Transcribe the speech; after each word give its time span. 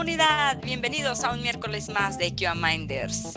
comunidad, 0.00 0.58
bienvenidos 0.62 1.24
a 1.24 1.32
un 1.32 1.42
miércoles 1.42 1.90
más 1.90 2.16
de 2.16 2.34
QA 2.34 2.54
Minders. 2.54 3.34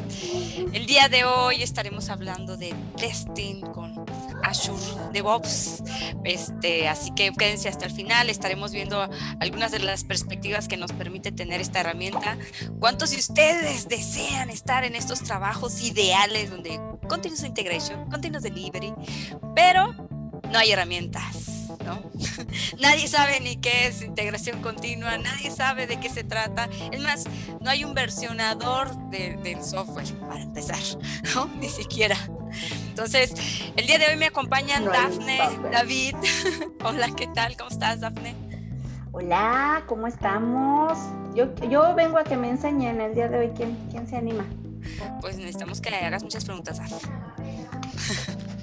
El 0.72 0.86
día 0.86 1.10
de 1.10 1.26
hoy 1.26 1.62
estaremos 1.62 2.08
hablando 2.08 2.56
de 2.56 2.74
testing 2.96 3.60
con 3.60 4.06
Azure 4.44 4.82
DevOps. 5.12 5.84
Este, 6.24 6.88
así 6.88 7.12
que 7.16 7.34
quédense 7.34 7.68
hasta 7.68 7.84
el 7.84 7.92
final, 7.92 8.30
estaremos 8.30 8.72
viendo 8.72 9.10
algunas 9.42 9.74
de 9.74 9.80
las 9.80 10.06
perspectivas 10.06 10.70
que 10.70 10.78
nos 10.78 10.94
permite 10.94 11.34
tener 11.34 11.60
esta 11.60 11.82
herramienta. 11.82 12.38
¿Cuántos 12.80 13.12
de 13.12 13.18
ustedes 13.18 13.90
desean 13.90 14.50
estar 14.50 14.86
en 14.86 14.96
estos 14.96 15.22
trabajos 15.22 15.82
ideales 15.82 16.50
donde 16.50 16.80
continuous 17.10 17.44
integration, 17.44 18.10
continuous 18.10 18.44
delivery, 18.44 18.94
pero 19.54 19.94
no 20.50 20.60
hay 20.60 20.72
herramientas? 20.72 21.53
¿No? 21.84 22.02
nadie 22.82 23.08
sabe 23.08 23.40
ni 23.40 23.58
qué 23.58 23.88
es 23.88 24.02
integración 24.02 24.62
continua, 24.62 25.18
nadie 25.18 25.52
sabe 25.52 25.88
de 25.88 26.00
qué 26.00 26.10
se 26.10 26.24
trata. 26.24 26.70
Es 26.92 27.02
más, 27.02 27.26
no 27.62 27.70
hay 27.70 27.84
un 27.84 27.94
versionador 27.94 28.96
del 29.10 29.64
software 29.64 30.06
para 30.28 30.42
empezar, 30.42 30.80
¿no? 31.36 31.48
Ni 31.60 31.70
siquiera. 31.70 32.18
Entonces, 32.90 33.34
el 33.76 33.88
día 33.88 33.98
de 33.98 34.08
hoy 34.08 34.18
me 34.18 34.28
acompañan 34.28 34.86
Dafne, 34.86 35.40
David. 35.72 36.16
Hola, 36.84 37.10
¿qué 37.16 37.28
tal? 37.28 37.58
¿Cómo 37.58 37.70
estás, 37.70 38.00
Dafne? 38.02 38.36
Hola, 39.12 39.84
¿cómo 39.88 40.08
estamos? 40.08 40.98
Yo, 41.36 41.54
yo 41.70 41.94
vengo 41.96 42.18
a 42.18 42.24
que 42.24 42.36
me 42.36 42.50
enseñen 42.50 43.02
el 43.02 43.14
día 43.16 43.28
de 43.28 43.40
hoy. 43.40 43.52
¿Quién, 43.56 43.78
quién 43.92 44.08
se 44.08 44.18
anima? 44.18 44.46
Pues 45.22 45.38
necesitamos 45.38 45.82
que 45.82 45.96
hagas 45.96 46.24
muchas 46.24 46.46
preguntas, 46.46 46.78
Dafne. 46.78 47.00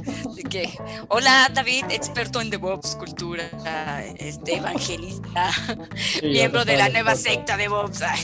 que, 0.51 0.69
hola 1.09 1.49
David, 1.55 1.85
experto 1.91 2.41
en 2.41 2.51
DevOps, 2.51 2.97
cultura, 2.97 3.45
este, 4.17 4.57
evangelista, 4.57 5.51
miembro 6.23 6.65
de 6.65 6.77
la 6.77 6.89
nueva 6.89 7.15
secta 7.15 7.57
DevOps. 7.57 8.03
Ah, 8.03 8.17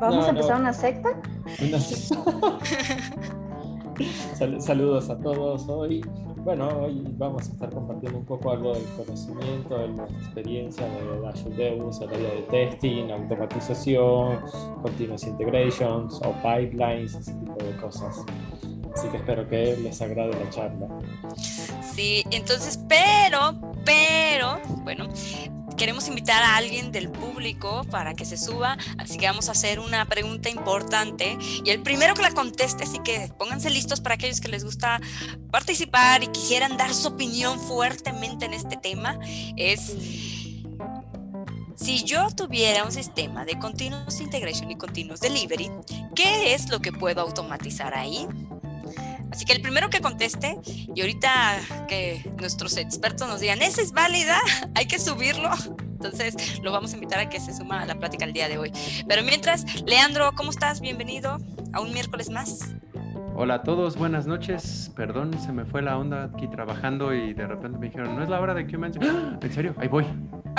¿Vamos 0.00 0.26
a 0.26 0.30
empezar 0.30 0.60
una 0.60 0.72
secta? 0.72 1.10
saludos 4.60 5.10
a 5.10 5.18
todos 5.18 5.68
hoy. 5.68 6.04
Bueno, 6.44 6.68
hoy 6.68 7.04
vamos 7.18 7.48
a 7.48 7.52
estar 7.52 7.70
compartiendo 7.70 8.18
un 8.18 8.24
poco 8.24 8.52
algo 8.52 8.72
del 8.72 8.84
conocimiento, 8.96 9.76
de 9.76 9.88
nuestra 9.88 10.18
experiencia 10.18 10.86
de 10.86 11.28
Azure 11.28 11.56
DevOps, 11.56 12.00
el 12.00 12.08
área 12.08 12.30
de 12.30 12.42
testing, 12.42 13.10
automatización, 13.10 14.40
continuous 14.80 15.24
integrations 15.24 16.20
o 16.24 16.32
pipelines, 16.42 17.14
ese 17.14 17.34
tipo 17.34 17.62
de 17.62 17.76
cosas. 17.76 18.24
Así 18.98 19.06
que 19.10 19.18
espero 19.18 19.48
que 19.48 19.76
les 19.76 20.02
agrade 20.02 20.32
la 20.32 20.50
charla. 20.50 20.88
Sí, 21.94 22.24
entonces, 22.32 22.80
pero, 22.88 23.56
pero, 23.84 24.60
bueno, 24.82 25.08
queremos 25.76 26.08
invitar 26.08 26.42
a 26.42 26.56
alguien 26.56 26.90
del 26.90 27.08
público 27.08 27.84
para 27.92 28.14
que 28.14 28.24
se 28.24 28.36
suba, 28.36 28.76
así 28.98 29.16
que 29.16 29.26
vamos 29.26 29.48
a 29.48 29.52
hacer 29.52 29.78
una 29.78 30.04
pregunta 30.06 30.50
importante 30.50 31.38
y 31.64 31.70
el 31.70 31.80
primero 31.80 32.14
que 32.14 32.22
la 32.22 32.32
conteste, 32.32 32.82
así 32.82 32.98
que 32.98 33.32
pónganse 33.38 33.70
listos 33.70 34.00
para 34.00 34.16
aquellos 34.16 34.40
que 34.40 34.48
les 34.48 34.64
gusta 34.64 35.00
participar 35.52 36.24
y 36.24 36.26
quisieran 36.26 36.76
dar 36.76 36.92
su 36.92 37.06
opinión 37.06 37.60
fuertemente 37.60 38.46
en 38.46 38.52
este 38.52 38.76
tema, 38.76 39.20
es 39.56 39.94
si 41.76 42.02
yo 42.02 42.26
tuviera 42.34 42.82
un 42.82 42.90
sistema 42.90 43.44
de 43.44 43.56
continuous 43.60 44.20
integration 44.20 44.72
y 44.72 44.76
continuous 44.76 45.20
delivery, 45.20 45.70
¿qué 46.16 46.52
es 46.54 46.68
lo 46.68 46.80
que 46.80 46.90
puedo 46.90 47.20
automatizar 47.20 47.94
ahí? 47.96 48.26
Así 49.30 49.44
que 49.44 49.52
el 49.52 49.60
primero 49.60 49.90
que 49.90 50.00
conteste, 50.00 50.58
y 50.64 51.00
ahorita 51.00 51.86
que 51.86 52.30
nuestros 52.38 52.76
expertos 52.76 53.28
nos 53.28 53.40
digan, 53.40 53.62
esa 53.62 53.82
es 53.82 53.92
válida, 53.92 54.40
hay 54.74 54.86
que 54.86 54.98
subirlo. 54.98 55.50
Entonces 55.78 56.60
lo 56.62 56.70
vamos 56.72 56.92
a 56.92 56.94
invitar 56.94 57.18
a 57.18 57.28
que 57.28 57.40
se 57.40 57.52
suma 57.54 57.82
a 57.82 57.86
la 57.86 57.96
plática 57.96 58.24
el 58.24 58.32
día 58.32 58.48
de 58.48 58.58
hoy. 58.58 58.72
Pero 59.08 59.22
mientras, 59.22 59.82
Leandro, 59.82 60.32
¿cómo 60.36 60.50
estás? 60.50 60.80
Bienvenido 60.80 61.38
a 61.72 61.80
un 61.80 61.92
miércoles 61.92 62.30
más. 62.30 62.74
Hola 63.34 63.54
a 63.54 63.62
todos, 63.62 63.96
buenas 63.96 64.26
noches. 64.26 64.90
Perdón, 64.96 65.38
se 65.40 65.52
me 65.52 65.64
fue 65.64 65.82
la 65.82 65.96
onda 65.96 66.24
aquí 66.24 66.48
trabajando 66.48 67.14
y 67.14 67.34
de 67.34 67.46
repente 67.46 67.78
me 67.78 67.86
dijeron, 67.86 68.16
no 68.16 68.22
es 68.22 68.28
la 68.28 68.40
hora 68.40 68.54
de 68.54 68.66
que 68.66 68.76
me... 68.78 68.88
¿En 69.42 69.52
serio? 69.52 69.74
Ahí 69.78 69.88
voy. 69.88 70.06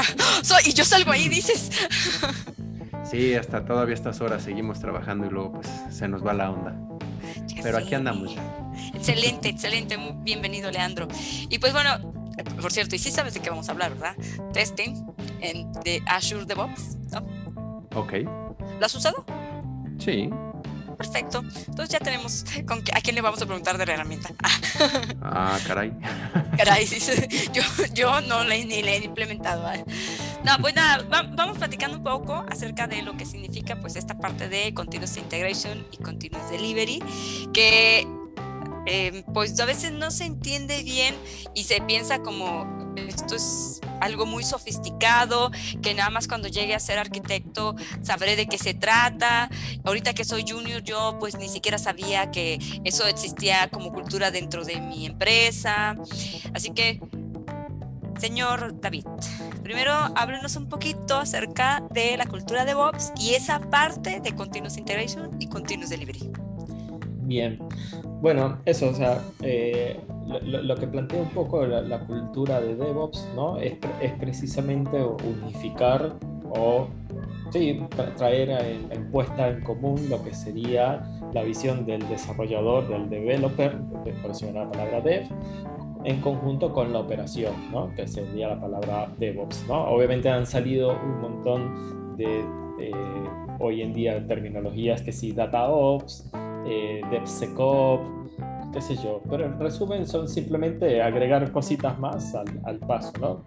y 0.65 0.73
yo 0.73 0.85
salgo 0.85 1.11
ahí, 1.11 1.27
dices. 1.27 1.71
sí, 3.09 3.35
hasta 3.35 3.65
todavía 3.65 3.95
estas 3.95 4.21
horas 4.21 4.43
seguimos 4.43 4.79
trabajando 4.79 5.27
y 5.27 5.29
luego 5.29 5.53
pues 5.53 5.67
se 5.89 6.07
nos 6.07 6.25
va 6.25 6.33
la 6.33 6.51
onda. 6.51 6.75
Pero 7.61 7.77
aquí 7.77 7.95
andamos 7.95 8.35
Excelente, 8.93 9.49
excelente. 9.49 9.97
Muy 9.97 10.13
bienvenido, 10.23 10.71
Leandro. 10.71 11.07
Y 11.49 11.59
pues 11.59 11.73
bueno, 11.73 12.13
por 12.61 12.71
cierto, 12.71 12.95
y 12.95 12.99
sí 12.99 13.11
sabes 13.11 13.33
de 13.33 13.41
qué 13.41 13.49
vamos 13.49 13.67
a 13.69 13.73
hablar, 13.73 13.91
¿verdad? 13.93 14.15
Testing 14.53 15.05
en, 15.41 15.71
de 15.83 16.01
Azure 16.05 16.45
DevOps. 16.45 16.97
¿no? 17.11 17.19
Ok. 17.95 18.13
¿Lo 18.79 18.85
has 18.85 18.95
usado? 18.95 19.25
Sí. 19.97 20.29
Perfecto. 20.97 21.43
Entonces 21.67 21.89
ya 21.89 21.99
tenemos 21.99 22.45
con 22.67 22.79
a 22.93 23.01
quién 23.01 23.15
le 23.15 23.21
vamos 23.21 23.41
a 23.41 23.45
preguntar 23.45 23.77
de 23.77 23.85
la 23.85 23.93
herramienta. 23.93 24.29
ah, 25.21 25.57
caray. 25.65 25.93
Caray, 26.57 26.85
yo, 27.53 27.61
yo 27.93 28.21
no 28.21 28.43
le, 28.43 28.65
ni 28.65 28.81
le 28.81 28.97
he 28.97 29.05
implementado. 29.05 29.65
No, 30.43 30.57
pues 30.61 30.73
nada, 30.73 31.05
vamos 31.35 31.57
platicando 31.57 31.97
un 31.97 32.03
poco 32.03 32.45
acerca 32.49 32.87
de 32.87 33.01
lo 33.01 33.17
que 33.17 33.25
significa 33.25 33.79
pues 33.79 33.95
esta 33.95 34.17
parte 34.17 34.47
de 34.47 34.73
Continuous 34.73 35.17
Integration 35.17 35.85
y 35.91 35.97
Continuous 35.97 36.49
Delivery, 36.49 37.03
que 37.53 38.07
eh, 38.85 39.23
pues 39.33 39.59
a 39.59 39.65
veces 39.65 39.91
no 39.91 40.11
se 40.11 40.25
entiende 40.25 40.81
bien 40.83 41.15
y 41.53 41.65
se 41.65 41.81
piensa 41.81 42.19
como 42.19 42.79
esto 42.95 43.35
es 43.35 43.81
algo 44.01 44.25
muy 44.25 44.43
sofisticado, 44.43 45.51
que 45.81 45.93
nada 45.93 46.09
más 46.09 46.27
cuando 46.27 46.47
llegue 46.47 46.73
a 46.73 46.79
ser 46.79 46.97
arquitecto 46.97 47.75
sabré 48.01 48.35
de 48.35 48.47
qué 48.47 48.57
se 48.57 48.73
trata. 48.73 49.49
Ahorita 49.83 50.13
que 50.13 50.23
soy 50.23 50.45
junior 50.47 50.83
yo 50.83 51.17
pues 51.19 51.37
ni 51.37 51.49
siquiera 51.49 51.77
sabía 51.77 52.31
que 52.31 52.59
eso 52.83 53.05
existía 53.07 53.69
como 53.69 53.91
cultura 53.91 54.31
dentro 54.31 54.63
de 54.63 54.79
mi 54.79 55.05
empresa. 55.05 55.95
Así 56.53 56.71
que 56.71 57.01
Señor 58.19 58.81
David, 58.81 59.05
primero 59.63 59.93
háblenos 59.93 60.57
un 60.57 60.67
poquito 60.67 61.15
acerca 61.15 61.81
de 61.91 62.17
la 62.17 62.25
cultura 62.25 62.65
de 62.65 62.71
DevOps 62.71 63.13
y 63.17 63.33
esa 63.33 63.59
parte 63.59 64.19
de 64.19 64.35
Continuous 64.35 64.77
Integration 64.77 65.29
y 65.39 65.47
Continuous 65.47 65.89
Delivery. 65.89 66.29
Bien, 67.21 67.59
bueno, 68.21 68.59
eso, 68.65 68.89
o 68.89 68.93
sea, 68.93 69.23
eh, 69.41 69.97
lo, 70.43 70.75
que 70.75 70.87
plantea 70.87 71.21
un 71.21 71.29
poco 71.29 71.65
la, 71.65 71.99
cultura 72.01 72.59
de 72.59 72.75
DevOps, 72.75 73.25
¿no? 73.35 73.57
Es, 73.57 73.77
es 74.01 74.11
precisamente 74.19 75.01
unificar 75.01 76.17
o 76.51 76.87
sí, 77.51 77.79
traer 78.17 78.49
en, 78.91 79.11
puesta 79.11 79.49
en 79.49 79.61
común 79.61 80.09
lo 80.09 80.23
que 80.23 80.33
sería 80.33 81.03
la 81.33 81.43
visión 81.43 81.85
del 81.85 82.07
desarrollador, 82.09 82.87
del 82.87 83.09
developer, 83.09 83.77
por 84.21 84.31
eso 84.31 84.51
la 84.51 84.69
palabra 84.69 85.01
dev, 85.01 85.27
en 86.03 86.21
conjunto 86.21 86.71
con 86.73 86.93
la 86.93 86.99
operación, 86.99 87.53
¿no? 87.71 87.93
que 87.95 88.07
sería 88.07 88.47
la 88.47 88.59
palabra 88.59 89.11
DevOps. 89.17 89.65
Obviamente 89.69 90.29
han 90.29 90.45
salido 90.45 90.91
un 90.91 91.21
montón 91.21 92.17
de, 92.17 92.43
hoy 93.59 93.81
en 93.81 93.93
día 93.93 94.25
terminologías 94.25 95.01
que 95.01 95.11
sí, 95.11 95.31
DataOps, 95.31 96.31
eh, 96.65 97.01
DevSecOps, 97.11 98.09
qué 98.73 98.81
sé 98.81 98.95
yo, 98.95 99.21
pero 99.29 99.45
en 99.45 99.59
resumen 99.59 100.05
son 100.05 100.29
simplemente 100.29 101.01
agregar 101.01 101.51
cositas 101.51 101.99
más 101.99 102.33
al, 102.35 102.47
al 102.63 102.79
paso, 102.79 103.11
¿no? 103.19 103.43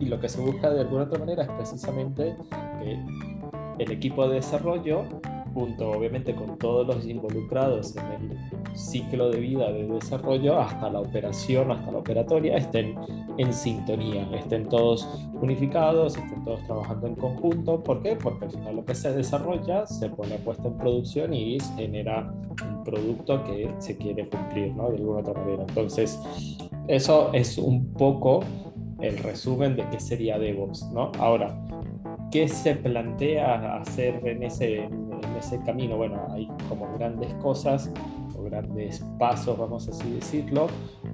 Y 0.00 0.06
lo 0.06 0.18
que 0.18 0.28
se 0.28 0.40
busca 0.40 0.70
de 0.70 0.80
alguna 0.80 1.04
otra 1.04 1.18
manera 1.18 1.44
es 1.44 1.50
precisamente 1.50 2.34
que 2.80 2.98
el 3.78 3.90
equipo 3.92 4.28
de 4.28 4.36
desarrollo 4.36 5.04
junto 5.54 5.90
obviamente 5.90 6.34
con 6.34 6.58
todos 6.58 6.86
los 6.86 7.06
involucrados 7.06 7.96
en 7.96 8.30
el 8.30 8.76
ciclo 8.76 9.30
de 9.30 9.38
vida 9.38 9.70
de 9.70 9.86
desarrollo 9.86 10.58
hasta 10.58 10.90
la 10.90 11.00
operación, 11.00 11.70
hasta 11.70 11.92
la 11.92 11.98
operatoria, 11.98 12.56
estén 12.56 12.96
en 13.38 13.52
sintonía, 13.52 14.28
estén 14.34 14.68
todos 14.68 15.08
unificados, 15.40 16.16
estén 16.16 16.44
todos 16.44 16.62
trabajando 16.64 17.06
en 17.06 17.14
conjunto. 17.14 17.82
¿Por 17.82 18.02
qué? 18.02 18.16
Porque 18.16 18.46
al 18.46 18.50
final 18.50 18.76
lo 18.76 18.84
que 18.84 18.94
se 18.94 19.12
desarrolla 19.12 19.86
se 19.86 20.08
pone 20.08 20.36
puesta 20.38 20.68
en 20.68 20.76
producción 20.76 21.32
y 21.32 21.58
genera 21.76 22.32
un 22.62 22.84
producto 22.84 23.42
que 23.44 23.70
se 23.78 23.96
quiere 23.96 24.28
cumplir, 24.28 24.74
¿no? 24.74 24.90
De 24.90 24.96
alguna 24.96 25.20
otra 25.20 25.34
manera. 25.34 25.64
Entonces, 25.68 26.20
eso 26.88 27.30
es 27.32 27.58
un 27.58 27.92
poco 27.92 28.40
el 29.00 29.18
resumen 29.18 29.76
de 29.76 29.88
qué 29.90 30.00
sería 30.00 30.38
DevOps, 30.38 30.90
¿no? 30.92 31.12
Ahora, 31.18 31.54
¿qué 32.30 32.48
se 32.48 32.74
plantea 32.74 33.76
hacer 33.76 34.26
en 34.26 34.42
ese, 34.42 34.88
ese 35.36 35.60
camino? 35.62 35.96
Bueno, 35.96 36.26
hay 36.30 36.48
como 36.68 36.92
grandes 36.96 37.32
cosas, 37.34 37.90
o 38.36 38.42
grandes 38.42 39.04
pasos, 39.18 39.58
vamos 39.58 39.88
a 39.88 39.90
así 39.90 40.10
decirlo, 40.10 40.66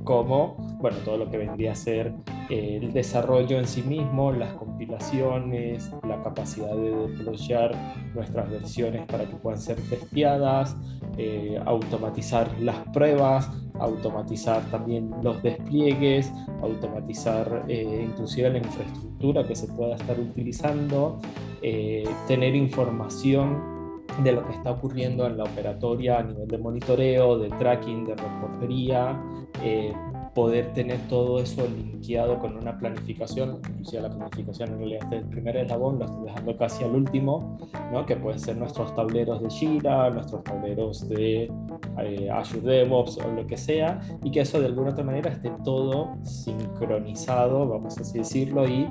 como 0.04 0.56
bueno, 0.80 0.96
todo 1.04 1.18
lo 1.18 1.30
que 1.30 1.38
vendría 1.38 1.72
a 1.72 1.74
ser 1.74 2.14
eh, 2.48 2.78
el 2.82 2.92
desarrollo 2.92 3.58
en 3.58 3.66
sí 3.66 3.82
mismo, 3.82 4.32
las 4.32 4.52
compilaciones, 4.54 5.90
la 6.08 6.22
capacidad 6.22 6.74
de 6.74 6.90
deployar 6.90 7.72
nuestras 8.14 8.50
versiones 8.50 9.06
para 9.06 9.24
que 9.24 9.36
puedan 9.36 9.60
ser 9.60 9.76
testeadas, 9.88 10.76
eh, 11.18 11.60
automatizar 11.64 12.50
las 12.60 12.76
pruebas, 12.92 13.50
automatizar 13.78 14.62
también 14.70 15.10
los 15.22 15.42
despliegues, 15.42 16.32
automatizar 16.62 17.64
eh, 17.68 18.06
inclusive 18.08 18.50
la 18.50 18.58
infraestructura 18.58 19.46
que 19.46 19.54
se 19.54 19.66
pueda 19.68 19.96
estar 19.96 20.18
utilizando, 20.18 21.18
tener 22.26 22.54
información 22.54 23.79
de 24.22 24.32
lo 24.32 24.46
que 24.46 24.52
está 24.52 24.72
ocurriendo 24.72 25.26
en 25.26 25.36
la 25.38 25.44
operatoria 25.44 26.18
a 26.18 26.22
nivel 26.22 26.46
de 26.48 26.58
monitoreo, 26.58 27.38
de 27.38 27.48
tracking, 27.50 28.04
de 28.04 28.14
reportería, 28.14 29.20
eh, 29.62 29.92
poder 30.34 30.72
tener 30.72 30.98
todo 31.08 31.40
eso 31.40 31.66
linkeado 31.66 32.38
con 32.38 32.56
una 32.56 32.78
planificación, 32.78 33.60
inclusive 33.68 34.02
la 34.02 34.10
planificación 34.10 34.70
en 34.70 34.78
realidad 34.78 35.12
es 35.12 35.22
el 35.22 35.28
primer 35.28 35.56
eslabón, 35.56 35.98
lo 35.98 36.04
estoy 36.04 36.24
dejando 36.24 36.56
casi 36.56 36.84
al 36.84 36.94
último, 36.94 37.58
¿no? 37.92 38.06
que 38.06 38.16
pueden 38.16 38.38
ser 38.38 38.56
nuestros 38.56 38.94
tableros 38.94 39.42
de 39.42 39.50
Jira, 39.50 40.10
nuestros 40.10 40.44
tableros 40.44 41.08
de 41.08 41.50
eh, 41.98 42.30
Azure 42.30 42.60
DevOps 42.60 43.18
o 43.18 43.32
lo 43.32 43.46
que 43.46 43.56
sea, 43.56 44.00
y 44.22 44.30
que 44.30 44.40
eso 44.40 44.60
de 44.60 44.66
alguna 44.66 44.90
otra 44.90 45.04
manera 45.04 45.30
esté 45.30 45.50
todo 45.64 46.16
sincronizado, 46.22 47.68
vamos 47.68 47.98
a 47.98 48.02
así 48.02 48.18
decirlo, 48.18 48.68
y 48.68 48.88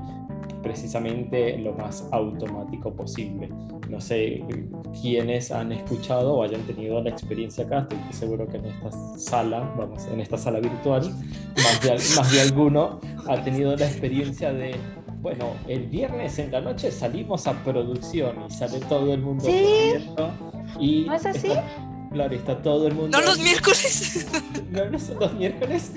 precisamente 0.62 1.57
lo 1.57 1.74
más 1.74 2.07
automático 2.12 2.94
posible. 2.94 3.50
No 3.89 4.00
sé 4.00 4.44
quiénes 5.01 5.51
han 5.51 5.71
escuchado 5.71 6.36
o 6.36 6.44
hayan 6.44 6.62
tenido 6.62 7.01
la 7.01 7.09
experiencia 7.09 7.65
acá, 7.65 7.88
estoy 7.89 8.13
seguro 8.13 8.47
que 8.47 8.57
en 8.57 8.65
esta 8.65 8.91
sala, 9.18 9.74
vamos, 9.77 10.06
en 10.12 10.19
esta 10.19 10.38
sala 10.38 10.59
virtual, 10.59 11.12
más 11.56 11.81
de, 11.81 11.91
más 12.15 12.31
de 12.31 12.41
alguno 12.41 13.00
ha 13.27 13.44
tenido 13.44 13.75
la 13.75 13.88
experiencia 13.88 14.51
de 14.53 14.75
bueno, 15.21 15.53
el 15.68 15.88
viernes 15.88 16.39
en 16.39 16.51
la 16.51 16.62
noche 16.62 16.92
salimos 16.92 17.45
a 17.45 17.53
producción 17.63 18.38
y 18.50 18.53
sale 18.53 18.80
todo 18.80 19.13
el 19.13 19.21
mundo 19.21 19.44
¿Sí? 19.45 19.95
y 20.80 21.06
¿No 21.06 21.13
es 21.13 21.25
así? 21.25 21.50
claro, 22.12 22.35
está 22.35 22.62
todo 22.62 22.88
el 22.88 22.95
mundo. 22.95 23.18
No 23.18 23.25
los 23.25 23.38
miércoles. 23.39 24.27
no, 24.71 24.89
no 24.89 25.00
son 25.00 25.19
los 25.19 25.33
miércoles. 25.33 25.92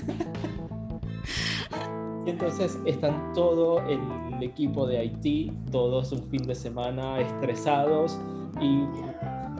Y 2.24 2.30
entonces 2.30 2.78
están 2.86 3.32
todo 3.34 3.80
el 3.88 4.00
equipo 4.42 4.86
de 4.86 4.98
Haití, 4.98 5.52
todos 5.70 6.12
un 6.12 6.22
fin 6.30 6.42
de 6.46 6.54
semana 6.54 7.20
estresados 7.20 8.19
y 8.60 8.84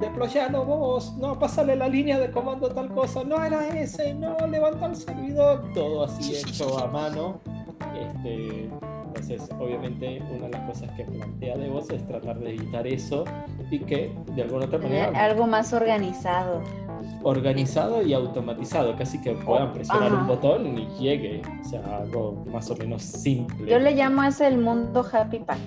deployalo 0.01 0.65
vos, 0.65 1.17
no, 1.19 1.39
pásale 1.39 1.77
la 1.77 1.89
línea 1.89 2.19
de 2.19 2.31
comando 2.31 2.69
tal 2.69 2.89
cosa, 2.93 3.25
no 3.25 3.43
era 3.43 3.69
ese, 3.69 4.15
no, 4.15 4.37
levanta 4.47 4.87
el 4.87 4.97
servidor, 4.97 5.63
todo 5.75 6.05
así 6.05 6.35
hecho 6.47 6.79
a 6.79 6.87
mano. 6.89 7.41
Este, 7.99 8.69
entonces, 9.07 9.49
obviamente, 9.61 10.23
una 10.31 10.47
de 10.47 10.51
las 10.51 10.63
cosas 10.63 10.91
que 10.97 11.05
plantea 11.05 11.57
DevOps 11.57 11.91
es 11.91 12.07
tratar 12.07 12.39
de 12.39 12.55
evitar 12.55 12.87
eso 12.87 13.25
y 13.71 13.79
que 13.81 14.13
de 14.35 14.43
alguna 14.43 14.65
otra 14.65 14.79
manera... 14.79 15.13
Algo 15.15 15.47
más 15.47 15.73
organizado 15.73 16.63
organizado 17.23 18.03
y 18.03 18.13
automatizado, 18.13 18.97
casi 18.97 19.21
que 19.21 19.33
puedan 19.33 19.73
presionar 19.73 20.13
un 20.13 20.27
botón 20.27 20.79
y 20.79 20.87
llegue, 20.99 21.43
o 21.61 21.69
sea, 21.69 21.99
algo 21.99 22.45
más 22.53 22.71
o 22.71 22.77
menos 22.77 23.03
simple. 23.03 23.71
Yo 23.71 23.79
le 23.79 23.95
llamo 23.95 24.23
a 24.23 24.29
ese 24.29 24.47
el 24.47 24.59
mundo 24.59 25.05
Happy 25.13 25.39
Pack. 25.39 25.59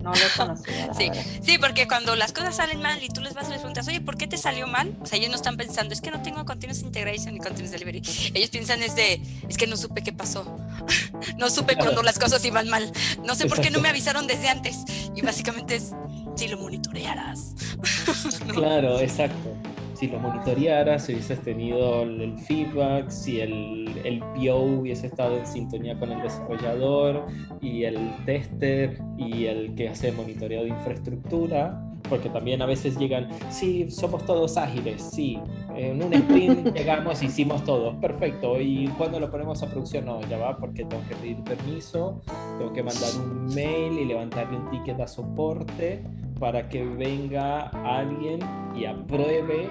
No 0.00 0.10
lo 0.10 0.18
conocía. 0.36 0.92
sí, 0.94 1.10
sí, 1.42 1.58
porque 1.58 1.86
cuando 1.86 2.16
las 2.16 2.32
cosas 2.32 2.56
salen 2.56 2.80
mal 2.80 3.02
y 3.02 3.08
tú 3.08 3.20
les 3.20 3.34
vas 3.34 3.46
a 3.46 3.50
les 3.50 3.58
preguntas, 3.58 3.86
oye, 3.86 4.00
¿por 4.00 4.16
qué 4.16 4.26
te 4.26 4.36
salió 4.36 4.66
mal? 4.66 4.96
O 5.00 5.06
sea, 5.06 5.18
ellos 5.18 5.30
no 5.30 5.36
están 5.36 5.56
pensando, 5.56 5.92
es 5.92 6.00
que 6.00 6.10
no 6.10 6.22
tengo 6.22 6.44
continuous 6.44 6.82
integration 6.82 7.34
ni 7.34 7.40
continuous 7.40 7.70
delivery. 7.70 8.02
Ellos 8.34 8.50
piensan 8.50 8.82
es 8.82 8.96
de, 8.96 9.22
es 9.48 9.56
que 9.56 9.66
no 9.66 9.76
supe 9.76 10.02
qué 10.02 10.12
pasó. 10.12 10.56
no 11.38 11.50
supe 11.50 11.76
cuando 11.76 12.02
las 12.02 12.18
cosas 12.18 12.44
iban 12.44 12.68
mal. 12.68 12.90
No 13.24 13.34
sé 13.34 13.46
por 13.46 13.60
qué 13.60 13.70
no 13.70 13.80
me 13.80 13.88
avisaron 13.88 14.26
desde 14.26 14.48
antes. 14.48 14.84
Y 15.14 15.22
básicamente 15.22 15.76
es, 15.76 15.92
si 16.34 16.48
lo 16.48 16.58
monitorearas. 16.58 17.54
Claro, 18.52 18.98
exacto 19.00 19.61
si 20.02 20.08
lo 20.08 20.18
monitorearas, 20.18 21.04
si 21.04 21.12
hubieses 21.12 21.40
tenido 21.42 22.02
el 22.02 22.36
feedback, 22.36 23.08
si 23.08 23.38
el, 23.40 23.88
el 24.02 24.18
PO 24.18 24.56
hubiese 24.80 25.06
estado 25.06 25.38
en 25.38 25.46
sintonía 25.46 25.96
con 25.96 26.10
el 26.10 26.20
desarrollador 26.20 27.26
y 27.60 27.84
el 27.84 28.10
tester 28.26 29.00
y 29.16 29.44
el 29.44 29.76
que 29.76 29.90
hace 29.90 30.10
monitoreo 30.10 30.64
de 30.64 30.70
infraestructura, 30.70 31.80
porque 32.08 32.28
también 32.30 32.60
a 32.62 32.66
veces 32.66 32.98
llegan, 32.98 33.28
sí, 33.48 33.92
somos 33.92 34.26
todos 34.26 34.56
ágiles, 34.56 35.08
sí, 35.14 35.38
en 35.76 36.02
un 36.02 36.12
sprint 36.12 36.74
llegamos, 36.76 37.22
hicimos 37.22 37.62
todo, 37.62 38.00
perfecto, 38.00 38.60
y 38.60 38.88
cuando 38.98 39.20
lo 39.20 39.30
ponemos 39.30 39.62
a 39.62 39.70
producción, 39.70 40.06
no, 40.06 40.20
ya 40.22 40.36
va, 40.36 40.56
porque 40.56 40.84
tengo 40.84 41.04
que 41.08 41.14
pedir 41.14 41.36
permiso, 41.44 42.20
tengo 42.58 42.72
que 42.72 42.82
mandar 42.82 43.08
un 43.24 43.54
mail 43.54 44.00
y 44.00 44.04
levantarle 44.06 44.56
un 44.56 44.68
ticket 44.68 44.98
a 44.98 45.06
soporte 45.06 46.02
para 46.40 46.68
que 46.68 46.84
venga 46.84 47.68
alguien 47.68 48.40
y 48.74 48.84
apruebe 48.84 49.70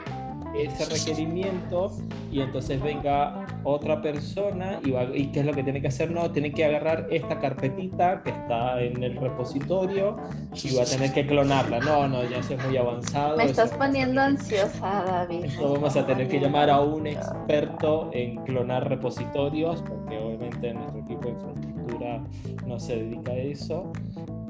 ese 0.55 0.85
requerimiento 0.85 1.91
y 2.31 2.41
entonces 2.41 2.81
venga 2.81 3.45
otra 3.63 4.01
persona 4.01 4.79
y, 4.83 4.91
va, 4.91 5.03
y 5.13 5.27
qué 5.27 5.41
es 5.41 5.45
lo 5.45 5.53
que 5.53 5.63
tiene 5.63 5.81
que 5.81 5.87
hacer, 5.87 6.11
no, 6.11 6.31
tiene 6.31 6.51
que 6.51 6.65
agarrar 6.65 7.07
esta 7.11 7.39
carpetita 7.39 8.23
que 8.23 8.31
está 8.31 8.81
en 8.81 9.03
el 9.03 9.15
repositorio 9.17 10.17
y 10.53 10.75
va 10.75 10.83
a 10.83 10.85
tener 10.85 11.13
que 11.13 11.25
clonarla, 11.25 11.79
no, 11.79 12.07
no, 12.07 12.23
ya 12.23 12.37
eso 12.37 12.53
es 12.55 12.65
muy 12.65 12.77
avanzado. 12.77 13.37
Me 13.37 13.45
estás 13.45 13.71
poniendo 13.71 14.21
ansiosa, 14.21 15.03
David. 15.03 15.45
Esto 15.45 15.73
vamos 15.73 15.95
a 15.95 16.05
tener 16.05 16.27
que 16.27 16.39
llamar 16.39 16.69
a 16.69 16.81
un 16.81 17.07
experto 17.07 18.09
en 18.13 18.37
clonar 18.43 18.89
repositorios, 18.89 19.81
porque 19.81 20.17
obviamente 20.17 20.73
nuestro 20.73 20.99
equipo 21.01 21.21
de 21.21 21.29
infraestructura 21.29 22.23
no 22.67 22.79
se 22.79 22.95
dedica 22.95 23.31
a 23.31 23.37
eso, 23.37 23.91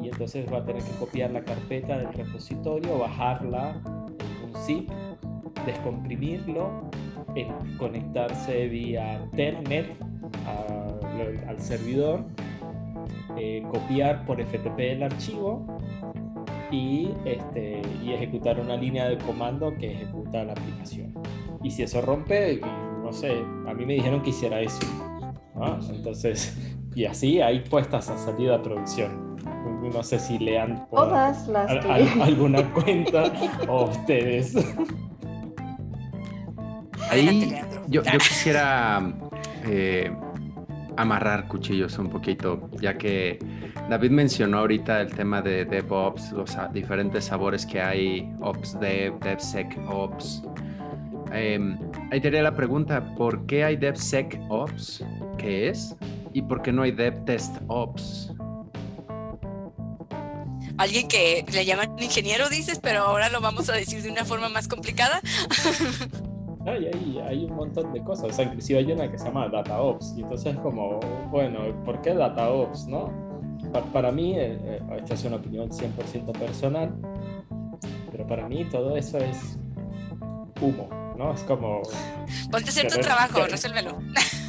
y 0.01 0.09
entonces 0.09 0.51
va 0.51 0.59
a 0.59 0.65
tener 0.65 0.83
que 0.83 0.91
copiar 0.91 1.31
la 1.31 1.43
carpeta 1.43 1.97
del 1.97 2.13
repositorio, 2.13 2.97
bajarla 2.97 3.81
en 4.19 4.49
un 4.49 4.61
zip 4.65 4.89
descomprimirlo, 5.65 6.89
conectarse 7.77 8.67
vía 8.67 9.25
Telnet 9.35 9.95
al 11.47 11.59
servidor, 11.59 12.25
eh, 13.37 13.63
copiar 13.71 14.25
por 14.25 14.41
FTP 14.41 14.79
el 14.79 15.03
archivo 15.03 15.65
y, 16.71 17.09
este, 17.25 17.81
y 18.03 18.13
ejecutar 18.13 18.59
una 18.59 18.75
línea 18.75 19.07
de 19.09 19.17
comando 19.17 19.73
que 19.77 19.91
ejecuta 19.91 20.43
la 20.43 20.53
aplicación. 20.53 21.13
Y 21.63 21.71
si 21.71 21.83
eso 21.83 22.01
rompe, 22.01 22.59
no 23.03 23.11
sé, 23.13 23.43
a 23.67 23.73
mí 23.73 23.85
me 23.85 23.93
dijeron 23.93 24.21
que 24.21 24.31
hiciera 24.31 24.59
eso. 24.61 24.81
Entonces, 25.89 26.57
y 26.95 27.05
así 27.05 27.41
hay 27.41 27.61
puestas 27.61 28.09
a 28.09 28.17
salida 28.17 28.55
a 28.55 28.61
producción. 28.61 29.31
No 29.93 30.03
sé 30.03 30.19
si 30.19 30.37
lean 30.37 30.87
Todas 30.89 31.47
las 31.47 31.69
alguna 32.21 32.71
cuenta 32.73 33.31
o 33.67 33.85
ustedes. 33.85 34.55
Ahí 37.11 37.61
yo, 37.87 38.03
quisiera 38.03 39.01
eh, 39.65 40.09
amarrar 40.95 41.49
cuchillos 41.49 41.97
un 41.97 42.09
poquito, 42.09 42.69
ya 42.79 42.97
que 42.97 43.37
David 43.89 44.11
mencionó 44.11 44.59
ahorita 44.59 45.01
el 45.01 45.13
tema 45.13 45.41
de 45.41 45.65
DevOps, 45.65 46.31
los 46.31 46.55
diferentes 46.71 47.25
sabores 47.25 47.65
que 47.65 47.81
hay, 47.81 48.31
Ops 48.39 48.79
Dev, 48.79 49.19
DevSecOps. 49.19 50.43
Eh, 51.33 51.59
ahí 52.11 52.21
tenía 52.21 52.43
la 52.43 52.55
pregunta, 52.55 53.13
¿por 53.15 53.45
qué 53.45 53.65
hay 53.65 53.75
DevSecOps? 53.75 55.03
¿Qué 55.37 55.67
es? 55.67 55.93
¿Y 56.31 56.41
por 56.41 56.61
qué 56.61 56.71
no 56.71 56.83
hay 56.83 56.91
DevTestOps? 56.91 58.31
Alguien 60.77 61.09
que 61.09 61.45
le 61.51 61.65
llaman 61.65 61.99
ingeniero, 61.99 62.47
dices, 62.47 62.79
pero 62.81 63.01
ahora 63.01 63.27
lo 63.27 63.41
vamos 63.41 63.69
a 63.69 63.73
decir 63.73 64.01
de 64.01 64.09
una 64.09 64.23
forma 64.23 64.47
más 64.47 64.69
complicada. 64.69 65.21
hay, 66.65 67.19
hay, 67.19 67.45
un 67.45 67.55
montón 67.55 67.91
de 67.93 68.03
cosas, 68.03 68.25
o 68.25 68.33
sea, 68.33 68.45
inclusive 68.45 68.79
hay 68.79 68.91
una 68.91 69.09
que 69.09 69.17
se 69.17 69.25
llama 69.25 69.47
DataOps, 69.47 70.15
y 70.17 70.21
entonces 70.21 70.53
es 70.53 70.59
como, 70.59 70.99
bueno, 71.29 71.59
¿por 71.83 72.01
qué 72.01 72.13
DataOps, 72.13 72.87
no? 72.87 73.11
Para, 73.93 74.11
mí, 74.11 74.33
eh, 74.37 74.59
eh, 74.63 74.81
esta 74.97 75.13
es 75.13 75.25
una 75.25 75.37
opinión 75.37 75.69
100% 75.69 76.31
personal, 76.37 76.93
pero 78.11 78.27
para 78.27 78.47
mí 78.47 78.65
todo 78.65 78.97
eso 78.97 79.17
es 79.17 79.57
humo, 80.61 80.89
¿no? 81.17 81.33
Es 81.33 81.41
como... 81.43 81.81
Ponte 82.51 82.67
a 82.67 82.69
hacer 82.69 82.91
tu 82.91 82.99
trabajo, 82.99 83.45
resuélvelo. 83.45 83.99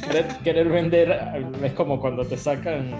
Querer, 0.05 0.27
querer 0.43 0.69
vender 0.69 1.55
es 1.63 1.73
como 1.73 1.99
cuando 1.99 2.25
te 2.25 2.37
sacan 2.37 2.91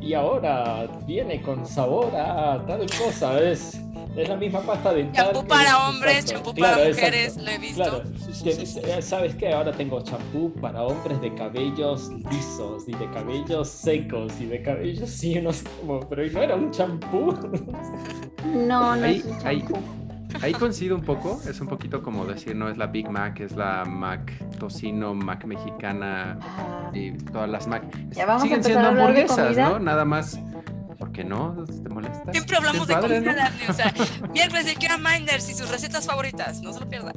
y 0.00 0.14
ahora 0.14 0.88
viene 1.06 1.40
con 1.42 1.64
sabor 1.64 2.14
a 2.16 2.64
tal 2.66 2.86
cosa, 2.98 3.40
es 3.40 3.80
es 4.16 4.28
la 4.28 4.36
misma 4.36 4.60
pasta 4.60 4.92
dental. 4.92 5.32
Champú 5.32 5.46
para 5.46 5.88
hombres, 5.88 6.24
champú 6.26 6.54
para 6.54 6.76
mujeres, 6.76 7.36
lo 7.36 7.50
he 7.50 7.58
visto. 7.58 7.82
Claro, 7.82 8.02
eh, 8.52 9.02
¿sabes 9.02 9.34
qué? 9.36 9.52
Ahora 9.52 9.72
tengo 9.72 10.02
champú 10.02 10.52
para 10.60 10.82
hombres 10.82 11.20
de 11.20 11.34
cabellos 11.34 12.10
lisos 12.30 12.88
y 12.88 12.92
de 12.92 13.10
cabellos 13.10 13.68
secos 13.68 14.32
y 14.40 14.46
de 14.46 14.62
cabellos, 14.62 15.08
sí, 15.10 15.40
no 15.40 15.52
sé 15.52 15.64
cómo, 15.80 16.00
pero 16.08 16.26
no 16.30 16.42
era 16.42 16.54
un 16.56 16.70
champú. 16.70 17.34
No, 18.44 18.96
no 18.96 19.04
es 19.04 19.24
un 19.24 19.38
champú. 19.38 19.78
ahí 20.40 20.52
coincido 20.52 20.96
un 20.96 21.02
poco, 21.02 21.40
es 21.48 21.60
un 21.60 21.68
poquito 21.68 22.02
como 22.02 22.24
decir, 22.24 22.56
no 22.56 22.68
es 22.68 22.76
la 22.76 22.88
Big 22.88 23.08
Mac, 23.08 23.38
es 23.38 23.52
la 23.52 23.84
Mac 23.84 24.32
tocino, 24.58 25.14
Mac 25.14 25.44
mexicana 25.44 26.40
y 26.92 27.12
todas 27.12 27.48
las 27.48 27.68
Mac. 27.68 27.84
Ya 28.10 28.26
vamos 28.26 28.42
Siguen 28.42 28.58
a 28.58 28.62
siendo 28.64 28.82
de 28.82 28.88
hamburguesas. 28.88 29.56
¿no? 29.56 29.78
Nada 29.78 30.04
más. 30.04 30.40
¿Por 31.02 31.10
qué 31.10 31.24
no? 31.24 31.64
¿Te 31.64 31.88
molesta? 31.88 32.30
Siempre 32.30 32.56
hablamos 32.58 32.86
de 32.86 32.94
padre, 32.94 33.16
comida, 33.24 33.50
¿no? 33.66 33.72
O 33.72 33.74
sea, 33.74 33.92
miércoles 34.32 34.66
de 34.66 34.76
Kira 34.76 34.98
Minders 34.98 35.50
y 35.50 35.54
sus 35.54 35.68
recetas 35.68 36.06
favoritas. 36.06 36.62
No 36.62 36.72
se 36.72 36.78
lo 36.78 36.86
pierda. 36.88 37.10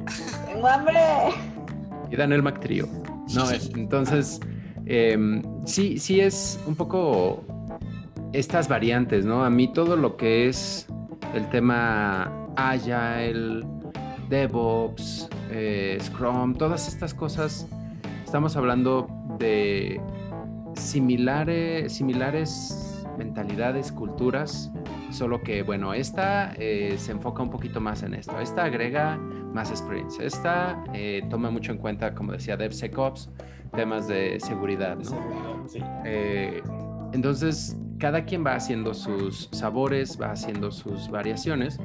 Tengo 0.44 0.66
hambre. 0.66 0.98
Y 2.10 2.16
dan 2.16 2.32
el 2.32 2.42
Mac 2.42 2.58
Trio. 2.58 2.88
No, 3.32 3.48
es- 3.48 3.70
entonces, 3.76 4.40
em, 4.86 5.40
sí, 5.66 6.00
sí 6.00 6.18
es 6.18 6.58
un 6.66 6.74
poco 6.74 7.44
estas 8.32 8.66
variantes, 8.66 9.24
¿no? 9.24 9.44
A 9.44 9.50
mí 9.50 9.72
todo 9.72 9.94
lo 9.94 10.16
que 10.16 10.48
es 10.48 10.88
el 11.32 11.48
tema 11.50 12.32
Agile, 12.56 13.64
DevOps, 14.28 15.28
eh, 15.52 15.96
Scrum, 16.02 16.56
todas 16.56 16.88
estas 16.88 17.14
cosas, 17.14 17.68
estamos 18.24 18.56
hablando 18.56 19.06
de 19.38 20.00
similares, 20.74 21.92
similares 21.92 22.95
mentalidades, 23.16 23.92
culturas, 23.92 24.72
solo 25.10 25.42
que, 25.42 25.62
bueno, 25.62 25.94
esta 25.94 26.52
eh, 26.56 26.94
se 26.98 27.12
enfoca 27.12 27.42
un 27.42 27.50
poquito 27.50 27.80
más 27.80 28.02
en 28.02 28.14
esto. 28.14 28.38
Esta 28.40 28.64
agrega 28.64 29.16
más 29.16 29.72
sprints. 29.74 30.18
Esta 30.20 30.84
eh, 30.92 31.22
toma 31.30 31.50
mucho 31.50 31.72
en 31.72 31.78
cuenta, 31.78 32.14
como 32.14 32.32
decía, 32.32 32.56
DevSecOps, 32.56 33.30
temas 33.74 34.08
de 34.08 34.38
seguridad, 34.40 34.96
¿no? 34.96 35.68
Sí. 35.68 35.80
Eh, 36.04 36.62
entonces, 37.12 37.76
cada 37.98 38.24
quien 38.24 38.44
va 38.44 38.54
haciendo 38.54 38.94
sus 38.94 39.48
sabores, 39.52 40.18
va 40.20 40.32
haciendo 40.32 40.70
sus 40.70 41.08
variaciones. 41.10 41.78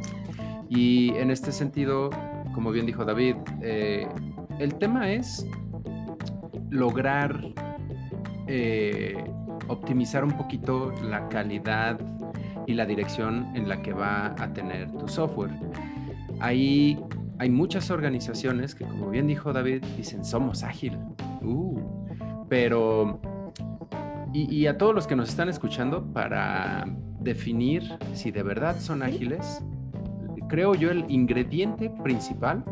Y 0.69 1.09
en 1.15 1.31
este 1.31 1.51
sentido, 1.51 2.09
como 2.53 2.71
bien 2.71 2.85
dijo 2.85 3.05
David, 3.05 3.35
el 3.61 4.75
tema 4.75 5.11
es 5.11 5.45
lograr 6.69 7.53
eh, 8.47 9.23
optimizar 9.71 10.23
un 10.23 10.31
poquito 10.31 10.91
la 11.03 11.29
calidad 11.29 11.99
y 12.67 12.73
la 12.73 12.85
dirección 12.85 13.47
en 13.55 13.67
la 13.67 13.81
que 13.81 13.93
va 13.93 14.35
a 14.37 14.53
tener 14.53 14.91
tu 14.91 15.07
software. 15.07 15.51
Ahí 16.39 16.99
hay 17.39 17.49
muchas 17.49 17.89
organizaciones 17.89 18.75
que, 18.75 18.85
como 18.85 19.09
bien 19.09 19.27
dijo 19.27 19.53
David, 19.53 19.83
dicen 19.97 20.23
somos 20.25 20.63
ágil. 20.63 20.97
Uh, 21.41 21.79
pero 22.49 23.19
y, 24.33 24.53
y 24.53 24.67
a 24.67 24.77
todos 24.77 24.93
los 24.93 25.07
que 25.07 25.15
nos 25.15 25.29
están 25.29 25.49
escuchando, 25.49 26.03
para 26.13 26.85
definir 27.19 27.83
si 28.13 28.31
de 28.31 28.43
verdad 28.43 28.77
son 28.79 29.03
ágiles, 29.03 29.63
creo 30.49 30.75
yo 30.75 30.91
el 30.91 31.05
ingrediente 31.09 31.89
principal 32.03 32.63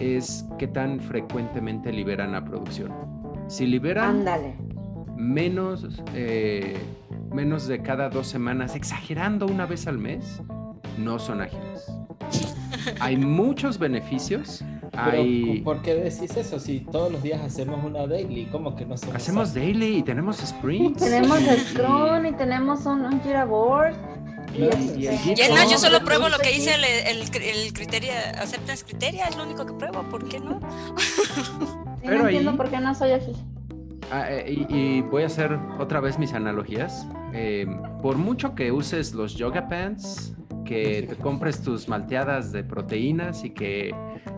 es 0.00 0.46
qué 0.58 0.66
tan 0.66 1.00
frecuentemente 1.00 1.92
liberan 1.92 2.34
a 2.34 2.44
producción. 2.44 2.92
Si 3.48 3.66
liberan 3.66 4.18
Ándale. 4.18 4.67
Menos, 5.18 5.86
eh, 6.14 6.76
menos 7.32 7.66
de 7.66 7.82
cada 7.82 8.08
dos 8.08 8.26
semanas, 8.28 8.74
exagerando 8.76 9.46
una 9.46 9.66
vez 9.66 9.86
al 9.86 9.98
mes, 9.98 10.40
no 10.96 11.18
son 11.18 11.42
ágiles. 11.42 11.86
Hay 13.00 13.16
muchos 13.16 13.78
beneficios. 13.78 14.64
Pero, 14.92 15.18
Hay, 15.22 15.60
¿por 15.60 15.82
qué 15.82 15.94
decís 15.94 16.36
eso? 16.36 16.58
Si 16.58 16.80
todos 16.80 17.12
los 17.12 17.22
días 17.22 17.40
hacemos 17.42 17.84
una 17.84 18.06
daily, 18.06 18.46
¿cómo 18.46 18.74
que 18.74 18.84
no 18.84 18.96
somos 18.96 19.14
hacemos 19.16 19.50
ágiles? 19.50 19.64
daily 19.78 19.98
y 19.98 20.02
tenemos 20.02 20.38
sprints. 20.38 20.98
Tenemos 21.04 21.40
y- 21.40 21.44
Scrum 21.44 22.26
y 22.26 22.32
tenemos 22.32 22.86
un, 22.86 23.02
un 23.04 23.20
Jira 23.22 23.44
Board. 23.44 23.94
Y- 24.56 24.62
este, 24.64 24.98
y 25.00 25.06
el 25.06 25.18
Git. 25.18 25.36
Yerna, 25.36 25.64
yo 25.64 25.72
No, 25.72 25.78
solo 25.78 26.00
pruebo 26.04 26.28
lo 26.28 26.38
que 26.38 26.50
dice 26.50 26.74
el, 26.74 26.84
el, 26.84 27.22
el 27.22 27.72
criterio, 27.74 28.10
aceptas 28.40 28.82
criteria, 28.82 29.26
es 29.26 29.36
lo 29.36 29.44
único 29.44 29.66
que 29.66 29.74
pruebo, 29.74 30.02
¿por 30.04 30.26
qué 30.28 30.40
no? 30.40 30.58
Sí, 30.96 31.04
Pero 32.02 32.18
no 32.18 32.24
entiendo 32.24 32.50
ahí- 32.52 32.56
por 32.56 32.70
qué 32.70 32.80
no 32.80 32.94
soy 32.94 33.12
ágil. 33.12 33.36
Ah, 34.10 34.26
eh, 34.30 34.66
y, 34.68 34.74
y 34.74 35.00
voy 35.02 35.22
a 35.22 35.26
hacer 35.26 35.58
otra 35.78 36.00
vez 36.00 36.18
mis 36.18 36.32
analogías. 36.32 37.06
Eh, 37.34 37.66
por 38.02 38.16
mucho 38.16 38.54
que 38.54 38.72
uses 38.72 39.12
los 39.12 39.34
yoga 39.36 39.68
pants, 39.68 40.34
que 40.64 41.04
te 41.08 41.16
compres 41.22 41.60
tus 41.60 41.88
malteadas 41.88 42.52
de 42.52 42.64
proteínas 42.64 43.44
y 43.44 43.50
que 43.50 43.94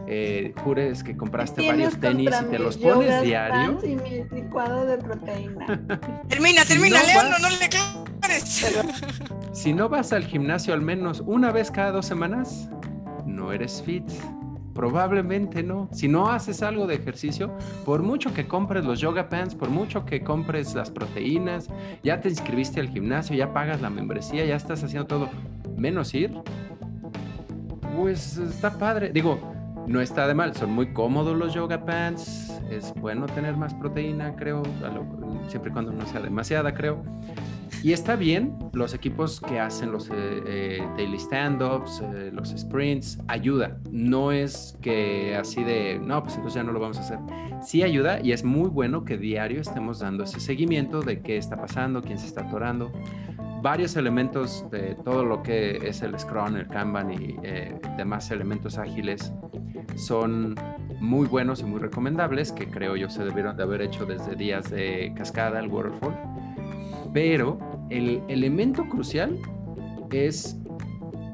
eh, 0.09 0.53
jures 0.65 1.05
que 1.05 1.17
compraste 1.17 1.67
varios 1.67 1.97
tenis 2.01 2.31
y 2.43 2.51
te 2.51 2.59
los 2.59 2.77
pones 2.79 3.23
diario, 3.23 3.79
Y 3.85 3.95
mi 3.97 4.25
licuado 4.41 4.87
de 4.87 4.99
proteína. 4.99 5.67
Termina, 6.29 6.63
Si 6.63 6.69
termina, 6.69 6.99
no 7.01 7.07
vas- 7.15 7.31
no, 7.41 7.49
no 7.49 7.57
le 7.57 7.65
aclares. 7.65 8.67
si 9.53 9.73
no 9.73 9.89
vas 9.89 10.13
al 10.13 10.25
gimnasio 10.25 10.75
al 10.75 10.83
menos 10.83 11.23
una 11.25 11.53
vez 11.53 11.71
cada 11.71 11.93
dos 11.93 12.07
semanas, 12.07 12.69
no 13.25 13.53
eres 13.53 13.83
fit. 13.85 14.05
Probablemente 14.81 15.63
no. 15.63 15.91
Si 15.93 16.09
no 16.09 16.31
haces 16.31 16.63
algo 16.63 16.87
de 16.87 16.95
ejercicio, 16.95 17.55
por 17.85 18.03
mucho 18.03 18.33
que 18.33 18.49
compres 18.49 18.83
los 18.83 18.99
yoga 18.99 19.29
pants, 19.29 19.55
por 19.55 19.69
mucho 19.69 20.07
que 20.07 20.23
compres 20.25 20.75
las 20.75 20.91
proteínas, 20.91 21.69
ya 22.03 22.23
te 22.23 22.31
inscribiste 22.31 22.81
al 22.81 22.89
gimnasio, 22.89 23.37
ya 23.37 23.53
pagas 23.53 23.83
la 23.83 23.91
membresía, 23.91 24.43
ya 24.47 24.57
estás 24.57 24.83
haciendo 24.83 25.07
todo, 25.07 25.29
menos 25.77 26.15
ir, 26.15 26.33
pues 27.95 28.39
está 28.39 28.79
padre. 28.79 29.11
Digo, 29.13 29.39
no 29.87 30.01
está 30.01 30.27
de 30.27 30.33
mal, 30.33 30.57
son 30.57 30.71
muy 30.71 30.95
cómodos 30.95 31.37
los 31.37 31.53
yoga 31.53 31.85
pants, 31.85 32.59
es 32.71 32.95
bueno 32.95 33.27
tener 33.27 33.59
más 33.59 33.75
proteína, 33.75 34.35
creo, 34.35 34.63
siempre 35.49 35.73
y 35.73 35.75
cuando 35.75 35.93
no 35.93 36.07
sea 36.07 36.23
demasiada, 36.23 36.73
creo. 36.73 37.03
Y 37.83 37.93
está 37.93 38.17
bien, 38.17 38.59
los 38.73 38.95
equipos 38.95 39.41
que 39.41 39.59
hacen 39.59 39.91
los 39.91 40.11
eh, 40.11 40.13
eh, 40.47 40.89
daily 40.97 41.19
stand-ups, 41.19 42.03
eh, 42.03 42.31
los 42.33 42.51
sprints, 42.51 43.19
ayuda. 43.29 43.79
No 43.91 44.33
es 44.33 44.77
que 44.83 45.37
así 45.37 45.65
de, 45.65 45.99
no, 45.99 46.23
pues 46.23 46.35
entonces 46.37 46.57
ya 46.57 46.63
no 46.63 46.73
lo 46.73 46.81
vamos 46.81 46.99
a 46.99 47.01
hacer. 47.01 47.19
Sí 47.63 47.83
ayuda 47.83 48.21
y 48.21 48.33
es 48.33 48.45
muy 48.45 48.69
bueno 48.69 49.05
que 49.05 49.17
diario 49.17 49.61
estemos 49.61 50.01
dando 50.01 50.25
ese 50.25 50.41
seguimiento 50.41 51.01
de 51.01 51.21
qué 51.21 51.37
está 51.37 51.57
pasando, 51.57 52.03
quién 52.03 52.19
se 52.19 52.27
está 52.27 52.43
atorando. 52.43 52.93
Varios 53.63 53.97
elementos 53.97 54.65
de 54.71 54.97
todo 55.05 55.25
lo 55.25 55.43
que 55.43 55.77
es 55.87 56.03
el 56.03 56.19
Scrum, 56.19 56.57
el 56.57 56.67
Kanban 56.69 57.13
y 57.13 57.37
demás 57.99 58.31
elementos 58.31 58.79
ágiles 58.79 59.35
son 59.97 60.55
muy 60.99 61.27
buenos 61.27 61.61
y 61.61 61.65
muy 61.65 61.81
recomendables, 61.81 62.53
que 62.53 62.67
creo 62.67 62.97
yo 62.97 63.11
se 63.11 63.25
debieron 63.25 63.57
de 63.57 63.63
haber 63.63 63.83
hecho 63.83 64.07
desde 64.07 64.35
días 64.35 64.71
de 64.71 65.13
cascada, 65.17 65.61
el 65.61 65.69
waterfall. 65.69 66.15
Pero 67.13 67.59
el 67.91 68.23
elemento 68.29 68.89
crucial 68.89 69.39
es 70.13 70.57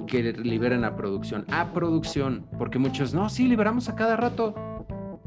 que 0.07 0.23
liberen 0.33 0.85
a 0.85 0.97
producción. 0.97 1.45
A 1.51 1.73
producción. 1.73 2.47
Porque 2.59 2.79
muchos, 2.79 3.13
no, 3.15 3.29
sí, 3.29 3.47
liberamos 3.49 3.89
a 3.89 3.97
cada 3.97 4.17
rato. 4.17 4.55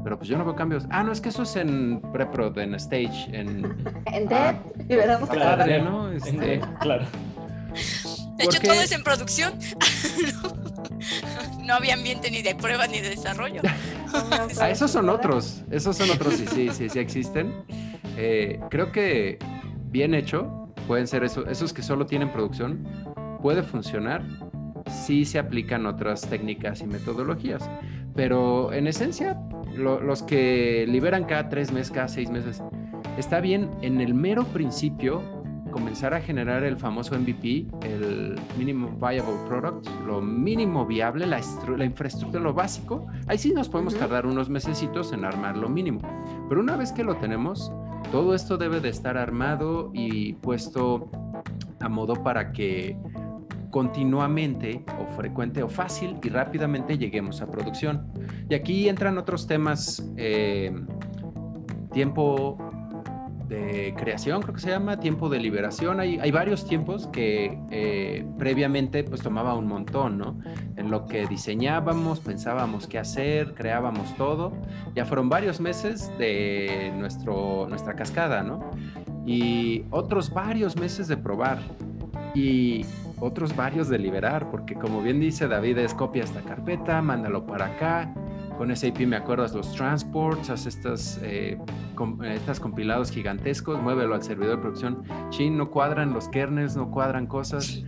Pero 0.02 0.16
pues 0.16 0.28
yo 0.30 0.38
no 0.38 0.44
veo 0.46 0.56
cambios. 0.56 0.86
Ah, 0.90 1.02
no, 1.04 1.12
es 1.12 1.20
que 1.20 1.28
eso 1.28 1.42
es 1.42 1.54
en 1.56 2.00
prepro, 2.12 2.58
en 2.58 2.74
stage, 2.76 3.28
en... 3.32 3.64
En 4.06 4.28
Ah, 4.32 4.54
TED, 4.74 4.86
liberamos 4.88 5.28
Claro, 5.28 5.58
padre, 5.58 5.78
ya. 5.78 5.84
¿no? 5.84 6.08
En- 6.10 6.16
Este, 6.16 6.60
claro. 6.80 7.04
De 8.38 8.44
hecho, 8.44 8.60
todo 8.62 8.72
es 8.80 8.92
en 8.92 9.02
producción. 9.04 9.52
no 11.64 11.74
había 11.74 11.94
ambiente 11.94 12.30
ni 12.30 12.40
de 12.42 12.54
prueba 12.54 12.86
ni 12.86 13.00
de 13.00 13.10
desarrollo. 13.10 13.60
Ah, 14.60 14.70
esos 14.70 14.90
son 14.90 15.08
otros, 15.10 15.62
esos 15.70 15.96
son 15.96 16.10
otros 16.10 16.40
y 16.40 16.46
sí, 16.46 16.70
sí, 16.72 16.88
sí 16.88 16.98
existen. 16.98 17.52
Eh, 18.16 18.58
creo 18.70 18.90
que 18.92 19.38
bien 19.90 20.14
hecho, 20.14 20.68
pueden 20.86 21.06
ser 21.06 21.24
eso, 21.24 21.46
esos 21.46 21.72
que 21.72 21.82
solo 21.82 22.06
tienen 22.06 22.30
producción, 22.32 22.86
puede 23.42 23.62
funcionar 23.62 24.22
si 24.90 25.24
se 25.24 25.38
aplican 25.38 25.86
otras 25.86 26.22
técnicas 26.28 26.80
y 26.80 26.86
metodologías. 26.86 27.68
Pero 28.14 28.72
en 28.72 28.86
esencia, 28.86 29.40
lo- 29.76 30.00
los 30.00 30.22
que 30.22 30.84
liberan 30.88 31.24
cada 31.24 31.48
tres 31.48 31.72
meses, 31.72 31.90
cada 31.92 32.08
seis 32.08 32.30
meses, 32.30 32.62
está 33.18 33.40
bien 33.40 33.70
en 33.82 34.00
el 34.00 34.14
mero 34.14 34.44
principio 34.44 35.22
comenzar 35.70 36.12
a 36.14 36.20
generar 36.20 36.64
el 36.64 36.76
famoso 36.76 37.14
MVP, 37.14 37.68
el 37.82 38.34
Minimum 38.58 38.98
Viable 38.98 39.36
Product, 39.48 39.86
lo 40.04 40.20
mínimo 40.20 40.84
viable, 40.84 41.26
la, 41.26 41.38
estru- 41.38 41.76
la 41.76 41.84
infraestructura, 41.84 42.42
lo 42.42 42.52
básico. 42.52 43.06
Ahí 43.28 43.38
sí 43.38 43.52
nos 43.52 43.68
podemos 43.68 43.96
tardar 43.96 44.26
unos 44.26 44.48
mesecitos 44.50 45.12
en 45.12 45.24
armar 45.24 45.56
lo 45.56 45.68
mínimo. 45.68 46.00
Pero 46.48 46.60
una 46.60 46.76
vez 46.76 46.90
que 46.90 47.04
lo 47.04 47.14
tenemos, 47.18 47.72
todo 48.12 48.34
esto 48.34 48.56
debe 48.56 48.80
de 48.80 48.88
estar 48.88 49.16
armado 49.16 49.90
y 49.94 50.34
puesto 50.34 51.10
a 51.80 51.88
modo 51.88 52.14
para 52.14 52.52
que 52.52 52.96
continuamente 53.70 54.84
o 55.00 55.06
frecuente 55.14 55.62
o 55.62 55.68
fácil 55.68 56.18
y 56.22 56.28
rápidamente 56.28 56.98
lleguemos 56.98 57.40
a 57.40 57.50
producción. 57.50 58.12
Y 58.48 58.54
aquí 58.54 58.88
entran 58.88 59.16
otros 59.16 59.46
temas, 59.46 60.04
eh, 60.16 60.72
tiempo 61.92 62.58
de 63.50 63.94
creación, 63.98 64.42
creo 64.42 64.54
que 64.54 64.60
se 64.60 64.70
llama, 64.70 65.00
tiempo 65.00 65.28
de 65.28 65.40
liberación. 65.40 65.98
Hay, 65.98 66.20
hay 66.20 66.30
varios 66.30 66.64
tiempos 66.66 67.08
que 67.08 67.58
eh, 67.70 68.24
previamente 68.38 69.02
pues 69.02 69.22
tomaba 69.22 69.54
un 69.54 69.66
montón, 69.66 70.18
¿no? 70.18 70.38
En 70.76 70.90
lo 70.90 71.06
que 71.06 71.26
diseñábamos, 71.26 72.20
pensábamos 72.20 72.86
qué 72.86 72.98
hacer, 72.98 73.54
creábamos 73.54 74.16
todo. 74.16 74.52
Ya 74.94 75.04
fueron 75.04 75.28
varios 75.28 75.60
meses 75.60 76.16
de 76.16 76.92
nuestro, 76.96 77.66
nuestra 77.68 77.96
cascada, 77.96 78.44
¿no? 78.44 78.70
Y 79.26 79.84
otros 79.90 80.32
varios 80.32 80.76
meses 80.76 81.08
de 81.08 81.16
probar. 81.16 81.58
Y 82.36 82.86
otros 83.18 83.56
varios 83.56 83.88
de 83.88 83.98
liberar, 83.98 84.48
porque 84.52 84.76
como 84.76 85.02
bien 85.02 85.18
dice 85.18 85.48
David, 85.48 85.78
es 85.78 85.92
copia 85.92 86.22
esta 86.22 86.40
carpeta, 86.42 87.02
mándalo 87.02 87.44
para 87.46 87.66
acá. 87.66 88.14
Con 88.60 88.76
SAP 88.76 89.06
me 89.06 89.16
acuerdas 89.16 89.54
los 89.54 89.72
transports, 89.72 90.50
haz 90.50 90.66
estas, 90.66 91.18
eh, 91.22 91.56
estas 92.24 92.60
compilados 92.60 93.10
gigantescos, 93.10 93.80
muévelo 93.80 94.14
al 94.14 94.22
servidor 94.22 94.56
de 94.56 94.60
producción. 94.60 95.02
Chin, 95.30 95.56
no 95.56 95.70
cuadran 95.70 96.12
los 96.12 96.28
kernels, 96.28 96.76
no 96.76 96.90
cuadran 96.90 97.26
cosas. 97.26 97.82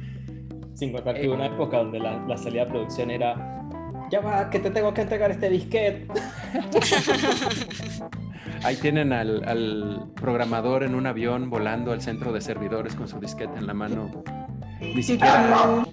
Sin 0.73 0.93
contar 0.93 1.21
que 1.21 1.29
una 1.29 1.45
época 1.45 1.77
donde 1.77 1.99
la, 1.99 2.25
la 2.27 2.39
salida 2.39 2.65
de 2.65 2.71
producción 2.71 3.11
era 3.11 3.69
ya 4.11 4.21
va, 4.21 4.49
que 4.49 4.61
te 4.61 4.71
tengo 4.71 4.95
que 4.95 5.03
entregar 5.03 5.31
este 5.31 5.51
disquete. 5.51 6.09
Ahí 8.65 8.77
tienen 8.77 9.13
al, 9.13 10.11
programador 10.15 10.85
en 10.85 10.95
un 10.95 11.07
avión 11.07 11.51
volando 11.51 11.93
al 11.93 12.01
centro 12.01 12.33
de 12.33 12.41
servidores 12.41 12.95
con 12.95 13.09
su 13.09 13.21
disquete 13.21 13.59
en 13.59 13.67
la 13.67 13.75
mano. 13.75 14.25
Ni 14.81 15.03
siquiera 15.03 15.85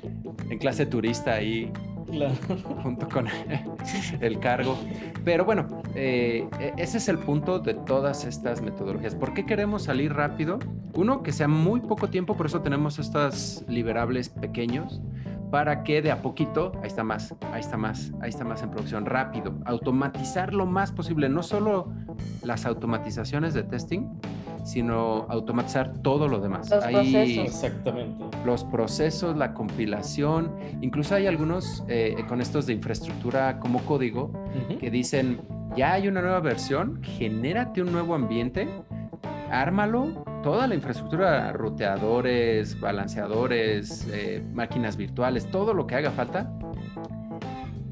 en 0.50 0.58
clase 0.58 0.86
turista 0.86 1.34
ahí, 1.34 1.70
junto 2.84 3.08
con 3.08 3.28
el 4.22 4.40
cargo. 4.40 4.78
Pero 5.24 5.46
bueno, 5.46 5.68
eh, 5.96 6.48
ese 6.78 6.98
es 6.98 7.10
el 7.10 7.20
punto 7.20 7.60
de 7.60 7.74
todas 7.74 8.26
estas 8.26 8.62
metodologías. 8.62 9.16
¿Por 9.16 9.34
qué 9.34 9.46
queremos 9.46 9.84
salir 9.84 10.14
rápido? 10.14 10.60
Uno, 10.94 11.24
que 11.24 11.32
sea 11.32 11.48
muy 11.48 11.82
poco 11.82 12.10
tiempo, 12.10 12.36
por 12.36 12.48
eso 12.48 12.62
tenemos 12.62 13.00
estos 13.00 13.64
liberables 13.68 14.30
pequeños 14.30 15.02
para 15.52 15.84
que 15.84 16.02
de 16.02 16.12
a 16.12 16.22
poquito, 16.22 16.72
ahí 16.82 16.88
está 16.88 17.04
más, 17.04 17.34
ahí 17.52 17.62
está 17.62 17.78
más, 17.78 18.12
ahí 18.22 18.30
está 18.30 18.44
más 18.44 18.62
en 18.62 18.70
producción, 18.70 19.06
rápido, 19.06 19.56
automatizar 19.66 20.54
lo 20.54 20.66
más 20.66 20.92
posible, 20.92 21.28
no 21.28 21.42
solo 21.42 21.92
las 22.44 22.66
automatizaciones 22.66 23.54
de 23.54 23.64
testing, 23.64 24.02
sino 24.70 25.26
automatizar 25.30 25.94
todo 26.04 26.28
lo 26.28 26.40
demás. 26.40 26.70
Los 26.70 26.86
procesos. 26.86 27.46
Exactamente. 27.46 28.26
Los 28.46 28.64
procesos, 28.66 29.36
la 29.36 29.56
compilación, 29.56 30.56
incluso 30.82 31.16
hay 31.16 31.26
algunos 31.26 31.84
eh, 31.88 32.16
con 32.28 32.40
estos 32.40 32.68
de 32.68 32.74
infraestructura 32.74 33.60
como 33.60 33.80
código 33.80 34.32
que 34.80 34.92
dicen, 34.92 35.42
ya 35.76 35.94
hay 35.94 36.08
una 36.08 36.22
nueva 36.22 36.40
versión, 36.40 37.02
genérate 37.02 37.82
un 37.82 37.92
nuevo 37.92 38.14
ambiente, 38.14 38.68
ármalo, 39.50 40.24
toda 40.44 40.68
la 40.68 40.76
infraestructura, 40.76 41.52
ruteadores, 41.52 42.80
balanceadores, 42.80 44.08
eh, 44.14 44.44
máquinas 44.54 44.98
virtuales, 44.98 45.50
todo 45.50 45.74
lo 45.74 45.88
que 45.88 45.96
haga 45.96 46.12
falta, 46.12 46.52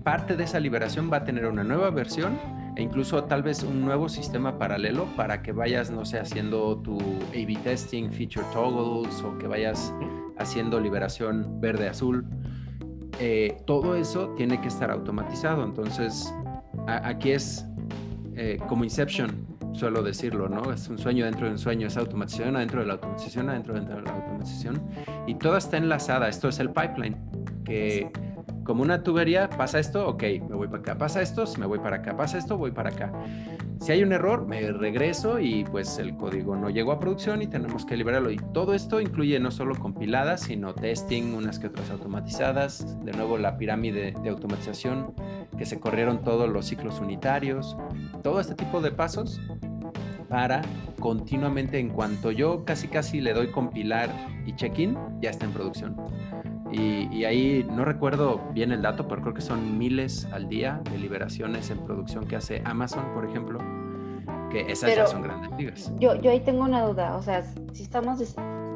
parte 0.04 0.38
de 0.38 0.44
esa 0.44 0.60
liberación 0.60 1.12
va 1.12 1.18
a 1.18 1.24
tener 1.24 1.48
una 1.48 1.64
nueva 1.64 1.90
versión 1.90 2.38
e 2.78 2.84
incluso 2.84 3.24
tal 3.24 3.42
vez 3.42 3.64
un 3.64 3.84
nuevo 3.84 4.08
sistema 4.08 4.60
paralelo 4.60 5.08
para 5.16 5.42
que 5.42 5.52
vayas, 5.52 5.90
no 5.90 6.06
sé, 6.06 6.20
haciendo 6.20 6.78
tu 6.78 7.00
A-B 7.32 7.58
testing, 7.64 8.12
feature 8.12 8.46
toggles 8.54 9.20
o 9.24 9.36
que 9.40 9.48
vayas 9.48 9.92
haciendo 10.38 10.80
liberación 10.80 11.60
verde-azul. 11.60 12.24
Eh, 13.20 13.58
todo 13.66 13.96
eso 13.96 14.30
tiene 14.38 14.62
que 14.62 14.68
estar 14.68 14.92
automatizado. 14.92 15.64
Entonces, 15.64 16.32
aquí 16.86 17.32
es 17.32 17.66
eh, 18.36 18.60
como 18.68 18.84
Inception, 18.84 19.48
suelo 19.74 20.04
decirlo, 20.04 20.48
¿no? 20.48 20.72
Es 20.72 20.88
un 20.88 21.00
sueño 21.00 21.26
dentro 21.26 21.48
de 21.48 21.54
un 21.54 21.58
sueño, 21.58 21.88
es 21.88 21.98
automatización 21.98 22.54
dentro 22.54 22.82
de 22.82 22.86
la 22.86 22.94
automatización, 22.94 23.48
dentro 23.48 23.74
de 23.74 24.02
la 24.04 24.12
automatización. 24.12 24.84
Y 25.26 25.34
todo 25.34 25.58
está 25.58 25.78
enlazada. 25.78 26.30
Esto 26.30 26.48
es 26.48 26.60
el 26.60 26.70
pipeline, 26.70 27.18
que 27.66 28.12
como 28.68 28.84
una 28.84 29.02
tubería, 29.02 29.50
pasa 29.50 29.80
esto, 29.80 30.06
ok, 30.10 30.24
me 30.50 30.56
voy 30.56 30.68
para 30.68 30.80
acá, 30.80 30.98
pasa 30.98 31.22
esto, 31.22 31.46
me 31.58 31.66
voy 31.66 31.80
para 31.80 31.96
acá, 31.96 32.18
pasa 32.18 32.38
esto, 32.38 32.58
voy 32.58 32.72
para 32.72 32.90
acá. 32.90 33.14
Si 33.80 33.94
hay 33.94 34.04
un 34.04 34.12
error, 34.12 34.46
me 34.46 34.74
regreso 34.74 35.40
y 35.40 35.64
pues 35.64 35.98
el 36.00 36.18
código 36.18 36.54
no 36.58 36.70
llegó 36.70 36.92
a 36.92 37.00
producción 37.00 37.42
y 37.42 37.48
tenemos 37.48 37.86
que 37.86 37.96
liberarlo. 37.96 38.30
Y 38.30 38.36
todo 38.54 38.74
esto 38.74 39.00
incluye 39.00 39.40
no 39.40 39.52
solo 39.52 39.74
compiladas, 39.76 40.42
sino 40.42 40.76
testing, 40.76 41.34
unas 41.34 41.60
que 41.60 41.68
otras 41.68 41.90
automatizadas. 41.92 43.00
De 43.06 43.14
nuevo, 43.14 43.38
la 43.38 43.58
pirámide 43.58 44.14
de 44.22 44.30
automatización, 44.30 45.14
que 45.58 45.66
se 45.66 45.80
corrieron 45.80 46.22
todos 46.22 46.50
los 46.50 46.66
ciclos 46.66 47.00
unitarios. 47.00 47.78
Todo 48.22 48.42
este 48.42 48.56
tipo 48.56 48.82
de 48.82 48.92
pasos 48.92 49.40
para 50.28 50.62
continuamente, 51.00 51.80
en 51.80 51.88
cuanto 51.88 52.32
yo 52.32 52.66
casi 52.66 52.90
casi 52.90 53.22
le 53.22 53.32
doy 53.32 53.48
compilar 53.48 54.10
y 54.46 54.54
check-in, 54.56 54.98
ya 55.22 55.30
está 55.30 55.46
en 55.46 55.54
producción. 55.54 55.96
Y, 56.72 57.24
ahí 57.24 57.66
no 57.70 57.86
recuerdo 57.86 58.42
bien 58.54 58.72
el 58.72 58.82
dato, 58.82 59.08
pero 59.08 59.22
creo 59.22 59.34
que 59.34 59.42
son 59.42 59.78
miles 59.78 60.28
al 60.32 60.48
día 60.50 60.82
de 60.92 60.98
liberaciones 60.98 61.70
en 61.70 61.80
producción 61.80 62.26
que 62.28 62.36
hace 62.36 62.62
Amazon, 62.66 63.04
por 63.14 63.26
ejemplo, 63.26 63.60
que 64.52 64.72
esas 64.72 64.96
ya 64.96 65.08
son 65.08 65.24
grandes 65.24 65.92
Yo, 66.00 66.16
yo 66.16 66.32
ahí 66.32 66.40
tengo 66.42 66.64
una 66.64 66.84
duda, 66.84 67.16
o 67.16 67.22
sea, 67.22 67.44
si 67.74 67.84
estamos, 67.84 68.20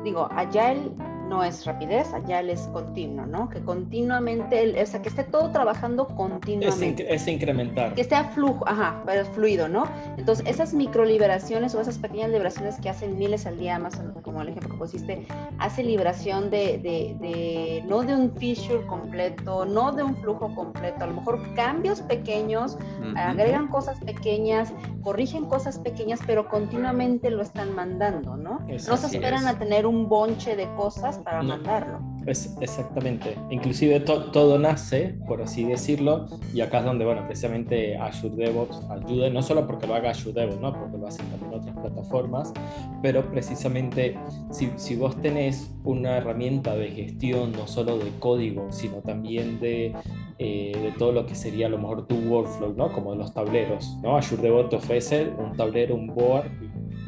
digo, 0.04 0.30
allá 0.32 0.72
el 0.72 0.92
no 1.32 1.46
es 1.46 1.66
rapidez, 1.66 2.14
allá 2.14 2.42
es 2.42 2.68
continuo, 2.74 3.26
¿no? 3.26 3.48
Que 3.50 3.62
continuamente, 3.62 4.84
o 4.84 4.86
sea, 4.86 5.02
que 5.02 5.08
esté 5.08 5.24
todo 5.24 5.50
trabajando 5.50 6.06
continuamente. 6.06 7.14
Es, 7.14 7.26
incrementar. 7.26 7.96
Que 7.96 8.02
esté 8.02 8.22
flujo, 8.36 8.68
ajá, 8.68 9.02
pero 9.06 9.26
fluido, 9.28 9.70
¿no? 9.70 9.86
Entonces, 10.18 10.46
esas 10.46 10.74
micro 10.74 11.06
liberaciones 11.06 11.74
o 11.74 11.80
esas 11.80 11.98
pequeñas 12.00 12.32
liberaciones 12.32 12.76
que 12.82 12.90
hacen 12.90 13.18
miles 13.18 13.46
al 13.46 13.58
día, 13.58 13.80
más 13.80 13.96
como 14.24 14.42
el 14.42 14.50
ejemplo 14.50 14.72
que 14.72 14.78
pusiste, 14.78 15.26
hace 15.58 15.84
liberación 15.86 16.50
de, 16.50 16.80
de, 16.80 17.16
de, 17.22 17.84
no 17.88 18.02
de 18.02 18.14
un 18.14 18.32
feature 18.34 18.86
completo, 18.88 19.64
no 19.64 19.94
de 19.94 20.04
un 20.04 20.18
flujo 20.18 20.54
completo, 20.54 21.06
a 21.06 21.08
lo 21.08 21.14
mejor 21.14 21.54
cambios 21.56 22.02
pequeños, 22.02 22.78
agregan 23.16 23.70
cosas 23.70 23.98
pequeñas, 24.02 24.74
corrigen 25.02 25.46
cosas 25.46 25.80
pequeñas, 25.80 26.20
pero 26.28 26.50
continuamente 26.50 27.30
lo 27.30 27.42
están 27.42 27.74
mandando, 27.74 28.36
¿no? 28.36 28.60
no 28.68 28.98
se 28.98 29.08
esperan 29.08 29.48
a 29.48 29.58
tener 29.58 29.86
un 29.86 30.10
bonche 30.10 30.58
de 30.58 30.68
cosas 30.76 31.21
para 31.24 31.44
mandarlo. 31.44 32.00
Es, 32.26 32.56
exactamente. 32.62 33.36
Inclusive 33.50 34.00
todo 34.00 34.60
nace, 34.60 35.16
por 35.28 35.42
así 35.42 35.64
decirlo, 35.64 36.28
y 36.54 36.62
acá 36.62 36.80
es 36.80 36.86
donde, 36.86 37.06
bueno, 37.06 37.26
precisamente 37.26 37.98
Azure 37.98 38.36
DevOps 38.36 38.80
ayuda, 38.90 39.30
no 39.30 39.42
solo 39.42 39.66
porque 39.66 39.88
lo 39.88 39.96
haga 39.96 40.12
Azure 40.12 40.40
DevOps, 40.40 40.62
¿no? 40.62 40.74
porque 40.74 40.98
lo 40.98 41.08
hacen 41.08 41.26
también 41.28 41.54
otras 41.60 41.76
plataformas, 41.76 42.54
pero 43.02 43.30
precisamente 43.32 44.18
si, 44.52 44.72
si 44.76 44.96
vos 44.96 45.20
tenés 45.22 45.72
una 45.84 46.18
herramienta 46.18 46.76
de 46.76 46.92
gestión 46.92 47.52
no 47.54 47.68
solo 47.68 47.98
de 47.98 48.12
código, 48.20 48.72
sino 48.72 48.98
también 48.98 49.60
de, 49.60 49.94
eh, 50.38 50.78
de 50.80 50.92
todo 50.98 51.12
lo 51.12 51.26
que 51.26 51.36
sería 51.36 51.68
a 51.68 51.70
lo 51.70 51.80
mejor 51.80 52.06
tu 52.08 52.16
workflow, 52.16 52.74
¿no? 52.74 52.92
como 52.92 53.16
los 53.16 53.34
tableros. 53.34 53.98
¿no? 54.04 54.18
Azure 54.18 54.42
DevOps 54.44 54.70
te 54.70 54.76
ofrece 54.76 55.30
un 55.38 55.56
tablero, 55.56 55.96
un 55.96 56.08
board 56.08 56.46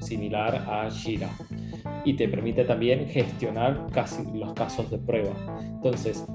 similar 0.02 0.56
a 0.56 0.90
Jira 0.90 1.30
y 2.06 2.14
te 2.14 2.28
permite 2.28 2.66
también 2.66 3.08
gestionar 3.08 3.88
casi 3.92 4.24
los 4.34 4.54
casos 4.54 4.90
de 4.90 4.98
prueba. 4.98 5.32
Entonces, 5.60 6.26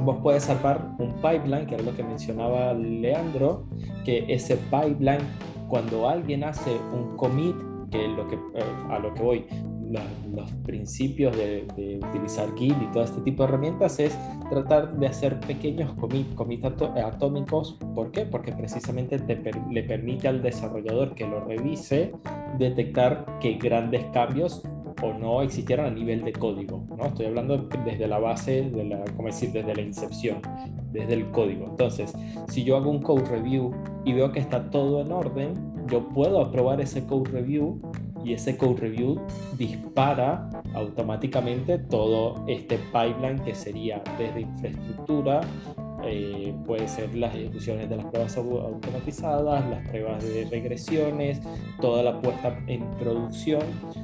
vos 0.00 0.18
puedes 0.22 0.44
salvar 0.44 0.94
un 0.98 1.14
pipeline, 1.14 1.66
que 1.66 1.74
era 1.74 1.84
lo 1.84 1.94
que 1.94 2.02
mencionaba 2.02 2.72
Leandro, 2.74 3.66
que 4.04 4.24
ese 4.28 4.56
pipeline, 4.56 5.22
cuando 5.68 6.08
alguien 6.08 6.44
hace 6.44 6.70
un 6.92 7.16
commit, 7.16 7.56
que, 7.90 8.08
lo 8.08 8.26
que 8.28 8.34
eh, 8.34 8.64
a 8.90 8.98
lo 8.98 9.14
que 9.14 9.22
voy, 9.22 9.46
los 10.32 10.50
principios 10.64 11.36
de, 11.36 11.66
utilizar 12.10 12.48
Git 12.56 12.74
y 12.82 12.86
todo 12.92 13.04
este 13.04 13.20
tipo 13.22 13.42
de 13.42 13.48
herramientas 13.48 13.98
es 14.00 14.18
tratar 14.50 14.96
de 14.96 15.06
hacer 15.06 15.38
pequeños 15.40 15.92
commits, 15.94 16.64
atómicos. 17.04 17.78
¿Por 17.94 18.10
qué? 18.10 18.26
Porque 18.26 18.52
precisamente 18.52 19.18
le 19.70 19.82
permite 19.84 20.28
al 20.28 20.42
desarrollador 20.42 21.14
que 21.14 21.26
lo 21.26 21.44
revise 21.44 22.12
detectar 22.58 23.38
que 23.40 23.54
grandes 23.54 24.04
cambios 24.12 24.62
o 25.02 25.12
no 25.12 25.42
existieron 25.42 25.86
a 25.86 25.90
nivel 25.90 26.24
de 26.24 26.32
código, 26.32 26.84
¿no? 26.96 27.06
Estoy 27.06 27.26
hablando 27.26 27.68
desde 27.84 28.06
la 28.06 28.18
base, 28.18 28.62
de 28.70 28.84
la, 28.84 29.04
¿cómo 29.16 29.28
decir? 29.28 29.52
Desde 29.52 29.74
la 29.74 29.82
incepción, 29.82 30.38
desde 30.92 31.14
el 31.14 31.30
código. 31.30 31.66
Entonces, 31.66 32.14
si 32.48 32.64
yo 32.64 32.76
hago 32.76 32.90
un 32.90 33.02
code 33.02 33.24
review 33.24 33.72
y 34.04 34.12
veo 34.12 34.32
que 34.32 34.40
está 34.40 34.70
todo 34.70 35.00
en 35.00 35.12
orden, 35.12 35.54
yo 35.88 36.08
puedo 36.08 36.40
aprobar 36.40 36.80
ese 36.80 37.06
code 37.06 37.30
review 37.30 37.80
y 38.24 38.32
ese 38.32 38.56
code 38.56 38.80
review 38.80 39.20
dispara 39.56 40.50
automáticamente 40.74 41.78
todo 41.78 42.44
este 42.48 42.78
pipeline 42.92 43.38
que 43.44 43.54
sería 43.54 44.02
desde 44.18 44.40
infraestructura 44.40 45.42
eh, 46.08 46.54
puede 46.64 46.88
ser 46.88 47.14
las 47.14 47.34
ejecuciones 47.34 47.88
de 47.88 47.96
las 47.96 48.06
pruebas 48.06 48.36
automatizadas, 48.36 49.68
las 49.68 49.88
pruebas 49.88 50.22
de 50.22 50.46
regresiones, 50.50 51.40
toda 51.80 52.02
la 52.02 52.20
puesta 52.20 52.58
en 52.66 52.88
producción, 52.92 53.62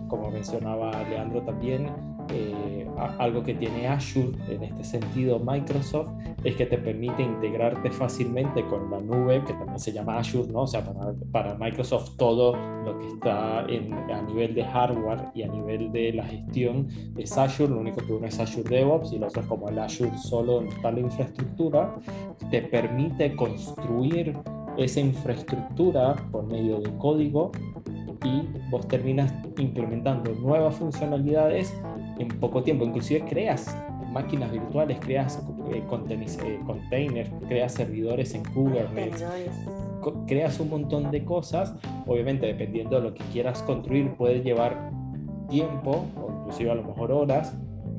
como 0.09 0.31
mencionaba 0.31 0.91
Leandro 1.09 1.43
también, 1.43 1.89
eh, 2.31 2.87
algo 3.19 3.43
que 3.43 3.55
tiene 3.55 3.89
Azure, 3.89 4.33
en 4.49 4.63
este 4.63 4.85
sentido 4.85 5.39
Microsoft, 5.39 6.11
es 6.45 6.57
que 6.57 6.67
te 6.67 6.79
permite 6.79 7.23
integrarte 7.23 7.91
fácilmente 7.91 8.65
con 8.67 8.91
la 8.91 9.01
nube, 9.01 9.43
que 9.45 9.53
también 9.53 9.79
se 9.79 9.93
llama 9.93 10.19
Azure, 10.19 10.51
¿no? 10.53 10.63
O 10.63 10.67
sea, 10.67 10.85
para, 10.85 11.13
para 11.31 11.55
Microsoft 11.55 12.17
todo 12.17 12.57
lo 12.85 12.99
que 12.99 13.07
está 13.09 13.65
en, 13.69 13.93
a 13.93 14.23
nivel 14.23 14.55
de 14.55 14.65
hardware 14.65 15.31
y 15.35 15.43
a 15.43 15.49
nivel 15.49 15.93
de 15.93 16.13
la 16.13 16.25
gestión 16.25 16.89
es 17.17 17.37
Azure, 17.37 17.71
lo 17.71 17.81
único 17.81 18.05
que 18.05 18.13
uno 18.13 18.27
es 18.27 18.39
Azure 18.39 18.69
DevOps 18.69 19.13
y 19.13 19.19
lo 19.19 19.29
otro 19.29 19.43
es 19.43 19.49
como 19.49 19.69
el 19.69 19.79
Azure 19.79 20.17
solo 20.19 20.63
en 20.63 20.69
tal 20.83 20.99
infraestructura, 20.99 21.95
te 22.51 22.63
permite 22.63 23.35
construir 23.37 24.37
esa 24.77 25.01
infraestructura 25.01 26.17
por 26.31 26.45
medio 26.45 26.81
de 26.81 26.97
código 26.97 27.53
y 28.25 28.49
vos 28.71 28.87
terminas 28.89 29.33
implementando 29.59 30.33
nuevas 30.35 30.77
funcionalidades 30.77 31.75
en 32.23 32.29
poco 32.29 32.63
tiempo. 32.63 32.85
Inclusive 32.85 33.25
creas 33.29 33.77
máquinas 34.13 34.53
virtuales, 34.53 34.99
creas 35.01 35.43
eh, 35.73 35.83
eh, 35.83 36.61
containers, 36.67 37.31
creas 37.49 37.73
servidores 37.73 38.35
en 38.35 38.45
Kubernetes, 38.45 39.25
creas 40.27 40.61
un 40.61 40.71
montón 40.71 41.11
de 41.11 41.25
cosas. 41.25 41.75
Obviamente, 42.07 42.47
dependiendo 42.47 42.97
de 42.97 43.03
lo 43.03 43.15
que 43.15 43.25
quieras 43.33 43.63
construir, 43.63 44.11
puede 44.13 44.43
llevar 44.43 44.91
tiempo, 45.49 46.07
o 46.17 46.31
inclusive 46.41 46.71
a 46.71 46.75
lo 46.75 46.85
mejor 46.85 47.13
horas, 47.13 47.57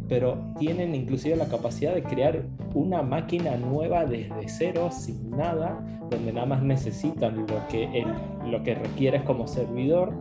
pero 0.08 0.38
tienen 0.60 0.94
inclusive 0.96 1.36
la 1.36 1.48
capacidad 1.48 1.94
de 1.94 2.04
crear 2.04 2.44
una 2.74 3.02
máquina 3.02 3.56
nueva 3.58 4.06
desde 4.06 4.48
cero, 4.48 4.90
sin 4.92 5.32
nada, 5.32 5.80
donde 6.10 6.34
nada 6.34 6.46
más 6.46 6.62
necesitan 6.62 7.48
lo 7.48 7.68
que, 7.70 8.06
lo 8.46 8.62
que 8.64 8.76
requieres 8.76 9.24
como 9.24 9.48
servidor 9.48 10.14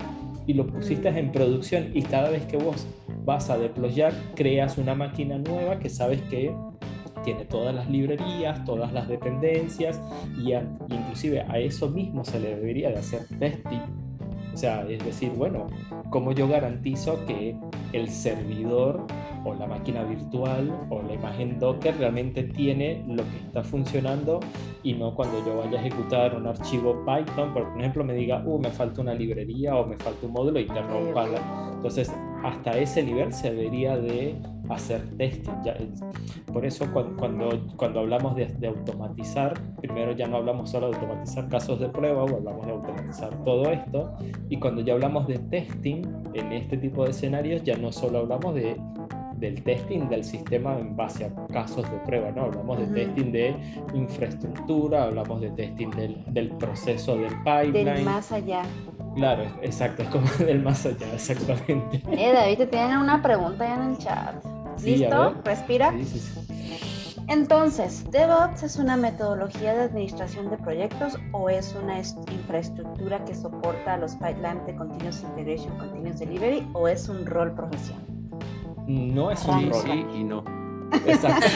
y 0.47 0.55
lo 0.55 0.67
pusiste 0.67 1.09
en 1.09 1.33
producción 1.33 1.91
y 1.95 2.03
cada 2.03 2.31
vez 2.31 2.45
que 2.47 2.57
vos 2.57 2.87
vas 3.25 3.51
a 3.51 3.59
deployar, 3.59 4.13
creas 4.35 4.79
una 4.79 4.95
máquina 4.95 5.39
nueva 5.39 5.79
que 5.79 5.89
sabes 5.89 6.21
que 6.23 6.55
tiene 7.25 7.45
todas 7.45 7.75
las 7.75 7.89
librerías, 7.89 8.65
todas 8.65 8.93
las 8.93 9.09
dependencias 9.09 10.01
y 10.37 10.53
inclusive 10.93 11.43
a 11.43 11.59
eso 11.59 11.89
mismo 11.89 12.25
se 12.25 12.41
le 12.41 12.57
debería 12.57 12.91
de 12.91 12.99
hacer 12.99 13.27
testing. 13.39 13.81
O 14.53 14.57
sea, 14.57 14.85
es 14.89 15.03
decir, 15.05 15.31
bueno, 15.31 15.69
¿cómo 16.11 16.33
yo 16.33 16.47
garantizo 16.47 17.25
que 17.27 17.57
el 17.93 18.11
servidor 18.11 19.07
o 19.45 19.55
la 19.55 19.67
máquina 19.67 20.05
virtual 20.05 20.73
o 20.91 21.03
la 21.03 21.15
imagen 21.15 21.59
Docker 21.59 21.97
realmente 21.97 22.45
tiene 22.45 23.03
lo 23.09 23.23
que 23.25 23.37
está 23.47 23.65
funcionando 23.65 24.41
y 24.83 24.95
no 24.95 25.15
cuando 25.15 25.45
yo 25.45 25.59
vaya 25.59 25.79
a 25.79 25.87
ejecutar 25.87 26.37
un 26.37 26.47
archivo 26.47 27.05
Python, 27.05 27.53
por 27.53 27.67
ejemplo, 27.79 28.05
me 28.05 28.15
diga, 28.15 28.43
uh, 28.45 28.59
me 28.59 28.71
falta 28.71 29.01
una 29.01 29.15
librería 29.15 29.77
o 29.77 29.87
me 29.87 29.97
falta 29.97 30.27
un 30.27 30.33
módulo 30.33 30.61
y 30.61 30.67
te 30.67 30.83
rompa 30.83 31.27
Entonces, 31.75 32.13
hasta 32.43 32.79
ese 32.79 33.03
nivel 33.03 33.33
se 33.33 33.53
debería 33.53 33.97
de 33.97 34.37
hacer 34.69 35.03
testing. 35.17 35.53
Ya, 35.65 35.77
por 36.53 36.65
eso 36.65 36.87
cuando, 36.93 37.49
cuando, 37.77 38.01
hablamos 38.01 38.37
de, 38.37 38.47
de, 38.47 38.69
automatizar, 38.69 39.55
primero 39.81 40.13
ya 40.13 40.27
no 40.27 40.39
hablamos 40.39 40.71
solo 40.71 40.91
de 40.91 40.97
automatizar 40.97 41.49
casos 41.49 41.81
de 41.81 41.89
prueba, 41.89 42.25
o 42.25 42.37
hablamos 42.37 42.67
de 42.67 42.73
automatizar 42.73 43.45
todo 43.45 43.71
esto, 43.71 44.13
y 44.49 44.59
cuando 44.59 44.83
ya 44.83 44.95
hablamos 44.95 45.27
de 45.27 45.39
testing 45.39 46.03
en 46.35 46.53
este 46.53 46.77
tipo 46.77 47.05
de 47.05 47.11
escenarios, 47.11 47.63
ya 47.63 47.77
no 47.77 47.93
solo 47.93 48.19
hablamos 48.19 48.55
de 48.55 48.77
del 49.43 49.61
testing 49.65 50.09
del 50.09 50.23
sistema 50.23 50.79
en 50.79 50.97
base 50.97 51.25
a 51.25 51.47
casos 51.49 51.91
de 51.91 51.99
prueba, 52.07 52.31
¿no? 52.31 52.45
Hablamos 52.45 52.79
de 52.79 52.87
testing 52.87 53.33
de 53.33 53.57
infraestructura, 53.93 55.03
hablamos 55.03 55.41
de 55.41 55.51
testing 55.51 55.91
del, 55.91 56.25
del 56.29 56.51
proceso 56.51 57.17
del 57.17 57.35
pipeline. 57.39 57.97
Del 57.97 58.05
más 58.05 58.31
allá. 58.31 58.63
Claro, 59.15 59.45
exacto, 59.63 60.03
es 60.03 60.09
como 60.09 60.27
del 60.39 60.63
más 60.63 60.87
allá, 60.87 61.13
exactamente. 61.13 62.03
Eh, 62.11 62.33
David, 62.33 62.59
te 62.59 62.67
tienen 62.67 62.99
una 62.99 63.23
pregunta 63.23 63.67
ya 63.67 63.75
en 63.75 63.91
el 63.91 63.99
chat. 63.99 64.45
¿Listo? 64.83 65.35
Respira. 65.45 65.93
Sí, 65.93 66.05
sí, 66.05 66.19
sí. 66.19 66.43
Entonces, 67.29 68.11
¿DevOps 68.11 68.63
es 68.63 68.77
una 68.77 68.97
metodología 68.97 69.75
de 69.75 69.83
administración 69.85 70.51
de 70.51 70.59
proyectos 70.59 71.19
o 71.33 71.49
es 71.49 71.75
una 71.81 71.99
infraestructura 71.99 73.25
que 73.25 73.35
soporta 73.35 73.97
los 73.97 74.13
pipelines 74.17 74.67
de 74.67 74.75
Continuous 74.75 75.23
Integration, 75.23 75.79
Continuous 75.79 76.19
Delivery 76.19 76.69
o 76.73 76.89
es 76.89 77.09
un 77.09 77.25
rol 77.25 77.55
profesional? 77.55 78.05
No 78.87 79.31
es 79.31 79.45
un 79.45 79.71
rol. 79.71 79.83
Sí 79.83 80.07
y 80.15 80.25
no. 80.25 80.45
Exacto. 81.07 81.47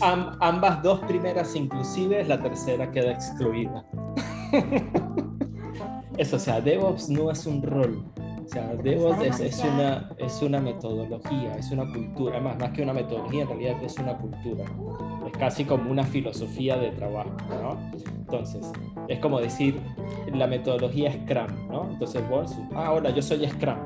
ambas 0.40 0.82
dos 0.82 1.00
primeras 1.00 1.56
inclusive, 1.56 2.24
la 2.24 2.40
tercera 2.40 2.90
queda 2.90 3.12
excluida. 3.12 3.84
Eso, 6.16 6.36
o 6.36 6.38
sea, 6.38 6.60
DevOps 6.60 7.08
no 7.08 7.30
es 7.30 7.46
un 7.46 7.62
rol. 7.62 8.04
O 8.44 8.48
sea, 8.48 8.74
DevOps 8.74 9.40
es, 9.40 9.62
una, 9.64 10.10
es 10.18 10.42
una 10.42 10.60
metodología, 10.60 11.54
es 11.56 11.70
una 11.70 11.90
cultura. 11.90 12.40
Más, 12.40 12.58
más 12.58 12.70
que 12.70 12.82
una 12.82 12.92
metodología, 12.92 13.42
en 13.42 13.48
realidad 13.48 13.82
es 13.82 13.96
una 13.96 14.16
cultura. 14.18 14.64
Es 15.26 15.38
casi 15.38 15.64
como 15.64 15.90
una 15.90 16.04
filosofía 16.04 16.76
de 16.76 16.90
trabajo, 16.90 17.36
¿no? 17.48 17.78
Entonces, 18.18 18.66
es 19.08 19.18
como 19.20 19.40
decir, 19.40 19.80
la 20.32 20.46
metodología 20.46 21.12
Scrum, 21.12 21.68
¿no? 21.68 21.88
Entonces 21.90 22.28
vos, 22.28 22.56
ah, 22.74 22.92
hola, 22.92 23.10
yo 23.10 23.22
soy 23.22 23.48
Scrum 23.48 23.78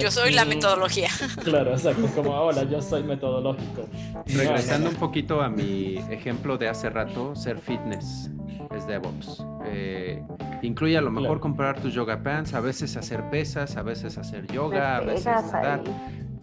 yo 0.00 0.10
soy 0.10 0.32
la 0.32 0.44
metodología. 0.44 1.08
Claro, 1.44 1.72
exacto, 1.72 2.06
como 2.14 2.34
ahora 2.34 2.64
yo 2.64 2.80
soy 2.80 3.02
metodológico. 3.02 3.88
Regresando 4.26 4.88
un 4.90 4.96
poquito 4.96 5.42
a 5.42 5.48
mi 5.48 5.96
ejemplo 6.10 6.56
de 6.56 6.68
hace 6.68 6.90
rato, 6.90 7.34
ser 7.34 7.58
fitness 7.58 8.30
es 8.74 8.86
DevOps. 8.86 9.44
Eh, 9.66 10.22
incluye 10.62 10.96
a 10.96 11.00
lo 11.00 11.10
mejor 11.10 11.40
comprar 11.40 11.80
tus 11.80 11.94
yoga 11.94 12.22
pants, 12.22 12.54
a 12.54 12.60
veces 12.60 12.96
hacer 12.96 13.28
pesas, 13.30 13.76
a 13.76 13.82
veces 13.82 14.18
hacer 14.18 14.46
yoga, 14.48 14.96
a 14.96 15.00
veces 15.00 15.26
nadar. 15.26 15.82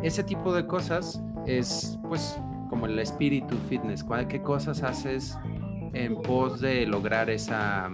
Ese 0.01 0.23
tipo 0.23 0.53
de 0.53 0.65
cosas 0.65 1.21
es 1.45 1.97
pues 2.07 2.39
como 2.69 2.85
el 2.85 2.97
espíritu 2.99 3.57
fitness. 3.69 4.05
¿Qué 4.27 4.41
cosas 4.41 4.83
haces 4.83 5.37
en 5.93 6.21
pos 6.21 6.61
de 6.61 6.85
lograr 6.85 7.29
esa 7.29 7.89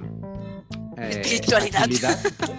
eh, 0.98 1.22
espiritualidad. 1.22 2.18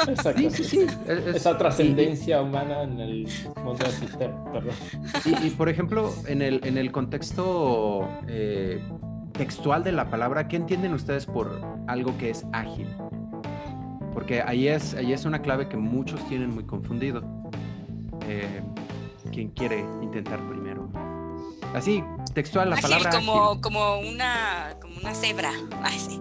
Exacto. 0.09 0.51
Sí, 0.51 0.65
sí, 0.65 0.87
Esa 1.35 1.57
trascendencia 1.57 2.43
humana 2.43 2.83
en 2.83 3.01
el 3.01 3.29
mundo 3.65 3.85
del 3.85 3.93
sistema. 3.93 4.53
Y, 5.43 5.51
por 5.51 5.69
ejemplo, 5.69 6.13
en 6.27 6.43
el, 6.43 6.61
en 6.65 6.77
el 6.77 6.93
contexto 6.93 8.09
eh, 8.29 8.81
textual 9.37 9.85
de 9.85 9.93
la 9.93 10.11
palabra, 10.11 10.49
¿qué 10.49 10.57
entienden 10.57 10.95
ustedes 10.95 11.27
por 11.27 11.61
algo 11.87 12.17
que 12.19 12.31
es 12.31 12.45
ágil? 12.53 12.89
Porque 14.13 14.43
ahí 14.43 14.69
es, 14.69 14.95
ahí 14.95 15.13
es 15.13 15.25
una 15.25 15.43
clave 15.43 15.69
que 15.69 15.77
muchos 15.77 16.27
tienen 16.29 16.55
muy 16.55 16.65
confundido. 16.65 17.23
Eh, 18.29 18.63
¿Quién 19.31 19.51
quiere 19.51 19.81
intentar 20.03 20.41
primero? 20.49 20.89
Así, 21.75 22.03
textual 22.33 22.71
la 22.71 22.77
palabra. 22.77 23.11
Como, 23.11 23.61
como 23.61 23.99
una 23.99 24.75
como 24.81 24.97
una 24.97 25.15
cebra. 25.15 25.53
Ay, 25.83 25.99
sí. 25.99 26.21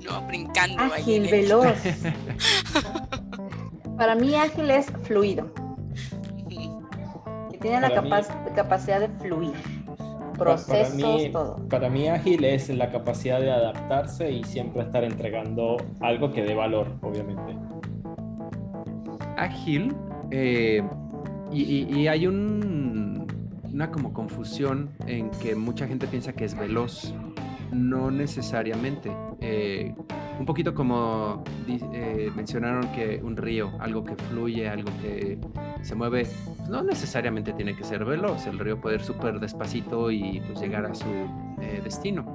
no, 0.08 0.22
brincando. 0.26 0.84
Ágil, 0.84 1.28
veloz. 1.30 1.66
Para 3.98 4.14
mí 4.14 4.34
ágil 4.36 4.70
es 4.70 4.86
fluido. 5.02 5.52
Que 7.50 7.58
tiene 7.58 7.80
la 7.80 7.92
capacidad 8.54 9.00
de 9.00 9.08
fluir. 9.18 9.77
Procesos, 10.38 11.02
para 11.02 11.16
mí, 11.16 11.30
todo. 11.30 11.68
Para 11.68 11.90
mí 11.90 12.08
ágil 12.08 12.44
es 12.44 12.68
la 12.70 12.90
capacidad 12.90 13.40
de 13.40 13.50
adaptarse 13.50 14.30
y 14.30 14.44
siempre 14.44 14.82
estar 14.82 15.04
entregando 15.04 15.76
algo 16.00 16.32
que 16.32 16.42
dé 16.42 16.54
valor, 16.54 16.88
obviamente. 17.02 17.56
Ágil, 19.36 19.94
eh, 20.30 20.82
y 21.52 22.06
hay 22.06 22.26
un 22.26 22.98
una 23.78 23.92
como 23.92 24.12
confusión 24.12 24.90
en 25.06 25.30
que 25.30 25.54
mucha 25.54 25.86
gente 25.86 26.08
piensa 26.08 26.32
que 26.32 26.44
es 26.44 26.58
veloz. 26.58 27.14
No 27.72 28.10
necesariamente. 28.10 29.10
Eh, 29.40 29.94
un 30.38 30.46
poquito 30.46 30.74
como 30.74 31.42
eh, 31.66 32.30
mencionaron 32.34 32.90
que 32.92 33.20
un 33.22 33.36
río, 33.36 33.72
algo 33.80 34.04
que 34.04 34.14
fluye, 34.14 34.68
algo 34.68 34.90
que 35.02 35.38
se 35.82 35.94
mueve, 35.94 36.24
pues 36.24 36.68
no 36.68 36.82
necesariamente 36.82 37.52
tiene 37.52 37.76
que 37.76 37.84
ser 37.84 38.04
veloz. 38.04 38.46
El 38.46 38.58
río 38.58 38.80
puede 38.80 38.96
ir 38.96 39.02
súper 39.02 39.40
despacito 39.40 40.10
y 40.10 40.40
pues 40.46 40.60
llegar 40.60 40.86
a 40.86 40.94
su 40.94 41.08
eh, 41.60 41.80
destino. 41.82 42.34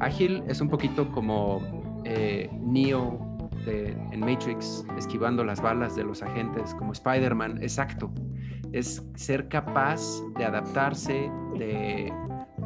Ágil 0.00 0.42
es 0.48 0.60
un 0.60 0.68
poquito 0.68 1.10
como 1.12 1.60
Neo 2.04 3.48
en 3.66 4.20
Matrix, 4.20 4.84
esquivando 4.98 5.42
las 5.42 5.62
balas 5.62 5.96
de 5.96 6.04
los 6.04 6.22
agentes, 6.22 6.74
como 6.74 6.92
Spider-Man, 6.92 7.62
exacto 7.62 8.12
es 8.74 9.06
ser 9.14 9.48
capaz 9.48 10.00
de 10.36 10.44
adaptarse, 10.44 11.30
de 11.56 12.12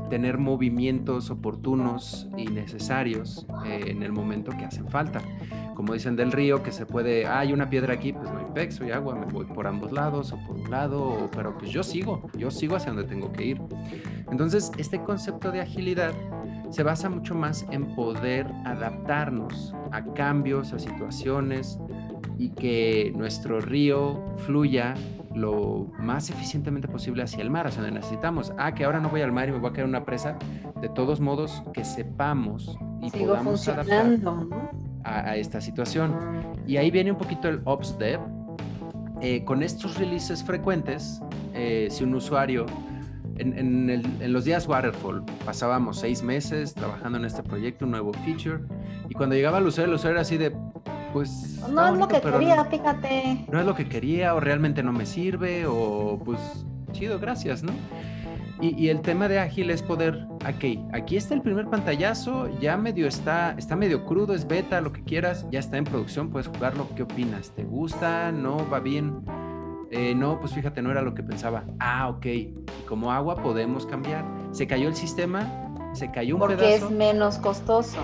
tener 0.09 0.38
movimientos 0.38 1.31
oportunos 1.31 2.29
y 2.37 2.47
necesarios 2.47 3.47
eh, 3.66 3.85
en 3.88 4.03
el 4.03 4.12
momento 4.12 4.53
que 4.57 4.64
hacen 4.64 4.88
falta. 4.88 5.21
Como 5.75 5.92
dicen 5.92 6.16
del 6.16 6.33
río, 6.33 6.62
que 6.62 6.73
se 6.73 6.87
puede, 6.87 7.27
hay 7.27 7.53
una 7.53 7.71
piedra 7.71 7.94
aquí, 7.94 8.12
pues 8.12 8.31
no 8.31 8.38
hay 8.38 8.47
pez, 8.53 8.75
soy 8.75 8.90
agua, 8.90 9.14
me 9.14 9.27
voy 9.27 9.47
por 9.47 9.66
ambos 9.66 9.92
lados 9.92 10.33
o 10.33 10.38
por 10.47 10.57
un 10.57 10.71
lado, 10.71 11.31
pero 11.35 11.57
pues 11.57 11.71
yo 11.71 11.83
sigo, 11.83 12.29
yo 12.37 12.51
sigo 12.51 12.77
hacia 12.77 12.92
donde 12.92 13.09
tengo 13.09 13.33
que 13.33 13.47
ir. 13.47 13.62
Entonces, 14.31 14.73
este 14.77 15.01
concepto 15.03 15.53
de 15.53 15.61
agilidad 15.61 16.12
se 16.71 16.83
basa 16.83 17.09
mucho 17.09 17.35
más 17.35 17.64
en 17.71 17.94
poder 17.94 18.47
adaptarnos 18.64 19.75
a 19.92 20.05
cambios, 20.14 20.73
a 20.73 20.79
situaciones 20.79 21.79
y 22.38 22.51
que 22.51 23.12
nuestro 23.16 23.61
río 23.61 24.23
fluya 24.38 24.94
lo 25.40 25.90
más 25.98 26.31
eficientemente 26.31 26.88
posible 26.88 27.22
hacia 27.22 27.42
el 27.42 27.51
mar, 27.51 27.66
hacia 27.66 27.83
donde 27.83 27.98
necesitamos. 27.98 28.53
Ah, 28.59 28.74
que 28.74 28.85
ahora 28.85 29.01
no 29.01 29.09
voy 29.09 29.22
al 29.22 29.33
mar 29.33 29.48
y 29.48 29.53
me 29.53 29.59
voy 29.59 29.70
a 29.74 29.81
en 29.81 29.88
una 29.88 30.05
presa. 30.05 30.37
De 30.81 30.88
todos 30.88 31.20
modos, 31.20 31.62
que 31.72 31.85
sepamos 31.85 32.79
y 33.03 33.11
podamos 33.11 33.66
adaptar 33.68 34.18
a, 35.05 35.37
esta 35.37 35.61
situación. 35.61 36.14
Y 36.66 36.77
ahí 36.77 36.90
viene 36.90 37.12
un 37.12 37.18
poquito 37.18 37.48
el 37.48 37.61
Ops 37.64 37.98
Dev. 37.98 38.20
Eh, 39.20 39.44
con 39.44 39.64
estos 39.64 39.98
releases 39.98 40.44
frecuentes, 40.44 41.20
eh, 41.53 41.88
si 41.90 42.05
un 42.05 42.14
usuario 42.14 42.66
en, 43.38 43.90
en, 43.90 44.33
los 44.33 44.44
días 44.44 44.66
Waterfall 44.66 45.24
pasábamos 45.44 45.98
seis 45.98 46.22
meses 46.22 46.74
trabajando 46.74 47.18
en 47.18 47.24
este 47.24 47.42
proyecto, 47.42 47.85
un 47.85 47.92
nuevo 47.92 48.12
feature, 48.24 48.61
y 49.09 49.14
cuando 49.14 49.35
llegaba 49.35 49.59
el 49.59 49.66
usuario, 49.66 49.92
el 49.92 49.96
usuario 49.96 50.14
era 50.14 50.22
así 50.22 50.37
de, 50.37 50.55
pues... 51.12 51.61
No 51.71 51.88
es 51.88 51.99
lo 51.99 52.09
que 52.09 52.21
quería, 52.21 52.64
fíjate. 52.64 53.47
No 53.51 53.61
es 53.61 53.66
lo 53.66 53.75
que 53.75 53.88
quería 53.88 54.35
o 54.35 54.40
realmente 54.40 54.83
no 54.83 54.92
me 54.92 55.07
sirve 55.07 55.66
o 55.66 56.21
pues 56.25 56.38
chido, 56.92 57.18
gracias, 57.18 57.62
¿no? 57.62 57.73
Y, 58.61 58.88
el 58.88 59.03
tema 59.03 59.29
de 59.29 59.38
ágil 59.38 59.71
es 59.71 59.83
poder, 59.83 60.27
ok, 60.40 60.92
aquí 60.92 61.16
está 61.16 61.35
el 61.35 61.42
primer 61.42 61.68
pantallazo, 61.68 62.49
ya 62.59 62.77
medio 62.77 63.07
está, 63.07 63.55
está 63.57 63.77
medio 63.77 64.05
crudo, 64.05 64.35
es 64.35 64.49
beta, 64.49 64.81
lo 64.81 64.92
que 64.92 65.05
quieras, 65.05 65.47
ya 65.53 65.61
está 65.61 65.77
en 65.77 65.85
producción, 65.85 66.31
puedes 66.31 66.49
jugarlo, 66.49 66.88
¿qué 66.97 67.05
opinas? 67.05 67.51
¿Te 67.51 67.62
gusta? 67.62 68.33
¿No? 68.33 68.68
¿Va 68.68 68.81
bien? 68.81 69.25
Eh, 69.92 70.12
no, 70.16 70.40
pues 70.40 70.55
fíjate, 70.55 70.83
no 70.83 70.90
era 70.90 71.03
lo 71.03 71.14
que 71.14 71.23
pensaba. 71.23 71.66
Ah, 71.79 72.09
ok, 72.09 72.27
y 72.27 72.55
como 72.88 73.12
agua 73.12 73.37
podemos 73.37 73.87
cambiar. 73.87 74.25
Se 74.51 74.66
cayó 74.66 74.88
el 74.88 74.97
sistema, 74.97 75.92
se 75.92 76.11
cayó 76.11 76.35
un 76.35 76.40
Porque 76.40 76.75
es 76.75 76.90
menos 76.90 77.38
costoso 77.38 77.99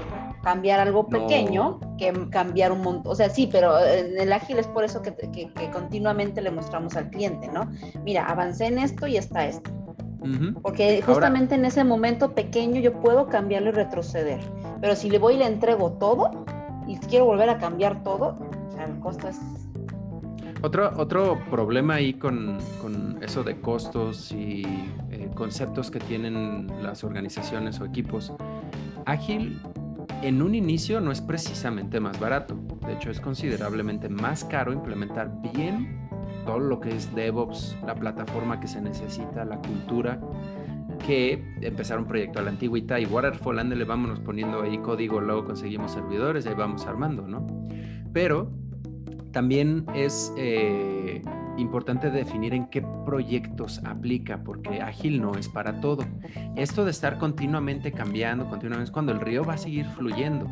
cambiar 0.45 0.79
algo 0.79 1.09
pequeño 1.09 1.81
que 1.99 2.13
cambiar 2.31 2.71
un 2.71 2.83
montón. 2.83 3.11
O 3.11 3.15
sea, 3.15 3.31
sí, 3.31 3.49
pero 3.51 3.79
en 3.81 4.21
el 4.21 4.33
ágil 4.33 4.59
es 4.59 4.69
por 4.69 4.85
eso 4.85 5.03
que, 5.03 5.15
que, 5.15 5.71
continuamente 5.73 6.43
le 6.43 6.51
mostramos 6.51 6.95
al 6.97 7.11
cliente, 7.11 7.49
¿no? 7.49 7.69
Mira, 8.05 8.27
avancé 8.27 8.67
en 8.67 8.79
esto 8.79 9.07
y 9.07 9.17
está 9.17 9.47
esto. 9.47 9.71
Porque 10.63 11.03
justamente 11.03 11.55
en 11.55 11.67
ese 11.67 11.85
momento 11.85 12.35
pequeño 12.35 12.81
yo 12.81 12.99
puedo 13.01 13.27
cambiarlo 13.27 13.71
y 13.71 13.73
retroceder. 13.73 14.41
Pero 14.81 14.97
si 14.97 15.11
le 15.11 15.19
voy 15.19 15.35
y 15.35 15.39
le 15.39 15.47
entrego 15.47 15.93
todo 15.93 16.47
y 16.87 16.97
quiero 16.97 17.27
volver 17.27 17.51
a 17.51 17.59
cambiar 17.59 18.03
todo, 18.03 18.39
o 18.69 18.73
sea, 18.73 18.85
el 18.85 18.99
costo 19.01 19.29
es... 19.29 19.39
Otro, 20.63 20.93
otro 20.97 21.39
problema 21.51 21.97
ahí 21.97 22.15
con, 22.15 22.59
con 22.81 23.23
eso 23.23 23.45
de 23.45 23.61
costos 23.61 24.33
y 24.33 24.63
eh, 25.11 25.29
conceptos 25.35 25.91
que 25.91 25.99
tienen 25.99 26.69
las 26.83 27.05
organizaciones 27.05 27.81
o 27.81 27.85
equipos. 27.85 28.33
Ágil 29.05 29.61
en 30.25 30.41
un 30.41 30.55
inicio 30.55 31.01
no 31.01 31.13
es 31.13 31.21
precisamente 31.21 32.01
más 32.01 32.19
barato. 32.19 32.57
De 32.87 32.95
hecho, 32.95 33.11
es 33.11 33.21
considerablemente 33.21 34.09
más 34.09 34.45
caro 34.45 34.73
implementar 34.73 35.31
bien 35.53 36.09
todo 36.47 36.59
lo 36.59 36.81
que 36.81 36.95
es 36.95 37.15
DevOps, 37.15 37.77
la 37.87 37.95
plataforma 37.95 38.59
que 38.59 38.67
se 38.67 38.81
necesita, 38.81 39.45
la 39.45 39.59
cultura, 39.59 40.21
que 41.07 41.45
empezar 41.61 41.99
un 41.99 42.07
proyecto 42.07 42.39
a 42.39 42.43
la 42.43 42.51
antigüita 42.51 42.99
y 42.99 43.07
Waterfall, 43.07 43.69
le 43.69 43.85
vámonos 43.85 44.21
poniendo 44.21 44.63
ahí 44.63 44.79
código, 44.79 45.21
luego 45.21 45.45
conseguimos 45.45 45.93
servidores 45.93 46.47
ahí 46.47 46.55
vamos 46.55 46.87
armando, 46.87 47.27
¿no? 47.27 47.47
Pero 48.13 48.51
también 49.33 49.85
es 49.95 50.33
eh, 50.39 51.21
importante 51.57 52.11
definir 52.11 52.55
en 52.55 52.67
qué 52.67 52.83
proyectos 53.05 53.81
aplica, 53.85 54.43
porque 54.43 54.81
ágil 54.81 55.21
no 55.21 55.35
es 55.35 55.49
para 55.49 55.81
todo. 55.81 56.05
Esto 56.57 56.85
de 56.85 56.91
estar 56.91 57.19
continuamente 57.19 57.93
cambiando, 57.93 58.49
continuamente, 58.49 58.85
es 58.85 58.91
cuando 58.91 59.13
el 59.13 59.21
río 59.21 59.45
va 59.45 59.55
a 59.55 59.59
seguir 59.59 59.87
fluyendo. 59.87 60.49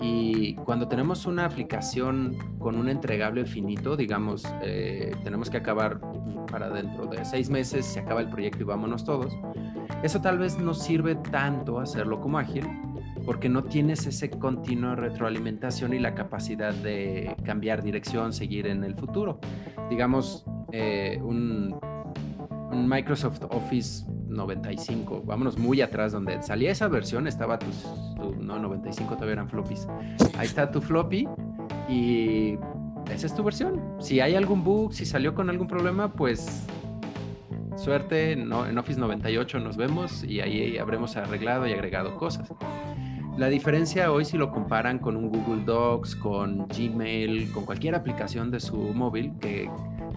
Y 0.00 0.54
cuando 0.54 0.88
tenemos 0.88 1.26
una 1.26 1.44
aplicación 1.44 2.36
con 2.58 2.76
un 2.76 2.88
entregable 2.88 3.44
finito, 3.44 3.96
digamos, 3.96 4.44
eh, 4.62 5.14
tenemos 5.22 5.48
que 5.48 5.58
acabar 5.58 6.00
para 6.50 6.70
dentro 6.70 7.06
de 7.06 7.24
seis 7.24 7.48
meses, 7.48 7.86
se 7.86 8.00
acaba 8.00 8.20
el 8.20 8.28
proyecto 8.28 8.62
y 8.62 8.64
vámonos 8.64 9.04
todos. 9.04 9.32
Eso 10.02 10.20
tal 10.20 10.38
vez 10.38 10.58
no 10.58 10.74
sirve 10.74 11.14
tanto 11.14 11.78
hacerlo 11.78 12.20
como 12.20 12.38
ágil, 12.38 12.66
porque 13.24 13.48
no 13.48 13.64
tienes 13.64 14.06
ese 14.06 14.30
continuo 14.30 14.94
retroalimentación 14.94 15.94
y 15.94 15.98
la 15.98 16.14
capacidad 16.14 16.74
de 16.74 17.34
cambiar 17.44 17.82
dirección, 17.82 18.32
seguir 18.32 18.66
en 18.66 18.84
el 18.84 18.94
futuro. 18.94 19.38
Digamos, 19.90 20.44
eh, 20.72 21.18
un, 21.22 21.78
Microsoft 22.72 23.42
Office 23.50 24.06
95, 24.28 25.22
vámonos 25.26 25.58
muy 25.58 25.82
atrás, 25.82 26.12
donde 26.12 26.42
salía 26.42 26.70
esa 26.70 26.88
versión, 26.88 27.26
estaba 27.26 27.58
tu, 27.58 27.66
no, 28.40 28.58
95 28.58 29.14
todavía 29.14 29.34
eran 29.34 29.48
floppies. 29.48 29.86
Ahí 30.38 30.46
está 30.46 30.70
tu 30.70 30.80
floppy 30.80 31.28
y 31.88 32.56
esa 33.12 33.26
es 33.26 33.34
tu 33.34 33.42
versión. 33.44 33.80
Si 34.00 34.20
hay 34.20 34.34
algún 34.34 34.64
bug, 34.64 34.94
si 34.94 35.04
salió 35.04 35.34
con 35.34 35.50
algún 35.50 35.66
problema, 35.66 36.12
pues 36.12 36.66
suerte, 37.76 38.36
no, 38.36 38.66
en 38.66 38.78
Office 38.78 38.98
98 38.98 39.58
nos 39.60 39.76
vemos 39.76 40.24
y 40.24 40.40
ahí 40.40 40.78
habremos 40.78 41.16
arreglado 41.16 41.66
y 41.66 41.72
agregado 41.72 42.16
cosas. 42.16 42.48
La 43.36 43.48
diferencia 43.48 44.12
hoy 44.12 44.26
si 44.26 44.36
lo 44.36 44.50
comparan 44.50 44.98
con 44.98 45.16
un 45.16 45.30
Google 45.30 45.64
Docs, 45.64 46.16
con 46.16 46.68
Gmail, 46.68 47.50
con 47.52 47.64
cualquier 47.64 47.94
aplicación 47.94 48.50
de 48.50 48.60
su 48.60 48.76
móvil 48.76 49.32
que 49.40 49.70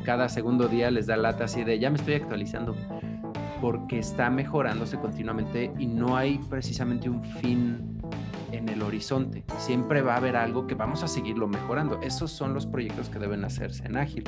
cada 0.04 0.28
segundo 0.28 0.67
día 0.67 0.91
les 0.91 1.08
da 1.08 1.15
lata 1.15 1.45
así 1.45 1.63
de 1.63 1.80
ya 1.80 1.89
me 1.89 1.95
estoy 1.95 2.15
actualizando 2.15 2.75
porque 3.62 3.99
está 3.99 4.30
mejorándose 4.30 4.97
continuamente 4.97 5.71
y 5.80 5.88
no 5.88 6.17
hay 6.17 6.39
precisamente 6.49 7.10
un 7.10 7.23
fin 7.23 8.01
en 8.51 8.67
el 8.69 8.82
horizonte. 8.82 9.43
Siempre 9.58 10.01
va 10.01 10.15
a 10.15 10.17
haber 10.17 10.36
algo 10.36 10.67
que 10.67 10.75
vamos 10.75 11.01
a 11.01 11.08
seguirlo 11.08 11.47
mejorando. 11.47 12.01
Esos 12.01 12.32
son 12.32 12.54
los 12.54 12.65
proyectos 12.65 13.10
que 13.10 13.19
deben 13.19 13.45
hacerse 13.45 13.86
en 13.86 13.97
ágil. 13.97 14.25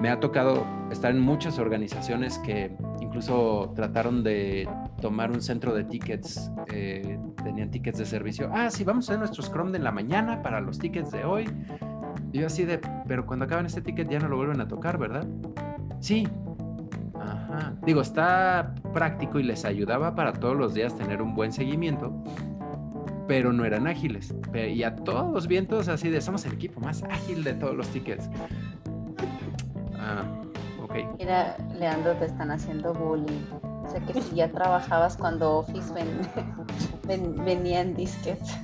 Me 0.00 0.10
ha 0.10 0.20
tocado 0.20 0.66
estar 0.90 1.10
en 1.10 1.20
muchas 1.20 1.58
organizaciones 1.58 2.38
que 2.38 2.76
incluso 3.00 3.72
trataron 3.74 4.22
de 4.22 4.68
tomar 5.00 5.30
un 5.30 5.42
centro 5.42 5.74
de 5.74 5.84
tickets, 5.84 6.50
eh, 6.72 7.18
tenían 7.42 7.70
tickets 7.70 7.98
de 7.98 8.06
servicio. 8.06 8.50
Ah, 8.52 8.70
sí, 8.70 8.84
vamos 8.84 9.08
a 9.08 9.12
hacer 9.12 9.18
nuestro 9.18 9.42
Scrum 9.42 9.72
de 9.72 9.78
la 9.78 9.92
mañana 9.92 10.42
para 10.42 10.60
los 10.60 10.78
tickets 10.78 11.10
de 11.10 11.24
hoy. 11.24 11.48
Y 12.32 12.38
yo 12.40 12.46
así 12.46 12.64
de, 12.64 12.80
pero 13.06 13.26
cuando 13.26 13.46
acaban 13.46 13.66
este 13.66 13.80
ticket 13.80 14.08
ya 14.08 14.18
no 14.18 14.28
lo 14.28 14.36
vuelven 14.36 14.60
a 14.60 14.68
tocar, 14.68 14.98
¿verdad? 14.98 15.26
Sí, 16.00 16.28
Digo, 17.84 18.00
está 18.00 18.74
práctico 18.92 19.38
y 19.38 19.42
les 19.42 19.64
ayudaba 19.64 20.14
para 20.14 20.32
todos 20.32 20.56
los 20.56 20.74
días 20.74 20.96
tener 20.96 21.22
un 21.22 21.34
buen 21.34 21.52
seguimiento, 21.52 22.12
pero 23.26 23.52
no 23.52 23.64
eran 23.64 23.86
ágiles. 23.86 24.34
Y 24.54 24.82
a 24.82 24.94
todos 24.96 25.32
los 25.32 25.46
vientos 25.46 25.88
así 25.88 26.08
de, 26.08 26.20
somos 26.20 26.44
el 26.46 26.52
equipo 26.52 26.80
más 26.80 27.02
ágil 27.04 27.44
de 27.44 27.54
todos 27.54 27.74
los 27.74 27.88
tickets. 27.88 28.28
Ah, 29.98 30.24
ok. 30.82 30.94
Mira, 31.18 31.56
Leandro, 31.78 32.14
te 32.16 32.26
están 32.26 32.50
haciendo 32.50 32.92
bullying. 32.94 33.44
O 33.62 33.90
sea 33.90 34.00
que 34.00 34.20
si 34.20 34.36
ya 34.36 34.50
trabajabas 34.50 35.16
cuando 35.16 35.58
Office 35.58 35.92
venía 37.44 37.80
en 37.80 37.94
disquets. 37.94 38.58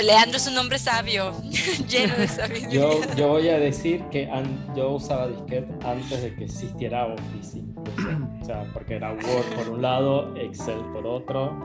Leandro 0.00 0.36
es 0.36 0.46
un 0.46 0.56
hombre 0.56 0.78
sabio, 0.78 1.32
lleno 1.88 2.14
de 2.14 2.28
sabiduría. 2.28 3.14
Yo, 3.16 3.28
voy 3.28 3.48
a 3.48 3.58
decir 3.58 4.04
que 4.04 4.30
yo 4.76 4.90
usaba 4.90 5.26
disquete 5.26 5.74
antes 5.84 6.22
de 6.22 6.34
que 6.36 6.44
existiera 6.44 7.06
Office. 7.06 7.60
O 8.40 8.44
sea, 8.44 8.64
porque 8.72 8.96
era 8.96 9.10
Word 9.12 9.54
por 9.56 9.68
un 9.70 9.82
lado, 9.82 10.36
Excel 10.36 10.78
por 10.92 11.06
otro, 11.06 11.58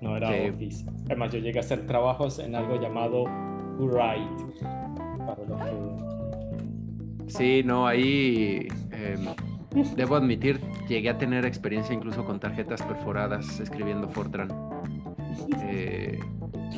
no 0.00 0.16
era 0.16 0.30
Office. 0.30 0.84
Además, 1.06 1.32
yo 1.32 1.38
llegué 1.38 1.58
a 1.58 1.62
hacer 1.62 1.86
trabajos 1.86 2.40
en 2.40 2.56
algo 2.56 2.80
llamado 2.80 3.24
Write. 3.78 4.44
Para 5.18 5.44
los 5.46 5.60
que... 5.60 6.01
Sí, 7.32 7.62
no, 7.64 7.86
ahí 7.86 8.68
em, 8.90 9.24
debo 9.96 10.16
admitir, 10.16 10.60
llegué 10.86 11.08
a 11.08 11.16
tener 11.16 11.46
experiencia 11.46 11.94
incluso 11.94 12.26
con 12.26 12.38
tarjetas 12.38 12.82
perforadas 12.82 13.58
escribiendo 13.58 14.06
Fortran. 14.06 14.52
Eh, 15.62 16.20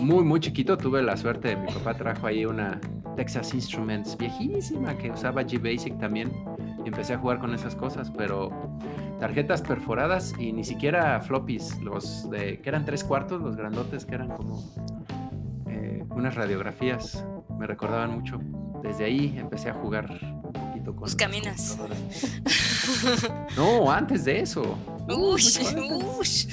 muy, 0.00 0.22
muy 0.22 0.38
chiquito 0.38 0.76
tuve 0.76 1.02
la 1.02 1.16
suerte, 1.16 1.56
mi 1.56 1.66
papá 1.66 1.94
trajo 1.94 2.28
ahí 2.28 2.44
una 2.46 2.80
Texas 3.16 3.52
Instruments 3.52 4.16
viejísima 4.16 4.96
que 4.96 5.10
usaba 5.10 5.42
G-Basic 5.42 5.98
también 5.98 6.30
y 6.84 6.88
empecé 6.88 7.14
a 7.14 7.18
jugar 7.18 7.40
con 7.40 7.52
esas 7.52 7.74
cosas, 7.74 8.12
pero 8.16 8.50
tarjetas 9.18 9.60
perforadas 9.60 10.34
y 10.38 10.52
ni 10.52 10.62
siquiera 10.62 11.20
floppies, 11.20 11.80
los 11.80 12.30
de 12.30 12.60
que 12.60 12.68
eran 12.68 12.84
tres 12.84 13.02
cuartos, 13.02 13.42
los 13.42 13.56
grandotes 13.56 14.04
que 14.04 14.14
eran 14.14 14.28
como 14.28 14.62
eh, 15.68 16.04
unas 16.10 16.36
radiografías, 16.36 17.26
me 17.58 17.66
recordaban 17.66 18.14
mucho. 18.14 18.38
Desde 18.84 19.06
ahí 19.06 19.34
empecé 19.38 19.70
a 19.70 19.74
jugar 19.74 20.20
con... 20.84 21.10
caminas. 21.12 21.78
No, 23.56 23.90
antes 23.90 24.24
de 24.24 24.40
eso. 24.40 24.76
Ush, 25.08 25.58
ush. 26.18 26.46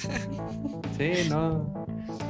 Sí, 0.97 1.29
no 1.29 1.81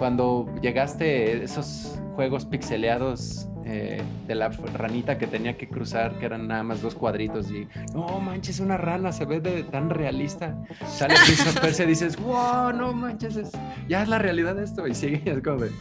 cuando 0.02 0.52
llegaste 0.64 1.44
esos 1.44 2.00
juegos 2.16 2.46
pixeleados 2.46 3.48
eh, 3.66 4.02
de 4.26 4.34
la 4.34 4.50
ranita 4.50 5.20
que 5.20 5.28
tenía 5.28 5.56
que 5.58 5.70
cruzar, 5.70 6.18
que 6.18 6.26
eran 6.26 6.48
nada 6.48 6.64
más 6.64 6.82
dos 6.82 6.96
cuadritos 6.96 7.52
y 7.52 7.68
no 7.94 8.20
manches, 8.20 8.60
una 8.60 8.78
rana, 8.78 9.12
se 9.12 9.26
ve 9.26 9.40
de, 9.40 9.62
tan 9.62 9.92
realista. 9.92 10.58
Sale 10.88 11.14
Prince 11.62 11.84
y 11.84 11.86
dices, 11.86 12.20
wow, 12.20 12.74
no 12.74 12.94
manches, 12.94 13.52
ya 13.88 14.02
es 14.02 14.10
la 14.10 14.18
realidad 14.18 14.58
esto. 14.58 14.88
Y 14.88 14.96
sigue, 14.96 15.22
es 15.24 15.44
como 15.44 15.60
de 15.60 15.72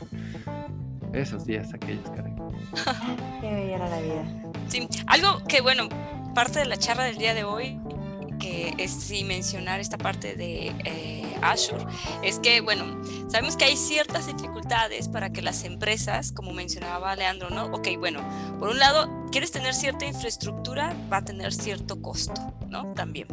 esos 1.14 1.46
días 1.46 1.72
aquellos, 1.72 2.10
caray. 2.10 2.34
Qué 3.40 3.54
bella 3.54 3.76
era 3.76 3.88
la 3.88 4.00
vida. 4.02 4.49
Sí, 4.70 4.88
algo 5.06 5.42
que 5.44 5.60
bueno, 5.60 5.88
parte 6.34 6.60
de 6.60 6.64
la 6.64 6.76
charla 6.78 7.04
del 7.04 7.18
día 7.18 7.34
de 7.34 7.44
hoy 7.44 7.80
que 8.40 8.74
es 8.78 8.90
sin 8.90 9.28
mencionar 9.28 9.78
esta 9.78 9.98
parte 9.98 10.34
de 10.34 10.74
eh, 10.84 11.36
Azure, 11.42 11.84
es 12.24 12.40
que, 12.40 12.60
bueno, 12.60 13.00
sabemos 13.28 13.56
que 13.56 13.66
hay 13.66 13.76
ciertas 13.76 14.26
dificultades 14.26 15.08
para 15.08 15.30
que 15.30 15.42
las 15.42 15.62
empresas, 15.64 16.32
como 16.32 16.52
mencionaba 16.52 17.14
Leandro, 17.14 17.50
¿no? 17.50 17.66
Ok, 17.66 17.88
bueno, 17.98 18.26
por 18.58 18.70
un 18.70 18.78
lado, 18.78 19.08
quieres 19.30 19.52
tener 19.52 19.74
cierta 19.74 20.06
infraestructura, 20.06 20.96
va 21.12 21.18
a 21.18 21.24
tener 21.24 21.52
cierto 21.52 22.02
costo, 22.02 22.54
¿no? 22.68 22.92
También. 22.94 23.28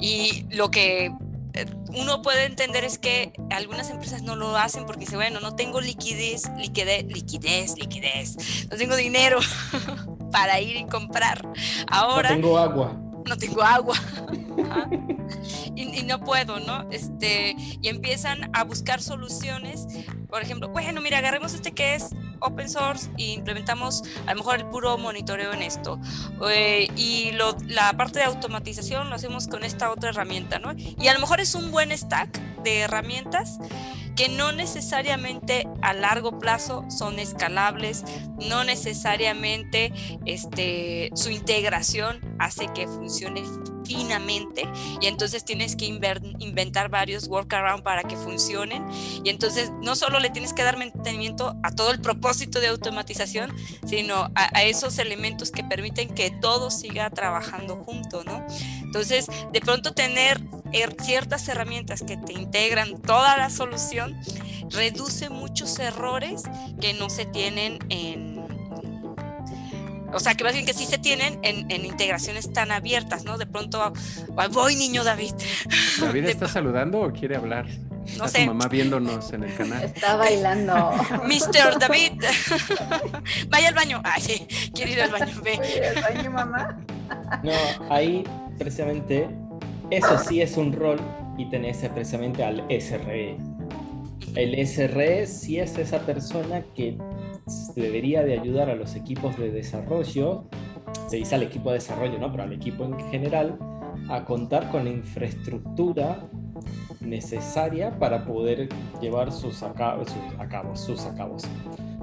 Y 0.00 0.46
lo 0.50 0.70
que 0.70 1.12
eh, 1.54 1.66
uno 1.96 2.22
puede 2.22 2.44
entender 2.44 2.84
es 2.84 2.98
que 2.98 3.32
algunas 3.50 3.90
empresas 3.90 4.22
no 4.22 4.36
lo 4.36 4.56
hacen 4.56 4.86
porque 4.86 5.00
dice, 5.00 5.16
bueno, 5.16 5.40
no 5.40 5.56
tengo 5.56 5.80
liquidez, 5.80 6.48
liquidez, 6.56 7.04
liquidez, 7.06 7.76
liquidez, 7.76 8.68
no 8.70 8.76
tengo 8.76 8.94
dinero 8.94 9.40
para 10.30 10.60
ir 10.60 10.76
y 10.76 10.86
comprar. 10.86 11.46
Ahora... 11.88 12.30
No 12.30 12.36
tengo 12.36 12.58
agua. 12.58 12.96
No 13.26 13.36
tengo 13.36 13.62
agua. 13.62 13.96
y, 15.74 16.02
no 16.02 16.20
puedo, 16.20 16.60
¿no? 16.60 16.88
Este, 16.90 17.54
y 17.58 17.88
empiezan 17.88 18.50
a 18.54 18.64
buscar 18.64 19.02
soluciones. 19.02 19.86
Por 20.28 20.42
ejemplo, 20.42 20.68
bueno, 20.68 21.00
mira, 21.00 21.18
agarremos 21.18 21.54
este 21.54 21.72
que 21.72 21.94
es 21.94 22.10
open 22.40 22.68
source 22.68 23.10
e 23.18 23.32
implementamos 23.32 24.02
a 24.26 24.32
lo 24.32 24.38
mejor 24.38 24.56
el 24.56 24.66
puro 24.66 24.98
monitoreo 24.98 25.52
en 25.52 25.62
esto. 25.62 26.00
Eh, 26.50 26.88
y 26.96 27.32
la 27.66 27.92
parte 27.96 28.20
de 28.20 28.24
automatización 28.26 29.08
lo 29.08 29.16
hacemos 29.16 29.48
con 29.48 29.64
esta 29.64 29.90
otra 29.90 30.10
herramienta, 30.10 30.58
¿no? 30.58 30.72
Y 30.76 31.08
a 31.08 31.14
lo 31.14 31.20
mejor 31.20 31.40
es 31.40 31.54
un 31.54 31.70
buen 31.70 31.96
stack 31.96 32.38
de 32.62 32.80
herramientas 32.80 33.58
que 34.18 34.28
no 34.28 34.50
necesariamente 34.50 35.68
a 35.80 35.92
largo 35.92 36.40
plazo 36.40 36.84
son 36.90 37.20
escalables, 37.20 38.02
no 38.48 38.64
necesariamente 38.64 39.92
este, 40.26 41.10
su 41.14 41.30
integración 41.30 42.18
hace 42.40 42.66
que 42.74 42.88
funcione 42.88 43.44
finamente 43.88 44.68
y 45.00 45.06
entonces 45.06 45.44
tienes 45.44 45.74
que 45.74 45.86
inventar 45.86 46.90
varios 46.90 47.26
workaround 47.26 47.82
para 47.82 48.04
que 48.04 48.16
funcionen 48.16 48.86
y 49.24 49.30
entonces 49.30 49.72
no 49.82 49.96
solo 49.96 50.20
le 50.20 50.28
tienes 50.30 50.52
que 50.52 50.62
dar 50.62 50.76
mantenimiento 50.76 51.56
a 51.62 51.70
todo 51.70 51.90
el 51.90 52.00
propósito 52.00 52.60
de 52.60 52.68
automatización, 52.68 53.50
sino 53.86 54.30
a, 54.34 54.62
esos 54.62 54.98
elementos 54.98 55.50
que 55.50 55.64
permiten 55.64 56.08
que 56.14 56.30
todo 56.30 56.70
siga 56.70 57.08
trabajando 57.10 57.76
junto, 57.76 58.22
¿no? 58.24 58.44
Entonces, 58.82 59.26
de 59.52 59.60
pronto 59.60 59.92
tener 59.92 60.40
ciertas 61.02 61.48
herramientas 61.48 62.02
que 62.02 62.16
te 62.16 62.34
integran 62.34 63.00
toda 63.00 63.36
la 63.36 63.50
solución 63.50 64.18
reduce 64.70 65.30
muchos 65.30 65.78
errores 65.78 66.42
que 66.80 66.92
no 66.92 67.08
se 67.08 67.24
tienen 67.24 67.78
en 67.88 68.37
o 70.12 70.20
sea, 70.20 70.34
que 70.34 70.44
más 70.44 70.54
bien 70.54 70.64
que 70.64 70.72
sí 70.72 70.86
se 70.86 70.98
tienen 70.98 71.38
en, 71.42 71.70
integraciones 71.84 72.52
tan 72.52 72.70
abiertas, 72.70 73.24
¿no? 73.24 73.38
De 73.38 73.46
pronto, 73.46 73.92
voy 74.52 74.76
niño 74.76 75.04
David. 75.04 75.34
¿David 76.00 76.26
está 76.26 76.48
saludando 76.48 77.00
o 77.00 77.12
quiere 77.12 77.36
hablar? 77.36 77.66
No 78.16 78.26
sé. 78.26 78.40
Tu 78.40 78.46
mamá 78.46 78.68
viéndonos 78.68 79.32
en 79.32 79.44
el 79.44 79.54
canal. 79.54 79.82
Está 79.84 80.16
bailando. 80.16 80.92
Mr. 81.24 81.78
David. 81.78 82.12
Vaya 83.48 83.68
al 83.68 83.74
baño. 83.74 84.00
Ay, 84.02 84.22
sí, 84.22 84.46
quiere 84.72 84.92
ir 84.92 85.02
al 85.02 85.10
baño. 85.10 85.34
Ve. 85.42 85.92
al 85.94 86.14
baño, 86.14 86.30
mamá. 86.30 86.78
No, 87.42 87.52
ahí 87.90 88.24
precisamente 88.58 89.28
eso 89.90 90.18
sí 90.18 90.40
es 90.40 90.56
un 90.56 90.72
rol 90.72 90.98
y 91.36 91.48
tenés 91.50 91.78
precisamente 91.94 92.42
al 92.42 92.64
SRE. 92.68 93.36
El 94.34 94.66
SRE 94.66 95.26
sí 95.26 95.58
es 95.58 95.76
esa 95.78 96.00
persona 96.00 96.62
que 96.74 96.96
debería 97.74 98.22
de 98.22 98.38
ayudar 98.38 98.70
a 98.70 98.74
los 98.74 98.94
equipos 98.94 99.36
de 99.38 99.50
desarrollo, 99.50 100.44
se 101.08 101.16
dice 101.16 101.34
al 101.34 101.42
equipo 101.42 101.70
de 101.70 101.76
desarrollo, 101.76 102.18
¿no? 102.18 102.30
Pero 102.30 102.42
al 102.44 102.52
equipo 102.52 102.84
en 102.84 102.98
general, 103.10 103.58
a 104.08 104.24
contar 104.24 104.70
con 104.70 104.84
la 104.84 104.90
infraestructura 104.90 106.22
necesaria 107.00 107.98
para 107.98 108.24
poder 108.24 108.68
llevar 109.00 109.32
sus, 109.32 109.62
acabos, 109.62 110.08
sus 110.08 110.40
acabos, 110.40 110.80
sus 110.80 111.04
acabos. 111.04 111.42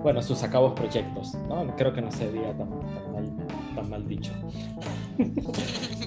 Bueno, 0.01 0.21
sus 0.21 0.43
acabos 0.43 0.73
proyectos, 0.73 1.33
¿no? 1.47 1.75
Creo 1.75 1.93
que 1.93 2.01
no 2.01 2.11
se 2.11 2.27
veía 2.27 2.55
tan, 2.55 2.69
tan 3.75 3.89
mal 3.89 4.07
dicho. 4.07 4.31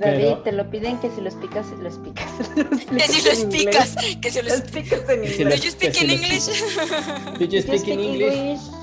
David, 0.01 0.35
te 0.45 0.53
lo 0.53 0.71
piden 0.71 0.99
que 0.99 1.11
si 1.11 1.21
lo 1.21 1.29
explicas, 1.29 1.67
lo 1.81 1.89
explicas. 1.89 2.31
que 2.55 3.01
si 3.09 3.23
lo 3.23 3.31
explicas, 3.31 3.97
que 4.21 4.31
si 4.31 4.43
lo 4.43 4.55
explicas 4.55 5.09
en 5.09 5.25
inglés. 5.25 5.49
Do 5.49 5.57
you 5.65 5.71
speak 5.71 6.03
in 6.03 6.11
English? 6.11 6.47
Do 7.39 7.45
you 7.45 7.63
speak 7.63 7.89
in 7.89 8.01
English? 8.01 8.78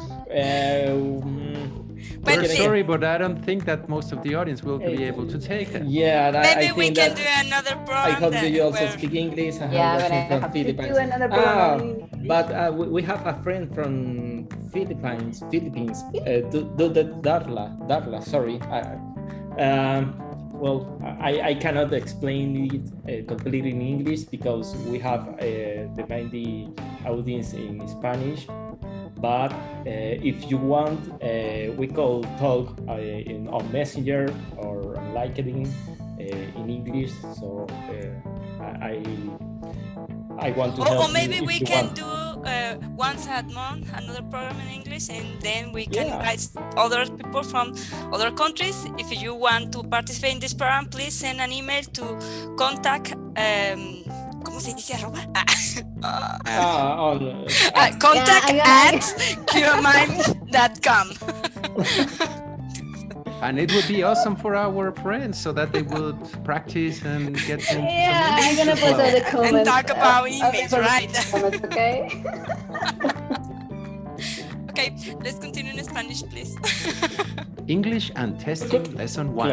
We're 2.25 2.45
sorry, 2.45 2.83
but 2.83 3.03
I 3.03 3.17
don't 3.17 3.43
think 3.43 3.65
that 3.65 3.87
most 3.87 4.11
of 4.11 4.23
the 4.23 4.35
audience 4.35 4.63
will 4.63 4.79
be 4.79 5.03
able 5.03 5.27
to 5.27 5.37
take 5.37 5.73
it. 5.73 5.83
Yeah, 5.85 6.31
maybe 6.31 6.69
I 6.69 6.73
we 6.73 6.91
can 6.91 7.15
do 7.15 7.23
another 7.45 7.75
program. 7.85 8.05
I 8.05 8.11
hope 8.11 8.33
that 8.33 8.51
you 8.51 8.63
also 8.63 8.87
speak 8.89 9.13
English. 9.13 9.61
I 9.61 9.71
yeah, 9.71 9.97
but 9.97 10.11
I 10.11 10.15
have 10.15 10.51
Philippines. 10.51 10.87
to 10.87 10.93
do 10.93 10.99
another 10.99 11.27
program. 11.29 12.09
Ah, 12.11 12.17
but 12.25 12.51
uh, 12.51 12.71
we 12.73 13.01
have 13.03 13.25
a 13.27 13.35
friend 13.43 13.73
from 13.73 14.47
Philippines. 14.73 15.43
Philippines. 15.51 16.03
Uh, 16.15 16.41
do, 16.49 16.65
do 16.77 16.89
the 16.89 17.05
Darla. 17.21 17.77
Darla. 17.87 18.23
Sorry. 18.23 18.59
Uh, 18.61 18.97
um, 19.61 20.17
well, 20.53 20.87
I, 21.19 21.41
I 21.41 21.53
cannot 21.55 21.93
explain 21.93 22.71
it 22.71 22.85
uh, 23.05 23.27
completely 23.27 23.71
in 23.71 23.81
English 23.81 24.23
because 24.23 24.75
we 24.87 24.99
have 24.99 25.27
uh, 25.27 25.91
the 25.95 26.05
mainly 26.07 26.69
audience 27.05 27.53
in 27.53 27.85
Spanish. 27.87 28.47
But 29.17 29.51
uh, 29.53 29.85
if 29.85 30.49
you 30.49 30.57
want, 30.57 30.99
uh, 31.23 31.71
we 31.77 31.87
could 31.87 32.23
talk 32.37 32.77
uh, 32.87 32.93
in, 32.93 33.47
on 33.47 33.71
Messenger 33.71 34.33
or 34.57 34.97
on 34.97 35.13
LinkedIn 35.13 35.65
uh, 35.65 36.59
in 36.59 36.69
English. 36.69 37.11
So 37.39 37.67
I 38.59 39.01
I 40.39 40.51
want 40.51 40.75
to. 40.75 40.81
Or, 40.81 41.03
or 41.03 41.09
maybe 41.09 41.41
we 41.41 41.59
can 41.59 41.85
want. 41.85 41.95
do 41.95 42.05
uh, 42.05 42.75
once 42.95 43.27
a 43.27 43.43
month 43.53 43.89
another 43.95 44.21
program 44.23 44.59
in 44.59 44.67
English, 44.67 45.09
and 45.09 45.41
then 45.41 45.71
we 45.71 45.85
can 45.85 46.07
yeah. 46.07 46.19
invite 46.19 46.47
other 46.77 47.05
people 47.05 47.43
from 47.43 47.73
other 48.11 48.31
countries. 48.31 48.85
If 48.97 49.21
you 49.21 49.33
want 49.33 49.71
to 49.73 49.83
participate 49.83 50.33
in 50.33 50.39
this 50.39 50.53
program, 50.53 50.87
please 50.87 51.13
send 51.13 51.39
an 51.39 51.51
email 51.51 51.83
to 51.83 52.19
contact. 52.57 53.13
Um, 53.37 54.03
¿Cómo 54.45 54.61
se 54.61 54.73
dice 54.73 54.93
arroba? 54.93 55.19
Ah, 56.03 56.39
ah, 56.45 56.95
oh, 56.99 57.17
uh, 57.17 57.97
contact 57.97 58.53
yeah, 58.53 58.91
at 58.93 59.01
qmind.com. 59.47 61.07
and 63.41 63.59
it 63.59 63.73
would 63.73 63.87
be 63.87 64.03
awesome 64.03 64.35
for 64.35 64.55
our 64.55 64.91
friends 64.91 65.37
so 65.39 65.51
that 65.51 65.73
they 65.73 65.81
would 65.81 66.15
practice 66.43 67.03
and 67.03 67.35
get 67.45 67.61
some, 67.61 67.83
yeah 67.83 68.37
i'm 68.39 68.55
gonna 68.55 68.71
put 68.71 68.97
well. 68.97 69.11
the 69.11 69.21
comments 69.21 69.55
and 69.55 69.65
talk 69.65 69.89
about 69.89 70.27
image 70.29 70.71
right? 70.71 71.09
comments, 71.31 71.63
okay? 71.65 72.23
Okay 74.69 74.95
let's 75.23 75.39
continue 75.39 75.71
in 75.73 75.83
spanish 75.83 76.23
please. 76.23 76.55
English 77.67 78.11
and 78.15 78.39
testing 78.39 78.83
lesson 78.95 79.33
one. 79.33 79.49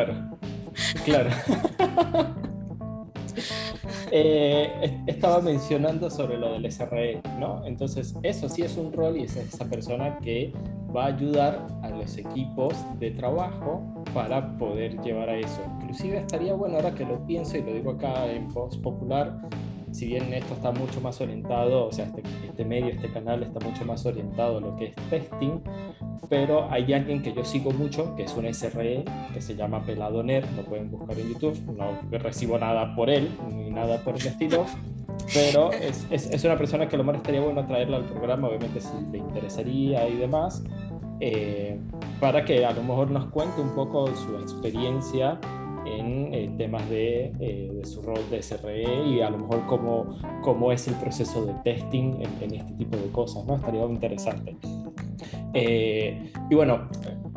Claro. 1.05 1.33
Claro 1.79 2.35
Eh, 4.15 5.01
estaba 5.07 5.41
mencionando 5.41 6.11
sobre 6.11 6.37
lo 6.37 6.53
del 6.53 6.71
SRE, 6.71 7.23
¿no? 7.39 7.65
Entonces, 7.65 8.15
eso 8.23 8.49
sí 8.49 8.63
es 8.63 8.77
un 8.77 8.93
rol 8.93 9.17
y 9.17 9.23
es 9.23 9.37
esa 9.37 9.65
persona 9.65 10.19
que 10.19 10.53
va 10.95 11.05
a 11.05 11.07
ayudar 11.09 11.67
a 11.83 11.89
los 11.89 12.19
equipos 12.19 12.75
de 12.99 13.11
trabajo 13.13 13.83
para 14.13 14.57
poder 14.59 15.01
llevar 15.01 15.31
a 15.31 15.37
eso. 15.37 15.63
Inclusive 15.81 16.19
estaría 16.19 16.53
bueno, 16.53 16.77
ahora 16.77 16.95
que 16.95 17.05
lo 17.05 17.25
pienso 17.27 17.57
y 17.57 17.63
lo 17.63 17.73
digo 17.73 17.93
acá 17.93 18.31
en 18.31 18.49
Post 18.49 18.83
Popular, 18.83 19.41
si 19.93 20.07
bien 20.07 20.33
esto 20.33 20.55
está 20.55 20.73
mucho 20.73 21.01
más 21.01 21.21
orientado, 21.21 21.87
o 21.87 21.93
sea, 21.93 22.07
este, 22.07 22.23
este, 22.45 22.65
medio, 22.65 22.89
este 22.89 23.09
canal 23.13 23.43
está 23.43 23.61
mucho 23.61 23.85
más 23.85 24.05
orientado 24.07 24.59
a 24.59 24.61
lo 24.61 24.77
que 24.77 24.87
es 24.87 24.97
testing, 25.11 25.61
pero 26.29 26.71
hay 26.71 26.93
alguien 26.93 27.23
que 27.23 27.33
yo 27.33 27.45
sigo 27.45 27.71
mucho, 27.73 28.15
que 28.17 28.25
es 28.25 28.35
un 28.35 28.53
SRE, 28.53 29.05
que 29.35 29.41
se 29.41 29.55
llama 29.55 29.85
Peladoner, 29.85 30.45
lo 30.57 30.65
pueden 30.65 30.91
buscar 30.91 31.19
en 31.19 31.29
YouTube, 31.29 31.59
no 31.77 32.01
recibo 32.19 32.59
nada 32.59 32.95
por 32.97 33.11
él, 33.11 33.31
ni 33.55 33.71
nada 33.71 33.99
por 33.99 34.15
el 34.15 34.27
estilo, 34.27 34.65
pero 35.35 35.71
es, 35.73 36.07
es, 36.11 36.45
una 36.45 36.57
persona 36.57 36.89
que 36.89 36.97
lo 36.97 37.05
más 37.05 37.17
estaría 37.17 37.41
bueno 37.41 37.67
traerla 37.67 37.99
al 37.99 38.05
programa, 38.05 38.49
obviamente 38.49 38.81
si 38.81 38.95
le 39.11 39.19
interesaría 39.19 40.09
y 40.09 40.17
demás, 40.17 40.65
eh, 41.21 41.79
para 42.19 42.45
que 42.45 42.65
a 42.65 42.73
lo 42.73 42.83
mejor 42.83 43.11
nos 43.11 43.27
cuente 43.27 43.61
un 43.61 43.75
poco 43.75 44.07
su 44.09 44.37
experiencia 44.39 45.39
en 45.85 46.33
eh, 46.35 46.51
temas 46.57 46.89
de, 46.89 47.33
eh, 47.41 47.71
de, 47.75 47.85
su 47.85 48.03
rol 48.03 48.19
de 48.31 48.43
SRE 48.43 49.07
y 49.07 49.21
a 49.21 49.31
lo 49.31 49.39
mejor 49.39 49.67
cómo, 49.67 50.19
cómo 50.43 50.73
es 50.73 50.87
el 50.89 50.95
proceso 50.95 51.45
de 51.45 51.55
testing 51.65 52.23
en, 52.41 52.55
este 52.55 52.73
tipo 52.75 52.97
de 52.97 53.09
cosas, 53.09 53.45
¿no? 53.45 53.57
Estaría 53.57 53.85
interesante. 53.85 54.57
Eh, 55.55 56.33
y 56.49 56.55
bueno, 56.55 56.89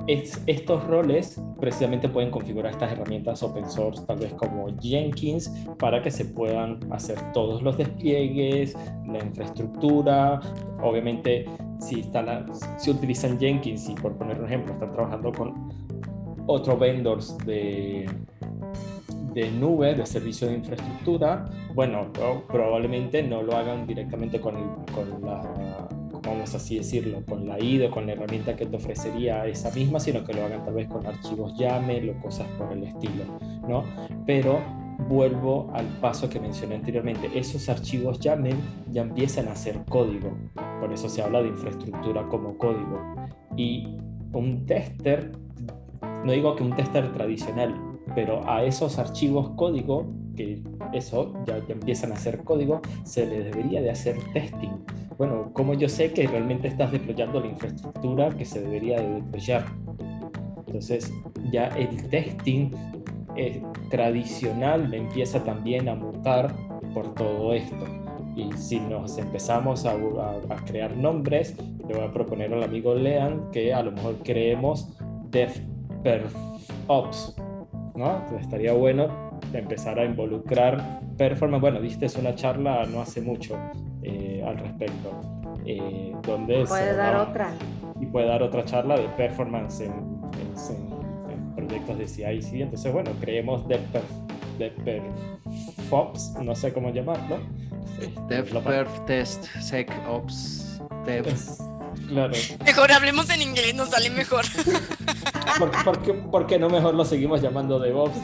estos 0.07 0.83
roles 0.85 1.41
precisamente 1.59 2.07
pueden 2.09 2.29
configurar 2.29 2.71
estas 2.71 2.91
herramientas 2.91 3.41
open 3.41 3.69
source, 3.69 4.03
tal 4.05 4.17
vez 4.17 4.33
como 4.33 4.67
Jenkins, 4.79 5.51
para 5.79 6.01
que 6.01 6.11
se 6.11 6.25
puedan 6.25 6.79
hacer 6.91 7.17
todos 7.33 7.63
los 7.63 7.77
despliegues, 7.77 8.77
la 9.07 9.19
infraestructura. 9.19 10.39
Obviamente, 10.81 11.45
si, 11.79 12.01
están, 12.01 12.45
si 12.77 12.91
utilizan 12.91 13.39
Jenkins 13.39 13.89
y 13.89 13.95
por 13.95 14.15
poner 14.15 14.39
un 14.39 14.45
ejemplo, 14.45 14.73
están 14.73 14.91
trabajando 14.91 15.31
con 15.31 15.84
otros 16.47 16.79
vendors 16.79 17.37
de, 17.39 18.09
de 19.33 19.51
nube, 19.51 19.95
de 19.95 20.05
servicio 20.05 20.47
de 20.47 20.55
infraestructura, 20.55 21.45
bueno, 21.73 22.11
probablemente 22.47 23.21
no 23.23 23.41
lo 23.41 23.55
hagan 23.55 23.85
directamente 23.85 24.39
con, 24.39 24.55
con 24.93 25.21
la, 25.21 25.87
vamos 26.25 26.55
así 26.55 26.77
decirlo, 26.77 27.23
con 27.25 27.47
la 27.47 27.59
IDE 27.59 27.87
o 27.87 27.91
con 27.91 28.05
la 28.05 28.13
herramienta 28.13 28.55
que 28.55 28.65
te 28.65 28.75
ofrecería 28.75 29.45
esa 29.45 29.71
misma, 29.71 29.99
sino 29.99 30.23
que 30.23 30.33
lo 30.33 30.45
hagan 30.45 30.63
tal 30.63 30.73
vez 30.73 30.87
con 30.87 31.05
archivos 31.05 31.57
YAML 31.57 32.09
o 32.09 32.21
cosas 32.21 32.47
por 32.57 32.71
el 32.71 32.83
estilo, 32.83 33.25
¿no? 33.67 33.83
Pero 34.25 34.59
vuelvo 35.07 35.69
al 35.73 35.85
paso 35.99 36.29
que 36.29 36.39
mencioné 36.39 36.75
anteriormente. 36.75 37.29
Esos 37.35 37.69
archivos 37.69 38.19
YAML 38.19 38.55
ya 38.91 39.01
empiezan 39.01 39.47
a 39.47 39.55
ser 39.55 39.83
código. 39.89 40.35
Por 40.79 40.91
eso 40.93 41.09
se 41.09 41.21
habla 41.21 41.41
de 41.41 41.49
infraestructura 41.49 42.27
como 42.27 42.57
código. 42.57 43.15
Y 43.55 43.97
un 44.33 44.65
tester, 44.65 45.31
no 46.25 46.31
digo 46.31 46.55
que 46.55 46.63
un 46.63 46.75
tester 46.75 47.13
tradicional, 47.13 47.75
pero 48.15 48.49
a 48.49 48.63
esos 48.63 48.97
archivos 48.97 49.51
código, 49.51 50.07
que 50.35 50.63
eso 50.91 51.33
ya, 51.45 51.57
empiezan 51.69 52.11
a 52.11 52.15
ser 52.15 52.43
código, 52.43 52.81
se 53.03 53.27
les 53.27 53.45
debería 53.45 53.81
de 53.81 53.91
hacer 53.91 54.17
testing. 54.33 54.71
Bueno, 55.19 55.51
como 55.53 55.75
yo 55.75 55.87
sé 55.87 56.11
que 56.13 56.25
realmente 56.25 56.67
estás 56.67 56.91
deployando 56.91 57.39
la 57.39 57.47
infraestructura 57.47 58.29
que 58.29 58.43
se 58.43 58.59
debería 58.59 58.99
de 58.99 59.15
deployar. 59.15 59.65
Entonces 60.65 61.13
ya 61.51 61.67
el 61.67 62.09
testing 62.09 62.71
eh, 63.35 63.61
tradicional 63.91 64.91
empieza 64.93 65.43
también 65.43 65.87
a 65.87 65.95
mutar 65.95 66.53
por 66.93 67.13
todo 67.13 67.53
esto. 67.53 67.85
Y 68.35 68.51
si 68.57 68.79
nos 68.79 69.17
empezamos 69.19 69.85
a, 69.85 69.91
a, 69.93 70.65
crear 70.65 70.97
nombres, 70.97 71.55
le 71.87 71.93
voy 71.93 72.03
a 72.03 72.11
proponer 72.11 72.51
al 72.51 72.63
amigo 72.63 72.95
Lean 72.95 73.51
que 73.51 73.73
a 73.73 73.83
lo 73.83 73.91
mejor 73.91 74.15
creemos 74.23 74.89
DevPerfOps, 76.05 77.35
¿no? 77.95 78.23
estaría 78.39 78.73
bueno 78.73 79.39
empezar 79.53 79.99
a 79.99 80.05
involucrar 80.05 81.01
performance. 81.17 81.61
Bueno, 81.61 81.79
viste, 81.79 82.05
es 82.05 82.15
una 82.15 82.35
charla 82.35 82.85
no 82.85 83.01
hace 83.01 83.21
mucho 83.21 83.57
eh, 84.03 84.43
al 84.45 84.57
respecto. 84.57 85.19
Eh, 85.65 86.13
donde 86.21 86.63
puede 86.65 86.95
dar 86.95 87.15
otra. 87.15 87.51
Y 87.99 88.05
puede 88.05 88.27
dar 88.27 88.43
otra 88.43 88.63
charla 88.65 88.97
de 88.97 89.07
performance 89.09 89.81
en, 89.81 90.13
proyectos 91.55 91.97
de 91.97 92.07
CI/CD. 92.07 92.61
Entonces, 92.63 92.93
bueno, 92.93 93.09
creemos 93.19 93.65
DevPerfOps, 94.59 96.35
no 96.43 96.53
sé 96.53 96.71
cómo 96.71 96.91
llamarlo. 96.91 97.39
Este, 97.99 98.43
DevPerf 98.43 99.05
Test 99.05 99.45
SecOps 99.61 100.81
Dev. 101.05 101.25
Claro. 102.07 102.33
Mejor 102.65 102.91
hablemos 102.91 103.29
en 103.29 103.41
inglés, 103.41 103.73
nos 103.75 103.89
sale 103.89 104.09
mejor. 104.09 104.45
¿Por, 106.31 106.47
qué, 106.47 106.59
no 106.59 106.69
mejor 106.69 106.93
lo 106.95 107.05
seguimos 107.05 107.41
llamando 107.41 107.79
DevOps? 107.79 108.17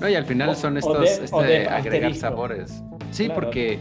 No, 0.00 0.08
y 0.08 0.14
al 0.14 0.24
final 0.24 0.56
son 0.56 0.76
estos 0.76 1.08
este, 1.08 1.68
agregar 1.68 2.14
sabores. 2.14 2.82
Sí, 3.10 3.28
porque, 3.34 3.80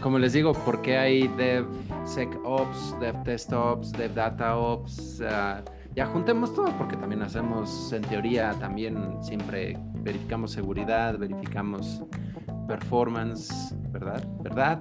como 0.00 0.18
les 0.18 0.32
digo, 0.32 0.52
porque 0.64 0.96
hay 0.96 1.28
DevSecOps, 1.28 2.98
DevTestOps, 3.00 3.92
DevDataOps. 3.92 5.20
Uh, 5.20 5.62
ya 5.94 6.06
juntemos 6.06 6.54
todo, 6.54 6.76
porque 6.76 6.96
también 6.96 7.22
hacemos, 7.22 7.92
en 7.92 8.02
teoría, 8.02 8.54
también 8.60 9.16
siempre 9.22 9.78
verificamos 9.94 10.52
seguridad, 10.52 11.16
verificamos 11.16 12.02
performance, 12.66 13.74
¿verdad? 13.92 14.22
¿Verdad? 14.42 14.80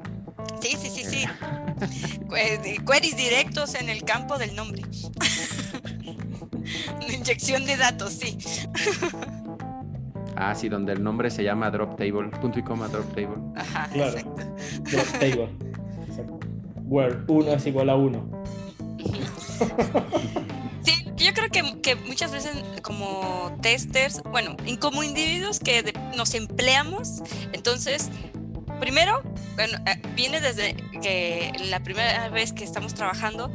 Sí, 0.61 0.77
sí, 0.79 0.89
sí, 0.89 1.03
sí. 1.03 1.25
Queries 2.85 3.17
directos 3.17 3.73
en 3.75 3.89
el 3.89 4.03
campo 4.03 4.37
del 4.37 4.55
nombre. 4.55 4.81
Inyección 7.07 7.65
de 7.65 7.77
datos, 7.77 8.13
sí. 8.13 8.37
Ah, 10.35 10.53
sí, 10.55 10.69
donde 10.69 10.93
el 10.93 11.03
nombre 11.03 11.31
se 11.31 11.43
llama 11.43 11.69
drop 11.71 11.97
table, 11.97 12.29
punto 12.41 12.59
y 12.59 12.63
coma 12.63 12.87
drop 12.87 13.07
table. 13.13 13.37
Ajá, 13.55 13.89
claro. 13.91 14.17
Exacto. 14.17 14.43
Drop 14.91 15.07
table. 15.19 15.49
Where 16.87 17.17
1 17.27 17.53
es 17.53 17.65
igual 17.65 17.89
a 17.89 17.95
1. 17.95 18.45
Sí, 20.83 21.05
yo 21.15 21.33
creo 21.33 21.49
que, 21.49 21.81
que, 21.81 21.95
muchas 21.95 22.31
veces 22.31 22.63
como 22.81 23.57
testers, 23.61 24.21
bueno, 24.31 24.55
como 24.79 25.03
individuos 25.03 25.59
que 25.59 25.93
nos 26.15 26.33
empleamos, 26.35 27.23
entonces, 27.53 28.09
primero, 28.79 29.21
bueno, 29.55 29.77
eh, 29.85 30.01
viene 30.15 30.41
desde 30.41 30.75
que 31.01 31.51
la 31.69 31.81
primera 31.81 32.29
vez 32.29 32.53
que 32.53 32.63
estamos 32.63 32.93
trabajando 32.93 33.51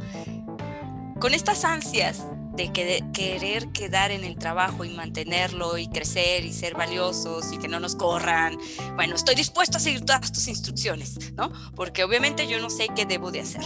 con 1.19 1.33
estas 1.33 1.65
ansias 1.65 2.25
de 2.55 2.71
querer 3.13 3.69
quedar 3.69 4.11
en 4.11 4.23
el 4.23 4.37
trabajo 4.37 4.83
y 4.83 4.89
mantenerlo 4.89 5.77
y 5.77 5.87
crecer 5.87 6.45
y 6.45 6.51
ser 6.51 6.75
valiosos 6.75 7.53
y 7.53 7.57
que 7.57 7.67
no 7.67 7.79
nos 7.79 7.95
corran. 7.95 8.57
Bueno, 8.95 9.15
estoy 9.15 9.35
dispuesto 9.35 9.77
a 9.77 9.79
seguir 9.79 10.05
todas 10.05 10.31
tus 10.31 10.47
instrucciones, 10.47 11.33
¿no? 11.33 11.51
Porque 11.75 12.03
obviamente 12.03 12.47
yo 12.47 12.59
no 12.59 12.69
sé 12.69 12.89
qué 12.95 13.05
debo 13.05 13.31
de 13.31 13.41
hacer. 13.41 13.61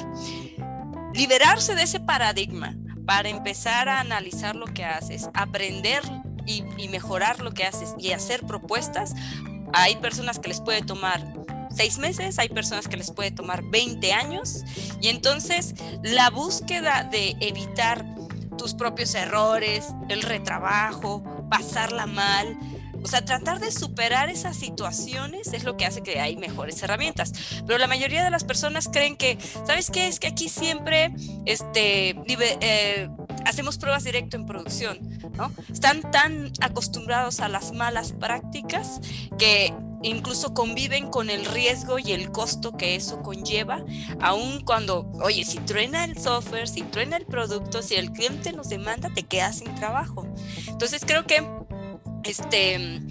Liberarse 1.13 1.75
de 1.75 1.83
ese 1.83 1.99
paradigma 1.99 2.75
para 3.05 3.29
empezar 3.29 3.89
a 3.89 4.01
analizar 4.01 4.55
lo 4.55 4.65
que 4.65 4.83
haces, 4.83 5.29
aprender 5.33 6.01
y, 6.45 6.63
y 6.77 6.89
mejorar 6.89 7.39
lo 7.41 7.51
que 7.51 7.63
haces 7.63 7.95
y 7.97 8.11
hacer 8.11 8.45
propuestas, 8.45 9.13
hay 9.73 9.95
personas 9.95 10.39
que 10.39 10.49
les 10.49 10.61
puede 10.61 10.81
tomar 10.81 11.44
seis 11.75 11.97
meses, 11.97 12.39
hay 12.39 12.49
personas 12.49 12.87
que 12.87 12.97
les 12.97 13.11
puede 13.11 13.31
tomar 13.31 13.63
20 13.63 14.13
años 14.13 14.63
y 15.01 15.09
entonces 15.09 15.75
la 16.03 16.29
búsqueda 16.29 17.07
de 17.11 17.35
evitar 17.41 18.05
tus 18.57 18.73
propios 18.73 19.13
errores, 19.15 19.85
el 20.09 20.21
retrabajo, 20.21 21.23
pasarla 21.49 22.05
mal. 22.05 22.57
O 23.03 23.07
sea, 23.07 23.23
tratar 23.23 23.59
de 23.59 23.71
superar 23.71 24.29
esas 24.29 24.55
situaciones 24.55 25.53
es 25.53 25.63
lo 25.63 25.77
que 25.77 25.85
hace 25.85 26.01
que 26.01 26.19
hay 26.19 26.37
mejores 26.37 26.81
herramientas. 26.81 27.33
Pero 27.67 27.77
la 27.77 27.85
mayoría 27.85 28.23
de 28.23 28.31
las 28.31 28.43
personas 28.43 28.89
creen 28.91 29.15
que, 29.15 29.37
¿sabes 29.67 29.91
qué? 29.91 30.07
Es 30.07 30.19
que 30.19 30.25
aquí 30.25 30.49
siempre 30.49 31.13
este, 31.45 32.15
eh, 32.27 33.09
hacemos 33.45 33.77
pruebas 33.77 34.05
directo 34.05 34.37
en 34.37 34.47
producción, 34.47 34.97
¿no? 35.37 35.51
Están 35.71 36.09
tan 36.09 36.51
acostumbrados 36.61 37.41
a 37.41 37.47
las 37.47 37.73
malas 37.73 38.13
prácticas 38.13 38.99
que 39.37 39.71
incluso 40.09 40.53
conviven 40.53 41.09
con 41.09 41.29
el 41.29 41.45
riesgo 41.45 41.99
y 41.99 42.11
el 42.11 42.31
costo 42.31 42.77
que 42.77 42.95
eso 42.95 43.21
conlleva, 43.21 43.83
aun 44.19 44.61
cuando, 44.61 45.11
oye, 45.21 45.43
si 45.43 45.59
truena 45.59 46.03
el 46.03 46.17
software, 46.17 46.67
si 46.67 46.81
truena 46.81 47.17
el 47.17 47.25
producto, 47.25 47.81
si 47.81 47.95
el 47.95 48.11
cliente 48.11 48.53
nos 48.53 48.69
demanda, 48.69 49.09
te 49.13 49.23
quedas 49.23 49.59
sin 49.59 49.73
trabajo. 49.75 50.27
Entonces 50.67 51.03
creo 51.05 51.25
que, 51.25 51.43
este, 52.23 53.01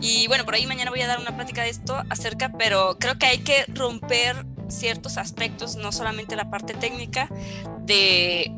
y 0.00 0.26
bueno, 0.28 0.44
por 0.44 0.54
ahí 0.54 0.66
mañana 0.66 0.90
voy 0.90 1.00
a 1.00 1.06
dar 1.06 1.20
una 1.20 1.34
plática 1.34 1.62
de 1.62 1.70
esto 1.70 2.02
acerca, 2.08 2.52
pero 2.58 2.96
creo 2.98 3.18
que 3.18 3.26
hay 3.26 3.38
que 3.38 3.64
romper 3.68 4.46
ciertos 4.68 5.18
aspectos, 5.18 5.76
no 5.76 5.92
solamente 5.92 6.36
la 6.36 6.50
parte 6.50 6.74
técnica, 6.74 7.28
de 7.80 8.50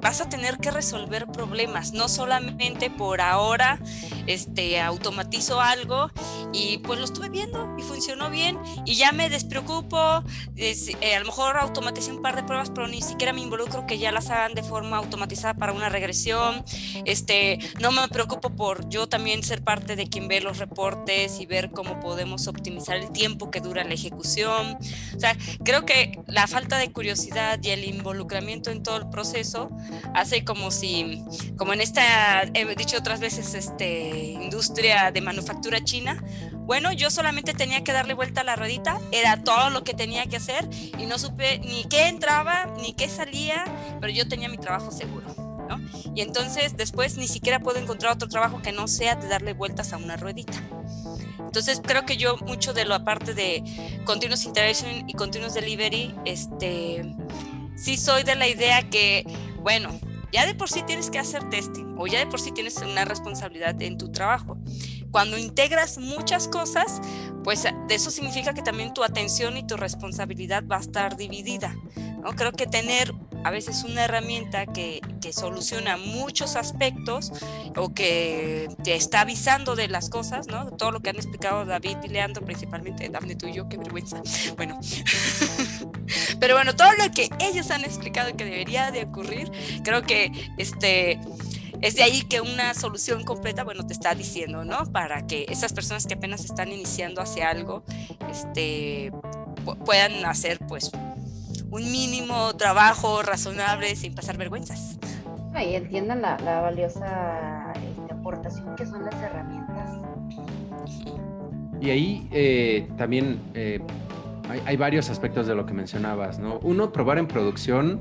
vas 0.00 0.20
a 0.20 0.28
tener 0.28 0.58
que 0.58 0.70
resolver 0.70 1.26
problemas, 1.26 1.92
no 1.92 2.08
solamente 2.08 2.90
por 2.90 3.20
ahora 3.20 3.78
este, 4.26 4.80
automatizo 4.80 5.60
algo 5.60 6.10
y 6.52 6.78
pues 6.78 6.98
lo 6.98 7.04
estuve 7.04 7.28
viendo 7.28 7.74
y 7.78 7.82
funcionó 7.82 8.30
bien 8.30 8.58
y 8.84 8.94
ya 8.94 9.12
me 9.12 9.28
despreocupo, 9.28 10.22
eh, 10.56 10.76
a 11.16 11.20
lo 11.20 11.26
mejor 11.26 11.56
automaticé 11.56 12.12
un 12.12 12.22
par 12.22 12.36
de 12.36 12.42
pruebas, 12.42 12.70
pero 12.70 12.88
ni 12.88 13.02
siquiera 13.02 13.32
me 13.32 13.40
involucro 13.40 13.86
que 13.86 13.98
ya 13.98 14.12
las 14.12 14.30
hagan 14.30 14.54
de 14.54 14.62
forma 14.62 14.96
automatizada 14.98 15.54
para 15.54 15.72
una 15.72 15.88
regresión, 15.88 16.64
este, 17.04 17.58
no 17.80 17.92
me 17.92 18.06
preocupo 18.08 18.50
por 18.50 18.88
yo 18.88 19.08
también 19.08 19.42
ser 19.42 19.62
parte 19.62 19.96
de 19.96 20.08
quien 20.08 20.28
ve 20.28 20.40
los 20.40 20.58
reportes 20.58 21.40
y 21.40 21.46
ver 21.46 21.70
cómo 21.70 22.00
podemos 22.00 22.46
optimizar 22.48 22.96
el 22.96 23.10
tiempo 23.10 23.50
que 23.50 23.60
dura 23.60 23.84
la 23.84 23.94
ejecución, 23.94 24.78
o 25.16 25.20
sea, 25.20 25.36
creo 25.64 25.84
que 25.84 26.18
la 26.26 26.46
falta 26.46 26.78
de 26.78 26.92
curiosidad 26.92 27.58
y 27.62 27.70
el 27.70 27.84
involucramiento 27.84 28.70
en 28.70 28.82
todo 28.82 28.96
el 28.96 29.08
proceso 29.08 29.70
hace 30.14 30.44
como 30.44 30.70
si, 30.70 31.24
como 31.56 31.72
en 31.72 31.80
esta, 31.80 32.42
he 32.42 32.74
dicho 32.76 32.96
otras 32.98 33.20
veces, 33.20 33.54
este, 33.54 34.32
industria 34.32 35.10
de 35.10 35.20
manufactura 35.20 35.82
china, 35.82 36.22
bueno, 36.52 36.92
yo 36.92 37.10
solamente 37.10 37.54
tenía 37.54 37.82
que 37.82 37.92
darle 37.92 38.14
vuelta 38.14 38.42
a 38.42 38.44
la 38.44 38.56
ruedita, 38.56 39.00
era 39.10 39.42
todo 39.42 39.70
lo 39.70 39.84
que 39.84 39.94
tenía 39.94 40.26
que 40.26 40.36
hacer 40.36 40.68
y 40.98 41.06
no 41.06 41.18
supe 41.18 41.60
ni 41.60 41.84
qué 41.84 42.08
entraba 42.08 42.66
ni 42.80 42.92
qué 42.92 43.08
salía, 43.08 43.64
pero 44.00 44.12
yo 44.12 44.28
tenía 44.28 44.48
mi 44.48 44.58
trabajo 44.58 44.90
seguro. 44.90 45.48
Y 46.14 46.20
entonces 46.20 46.76
después 46.76 47.16
ni 47.16 47.28
siquiera 47.28 47.60
puedo 47.60 47.78
encontrar 47.78 48.12
otro 48.12 48.28
trabajo 48.28 48.60
que 48.60 48.72
no 48.72 48.88
sea 48.88 49.14
de 49.16 49.28
darle 49.28 49.52
vueltas 49.52 49.92
a 49.92 49.96
una 49.96 50.16
ruedita. 50.16 50.58
Entonces 51.38 51.80
creo 51.82 52.04
que 52.04 52.16
yo 52.16 52.36
mucho 52.38 52.72
de 52.72 52.84
lo 52.84 52.94
aparte 52.94 53.34
de 53.34 53.62
continuous 54.04 54.44
integration 54.44 55.08
y 55.08 55.14
continuous 55.14 55.54
delivery, 55.54 56.14
este, 56.24 57.14
sí 57.78 57.96
soy 57.96 58.24
de 58.24 58.34
la 58.34 58.48
idea 58.48 58.88
que 58.90 59.24
bueno, 59.60 59.98
ya 60.32 60.46
de 60.46 60.54
por 60.54 60.68
sí 60.68 60.82
tienes 60.82 61.10
que 61.10 61.18
hacer 61.18 61.48
testing 61.50 61.94
o 61.96 62.06
ya 62.06 62.18
de 62.18 62.26
por 62.26 62.40
sí 62.40 62.52
tienes 62.52 62.76
una 62.78 63.04
responsabilidad 63.04 63.80
en 63.82 63.98
tu 63.98 64.10
trabajo. 64.10 64.58
Cuando 65.10 65.38
integras 65.38 65.98
muchas 65.98 66.48
cosas, 66.48 67.00
pues 67.44 67.62
de 67.62 67.94
eso 67.94 68.10
significa 68.10 68.52
que 68.52 68.62
también 68.62 68.92
tu 68.92 69.04
atención 69.04 69.56
y 69.56 69.66
tu 69.66 69.76
responsabilidad 69.76 70.64
va 70.70 70.76
a 70.76 70.80
estar 70.80 71.16
dividida. 71.16 71.74
¿No? 72.22 72.34
Creo 72.34 72.52
que 72.52 72.66
tener 72.66 73.14
a 73.44 73.50
veces 73.50 73.84
una 73.84 74.04
herramienta 74.04 74.66
que, 74.66 75.00
que, 75.20 75.32
soluciona 75.32 75.96
muchos 75.96 76.56
aspectos 76.56 77.32
o 77.76 77.94
que 77.94 78.68
te 78.82 78.94
está 78.94 79.20
avisando 79.20 79.76
de 79.76 79.88
las 79.88 80.10
cosas, 80.10 80.48
¿no? 80.48 80.70
Todo 80.72 80.90
lo 80.90 81.00
que 81.00 81.10
han 81.10 81.16
explicado 81.16 81.64
David 81.64 81.98
y 82.02 82.08
Leandro, 82.08 82.44
principalmente 82.44 83.08
Daphne 83.08 83.36
tú 83.36 83.46
y 83.46 83.52
yo, 83.54 83.68
qué 83.68 83.76
vergüenza. 83.76 84.22
Bueno, 84.56 84.80
pero 86.40 86.54
bueno, 86.54 86.74
todo 86.74 86.90
lo 86.92 87.10
que 87.12 87.30
ellos 87.38 87.70
han 87.70 87.84
explicado 87.84 88.36
que 88.36 88.44
debería 88.44 88.90
de 88.90 89.04
ocurrir, 89.04 89.50
creo 89.84 90.02
que 90.02 90.32
este 90.56 91.20
es 91.80 91.94
de 91.94 92.02
ahí 92.02 92.22
que 92.22 92.40
una 92.40 92.74
solución 92.74 93.24
completa, 93.24 93.62
bueno, 93.62 93.86
te 93.86 93.92
está 93.92 94.14
diciendo, 94.14 94.64
¿no? 94.64 94.84
Para 94.86 95.26
que 95.26 95.46
esas 95.48 95.72
personas 95.72 96.06
que 96.06 96.14
apenas 96.14 96.44
están 96.44 96.72
iniciando 96.72 97.20
hacia 97.20 97.50
algo, 97.50 97.84
este, 98.30 99.12
puedan 99.84 100.24
hacer, 100.24 100.58
pues, 100.66 100.90
un 101.70 101.90
mínimo 101.90 102.54
trabajo 102.56 103.22
razonable 103.22 103.94
sin 103.96 104.14
pasar 104.14 104.36
vergüenzas. 104.36 104.98
Y 105.54 105.74
entiendan 105.74 106.22
la, 106.22 106.36
valiosa 106.60 107.72
este, 107.74 108.14
aportación 108.14 108.76
que 108.76 108.86
son 108.86 109.04
las 109.04 109.14
herramientas. 109.14 109.90
Y 111.80 111.90
ahí 111.90 112.28
eh, 112.30 112.88
también 112.96 113.40
eh, 113.54 113.80
hay, 114.48 114.60
hay, 114.64 114.76
varios 114.76 115.10
aspectos 115.10 115.46
de 115.46 115.54
lo 115.54 115.66
que 115.66 115.74
mencionabas, 115.74 116.38
¿no? 116.38 116.58
Uno, 116.62 116.92
probar 116.92 117.18
en 117.18 117.26
producción 117.26 118.00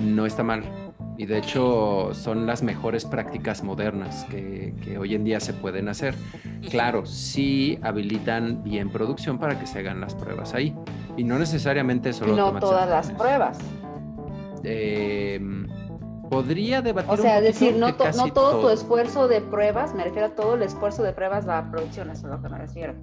no 0.00 0.24
está 0.24 0.42
mal. 0.42 0.64
Y 1.18 1.26
de 1.26 1.38
hecho 1.38 2.10
son 2.14 2.46
las 2.46 2.62
mejores 2.62 3.04
prácticas 3.04 3.62
modernas 3.64 4.24
que, 4.30 4.72
que 4.82 4.98
hoy 4.98 5.14
en 5.14 5.24
día 5.24 5.40
se 5.40 5.52
pueden 5.52 5.88
hacer. 5.88 6.14
Claro, 6.70 7.04
sí 7.06 7.78
habilitan 7.82 8.62
bien 8.62 8.88
producción 8.88 9.38
para 9.38 9.58
que 9.58 9.66
se 9.66 9.80
hagan 9.80 10.00
las 10.00 10.14
pruebas 10.14 10.54
ahí. 10.54 10.74
Y 11.18 11.24
no 11.24 11.38
necesariamente 11.38 12.12
solo... 12.12 12.36
No 12.36 12.60
todas 12.60 12.88
las 12.88 13.10
pruebas. 13.10 13.58
Eh, 14.62 15.40
podría 16.30 16.80
debatir. 16.80 17.10
O 17.10 17.16
sea, 17.16 17.40
decir, 17.40 17.74
no, 17.76 17.88
no 17.88 18.32
todo, 18.32 18.60
tu 18.60 18.68
esfuerzo 18.70 19.26
de 19.26 19.40
pruebas, 19.40 19.94
me 19.94 20.04
refiero 20.04 20.28
a 20.28 20.30
todo 20.30 20.54
el 20.54 20.62
esfuerzo 20.62 21.02
de 21.02 21.12
pruebas 21.12 21.48
va 21.48 21.58
a 21.58 21.70
producción, 21.70 22.10
eso 22.10 22.28
es 22.28 22.32
a 22.32 22.36
lo 22.36 22.42
que 22.42 22.48
me 22.48 22.58
refiero. 22.58 22.94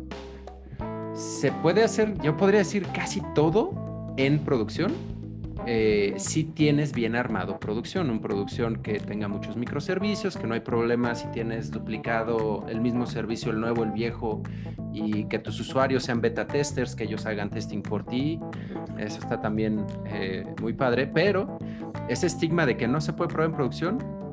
Se 1.13 1.51
puede 1.51 1.83
hacer, 1.83 2.17
yo 2.21 2.37
podría 2.37 2.59
decir 2.59 2.87
casi 2.93 3.21
todo 3.33 3.71
en 4.15 4.39
producción, 4.39 4.93
eh, 5.67 6.13
si 6.17 6.43
tienes 6.43 6.93
bien 6.93 7.15
armado 7.15 7.59
producción, 7.59 8.09
un 8.09 8.19
producción 8.19 8.77
que 8.77 8.99
tenga 8.99 9.27
muchos 9.27 9.57
microservicios, 9.57 10.37
que 10.37 10.47
no 10.47 10.53
hay 10.53 10.59
problema 10.59 11.15
si 11.15 11.27
tienes 11.27 11.71
duplicado 11.71 12.65
el 12.69 12.81
mismo 12.81 13.05
servicio, 13.05 13.51
el 13.51 13.59
nuevo, 13.59 13.83
el 13.83 13.91
viejo, 13.91 14.43
y 14.93 15.25
que 15.25 15.39
tus 15.39 15.59
usuarios 15.59 16.03
sean 16.03 16.21
beta 16.21 16.47
testers, 16.47 16.95
que 16.95 17.05
ellos 17.05 17.25
hagan 17.25 17.49
testing 17.49 17.81
por 17.81 18.05
ti. 18.05 18.39
Eso 18.97 19.19
está 19.19 19.41
también 19.41 19.85
eh, 20.05 20.45
muy 20.61 20.73
padre, 20.73 21.07
pero 21.07 21.57
ese 22.07 22.27
estigma 22.27 22.65
de 22.65 22.77
que 22.77 22.87
no 22.87 23.01
se 23.01 23.13
puede 23.13 23.29
probar 23.29 23.49
en 23.49 23.55
producción 23.55 24.24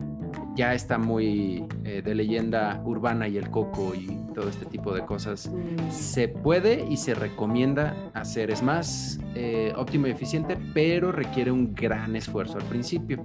ya 0.55 0.75
está 0.75 0.99
muy 0.99 1.65
eh, 1.85 2.03
de 2.05 2.15
leyenda 2.15 2.83
urbana 2.85 3.29
y 3.29 3.39
el 3.39 3.51
coco 3.51 3.95
y 3.95 4.19
todo 4.35 4.49
este 4.49 4.67
tipo 4.67 4.95
de 4.95 5.05
cosas. 5.05 5.51
Mm. 5.51 5.91
Se 5.91 6.29
puede 6.29 6.87
y 6.89 6.97
se 6.97 7.15
recomienda 7.15 7.95
hacer. 8.15 8.51
Es 8.51 8.63
más 8.63 9.19
eh, 9.35 9.73
óptimo 9.77 10.07
y 10.07 10.11
eficiente, 10.11 10.59
pero 10.75 11.13
requiere 11.13 11.51
un 11.51 11.75
gran 11.75 12.17
esfuerzo 12.17 12.59
al 12.59 12.65
principio. 12.65 13.25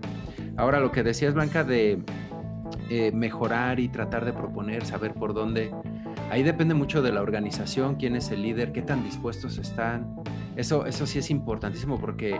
Ahora, 0.56 0.80
lo 0.80 0.92
que 0.92 1.04
decías, 1.04 1.34
Blanca, 1.34 1.64
de 1.64 2.00
eh, 2.90 3.12
mejorar 3.12 3.80
y 3.80 3.90
tratar 3.90 4.26
de 4.26 4.34
proponer, 4.34 4.86
saber 4.86 5.14
por 5.14 5.34
dónde. 5.34 5.72
Ahí 6.30 6.44
depende 6.44 6.74
mucho 6.74 7.02
de 7.02 7.12
la 7.12 7.22
organización, 7.22 7.96
quién 7.96 8.16
es 8.16 8.32
el 8.32 8.42
líder, 8.42 8.72
qué 8.72 8.82
tan 8.82 9.04
dispuestos 9.04 9.58
están. 9.58 10.16
Eso, 10.56 10.86
eso 10.86 11.06
sí 11.06 11.20
es 11.20 11.30
importantísimo 11.30 12.00
porque 12.00 12.40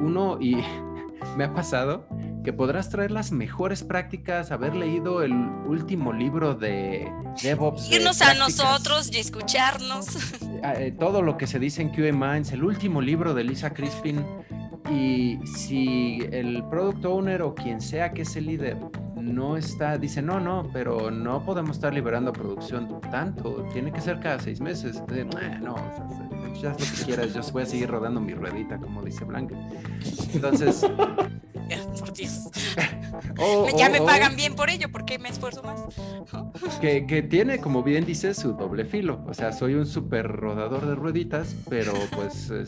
uno, 0.00 0.38
y 0.40 0.56
me 1.36 1.44
ha 1.44 1.52
pasado, 1.54 2.06
que 2.42 2.52
podrás 2.52 2.90
traer 2.90 3.10
las 3.10 3.32
mejores 3.32 3.84
prácticas, 3.84 4.50
haber 4.50 4.74
leído 4.74 5.22
el 5.22 5.32
último 5.32 6.12
libro 6.12 6.54
de 6.54 7.10
DevOps. 7.42 7.90
Irnos 7.90 8.20
a 8.22 8.34
nosotros 8.34 9.10
y 9.12 9.18
escucharnos. 9.18 10.06
Ah, 10.64 10.74
eh, 10.74 10.92
todo 10.92 11.22
lo 11.22 11.36
que 11.36 11.48
se 11.48 11.58
dice 11.58 11.82
en 11.82 11.88
QA 11.88 12.12
Minds, 12.12 12.52
el 12.52 12.62
último 12.62 13.00
libro 13.00 13.34
de 13.34 13.42
Lisa 13.42 13.70
Crispin. 13.70 14.24
Y 14.90 15.40
si 15.44 16.20
el 16.30 16.62
product 16.70 17.04
owner 17.04 17.42
o 17.42 17.52
quien 17.54 17.80
sea 17.80 18.12
que 18.12 18.22
es 18.22 18.36
el 18.36 18.46
líder 18.46 18.76
no 19.16 19.56
está, 19.56 19.98
dice, 19.98 20.22
no, 20.22 20.40
no, 20.40 20.68
pero 20.72 21.10
no 21.10 21.44
podemos 21.44 21.76
estar 21.76 21.92
liberando 21.94 22.32
producción 22.32 23.00
tanto, 23.10 23.66
tiene 23.72 23.92
que 23.92 24.00
ser 24.00 24.20
cada 24.20 24.38
seis 24.38 24.60
meses. 24.60 25.02
no, 25.60 25.74
ya 26.60 26.70
lo 26.70 26.76
que 26.76 27.04
quieras, 27.06 27.34
yo 27.34 27.40
voy 27.52 27.62
a 27.62 27.66
seguir 27.66 27.90
rodando 27.90 28.20
mi 28.20 28.34
ruedita, 28.34 28.78
como 28.78 29.02
dice 29.02 29.24
Blanca. 29.24 29.56
Entonces, 30.34 30.86
por 32.12 32.16
Dios. 32.16 32.50
ya 33.78 33.88
me 33.88 34.00
pagan 34.00 34.36
bien 34.36 34.54
por 34.54 34.70
ello, 34.70 34.90
¿por 34.90 35.04
qué 35.04 35.18
me 35.18 35.28
esfuerzo 35.28 35.62
más? 35.62 35.80
que, 36.80 37.26
tiene, 37.28 37.58
como 37.58 37.82
bien 37.82 38.04
dice, 38.04 38.34
su 38.34 38.52
doble 38.52 38.84
filo. 38.84 39.24
O 39.26 39.34
sea, 39.34 39.52
soy 39.52 39.74
un 39.74 39.86
súper 39.86 40.28
rodador 40.28 40.86
de 40.86 40.94
rueditas, 40.94 41.54
pero 41.68 41.92
pues 42.14 42.50
eh, 42.50 42.64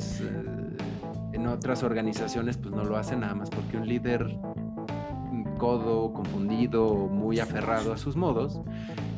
en 1.33 1.47
otras 1.47 1.83
organizaciones 1.83 2.57
pues 2.57 2.75
no 2.75 2.85
lo 2.85 2.97
hacen 2.97 3.21
nada 3.21 3.35
más 3.35 3.51
porque 3.51 3.77
un 3.77 3.89
líder 3.89 4.37
codo, 5.59 6.13
confundido, 6.13 6.95
muy 6.95 7.39
aferrado 7.39 7.93
a 7.93 7.97
sus 7.97 8.17
modos, 8.17 8.61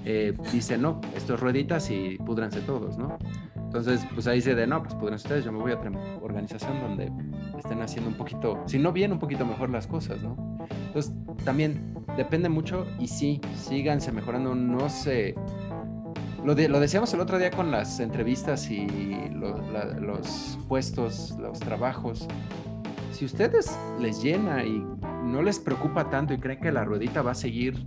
eh, 0.04 0.34
dice, 0.52 0.76
no, 0.78 1.00
esto 1.16 1.34
es 1.34 1.40
rueditas 1.40 1.90
y 1.90 2.18
pudranse 2.18 2.60
todos, 2.60 2.98
¿no? 2.98 3.16
Entonces, 3.56 4.06
pues 4.14 4.26
ahí 4.26 4.40
se 4.40 4.54
de, 4.54 4.66
no, 4.66 4.82
pues 4.82 4.94
pudranse 4.94 5.26
ustedes, 5.26 5.44
yo 5.44 5.52
me 5.52 5.58
voy 5.58 5.72
a 5.72 5.76
otra 5.76 5.90
organización 6.22 6.80
donde 6.80 7.10
estén 7.58 7.82
haciendo 7.82 8.10
un 8.10 8.16
poquito, 8.16 8.62
si 8.66 8.78
no 8.78 8.92
bien, 8.92 9.12
un 9.12 9.18
poquito 9.18 9.44
mejor 9.44 9.70
las 9.70 9.86
cosas, 9.86 10.22
¿no? 10.22 10.36
Entonces, 10.86 11.12
también 11.44 11.94
depende 12.16 12.48
mucho 12.48 12.86
y 12.98 13.08
sí, 13.08 13.40
síganse 13.54 14.12
mejorando, 14.12 14.54
no 14.54 14.88
sé. 14.88 15.34
Lo, 16.44 16.54
lo 16.54 16.80
decíamos 16.80 17.12
el 17.12 17.20
otro 17.20 17.38
día 17.38 17.50
con 17.50 17.70
las 17.70 17.98
entrevistas 18.00 18.70
y 18.70 18.86
los 20.00 20.58
puestos, 20.68 21.34
los 21.38 21.58
trabajos. 21.58 22.26
Si 23.12 23.24
ustedes 23.24 23.76
les 24.00 24.22
llena 24.22 24.64
y 24.64 24.84
no 25.24 25.42
les 25.42 25.58
preocupa 25.58 26.10
tanto 26.10 26.34
y 26.34 26.38
creen 26.38 26.60
que 26.60 26.70
la 26.70 26.84
ruedita 26.84 27.22
va 27.22 27.32
a 27.32 27.34
seguir 27.34 27.86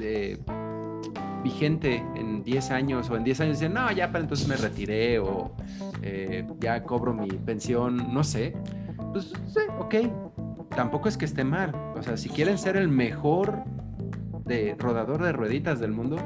eh, 0.00 0.38
vigente 1.42 2.04
en 2.14 2.42
10 2.42 2.70
años 2.70 3.10
o 3.10 3.16
en 3.16 3.24
10 3.24 3.40
años 3.40 3.58
dicen, 3.58 3.74
no, 3.74 3.90
ya 3.90 4.08
para 4.08 4.20
entonces 4.20 4.46
me 4.46 4.56
retiré 4.56 5.18
o 5.18 5.56
eh, 6.02 6.46
ya 6.60 6.84
cobro 6.84 7.12
mi 7.12 7.28
pensión, 7.28 8.12
no 8.12 8.22
sé, 8.22 8.54
pues 9.12 9.32
sí, 9.48 9.60
ok, 9.78 9.94
tampoco 10.74 11.08
es 11.08 11.16
que 11.16 11.24
esté 11.24 11.44
mal. 11.44 11.74
O 11.96 12.02
sea, 12.02 12.16
si 12.16 12.28
quieren 12.28 12.58
ser 12.58 12.76
el 12.76 12.88
mejor 12.88 13.64
de 14.44 14.74
rodador 14.78 15.22
de 15.22 15.32
rueditas 15.32 15.80
del 15.80 15.92
mundo, 15.92 16.16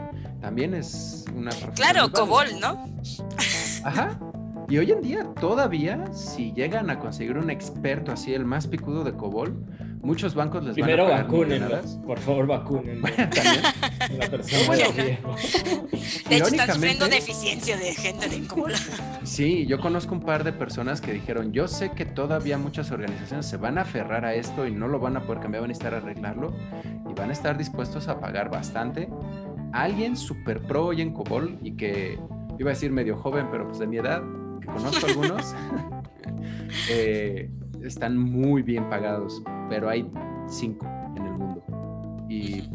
también 0.41 0.75
es 0.75 1.25
una 1.35 1.51
Claro, 1.75 2.11
Cobol, 2.13 2.47
¿no? 2.61 2.89
Ajá. 3.85 4.19
Y 4.69 4.79
hoy 4.79 4.91
en 4.91 5.01
día 5.01 5.25
todavía, 5.41 6.13
si 6.13 6.53
llegan 6.53 6.91
a 6.91 6.99
conseguir 6.99 7.39
un 7.39 7.51
experto 7.51 8.11
así, 8.11 8.35
el 8.35 8.45
más 8.45 8.67
picudo 8.67 9.05
de 9.05 9.13
Cobol, 9.13 9.55
muchos 10.07 10.35
bancos 10.35 10.65
les 10.65 10.75
Primero 10.75 11.05
van 11.05 11.13
a 11.13 11.23
vacúnenlas, 11.25 11.99
por 12.07 12.19
favor 12.21 12.47
vacúnen. 12.47 13.03
la 13.03 14.31
persona 14.31 14.77
de 16.29 16.37
hecho, 16.37 16.47
están 16.47 16.75
sufriendo 16.75 17.09
deficiencia 17.09 17.77
de 17.77 17.93
gente 17.93 18.29
de 18.29 18.47
cola. 18.47 18.79
Sí, 19.25 19.67
yo 19.67 19.81
conozco 19.81 20.15
un 20.15 20.21
par 20.21 20.45
de 20.45 20.53
personas 20.53 21.01
que 21.01 21.13
dijeron, 21.13 21.53
yo 21.53 21.67
sé 21.67 21.91
que 21.91 22.05
todavía 22.05 22.57
muchas 22.57 22.93
organizaciones 22.93 23.47
se 23.47 23.57
van 23.57 23.79
a 23.79 23.83
aferrar 23.83 24.25
a 24.25 24.35
esto 24.35 24.67
y 24.67 24.71
no 24.71 24.87
lo 24.87 25.01
van 25.01 25.17
a 25.17 25.23
poder 25.23 25.43
cambiar, 25.43 25.63
van 25.63 25.71
a 25.71 25.73
estar 25.73 25.93
a 25.93 25.97
arreglarlo 25.99 26.55
y 27.11 27.13
van 27.15 27.31
a 27.31 27.33
estar 27.33 27.59
dispuestos 27.59 28.07
a 28.09 28.21
pagar 28.21 28.49
bastante. 28.49 29.09
Alguien 29.73 30.17
super 30.17 30.63
pro 30.63 30.93
y 30.93 31.03
en 31.03 31.13
COBOL 31.13 31.59
y 31.63 31.77
que 31.77 32.19
iba 32.59 32.71
a 32.71 32.75
decir 32.75 32.93
medio 32.93 33.17
joven, 33.17 33.49
pero 33.51 33.67
pues 33.67 33.81
de 33.81 33.89
mi 33.89 33.97
edad, 33.97 34.23
que 34.61 34.67
conozco 34.67 35.07
algunos, 35.07 35.55
eh, 36.91 37.51
están 37.87 38.19
muy 38.19 38.63
bien 38.63 38.89
pagados 38.89 39.43
pero 39.69 39.89
hay 39.89 40.09
cinco 40.49 40.87
en 41.17 41.27
el 41.27 41.33
mundo. 41.33 41.63
Y 42.29 42.69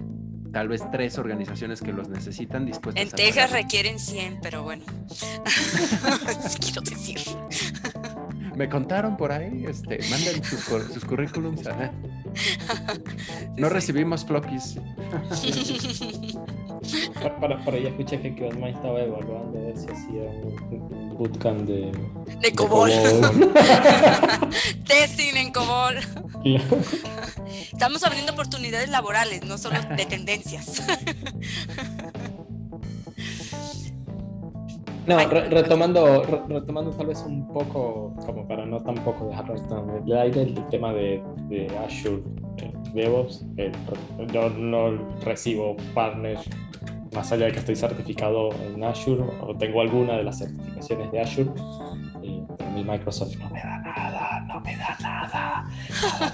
tal 0.51 0.67
vez 0.67 0.83
tres 0.91 1.17
organizaciones 1.17 1.81
que 1.81 1.93
los 1.93 2.09
necesitan 2.09 2.65
dispuestas 2.65 3.03
en 3.03 3.11
Texas 3.11 3.51
requieren 3.51 3.99
100, 3.99 4.39
pero 4.41 4.63
bueno. 4.63 4.83
Quiero 6.59 6.81
decir. 6.81 7.19
Me 8.55 8.69
contaron 8.69 9.17
por 9.17 9.31
ahí, 9.31 9.65
este, 9.67 9.99
manden 10.09 10.43
sus, 10.43 10.59
sus 10.59 11.05
currículums. 11.05 11.61
No 13.57 13.67
recibimos 13.67 14.23
floppies. 14.23 14.79
para, 17.41 17.61
para, 17.65 17.77
ya 17.77 17.89
escuché 17.89 18.21
que 18.21 18.33
Kevin 18.33 18.63
estaba 18.63 19.01
evaluando 19.01 19.59
a 19.59 19.61
ver 19.63 19.77
si 19.77 19.91
hacía 19.91 20.23
un, 20.23 21.10
bootcamp 21.21 21.61
de... 21.67 21.91
De 22.41 22.51
COBOL. 22.55 22.89
Testing 24.87 25.35
en 25.35 25.51
COBOL. 25.51 25.95
Estamos 27.71 28.03
abriendo 28.03 28.33
oportunidades 28.33 28.89
laborales, 28.89 29.45
no 29.45 29.57
solo 29.57 29.77
de 29.95 30.05
tendencias. 30.05 30.83
No, 35.07 35.17
retomando, 35.17 36.21
retomando 36.47 36.91
tal 36.91 37.07
vez 37.07 37.23
un 37.25 37.47
poco, 37.51 38.13
como 38.23 38.47
para 38.47 38.67
no 38.67 38.79
tampoco 38.81 39.27
dejar 39.29 39.51
el 40.05 40.15
aire 40.15 40.43
el 40.43 40.69
tema 40.69 40.93
de, 40.93 41.21
de 41.49 41.67
Azure 41.79 42.21
eh, 42.57 42.71
DevOps. 42.93 43.43
Yo 44.31 44.49
no 44.51 44.91
recibo 45.25 45.75
partners 45.95 46.47
más 47.13 47.31
allá 47.31 47.47
de 47.47 47.51
que 47.51 47.59
estoy 47.59 47.75
certificado 47.75 48.49
en 48.61 48.83
Azure 48.83 49.23
o 49.41 49.55
tengo 49.57 49.81
alguna 49.81 50.17
de 50.17 50.23
las 50.23 50.39
certificaciones 50.39 51.11
de 51.11 51.21
Azure. 51.21 51.51
Eh, 52.23 52.43
mi 52.73 52.83
Microsoft 52.83 53.35
no 53.37 53.49
me 53.49 53.59
da 53.59 53.77
nada, 53.79 54.39
no 54.47 54.59
me 54.61 54.75
da 54.77 54.97
nada. 55.01 55.65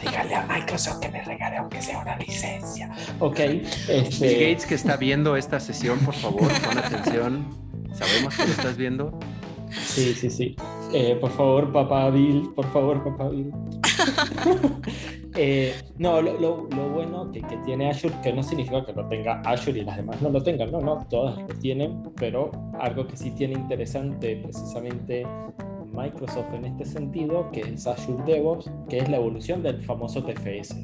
dígale 0.01 0.35
a 0.35 0.45
Microsoft 0.45 0.99
que 0.99 1.09
me 1.09 1.23
regale 1.23 1.57
aunque 1.57 1.81
sea 1.81 1.99
una 1.99 2.17
licencia. 2.17 2.91
Ok. 3.19 3.39
Este... 3.39 4.49
Gates 4.49 4.65
que 4.65 4.75
está 4.75 4.97
viendo 4.97 5.35
esta 5.35 5.59
sesión, 5.59 5.99
por 5.99 6.13
favor, 6.13 6.47
pon 6.61 6.77
atención. 6.77 7.47
Sabemos 7.93 8.35
que 8.35 8.45
lo 8.45 8.51
estás 8.51 8.77
viendo. 8.77 9.17
Sí, 9.71 10.13
sí, 10.13 10.29
sí. 10.29 10.55
Eh, 10.93 11.17
por 11.19 11.31
favor, 11.31 11.71
papá 11.73 12.09
Bill, 12.09 12.51
por 12.55 12.71
favor, 12.71 13.03
papá 13.03 13.29
Bill. 13.29 13.51
Eh, 15.39 15.73
no, 15.99 16.19
lo, 16.19 16.67
bueno 16.93 17.31
que, 17.31 17.41
tiene 17.63 17.91
Azure, 17.91 18.13
que 18.23 18.33
no 18.33 18.41
significa 18.41 18.83
que 18.83 18.93
lo 18.93 19.07
tenga 19.07 19.39
Azure 19.41 19.79
y 19.79 19.83
las 19.83 19.97
demás 19.97 20.19
no 20.19 20.29
lo 20.29 20.41
tengan, 20.41 20.71
no, 20.71 20.81
no, 20.81 21.05
todas 21.09 21.37
lo 21.37 21.47
tienen, 21.59 22.01
pero 22.15 22.49
algo 22.79 23.05
que 23.05 23.15
sí 23.15 23.29
tiene 23.31 23.53
interesante 23.53 24.37
precisamente 24.37 25.27
Microsoft 25.93 26.53
en 26.53 26.65
este 26.65 26.85
sentido, 26.85 27.49
que 27.51 27.61
es 27.61 27.85
Azure 27.85 28.23
DevOps, 28.25 28.71
que 28.89 28.97
es 28.97 29.09
la 29.09 29.17
evolución 29.17 29.61
del 29.61 29.81
famoso 29.83 30.23
TFS. 30.23 30.75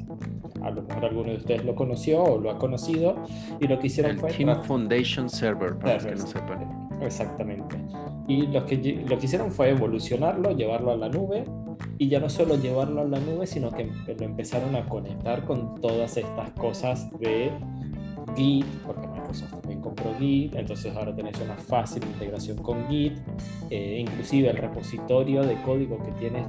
A 0.62 0.70
lo 0.70 0.82
mejor 0.82 1.04
alguno 1.04 1.30
de 1.30 1.36
ustedes 1.38 1.64
lo 1.64 1.74
conoció 1.74 2.22
o 2.22 2.40
lo 2.40 2.50
ha 2.50 2.58
conocido, 2.58 3.16
y 3.60 3.66
lo 3.66 3.78
que 3.78 3.88
hicieron 3.88 4.16
fue... 4.18 4.30
Team 4.30 4.62
Foundation 4.62 5.28
Server, 5.28 5.76
para 5.78 5.94
los 5.94 6.04
que 6.04 6.14
no 6.14 6.26
sepan. 6.26 6.88
Exactamente. 7.02 7.76
Y 8.28 8.46
lo 8.46 8.64
que, 8.64 9.04
lo 9.06 9.18
que 9.18 9.26
hicieron 9.26 9.50
fue 9.50 9.70
evolucionarlo, 9.70 10.52
llevarlo 10.52 10.92
a 10.92 10.96
la 10.96 11.08
nube, 11.08 11.44
y 12.04 12.08
ya 12.08 12.20
no 12.20 12.28
solo 12.28 12.56
llevarlo 12.56 13.00
a 13.00 13.04
la 13.04 13.18
nube, 13.18 13.46
sino 13.46 13.70
que 13.70 13.84
lo 13.84 14.24
empezaron 14.26 14.76
a 14.76 14.86
conectar 14.86 15.46
con 15.46 15.80
todas 15.80 16.18
estas 16.18 16.50
cosas 16.50 17.10
de 17.18 17.50
Git, 18.36 18.66
porque 18.86 19.06
Microsoft 19.06 19.52
también 19.52 19.80
compró 19.80 20.14
Git, 20.18 20.54
entonces 20.54 20.94
ahora 20.94 21.16
tenés 21.16 21.40
una 21.40 21.56
fácil 21.56 22.04
integración 22.04 22.58
con 22.58 22.86
Git, 22.88 23.16
eh, 23.70 24.00
inclusive 24.00 24.50
el 24.50 24.58
repositorio 24.58 25.44
de 25.44 25.54
código 25.62 25.96
que 26.02 26.12
tienes 26.12 26.46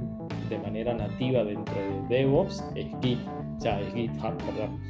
de 0.50 0.60
manera 0.60 0.94
nativa 0.94 1.46
dentro 1.46 1.76
de 1.76 2.18
DevOps 2.18 2.62
es 2.76 2.88
Git, 3.02 3.20
o 3.58 3.62
sea, 3.62 3.80
es 3.80 3.94
GitHub, 3.94 4.36
perdón. 4.36 4.82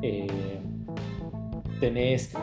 Eh, 0.00 0.26
tenés 1.80 2.34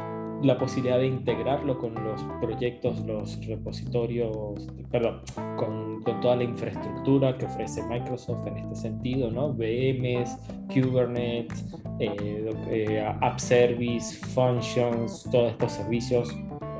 la 0.44 0.58
posibilidad 0.58 1.00
de 1.00 1.08
integrarlo 1.08 1.78
con 1.78 1.94
los 1.96 2.22
proyectos, 2.42 3.00
los 3.06 3.46
repositorios, 3.46 4.68
perdón, 4.92 5.22
con, 5.58 5.96
toda 6.22 6.36
la 6.36 6.44
infraestructura 6.44 7.38
que 7.38 7.46
ofrece 7.46 7.82
Microsoft 7.84 8.46
en 8.48 8.58
este 8.58 8.76
sentido, 8.76 9.32
¿no? 9.32 9.50
VMs, 9.50 10.38
Kubernetes, 10.72 11.66
eh, 12.00 12.52
eh, 12.70 13.06
App 13.22 13.40
Service, 13.40 14.16
Functions, 14.28 15.28
todos 15.32 15.52
estos 15.52 15.72
servicios 15.72 16.36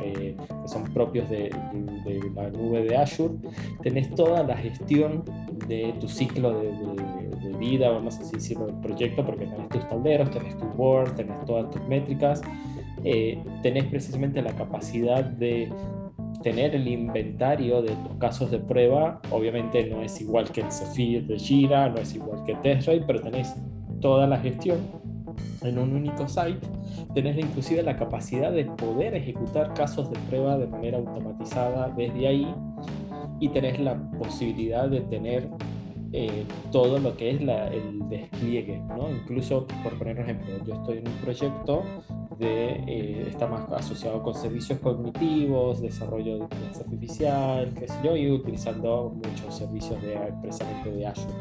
eh, 0.06 0.36
que 0.38 0.68
son 0.68 0.84
propios 0.94 1.30
de, 1.30 1.50
la 2.36 2.50
nube 2.50 2.84
de 2.84 2.96
Azure. 2.96 3.34
Tenés 3.82 4.14
toda 4.14 4.44
la 4.44 4.56
gestión 4.58 5.24
de 5.68 5.94
tu 6.00 6.08
ciclo 6.08 6.60
de, 6.60 6.72
vida, 7.58 7.90
vamos 7.90 8.20
a 8.20 8.32
decirlo, 8.32 8.68
del 8.68 8.76
proyecto, 8.82 9.26
porque 9.26 9.46
tenés 9.48 9.70
tus 9.70 9.88
tableros, 9.88 10.30
tenés 10.30 10.58
tu 10.58 10.66
board, 10.66 11.16
tenés 11.16 11.46
todas 11.46 11.70
tus 11.72 11.82
métricas 11.88 12.42
eh, 13.08 13.38
tenés 13.62 13.84
precisamente 13.86 14.42
la 14.42 14.54
capacidad 14.56 15.24
de 15.24 15.72
tener 16.42 16.76
el 16.76 16.88
inventario 16.88 17.84
de 17.84 17.96
tus 17.96 18.18
casos 18.18 18.50
de 18.50 18.58
prueba. 18.58 19.22
Obviamente 19.30 19.86
no 19.86 20.02
es 20.02 20.20
igual 20.22 20.50
que 20.52 20.62
el 20.62 20.72
Zephyr 20.72 21.26
de 21.28 21.38
Jira, 21.38 21.90
no 21.90 21.98
es 21.98 22.16
igual 22.16 22.44
que 22.46 22.56
TestRate, 22.56 23.04
pero 23.06 23.22
tenés 23.22 23.56
toda 24.02 24.26
la 24.26 24.38
gestión 24.40 24.80
en 25.62 25.78
un 25.78 25.96
único 25.96 26.28
site. 26.28 26.60
Tenés 27.14 27.38
inclusive 27.38 27.84
la 27.84 27.96
capacidad 27.96 28.52
de 28.52 28.66
poder 28.66 29.14
ejecutar 29.14 29.74
casos 29.76 30.10
de 30.10 30.20
prueba 30.28 30.58
de 30.58 30.66
manera 30.66 30.98
automatizada 30.98 31.90
desde 31.96 32.28
ahí 32.28 32.48
y 33.40 33.50
tenés 33.50 33.80
la 33.80 33.96
posibilidad 34.18 34.90
de 34.90 35.02
tener 35.02 35.48
eh, 36.12 36.46
todo 36.72 37.00
lo 37.00 37.16
que 37.18 37.32
es 37.32 37.42
el 37.42 38.10
despliegue, 38.10 38.80
¿no? 38.80 39.10
Incluso, 39.10 39.68
por 39.84 39.98
poner 39.98 40.18
un 40.18 40.24
ejemplo, 40.24 40.56
yo 40.66 40.76
estoy 40.76 40.98
en 41.00 41.08
un 41.08 41.16
proyecto 41.16 41.84
de, 42.40 42.84
eh, 42.88 43.26
está 43.30 43.48
más 43.48 43.70
asociado 43.72 44.22
con 44.22 44.34
servicios 44.34 44.80
cognitivos, 44.80 45.82
desarrollo 45.82 46.38
de 46.38 46.44
inteligencia 46.44 46.84
artificial, 46.84 47.74
qué 47.78 47.88
sé 47.88 47.96
yo, 48.04 48.16
y 48.16 48.32
utilizando 48.32 49.14
muchos 49.16 49.56
servicios 49.56 50.02
de, 50.02 50.18
precisamente 50.42 50.92
de 50.92 51.08
Azure. 51.08 51.34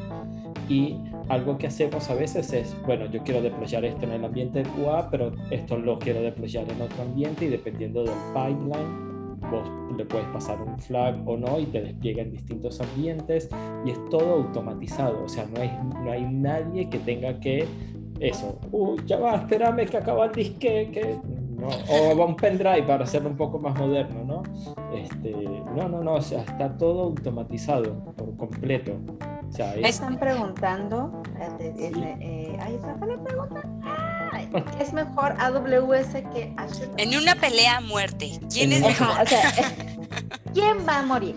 Y 0.69 0.97
algo 1.29 1.59
que 1.59 1.67
hacemos 1.67 2.09
a 2.11 2.15
veces 2.15 2.53
es, 2.53 2.77
bueno, 2.87 3.07
yo 3.07 3.23
quiero 3.23 3.43
deployar 3.43 3.85
esto 3.85 4.05
en 4.05 4.13
el 4.13 4.25
ambiente 4.25 4.63
de 4.63 4.71
QA, 4.71 5.11
pero 5.11 5.33
esto 5.51 5.77
lo 5.77 5.99
quiero 5.99 6.23
deployar 6.23 6.71
en 6.71 6.81
otro 6.81 7.03
ambiente 7.03 7.45
y 7.45 7.49
dependiendo 7.49 8.03
del 8.03 8.15
pipeline, 8.33 9.14
vos 9.51 9.69
le 9.97 10.05
puedes 10.05 10.27
pasar 10.29 10.61
un 10.61 10.79
flag 10.79 11.17
o 11.27 11.37
no 11.37 11.59
y 11.59 11.67
te 11.67 11.81
despliega 11.81 12.23
en 12.23 12.33
distintos 12.33 12.81
ambientes 12.81 13.49
y 13.85 13.91
es 13.91 14.05
todo 14.11 14.35
automatizado, 14.35 15.25
o 15.25 15.29
sea, 15.29 15.47
no 15.47 15.61
hay, 15.61 15.71
no 16.03 16.11
hay 16.11 16.25
nadie 16.25 16.89
que 16.89 16.99
tenga 16.99 17.39
que 17.41 17.67
eso, 18.21 18.59
uy, 18.71 19.01
ya 19.07 19.19
va, 19.19 19.35
espérame 19.37 19.87
que 19.87 19.97
acaba 19.97 20.27
el 20.27 20.33
disque, 20.33 20.91
que 20.93 21.19
o 21.65 22.17
va 22.17 22.27
un 22.27 22.37
pendrive 22.37 22.83
para 22.83 23.05
hacerlo 23.05 23.31
un 23.31 23.37
poco 23.37 23.59
más 23.59 23.79
moderno, 23.79 24.25
¿no? 24.25 24.43
Este, 24.95 25.33
no, 25.75 25.89
no, 25.89 26.03
no, 26.03 26.15
o 26.15 26.23
sea, 26.23 26.43
está 26.43 26.77
todo 26.77 27.03
automatizado 27.05 27.95
por 28.17 28.37
completo. 28.37 28.93
O 29.49 29.53
sea, 29.53 29.75
Están 29.77 30.19
preguntando, 30.19 31.23
eh, 31.61 32.57
ahí 32.61 32.75
está 32.75 32.97
la 33.07 33.23
pregunta. 33.23 33.63
¿Es 34.81 34.93
mejor 34.93 35.35
AWS 35.39 36.15
que 36.33 36.55
Azure? 36.57 36.91
En 36.97 37.17
una 37.17 37.35
pelea 37.35 37.79
a 37.79 37.81
muerte, 37.81 38.39
¿quién 38.53 38.73
es 38.73 38.81
mejor? 38.81 39.09
O 39.23 39.27
sea, 39.27 39.53
¿Quién 40.55 40.87
va 40.89 41.01
a 41.01 41.03
morir? 41.03 41.37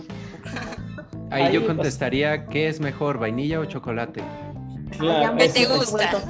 Ahí 1.32 1.54
yo 1.54 1.66
contestaría, 1.66 2.46
¿qué 2.46 2.68
es 2.68 2.80
mejor, 2.80 3.18
vainilla 3.18 3.60
o 3.60 3.66
chocolate? 3.66 4.24
Claro, 4.98 5.38
¿Qué 5.38 5.50
te 5.50 5.66
gusta? 5.66 6.24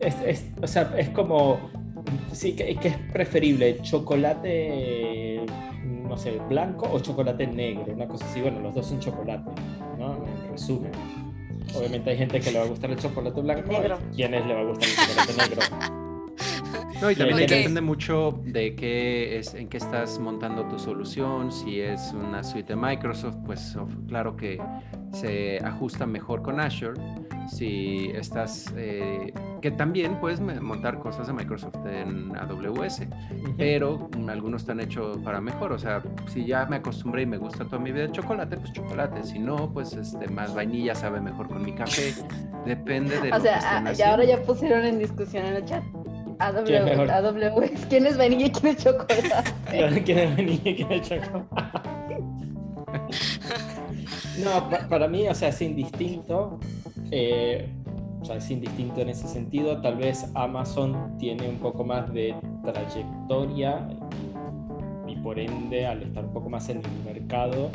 Es, 0.00 0.44
o 0.62 0.66
sea, 0.66 0.94
es 0.96 1.08
como, 1.08 1.58
sí, 2.32 2.54
que, 2.54 2.76
que, 2.76 2.88
es 2.88 2.98
preferible 3.12 3.80
chocolate, 3.82 5.44
no 5.84 6.16
sé, 6.16 6.38
blanco 6.48 6.88
o 6.92 7.00
chocolate 7.00 7.46
negro, 7.46 7.92
una 7.92 8.06
cosa 8.06 8.26
así. 8.26 8.40
Bueno, 8.40 8.60
los 8.60 8.74
dos 8.74 8.86
son 8.86 9.00
chocolate, 9.00 9.50
¿no? 9.98 10.24
En 10.24 10.52
resumen. 10.52 10.92
Obviamente 11.74 12.10
hay 12.10 12.18
gente 12.18 12.40
que 12.40 12.52
le 12.52 12.58
va 12.58 12.64
a 12.64 12.68
gustar 12.68 12.90
el 12.90 12.98
chocolate 12.98 13.40
blanco, 13.40 13.72
negro. 13.72 13.98
¿quiénes 14.14 14.46
le 14.46 14.54
va 14.54 14.60
a 14.60 14.64
gustar 14.64 14.88
el 14.88 14.96
chocolate 14.96 15.48
negro? 15.48 16.07
No, 17.00 17.10
y 17.10 17.14
también 17.14 17.46
depende 17.46 17.80
mucho 17.80 18.40
de 18.44 18.74
qué 18.74 19.38
es, 19.38 19.54
en 19.54 19.68
qué 19.68 19.76
estás 19.76 20.18
montando 20.18 20.64
tu 20.64 20.78
solución. 20.78 21.52
Si 21.52 21.80
es 21.80 22.12
una 22.12 22.42
suite 22.42 22.74
de 22.74 22.76
Microsoft, 22.76 23.36
pues 23.46 23.76
claro 24.08 24.36
que 24.36 24.60
se 25.12 25.58
ajusta 25.64 26.06
mejor 26.06 26.42
con 26.42 26.60
Azure. 26.60 27.00
Si 27.48 28.10
estás, 28.14 28.74
eh, 28.76 29.32
que 29.62 29.70
también 29.70 30.20
puedes 30.20 30.40
montar 30.40 30.98
cosas 30.98 31.28
de 31.28 31.32
Microsoft 31.32 31.76
en 31.86 32.36
AWS, 32.36 33.06
pero 33.56 34.10
algunos 34.28 34.62
están 34.62 34.80
hechos 34.80 35.18
para 35.18 35.40
mejor. 35.40 35.72
O 35.72 35.78
sea, 35.78 36.02
si 36.26 36.44
ya 36.44 36.66
me 36.66 36.76
acostumbré 36.76 37.22
y 37.22 37.26
me 37.26 37.38
gusta 37.38 37.64
toda 37.64 37.78
mi 37.78 37.92
vida 37.92 38.04
el 38.04 38.12
chocolate, 38.12 38.56
pues 38.56 38.72
chocolate. 38.72 39.22
Si 39.22 39.38
no, 39.38 39.72
pues 39.72 39.92
este, 39.94 40.28
más 40.28 40.54
vainilla 40.54 40.94
sabe 40.94 41.20
mejor 41.20 41.48
con 41.48 41.64
mi 41.64 41.72
café. 41.72 42.12
Depende 42.66 43.20
de. 43.20 43.32
O 43.32 43.40
sea, 43.40 43.84
y 43.96 44.02
ahora 44.02 44.24
ya 44.24 44.42
pusieron 44.42 44.84
en 44.84 44.98
discusión 44.98 45.46
en 45.46 45.54
el 45.54 45.64
chat. 45.64 45.84
AWS. 46.38 47.86
¿Quién 47.88 48.06
es 48.06 48.16
vainilla 48.16 48.46
y 48.48 48.50
quién 48.50 48.74
es 48.74 48.84
chocolate? 48.84 49.22
¿Quién 50.04 50.18
es 50.18 50.36
vainilla 50.36 50.70
y 50.70 50.74
quién 50.76 50.92
es 50.92 51.08
chocolate? 51.08 52.22
no, 54.44 54.88
para 54.88 55.08
mí, 55.08 55.28
o 55.28 55.34
sea, 55.34 55.48
es 55.48 55.60
indistinto. 55.62 56.58
Eh, 57.10 57.68
o 58.20 58.24
sea, 58.24 58.36
es 58.36 58.50
indistinto 58.50 59.00
en 59.00 59.10
ese 59.10 59.28
sentido. 59.28 59.80
Tal 59.80 59.96
vez 59.96 60.26
Amazon 60.34 61.16
tiene 61.18 61.48
un 61.48 61.58
poco 61.58 61.84
más 61.84 62.12
de 62.12 62.34
trayectoria 62.64 63.88
y 65.06 65.16
por 65.16 65.38
ende, 65.38 65.86
al 65.86 66.02
estar 66.02 66.24
un 66.24 66.32
poco 66.32 66.50
más 66.50 66.68
en 66.68 66.78
el 66.78 67.14
mercado, 67.14 67.70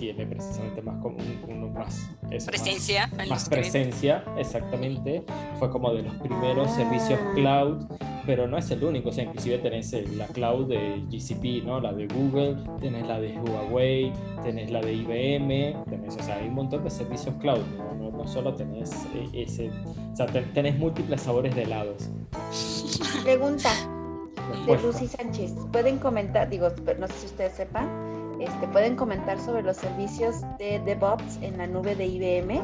tiene 0.00 0.26
precisamente 0.26 0.80
más 0.80 0.96
como 1.02 1.18
un, 1.46 1.74
más 1.74 2.10
presencia 2.46 3.10
más, 3.28 3.48
presencia 3.50 4.24
exactamente. 4.38 5.22
Fue 5.58 5.70
como 5.70 5.92
de 5.92 6.02
los 6.02 6.14
primeros 6.14 6.70
servicios 6.72 7.20
cloud 7.34 7.86
pero 8.26 8.46
no 8.46 8.56
es 8.56 8.70
el 8.70 8.82
único 8.82 9.10
o 9.10 9.12
sea 9.12 9.24
inclusive 9.24 9.58
tenés 9.58 9.92
la 10.16 10.26
cloud 10.26 10.68
de 10.68 11.02
GCP 11.10 11.64
no 11.64 11.80
la 11.80 11.92
de 11.92 12.06
Google 12.06 12.56
tenés 12.80 13.06
la 13.06 13.18
de 13.18 13.38
Huawei 13.38 14.12
tenés 14.42 14.70
la 14.70 14.80
de 14.80 14.92
IBM 14.92 15.84
tenés 15.84 16.16
o 16.16 16.22
sea 16.22 16.36
hay 16.36 16.48
un 16.48 16.54
montón 16.54 16.84
de 16.84 16.90
servicios 16.90 17.34
cloud 17.40 17.62
no, 17.98 18.10
no, 18.10 18.26
solo 18.26 18.54
tenés 18.54 18.90
eh, 19.14 19.28
ese 19.32 19.70
o 20.12 20.16
sea 20.16 20.26
tenés 20.26 20.78
múltiples 20.78 21.20
sabores 21.22 21.54
de 21.54 21.62
helados. 21.62 22.08
Pregunta 23.24 23.70
de 24.66 24.76
Lucy 24.82 25.06
Sánchez. 25.06 25.54
Pueden 25.72 25.98
comentar 25.98 26.48
digo 26.48 26.68
no 26.98 27.06
sé 27.08 27.14
si 27.14 27.26
ustedes 27.26 27.54
sepan 27.54 28.09
este, 28.40 28.66
pueden 28.68 28.96
comentar 28.96 29.38
sobre 29.38 29.62
los 29.62 29.76
servicios 29.76 30.42
de 30.58 30.80
DevOps 30.80 31.38
en 31.42 31.58
la 31.58 31.66
nube 31.66 31.94
de 31.94 32.06
IBM, 32.06 32.60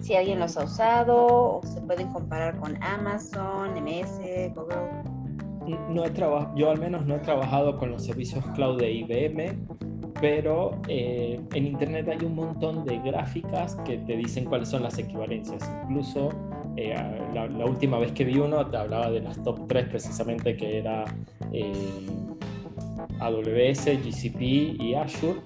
si 0.00 0.14
alguien 0.14 0.38
los 0.38 0.56
ha 0.56 0.64
usado 0.64 1.26
o 1.26 1.60
se 1.64 1.80
pueden 1.80 2.12
comparar 2.12 2.56
con 2.58 2.82
Amazon, 2.82 3.74
MS, 3.82 4.20
Google. 4.54 4.76
No 5.90 6.04
he 6.04 6.12
yo 6.56 6.70
al 6.70 6.78
menos 6.78 7.04
no 7.06 7.16
he 7.16 7.18
trabajado 7.18 7.78
con 7.78 7.90
los 7.90 8.04
servicios 8.04 8.44
cloud 8.54 8.78
de 8.80 8.90
IBM, 8.90 9.66
pero 10.20 10.72
eh, 10.88 11.40
en 11.52 11.66
Internet 11.66 12.08
hay 12.08 12.24
un 12.24 12.34
montón 12.34 12.84
de 12.84 12.98
gráficas 12.98 13.76
que 13.84 13.98
te 13.98 14.16
dicen 14.16 14.44
cuáles 14.46 14.68
son 14.68 14.82
las 14.82 14.98
equivalencias. 14.98 15.70
Incluso 15.84 16.30
eh, 16.76 16.94
la, 17.34 17.64
última 17.66 17.98
vez 17.98 18.12
que 18.12 18.24
vi 18.24 18.38
uno 18.38 18.66
te 18.66 18.76
hablaba 18.76 19.10
de 19.10 19.20
las 19.20 19.42
top 19.42 19.66
3 19.68 19.88
precisamente 19.88 20.56
que 20.56 20.78
era 20.78 21.04
AWS, 23.20 23.86
GCP 24.04 24.40
y 24.80 24.94
Azure 24.94 25.40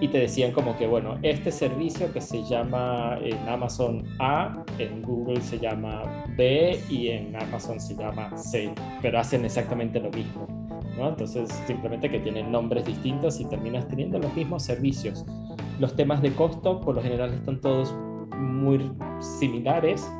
y 0.00 0.08
te 0.08 0.18
decían 0.18 0.52
como 0.52 0.76
que, 0.76 0.86
bueno, 0.86 1.18
este 1.22 1.50
servicio 1.50 2.12
que 2.12 2.20
se 2.20 2.44
llama 2.44 3.18
en 3.22 3.48
Amazon 3.48 4.04
A, 4.18 4.64
en 4.78 5.02
Google 5.02 5.40
se 5.40 5.58
llama 5.58 6.02
B 6.36 6.78
y 6.90 7.08
en 7.08 7.34
Amazon 7.34 7.80
se 7.80 7.94
llama 7.94 8.36
C, 8.36 8.70
pero 9.00 9.18
hacen 9.18 9.44
exactamente 9.44 9.98
lo 9.98 10.10
mismo. 10.10 10.46
¿no? 10.98 11.08
Entonces, 11.08 11.50
simplemente 11.66 12.10
que 12.10 12.18
tienen 12.20 12.52
nombres 12.52 12.84
distintos 12.84 13.40
y 13.40 13.46
terminas 13.46 13.88
teniendo 13.88 14.18
los 14.18 14.34
mismos 14.34 14.62
servicios. 14.62 15.24
Los 15.78 15.94
temas 15.96 16.20
de 16.20 16.32
costo, 16.32 16.80
por 16.80 16.94
lo 16.94 17.02
general, 17.02 17.32
están 17.32 17.60
todos 17.60 17.94
muy 18.36 18.90
similares. 19.20 20.10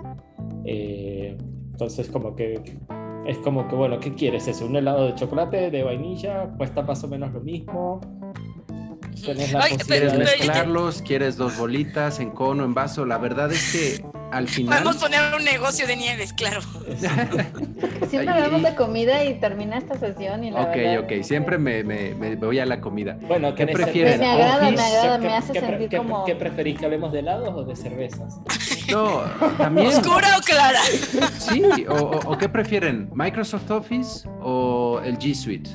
Eh, 0.65 1.37
entonces, 1.73 2.09
como 2.11 2.35
que 2.35 2.63
es 3.27 3.39
como 3.39 3.69
que, 3.69 3.75
bueno, 3.75 4.01
¿qué 4.01 4.15
quieres? 4.15 4.49
¿Es 4.49 4.61
un 4.61 4.77
helado 4.77 5.07
de 5.07 5.15
chocolate, 5.15 5.71
de 5.71 5.83
vainilla? 5.83 6.49
Cuesta 6.57 6.83
más 6.83 7.03
o 7.05 7.09
menos 7.09 7.33
lo 7.33 7.41
mismo 7.41 8.01
quieres 9.87 10.15
mezclarlos, 10.17 11.03
quieres 11.03 11.37
dos 11.37 11.57
bolitas 11.57 12.21
en 12.21 12.31
cono, 12.31 12.65
en 12.65 12.75
vaso. 12.75 13.05
La 13.05 13.19
verdad 13.19 13.51
es 13.53 13.73
que 13.73 14.05
al 14.31 14.49
final. 14.49 14.83
Podemos 14.83 15.03
poner 15.03 15.35
un 15.35 15.45
negocio 15.45 15.87
de 15.87 15.97
nieves, 15.97 16.33
claro. 16.33 16.61
siempre 18.09 18.35
hablamos 18.35 18.63
de 18.63 18.75
comida 18.75 19.25
y 19.25 19.39
termina 19.41 19.79
esta 19.79 19.99
sesión. 19.99 20.45
Y 20.45 20.51
la 20.51 20.63
ok, 20.63 21.05
ok, 21.05 21.23
siempre 21.23 21.59
me, 21.59 21.85
me, 21.85 22.15
me, 22.15 22.37
voy 22.37 22.59
a 22.59 22.67
la 22.67 22.81
comida. 22.81 23.19
Bueno, 23.27 23.55
¿qué 23.55 23.67
prefieres? 23.67 24.19
Me, 24.19 24.27
agrada, 24.27 24.71
me 24.71 24.81
agrada, 24.81 25.19
me 25.19 25.35
hace 25.35 25.59
sentir 25.59 25.97
como. 25.97 26.25
¿Qué 26.25 26.35
preferís? 26.35 26.79
¿Que 26.79 26.85
hablemos 26.87 27.13
de 27.13 27.21
helados 27.21 27.55
o 27.55 27.65
de 27.65 27.77
cervezas? 27.77 28.41
No, 28.91 29.23
también. 29.59 29.89
¿Oscura 29.89 30.37
o 30.39 30.41
clara? 30.43 30.81
Sí, 31.39 31.63
o, 31.89 31.95
o 31.95 32.39
qué 32.39 32.49
prefieren, 32.49 33.11
¿Microsoft 33.15 33.71
Office 33.71 34.29
o 34.41 35.01
el 35.05 35.19
G 35.19 35.35
Suite? 35.35 35.71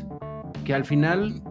Que 0.65 0.73
al 0.73 0.85
final 0.85 1.41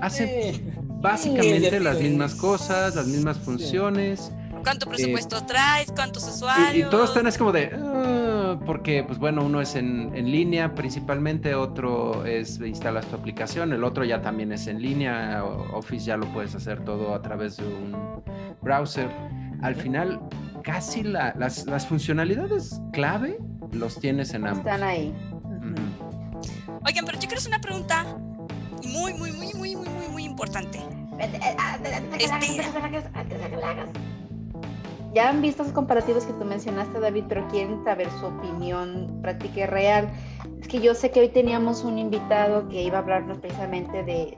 hace 0.00 0.62
básicamente 1.00 1.80
las 1.80 2.00
mismas 2.00 2.34
cosas, 2.34 2.94
las 2.94 3.06
mismas 3.06 3.38
funciones. 3.38 4.32
¿Cuánto 4.62 4.86
presupuesto 4.86 5.44
traes? 5.46 5.92
¿Cuántos 5.92 6.26
usuarios? 6.26 6.88
Y, 6.88 6.90
todos 6.90 7.10
están 7.10 7.28
es 7.28 7.38
como 7.38 7.52
de, 7.52 7.70
ah", 7.72 8.58
porque 8.66 9.04
pues 9.04 9.18
bueno, 9.18 9.44
uno 9.44 9.60
es 9.60 9.76
en, 9.76 10.10
en, 10.16 10.30
línea 10.30 10.74
principalmente, 10.74 11.54
otro 11.54 12.26
es 12.26 12.58
instalas 12.58 13.06
tu 13.06 13.14
aplicación, 13.14 13.72
el 13.72 13.84
otro 13.84 14.04
ya 14.04 14.22
también 14.22 14.50
es 14.50 14.66
en 14.66 14.82
línea, 14.82 15.44
Office 15.72 16.06
ya 16.06 16.16
lo 16.16 16.26
puedes 16.32 16.54
hacer 16.56 16.84
todo 16.84 17.14
a 17.14 17.22
través 17.22 17.58
de 17.58 17.64
un 17.64 18.24
browser. 18.60 19.08
Al 19.62 19.76
final, 19.76 20.20
casi 20.66 21.04
las, 21.04 21.64
las, 21.64 21.86
funcionalidades 21.86 22.80
clave 22.92 23.38
los 23.70 24.00
tienes 24.00 24.34
en 24.34 24.48
ambos. 24.48 24.58
Están 24.58 24.82
ahí. 24.82 25.14
Oigan, 26.84 27.04
pero 27.06 27.18
yo 27.20 27.28
quiero 27.28 27.38
hacer 27.38 27.50
una 27.50 27.60
pregunta 27.60 28.04
muy, 28.84 29.14
muy, 29.14 29.30
muy, 29.30 29.54
muy, 29.54 29.76
muy, 29.76 29.88
muy, 29.88 30.08
muy 30.08 30.24
importante. 30.24 30.80
Ya 35.14 35.28
han 35.30 35.40
visto 35.40 35.62
los 35.62 35.72
comparativos 35.72 36.24
que 36.24 36.32
tú 36.32 36.44
mencionaste, 36.44 36.98
David, 36.98 37.24
pero 37.28 37.46
quieren 37.48 37.84
saber 37.84 38.08
su 38.18 38.26
opinión 38.26 39.20
práctica 39.22 39.60
y 39.60 39.66
real 39.66 40.08
que 40.68 40.80
yo 40.80 40.94
sé 40.94 41.10
que 41.10 41.20
hoy 41.20 41.28
teníamos 41.28 41.84
un 41.84 41.98
invitado 41.98 42.68
que 42.68 42.82
iba 42.82 42.98
a 42.98 43.00
hablarnos 43.00 43.38
precisamente 43.38 44.02
de, 44.02 44.34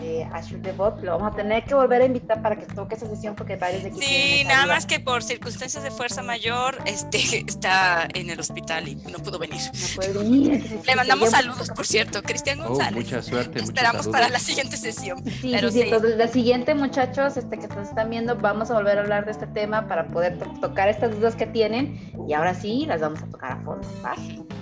de, 0.00 0.28
Azure 0.32 0.60
DevOps. 0.60 1.02
Lo 1.02 1.12
vamos 1.12 1.32
a 1.32 1.36
tener 1.36 1.64
que 1.64 1.74
volver 1.74 2.02
a 2.02 2.04
invitar 2.06 2.42
para 2.42 2.56
que 2.56 2.66
toque 2.66 2.94
esa 2.94 3.06
sesión 3.06 3.34
porque 3.34 3.56
varios 3.56 3.82
de 3.82 3.88
aquí 3.90 4.00
Sí, 4.00 4.44
nada 4.44 4.66
más 4.66 4.86
que 4.86 5.00
por 5.00 5.22
circunstancias 5.22 5.82
de 5.82 5.90
fuerza 5.90 6.22
mayor 6.22 6.78
este, 6.86 7.18
está 7.46 8.08
en 8.14 8.30
el 8.30 8.40
hospital 8.40 8.88
y 8.88 8.96
no 8.96 9.18
pudo 9.18 9.38
venir. 9.38 9.60
No 9.60 9.96
puede 9.96 10.12
venir. 10.12 10.80
Le 10.86 10.96
mandamos 10.96 11.30
saludos, 11.30 11.70
por 11.70 11.86
cierto, 11.86 12.22
Cristian 12.22 12.60
oh, 12.60 12.68
González. 12.68 13.04
mucha 13.04 13.22
suerte. 13.22 13.58
esperamos 13.60 14.08
para 14.08 14.28
la 14.28 14.38
siguiente 14.38 14.76
sesión. 14.76 15.22
Sí, 15.24 15.50
Pero 15.52 15.70
sí, 15.70 15.82
Entonces, 15.82 16.16
la 16.16 16.28
siguiente, 16.28 16.74
muchachos, 16.74 17.36
este, 17.36 17.58
que 17.58 17.68
nos 17.68 17.88
están 17.88 18.10
viendo, 18.10 18.36
vamos 18.36 18.70
a 18.70 18.74
volver 18.74 18.98
a 18.98 19.02
hablar 19.02 19.24
de 19.24 19.32
este 19.32 19.46
tema 19.46 19.86
para 19.88 20.08
poder 20.08 20.38
tocar 20.60 20.88
estas 20.88 21.12
dudas 21.16 21.36
que 21.36 21.46
tienen 21.46 22.12
y 22.28 22.32
ahora 22.32 22.54
sí 22.54 22.86
las 22.86 23.00
vamos 23.00 23.22
a 23.22 23.26
tocar 23.26 23.52
a 23.52 23.56
fondo. 23.62 23.86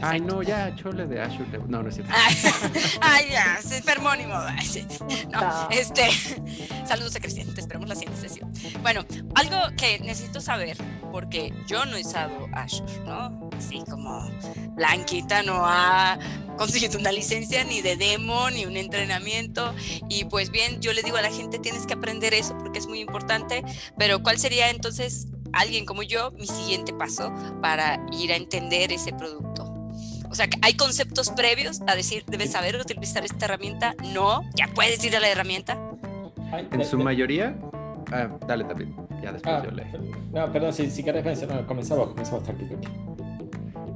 Ay, 0.01 0.21
no, 0.21 0.43
ya, 0.43 0.75
chole 0.95 1.07
de 1.07 1.21
Azure. 1.21 1.59
No, 1.69 1.83
no 1.83 1.89
es 1.89 1.97
cierto. 1.97 2.13
Ay, 3.01 3.29
ya, 3.31 3.61
se 3.63 3.79
enfermó 3.79 4.15
ni 4.15 4.27
modo. 4.27 4.47
No, 5.31 5.69
este. 5.71 6.09
Saludos 6.87 7.17
a 7.17 7.21
Cristian, 7.21 7.53
te 7.55 7.61
esperamos 7.61 7.89
la 7.89 7.95
siguiente 7.95 8.21
sesión. 8.21 8.53
Bueno, 8.83 9.05
algo 9.35 9.57
que 9.77 9.99
necesito 10.01 10.41
saber, 10.41 10.77
porque 11.13 11.53
yo 11.67 11.85
no 11.85 11.97
he 11.97 12.03
usado 12.03 12.49
Azure, 12.53 12.93
¿no? 13.05 13.51
Así 13.57 13.83
como 13.89 14.31
Blanquita 14.71 15.43
no 15.43 15.63
ha 15.65 16.19
conseguido 16.57 16.99
una 16.99 17.13
licencia 17.13 17.65
ni 17.65 17.83
de 17.83 17.97
demo 17.97 18.51
ni 18.51 18.67
un 18.67 18.77
entrenamiento. 18.77 19.75
Y 20.09 20.25
pues 20.25 20.51
bien, 20.51 20.81
yo 20.81 20.93
le 20.93 21.03
digo 21.03 21.17
a 21.17 21.23
la 21.23 21.31
gente, 21.31 21.59
tienes 21.59 21.87
que 21.87 21.95
aprender 21.95 22.35
eso 22.35 22.57
porque 22.59 22.79
es 22.79 22.87
muy 22.87 23.01
importante. 23.01 23.65
Pero 23.99 24.23
¿cuál 24.23 24.39
sería 24.39 24.71
entonces 24.71 25.29
alguien 25.53 25.87
como 25.87 26.03
yo 26.03 26.33
mi 26.33 26.47
siguiente 26.47 26.93
paso 26.93 27.33
para 27.61 28.05
ir 28.13 28.33
a 28.33 28.37
entender 28.37 28.93
ese 28.93 29.13
producto? 29.13 29.74
O 30.35 30.37
sea, 30.37 30.49
hay 30.63 30.75
conceptos 30.75 31.31
previos 31.31 31.81
a 31.87 31.95
decir, 31.95 32.25
debes 32.27 32.51
saber 32.51 32.75
utilizar 32.75 33.25
esta 33.25 33.45
herramienta. 33.45 33.95
No, 34.13 34.41
ya 34.57 34.67
puedes 34.67 35.05
ir 35.05 35.15
a 35.15 35.21
la 35.21 35.29
herramienta. 35.29 35.79
En 36.73 36.85
su 36.85 36.99
mayoría, 36.99 37.55
ah, 38.11 38.37
dale 38.45 38.65
también, 38.65 38.97
ya 39.23 39.31
después 39.31 39.55
ah, 39.55 39.63
yo 39.65 39.71
leo. 39.71 39.87
No, 40.33 40.51
perdón, 40.51 40.73
si, 40.73 40.91
si 40.91 41.05
quieres 41.05 41.25
mencionar, 41.25 41.65
comenzamos, 41.67 42.09
comenzamos 42.09 42.43
tranquilo. 42.43 42.81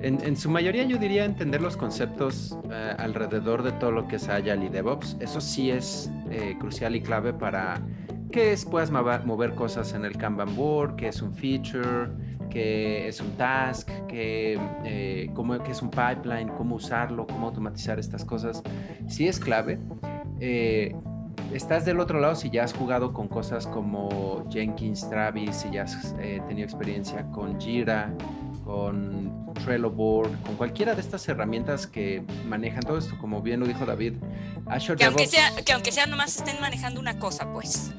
En, 0.00 0.24
en, 0.24 0.36
su 0.36 0.48
mayoría 0.48 0.84
yo 0.84 0.96
diría 0.96 1.24
entender 1.24 1.60
los 1.60 1.76
conceptos 1.76 2.56
eh, 2.70 2.94
alrededor 2.96 3.64
de 3.64 3.72
todo 3.72 3.90
lo 3.90 4.06
que 4.06 4.14
es 4.14 4.28
Agile 4.28 4.66
y 4.66 4.68
DevOps. 4.68 5.16
Eso 5.18 5.40
sí 5.40 5.72
es 5.72 6.08
eh, 6.30 6.54
crucial 6.60 6.94
y 6.94 7.00
clave 7.00 7.32
para 7.32 7.82
que 8.30 8.56
puedas 8.70 8.92
mover 8.92 9.56
cosas 9.56 9.92
en 9.92 10.04
el 10.04 10.16
Kanban 10.16 10.54
board, 10.54 10.94
que 10.94 11.08
es 11.08 11.20
un 11.20 11.34
feature, 11.34 12.10
que 12.48 13.08
es 13.08 13.20
un 13.20 13.32
task, 13.32 13.88
que, 14.06 14.58
eh, 14.84 15.30
cómo, 15.34 15.58
que 15.62 15.72
es 15.72 15.82
un 15.82 15.90
pipeline, 15.90 16.48
cómo 16.48 16.76
usarlo, 16.76 17.26
cómo 17.26 17.48
automatizar 17.48 17.98
estas 17.98 18.24
cosas, 18.24 18.62
sí 19.06 19.28
es 19.28 19.38
clave. 19.38 19.78
Eh, 20.40 20.94
estás 21.52 21.84
del 21.84 22.00
otro 22.00 22.20
lado 22.20 22.34
si 22.34 22.50
ya 22.50 22.64
has 22.64 22.72
jugado 22.72 23.12
con 23.12 23.28
cosas 23.28 23.66
como 23.66 24.46
Jenkins, 24.50 25.08
Travis, 25.08 25.56
si 25.56 25.70
ya 25.70 25.84
has 25.84 26.14
eh, 26.18 26.40
tenido 26.46 26.64
experiencia 26.64 27.24
con 27.30 27.60
Jira, 27.60 28.12
con 28.64 29.52
Trello 29.64 29.90
Board, 29.90 30.30
con 30.42 30.56
cualquiera 30.56 30.94
de 30.94 31.00
estas 31.00 31.26
herramientas 31.28 31.86
que 31.86 32.22
manejan 32.46 32.82
todo 32.82 32.98
esto, 32.98 33.16
como 33.18 33.42
bien 33.42 33.60
lo 33.60 33.66
dijo 33.66 33.86
David. 33.86 34.14
que, 34.96 35.04
aunque 35.04 35.26
sea, 35.26 35.50
que 35.64 35.72
aunque 35.72 35.92
sea 35.92 36.06
nomás 36.06 36.36
estén 36.36 36.60
manejando 36.60 37.00
una 37.00 37.18
cosa, 37.18 37.50
pues. 37.52 37.94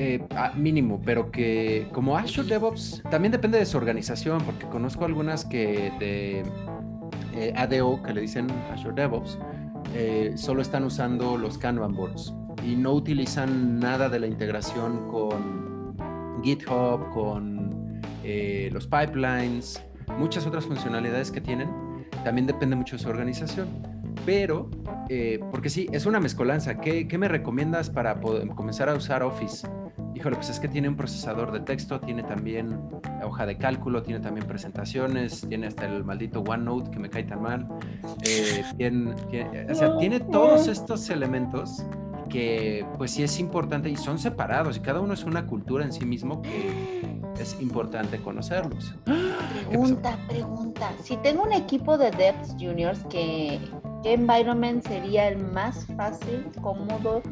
Eh, 0.00 0.20
mínimo, 0.54 1.02
pero 1.04 1.32
que 1.32 1.88
como 1.92 2.16
Azure 2.16 2.46
DevOps 2.46 3.02
también 3.10 3.32
depende 3.32 3.58
de 3.58 3.66
su 3.66 3.76
organización, 3.76 4.40
porque 4.42 4.64
conozco 4.68 5.04
algunas 5.04 5.44
que 5.44 5.90
de 5.98 6.44
eh, 7.34 7.52
ADO, 7.56 8.00
que 8.04 8.14
le 8.14 8.20
dicen 8.20 8.46
Azure 8.72 8.94
DevOps, 8.94 9.40
eh, 9.96 10.34
solo 10.36 10.62
están 10.62 10.84
usando 10.84 11.36
los 11.36 11.58
Kanban 11.58 11.96
boards 11.96 12.32
y 12.64 12.76
no 12.76 12.92
utilizan 12.92 13.80
nada 13.80 14.08
de 14.08 14.20
la 14.20 14.28
integración 14.28 15.10
con 15.10 15.96
GitHub, 16.44 17.10
con 17.10 18.00
los 18.70 18.86
pipelines, 18.86 19.82
muchas 20.16 20.46
otras 20.46 20.64
funcionalidades 20.64 21.32
que 21.32 21.40
tienen. 21.40 21.68
También 22.22 22.46
depende 22.46 22.76
mucho 22.76 22.96
de 22.96 23.02
su 23.02 23.08
organización. 23.08 23.68
Pero, 24.26 24.70
porque 25.50 25.70
sí, 25.70 25.88
es 25.92 26.04
una 26.04 26.20
mezcolanza. 26.20 26.78
¿Qué, 26.78 27.08
¿Qué, 27.08 27.16
me 27.16 27.26
recomiendas 27.26 27.88
para 27.88 28.20
comenzar 28.20 28.90
a 28.90 28.94
usar 28.94 29.22
Office? 29.22 29.66
Híjole, 30.18 30.34
pues 30.34 30.50
es 30.50 30.58
que 30.58 30.66
tiene 30.66 30.88
un 30.88 30.96
procesador 30.96 31.52
de 31.52 31.60
texto, 31.60 32.00
tiene 32.00 32.24
también 32.24 32.76
hoja 33.22 33.46
de 33.46 33.56
cálculo, 33.56 34.02
tiene 34.02 34.18
también 34.18 34.46
presentaciones, 34.48 35.46
tiene 35.48 35.68
hasta 35.68 35.86
el 35.86 36.04
maldito 36.04 36.40
OneNote 36.40 36.90
que 36.90 36.98
me 36.98 37.08
cae 37.08 37.22
tan 37.22 37.42
mal. 37.42 37.68
Eh, 38.22 38.64
tiene, 38.76 39.12
o 39.70 39.74
sea, 39.74 39.96
tiene 39.98 40.18
todos 40.18 40.66
estos 40.66 41.08
elementos 41.10 41.84
que 42.28 42.84
pues 42.98 43.12
sí 43.12 43.22
es 43.22 43.38
importante 43.38 43.88
y 43.88 43.96
son 43.96 44.18
separados 44.18 44.76
y 44.76 44.80
cada 44.80 45.00
uno 45.00 45.14
es 45.14 45.24
una 45.24 45.46
cultura 45.46 45.84
en 45.84 45.92
sí 45.92 46.04
mismo 46.04 46.42
que 46.42 47.14
es 47.40 47.56
importante 47.60 48.18
conocerlos. 48.18 48.96
Pregunta, 49.68 50.18
pregunta. 50.28 50.92
Si 51.02 51.16
tengo 51.18 51.44
un 51.44 51.52
equipo 51.52 51.96
de 51.96 52.10
devs 52.10 52.56
juniors, 52.58 53.00
¿qué, 53.08 53.60
¿qué 54.02 54.14
environment 54.14 54.84
sería 54.84 55.28
el 55.28 55.38
más 55.38 55.86
fácil, 55.96 56.44
cómodo 56.60 57.22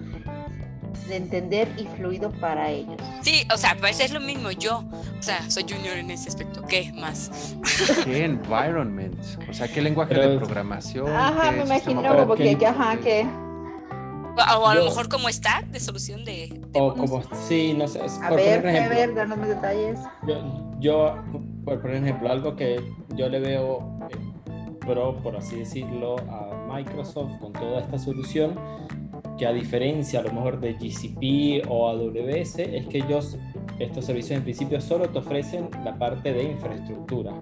de 1.07 1.17
entender 1.17 1.69
y 1.77 1.85
fluido 1.97 2.31
para 2.31 2.71
ellos. 2.71 2.97
Sí, 3.23 3.47
o 3.53 3.57
sea, 3.57 3.77
pues 3.79 4.01
es 4.01 4.13
lo 4.13 4.21
mismo 4.21 4.51
yo. 4.51 4.85
O 5.19 5.23
sea, 5.23 5.49
soy 5.51 5.65
junior 5.65 5.97
en 5.97 6.11
ese 6.11 6.29
aspecto. 6.29 6.63
¿Qué 6.63 6.93
más? 6.93 7.57
¿Qué 8.05 8.25
environment? 8.25 9.17
O 9.49 9.53
sea, 9.53 9.69
¿qué 9.69 9.81
lenguaje 9.83 10.15
de 10.15 10.37
programación? 10.37 11.09
Ajá, 11.09 11.53
me 11.53 11.65
imagino 11.65 12.03
como 12.17 12.35
que, 12.35 12.67
ajá, 12.67 12.97
que... 12.99 13.27
O 14.61 14.67
a 14.67 14.75
lo 14.75 14.85
mejor 14.85 15.09
como 15.09 15.31
está 15.31 15.63
de 15.71 15.81
solución 15.81 16.25
de... 16.25 16.61
o 16.75 16.95
como, 16.95 17.23
sí, 17.49 17.75
no 17.77 17.89
sé. 17.89 18.03
A 18.23 18.31
ver, 18.35 18.67
a 18.67 18.89
ver, 18.89 19.15
danos 19.15 19.39
más 19.39 19.49
detalles. 19.49 19.99
Yo, 20.79 21.17
por, 21.65 21.81
por, 21.81 21.91
ejemplo, 21.91 22.31
algo 22.31 22.55
que 22.55 22.79
yo 23.15 23.31
le 23.31 23.41
veo 23.41 23.99
eh, 24.11 24.77
pro, 24.81 25.17
por 25.23 25.37
así 25.37 25.57
decirlo, 25.57 26.17
a 26.29 26.67
Microsoft 26.71 27.39
con 27.41 27.55
toda 27.55 27.81
esta 27.81 27.99
solución, 27.99 28.61
que 29.39 29.47
a 29.47 29.53
diferencia 29.53 30.21
a 30.21 30.23
lo 30.23 30.33
mejor 30.33 30.61
de 30.61 30.75
GCP 30.75 31.69
o 31.69 31.89
AWS, 31.89 32.59
es 32.59 32.87
que 32.87 32.99
ellos, 32.99 33.39
estos 33.79 34.05
servicios 34.05 34.39
en 34.39 34.45
principio 34.45 34.81
solo 34.81 35.09
te 35.09 35.19
ofrecen 35.19 35.69
la 35.85 35.99
parte 35.99 36.33
de 36.33 36.45
infraestructura. 36.45 37.33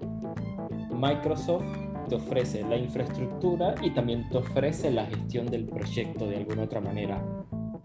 Microsoft 0.91 1.65
te 2.09 2.15
ofrece 2.15 2.63
la 2.63 2.77
infraestructura 2.77 3.75
y 3.81 3.91
también 3.91 4.29
te 4.29 4.37
ofrece 4.37 4.91
la 4.91 5.05
gestión 5.05 5.47
del 5.47 5.65
proyecto 5.65 6.27
de 6.27 6.37
alguna 6.37 6.63
otra 6.63 6.81
manera. 6.81 7.23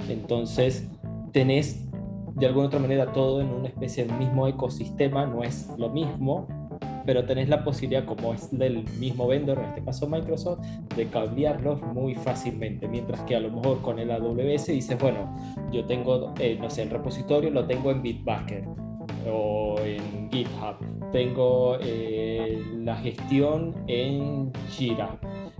Entonces, 0.08 0.88
tenés 1.32 1.86
de 2.34 2.46
alguna 2.46 2.66
otra 2.66 2.78
manera 2.80 3.12
todo 3.12 3.40
en 3.40 3.48
una 3.48 3.68
especie 3.68 4.04
de 4.04 4.12
mismo 4.14 4.46
ecosistema, 4.46 5.26
no 5.26 5.42
es 5.42 5.68
lo 5.78 5.90
mismo, 5.90 6.46
pero 7.04 7.24
tenés 7.24 7.48
la 7.48 7.64
posibilidad, 7.64 8.04
como 8.04 8.34
es 8.34 8.50
del 8.56 8.84
mismo 8.98 9.26
vendor, 9.26 9.58
en 9.58 9.64
este 9.66 9.82
caso 9.82 10.08
Microsoft, 10.08 10.60
de 10.96 11.06
cablearlos 11.06 11.82
muy 11.82 12.14
fácilmente, 12.14 12.88
mientras 12.88 13.20
que 13.22 13.36
a 13.36 13.40
lo 13.40 13.50
mejor 13.50 13.80
con 13.82 13.98
el 13.98 14.10
AWS 14.10 14.66
dices, 14.66 14.98
bueno, 14.98 15.34
yo 15.72 15.84
tengo, 15.84 16.34
eh, 16.38 16.56
no 16.60 16.70
sé, 16.70 16.82
el 16.82 16.90
repositorio 16.90 17.50
lo 17.50 17.66
tengo 17.66 17.90
en 17.90 18.02
Bitbucket 18.02 18.64
o 19.30 19.76
en 19.84 20.30
GitHub, 20.30 21.10
tengo 21.12 21.76
eh, 21.80 22.62
la 22.78 22.96
gestión 22.96 23.74
en 23.86 24.52
Jira, 24.70 25.18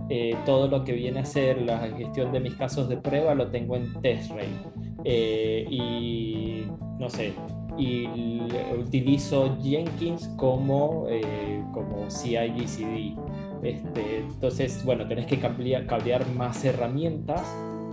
eh, 0.09 0.35
todo 0.45 0.67
lo 0.67 0.83
que 0.83 0.93
viene 0.93 1.19
a 1.21 1.25
ser 1.25 1.61
la 1.61 1.79
gestión 1.79 2.31
de 2.31 2.39
mis 2.39 2.55
casos 2.55 2.89
de 2.89 2.97
prueba 2.97 3.33
lo 3.33 3.47
tengo 3.47 3.75
en 3.75 3.93
TestRate 4.01 5.65
y 5.69 6.65
no 6.99 7.09
sé, 7.09 7.33
y 7.81 8.39
utilizo 8.79 9.57
Jenkins 9.61 10.27
como, 10.37 11.07
eh, 11.09 11.63
como 11.73 12.09
CI/CD. 12.09 13.15
Este, 13.63 14.19
entonces, 14.19 14.83
bueno, 14.85 15.07
tenés 15.07 15.25
que 15.25 15.39
cablear, 15.39 16.27
más 16.35 16.63
herramientas 16.63 17.41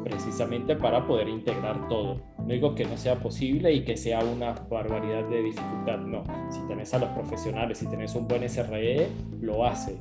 precisamente 0.04 0.76
para 0.76 1.06
poder 1.06 1.28
integrar 1.28 1.88
todo. 1.88 2.20
No 2.38 2.46
digo 2.46 2.74
que 2.74 2.84
no 2.84 2.96
sea 2.96 3.16
posible 3.16 3.72
y 3.72 3.84
que 3.84 3.96
sea 3.96 4.20
una 4.20 4.52
barbaridad 4.52 5.28
de 5.28 5.42
dificultad, 5.42 5.98
no. 5.98 6.24
Si 6.50 6.60
tenés 6.68 6.94
a 6.94 6.98
los 6.98 7.10
profesionales, 7.10 7.78
si 7.78 7.86
tenés 7.86 8.14
un 8.14 8.26
buen 8.26 8.42
SRE, 8.48 9.08
lo 9.40 9.66
hace 9.66 9.96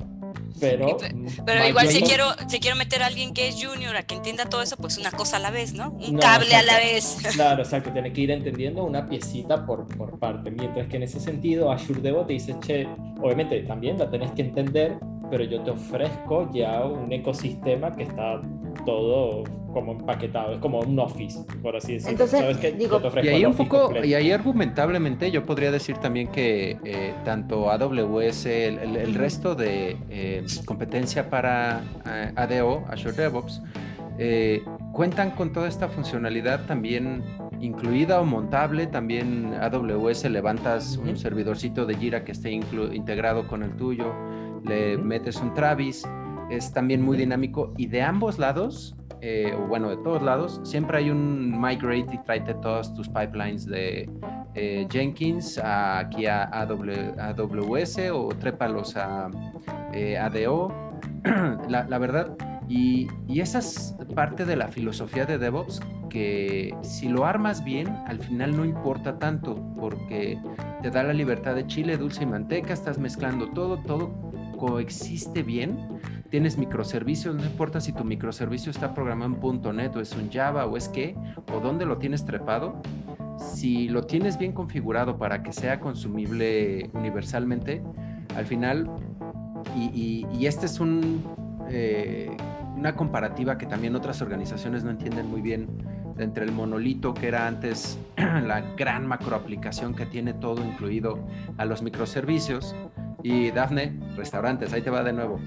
pero, 0.60 0.96
pero 1.44 1.66
igual 1.66 1.88
si 1.88 2.02
quiero, 2.02 2.26
si 2.48 2.60
quiero 2.60 2.76
meter 2.76 3.02
a 3.02 3.06
alguien 3.06 3.34
que 3.34 3.48
es 3.48 3.62
junior, 3.62 3.96
a 3.96 4.02
que 4.02 4.14
entienda 4.16 4.46
todo 4.46 4.62
eso, 4.62 4.76
pues 4.76 4.98
una 4.98 5.10
cosa 5.10 5.36
a 5.36 5.40
la 5.40 5.50
vez, 5.50 5.74
¿no? 5.74 5.90
Un 5.90 6.18
cable 6.18 6.54
a 6.54 6.62
la 6.62 6.76
vez. 6.76 7.16
Claro, 7.38 7.62
o 7.62 7.64
sea, 7.64 7.82
que 7.82 7.90
tiene 7.90 8.12
que 8.12 8.22
ir 8.22 8.30
entendiendo 8.30 8.84
una 8.84 9.06
piecita 9.08 9.64
por, 9.64 9.86
por 9.96 10.18
parte. 10.18 10.50
Mientras 10.50 10.88
que 10.88 10.96
en 10.96 11.04
ese 11.04 11.20
sentido, 11.20 11.70
Azure 11.70 12.00
DevOps 12.00 12.26
te 12.26 12.32
dice, 12.32 12.56
che, 12.60 12.88
obviamente 13.20 13.60
también 13.60 13.98
la 13.98 14.10
tenés 14.10 14.32
que 14.32 14.42
entender, 14.42 14.98
pero 15.30 15.44
yo 15.44 15.62
te 15.62 15.70
ofrezco 15.70 16.50
ya 16.52 16.84
un 16.84 17.12
ecosistema 17.12 17.94
que 17.94 18.04
está 18.04 18.40
todo 18.88 19.44
como 19.72 19.92
empaquetado, 19.92 20.54
es 20.54 20.58
como 20.60 20.80
un 20.80 20.98
office, 20.98 21.38
por 21.62 21.76
así 21.76 21.94
decirlo. 21.94 22.24
Entonces, 22.24 22.78
digo, 22.78 23.00
y 23.22 23.28
ahí 23.28 23.44
un 23.44 23.54
poco, 23.54 23.92
y 24.02 24.14
ahí 24.14 24.32
argumentablemente 24.32 25.30
yo 25.30 25.44
podría 25.44 25.70
decir 25.70 25.98
también 25.98 26.28
que 26.28 26.78
eh, 26.84 27.14
tanto 27.24 27.70
AWS, 27.70 28.46
el, 28.46 29.14
resto 29.14 29.54
de 29.54 29.98
eh, 30.08 30.46
competencia 30.64 31.28
para 31.28 31.82
eh, 32.06 32.32
ADO, 32.34 32.84
Azure 32.88 33.12
DevOps, 33.12 33.62
cuentan 34.92 35.32
con 35.32 35.52
toda 35.52 35.68
esta 35.68 35.88
funcionalidad 35.88 36.64
también 36.66 37.22
incluida 37.60 38.20
o 38.20 38.24
montable. 38.24 38.86
También 38.86 39.54
AWS 39.60 40.24
levantas 40.30 40.96
un 40.96 41.16
servidorcito 41.16 41.84
de 41.84 41.94
Jira 41.94 42.24
que 42.24 42.32
esté 42.32 42.50
integrado 42.50 43.46
con 43.46 43.62
el 43.62 43.76
tuyo, 43.76 44.12
le 44.64 44.96
metes 44.96 45.36
un 45.36 45.54
Travis, 45.54 46.04
es 46.50 46.72
también 46.72 47.02
muy 47.02 47.16
dinámico 47.16 47.72
y 47.76 47.86
de 47.86 48.02
ambos 48.02 48.38
lados 48.38 48.98
eh, 49.20 49.52
o 49.56 49.66
bueno, 49.66 49.90
de 49.90 49.96
todos 49.96 50.22
lados, 50.22 50.60
siempre 50.62 50.98
hay 50.98 51.10
un 51.10 51.60
migrate 51.60 52.14
y 52.14 52.18
tráete 52.18 52.54
todos 52.54 52.94
tus 52.94 53.08
pipelines 53.08 53.66
de 53.66 54.08
eh, 54.54 54.86
Jenkins 54.90 55.58
aquí 55.58 56.26
a 56.26 56.44
AWS 56.44 57.98
o 58.12 58.28
trépalos 58.38 58.96
a 58.96 59.28
eh, 59.92 60.16
ADO. 60.16 60.72
la, 61.68 61.98
verdad, 61.98 62.36
y, 62.68 63.08
y, 63.26 63.40
esa 63.40 63.58
es 63.58 63.96
parte 64.14 64.44
de 64.44 64.56
la 64.56 64.68
filosofía 64.68 65.26
de 65.26 65.36
DevOps, 65.36 65.80
que 66.10 66.74
si 66.82 67.08
lo 67.08 67.26
armas 67.26 67.64
bien, 67.64 67.88
al 68.06 68.20
final 68.20 68.56
no 68.56 68.64
importa 68.64 69.18
tanto, 69.18 69.56
porque 69.78 70.38
te 70.82 70.90
da 70.90 71.02
la 71.02 71.12
libertad 71.12 71.56
de 71.56 71.66
chile, 71.66 71.96
dulce 71.96 72.22
y 72.22 72.26
manteca, 72.26 72.72
estás 72.72 72.98
mezclando 72.98 73.48
todo, 73.50 73.78
todo 73.78 74.12
coexiste 74.58 75.42
bien 75.42 75.76
tienes 76.30 76.58
microservicios, 76.58 77.34
no 77.34 77.44
importa 77.44 77.80
si 77.80 77.92
tu 77.92 78.04
microservicio 78.04 78.70
está 78.70 78.94
programado 78.94 79.34
en 79.34 79.76
.NET 79.76 79.96
o 79.96 80.00
es 80.00 80.12
un 80.14 80.30
Java 80.30 80.66
o 80.66 80.76
es 80.76 80.88
qué, 80.88 81.16
o 81.54 81.60
dónde 81.60 81.86
lo 81.86 81.98
tienes 81.98 82.24
trepado, 82.24 82.80
si 83.38 83.88
lo 83.88 84.04
tienes 84.04 84.38
bien 84.38 84.52
configurado 84.52 85.18
para 85.18 85.42
que 85.42 85.52
sea 85.52 85.80
consumible 85.80 86.90
universalmente, 86.92 87.82
al 88.36 88.46
final, 88.46 88.90
y, 89.76 90.26
y, 90.32 90.46
este 90.46 90.66
es 90.66 90.80
un, 90.80 91.24
eh, 91.68 92.36
una 92.76 92.94
comparativa 92.94 93.58
que 93.58 93.66
también 93.66 93.96
otras 93.96 94.22
organizaciones 94.22 94.84
no 94.84 94.90
entienden 94.90 95.30
muy 95.30 95.40
bien, 95.40 95.68
entre 96.18 96.44
el 96.44 96.52
monolito 96.52 97.14
que 97.14 97.28
era 97.28 97.46
antes 97.46 97.98
la 98.16 98.62
gran 98.76 99.06
macroaplicación 99.06 99.94
que 99.94 100.04
tiene 100.04 100.34
todo 100.34 100.64
incluido 100.64 101.18
a 101.58 101.64
los 101.64 101.82
microservicios, 101.82 102.74
y 103.22 103.50
Dafne, 103.50 103.98
restaurantes, 104.16 104.72
ahí 104.72 104.82
te 104.82 104.90
va 104.90 105.02
de 105.02 105.12
nuevo. 105.12 105.40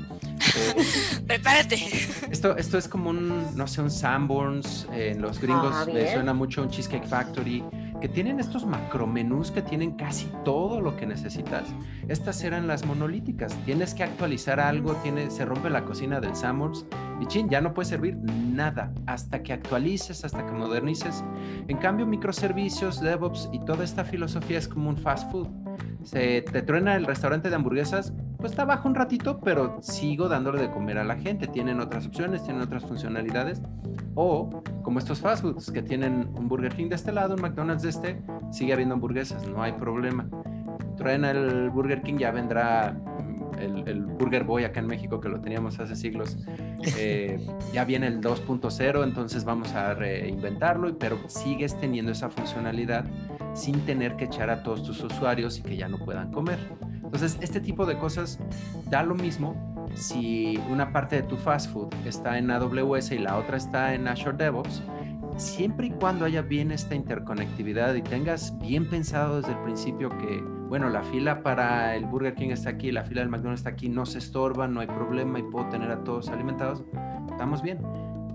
Prepárate. 1.28 1.76
Esto, 2.30 2.58
esto 2.58 2.78
es 2.78 2.88
como 2.88 3.10
un, 3.10 3.56
no 3.56 3.68
sé, 3.68 3.82
un 3.82 3.92
Sanborns. 3.92 4.88
en 4.92 5.22
los 5.22 5.40
gringos 5.40 5.74
ah, 5.76 5.86
le 5.86 6.12
suena 6.12 6.34
mucho 6.34 6.62
un 6.62 6.70
Cheesecake 6.70 7.06
Factory, 7.06 7.64
que 8.00 8.10
tienen 8.10 8.40
estos 8.40 8.66
macromenús 8.66 9.52
que 9.52 9.62
tienen 9.62 9.92
casi 9.92 10.30
todo 10.44 10.82
lo 10.82 10.96
que 10.98 11.06
necesitas. 11.06 11.64
Estas 12.08 12.44
eran 12.44 12.68
las 12.68 12.86
monolíticas. 12.86 13.54
Tienes 13.66 13.94
que 13.94 14.04
actualizar 14.04 14.60
algo, 14.60 14.94
tiene, 14.96 15.30
se 15.30 15.46
rompe 15.46 15.70
la 15.70 15.86
cocina 15.86 16.20
del 16.20 16.36
Sanborns 16.36 16.86
y 17.20 17.28
chin, 17.28 17.50
ya 17.50 17.62
no 17.62 17.74
puede 17.74 17.90
servir 17.90 18.18
nada 18.18 18.92
hasta 19.06 19.44
que 19.44 19.54
actualices, 19.54 20.26
hasta 20.26 20.46
que 20.46 20.52
modernices. 20.52 21.24
En 21.68 21.78
cambio, 21.78 22.08
microservicios, 22.08 23.00
DevOps 23.00 23.50
y 23.54 23.60
toda 23.66 23.84
esta 23.84 24.04
filosofía 24.04 24.58
es 24.58 24.68
como 24.68 24.90
un 24.90 24.98
fast 24.98 25.32
food 25.32 25.48
se 26.04 26.42
te 26.42 26.62
truena 26.62 26.96
el 26.96 27.06
restaurante 27.06 27.50
de 27.50 27.56
hamburguesas, 27.56 28.14
pues 28.42 28.54
está 28.54 28.66
bajo 28.66 28.90
un 28.90 28.96
ratito, 28.96 29.40
pero 29.40 29.78
sigo 29.82 30.28
dándole 30.28 30.64
de 30.64 30.72
comer 30.72 30.98
a 30.98 31.04
la 31.04 31.16
gente. 31.16 31.48
Tienen 31.48 31.80
otras 31.80 32.08
opciones, 32.08 32.44
tienen 32.44 32.64
otras 32.64 32.84
funcionalidades. 32.84 33.62
O 34.16 34.64
como 34.82 34.98
estos 34.98 35.20
fast 35.20 35.44
foods 35.44 35.72
que 35.72 35.84
tienen 35.84 36.28
un 36.36 36.50
Burger 36.50 36.74
King 36.74 36.90
de 36.90 36.96
este 36.96 37.12
lado, 37.12 37.36
un 37.36 37.42
McDonald's 37.42 37.84
de 37.84 37.90
este, 37.90 38.22
sigue 38.52 38.74
habiendo 38.74 38.96
hamburguesas, 38.96 39.48
no 39.48 39.62
hay 39.62 39.74
problema. 39.74 40.28
Truena 40.98 41.32
el 41.32 41.70
Burger 41.70 42.02
King, 42.02 42.18
ya 42.18 42.32
vendrá 42.32 42.98
el, 43.60 44.02
Burger 44.06 44.44
Boy 44.44 44.64
acá 44.64 44.80
en 44.80 44.88
México, 44.88 45.22
que 45.22 45.30
lo 45.30 45.40
teníamos 45.40 45.80
hace 45.80 45.96
siglos, 45.96 46.38
eh, 46.98 47.40
ya 47.72 47.86
viene 47.86 48.08
el 48.08 48.22
2.0, 48.22 49.04
entonces 49.04 49.46
vamos 49.46 49.74
a 49.74 49.94
reinventarlo, 49.94 50.98
pero 50.98 51.18
sigues 51.28 51.80
teniendo 51.80 52.12
esa 52.12 52.30
funcionalidad 52.30 53.06
sin 53.54 53.80
tener 53.82 54.16
que 54.16 54.26
echar 54.26 54.50
a 54.50 54.64
todos 54.64 54.84
tus 54.84 55.04
usuarios 55.04 55.60
y 55.60 55.62
que 55.62 55.78
ya 55.78 55.88
no 55.88 56.00
puedan 56.00 56.32
comer. 56.32 56.60
Entonces, 57.14 57.38
este 57.42 57.60
tipo 57.60 57.86
de 57.86 57.98
cosas 57.98 58.40
da 58.90 59.04
lo 59.04 59.16
mismo 59.16 59.54
si 59.96 60.58
una 60.70 60.94
parte 60.94 61.18
de 61.18 61.24
tu 61.24 61.36
fast 61.36 61.70
food 61.70 61.94
está 62.06 62.38
en 62.38 62.50
AWS 62.50 63.12
y 63.12 63.18
la 63.18 63.38
otra 63.38 63.58
está 63.58 63.94
en 63.94 64.08
Azure 64.08 64.38
DevOps, 64.38 64.82
siempre 65.36 65.88
y 65.88 65.90
cuando 65.92 66.24
haya 66.24 66.42
bien 66.42 66.72
esta 66.72 66.96
interconectividad 66.96 67.96
y 67.96 68.02
tengas 68.02 68.58
bien 68.60 68.90
pensado 68.90 69.42
desde 69.42 69.52
el 69.52 69.60
principio 69.60 70.10
que, 70.20 70.42
bueno, 70.70 70.90
la 70.90 71.04
fila 71.04 71.44
para 71.44 71.98
el 71.98 72.06
Burger 72.06 72.34
King 72.34 72.52
está 72.52 72.70
aquí, 72.70 72.94
la 72.94 73.04
fila 73.04 73.20
del 73.20 73.30
McDonald's 73.30 73.60
está 73.60 73.72
aquí, 73.72 73.90
no 73.90 74.06
se 74.06 74.20
estorba, 74.20 74.70
no 74.70 74.80
hay 74.80 74.88
problema 74.88 75.38
y 75.38 75.44
puedo 75.44 75.68
tener 75.68 75.92
a 75.92 76.06
todos 76.06 76.30
alimentados, 76.30 76.82
estamos 77.30 77.62
bien. 77.62 77.80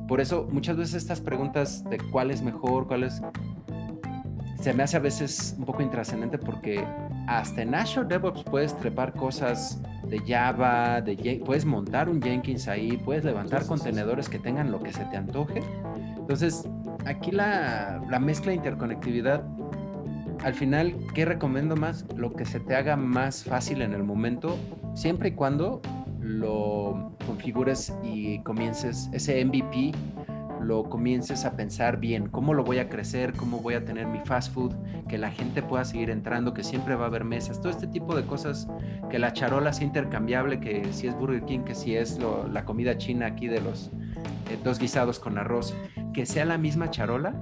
Por 0.07 0.21
eso 0.21 0.47
muchas 0.53 0.77
veces 0.77 0.97
estas 0.97 1.23
preguntas 1.23 1.83
de 1.89 1.97
cuál 2.11 2.31
es 2.31 2.43
mejor, 2.43 2.87
cuál 2.87 3.05
es... 3.05 3.23
Se 4.61 4.75
me 4.75 4.83
hace 4.83 4.99
a 4.99 5.01
veces 5.01 5.55
un 5.59 5.65
poco 5.65 5.83
intrascendente 5.83 6.39
porque 6.39 6.85
hasta 7.27 7.63
en 7.63 7.75
Azure 7.75 8.07
DevOps 8.07 8.45
puedes 8.45 8.77
trepar 8.79 9.13
cosas 9.13 9.81
de 10.07 10.19
Java, 10.21 11.01
de, 11.01 11.43
puedes 11.45 11.65
montar 11.65 12.09
un 12.09 12.23
Jenkins 12.23 12.69
ahí, 12.69 12.97
puedes 12.97 13.25
levantar 13.25 13.67
contenedores 13.67 14.29
que 14.29 14.39
tengan 14.39 14.71
lo 14.71 14.81
que 14.83 14.93
se 14.93 15.05
te 15.07 15.17
antoje. 15.17 15.61
Entonces, 16.17 16.69
aquí 17.05 17.33
la, 17.33 18.01
mezcla 18.21 18.51
de 18.51 18.57
interconectividad, 18.57 19.45
al 20.45 20.55
final, 20.55 20.95
¿qué 21.15 21.25
recomiendo 21.25 21.77
más? 21.77 22.05
Lo 22.17 22.33
que 22.33 22.45
se 22.45 22.61
te 22.61 22.75
haga 22.77 22.97
más 22.97 23.45
fácil 23.45 23.83
en 23.83 23.93
el 23.93 24.05
momento, 24.05 24.57
siempre 24.95 25.31
y 25.31 25.33
cuando 25.33 25.81
lo 26.21 27.13
configures 27.27 27.93
y 28.03 28.41
comiences 28.41 29.09
ese 29.13 29.45
MVP 29.45 29.93
lo 30.61 30.85
comiences 30.85 31.45
a 31.45 31.57
pensar 31.57 31.99
bien, 31.99 32.29
cómo 32.29 32.55
lo 32.55 32.65
voy 32.65 32.79
a 32.79 32.89
crecer, 32.89 33.33
cómo 33.33 33.61
voy 33.61 33.75
a 33.75 33.85
tener 33.85 34.07
mi 34.07 34.21
fast 34.21 34.53
food, 34.53 34.75
que 35.09 35.19
la 35.19 35.31
gente 35.31 35.63
pueda 35.63 35.85
seguir 35.85 36.11
entrando, 36.11 36.55
que 36.55 36.65
siempre 36.65 36.95
va 36.95 37.05
a 37.05 37.09
haber 37.09 37.25
mesas, 37.25 37.61
todo 37.61 37.71
este 37.71 37.87
tipo 37.87 38.17
de 38.17 38.25
cosas, 38.25 38.69
que 39.11 39.19
la 39.19 39.33
charola 39.33 39.73
sea 39.73 39.87
intercambiable, 39.87 40.61
que 40.61 40.93
si 40.93 41.07
es 41.07 41.15
Burger 41.15 41.45
King, 41.45 41.61
que 41.61 41.75
si 41.75 41.97
es 41.97 42.19
la 42.53 42.65
comida 42.65 42.99
china 42.99 43.27
aquí 43.27 43.49
de 43.49 43.61
los 43.61 43.91
eh, 44.51 44.59
dos 44.65 44.79
guisados 44.79 45.19
con 45.19 45.39
arroz, 45.39 45.75
que 46.13 46.27
sea 46.27 46.45
la 46.45 46.59
misma 46.59 46.91
charola, 46.91 47.35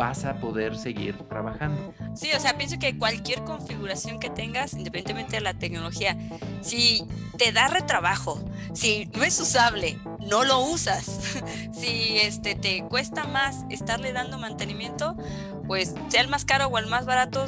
vas 0.00 0.24
a 0.24 0.40
poder 0.40 0.78
seguir 0.78 1.14
trabajando. 1.28 1.92
Sí, 2.14 2.30
o 2.34 2.40
sea, 2.40 2.56
pienso 2.56 2.78
que 2.78 2.96
cualquier 2.96 3.44
configuración 3.44 4.18
que 4.18 4.30
tengas, 4.30 4.72
independientemente 4.72 5.36
de 5.36 5.42
la 5.42 5.52
tecnología, 5.52 6.16
si 6.62 7.04
te 7.36 7.52
da 7.52 7.68
retrabajo, 7.68 8.42
si 8.72 9.10
no 9.14 9.24
es 9.24 9.38
usable, 9.38 9.98
no 10.18 10.44
lo 10.44 10.60
usas, 10.60 11.04
si 11.74 12.16
este 12.16 12.54
te 12.54 12.82
cuesta 12.88 13.24
más 13.24 13.66
estarle 13.68 14.14
dando 14.14 14.38
mantenimiento, 14.38 15.18
pues 15.66 15.92
sea 16.08 16.22
el 16.22 16.28
más 16.28 16.46
caro 16.46 16.68
o 16.68 16.78
el 16.78 16.86
más 16.86 17.04
barato, 17.04 17.44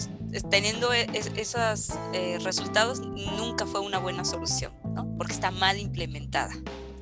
teniendo 0.51 0.93
e, 0.93 1.09
esos 1.37 1.95
eh, 2.13 2.39
resultados, 2.45 3.01
nunca 3.01 3.65
fue 3.65 3.81
una 3.81 3.97
buena 3.97 4.27
solución, 4.27 4.75
¿no? 4.93 5.11
Porque 5.17 5.33
está 5.33 5.51
mal 5.53 5.79
implementada. 5.79 6.53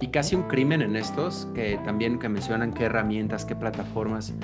Y 0.01 0.09
casi 0.09 0.35
un 0.35 0.45
crimen 0.45 0.81
en 0.81 0.97
estos, 0.97 1.47
que 1.55 1.79
también 1.85 2.19
que 2.19 2.29
mencionan 2.29 2.73
qué 2.73 2.85
herramientas, 2.85 3.45
qué 3.45 3.55
plataformas. 3.55 4.35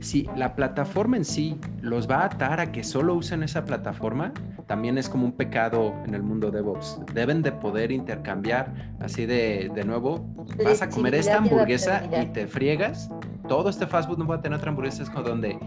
Si 0.00 0.28
la 0.36 0.54
plataforma 0.54 1.16
en 1.16 1.24
sí 1.24 1.58
los 1.80 2.08
va 2.08 2.18
a 2.18 2.26
atar 2.26 2.60
a 2.60 2.70
que 2.70 2.84
solo 2.84 3.14
usen 3.14 3.42
esa 3.42 3.64
plataforma, 3.64 4.34
también 4.66 4.98
es 4.98 5.08
como 5.08 5.24
un 5.24 5.32
pecado 5.32 5.94
en 6.04 6.14
el 6.14 6.22
mundo 6.22 6.50
de 6.50 6.58
DevOps. 6.58 7.00
Deben 7.14 7.40
de 7.40 7.52
poder 7.52 7.92
intercambiar 7.92 8.94
así 9.00 9.24
de, 9.24 9.70
de 9.74 9.84
nuevo. 9.84 10.28
Vas 10.62 10.82
a 10.82 10.90
comer 10.90 11.14
esta 11.14 11.38
hamburguesa 11.38 12.02
y 12.22 12.26
te 12.26 12.46
friegas. 12.46 13.10
Todo 13.48 13.70
este 13.70 13.86
fast 13.86 14.10
food 14.10 14.18
no 14.18 14.26
va 14.26 14.36
a 14.36 14.40
tener 14.42 14.58
otra 14.58 14.70
hamburguesa. 14.70 15.02
Es 15.02 15.08
como 15.08 15.26
donde, 15.26 15.58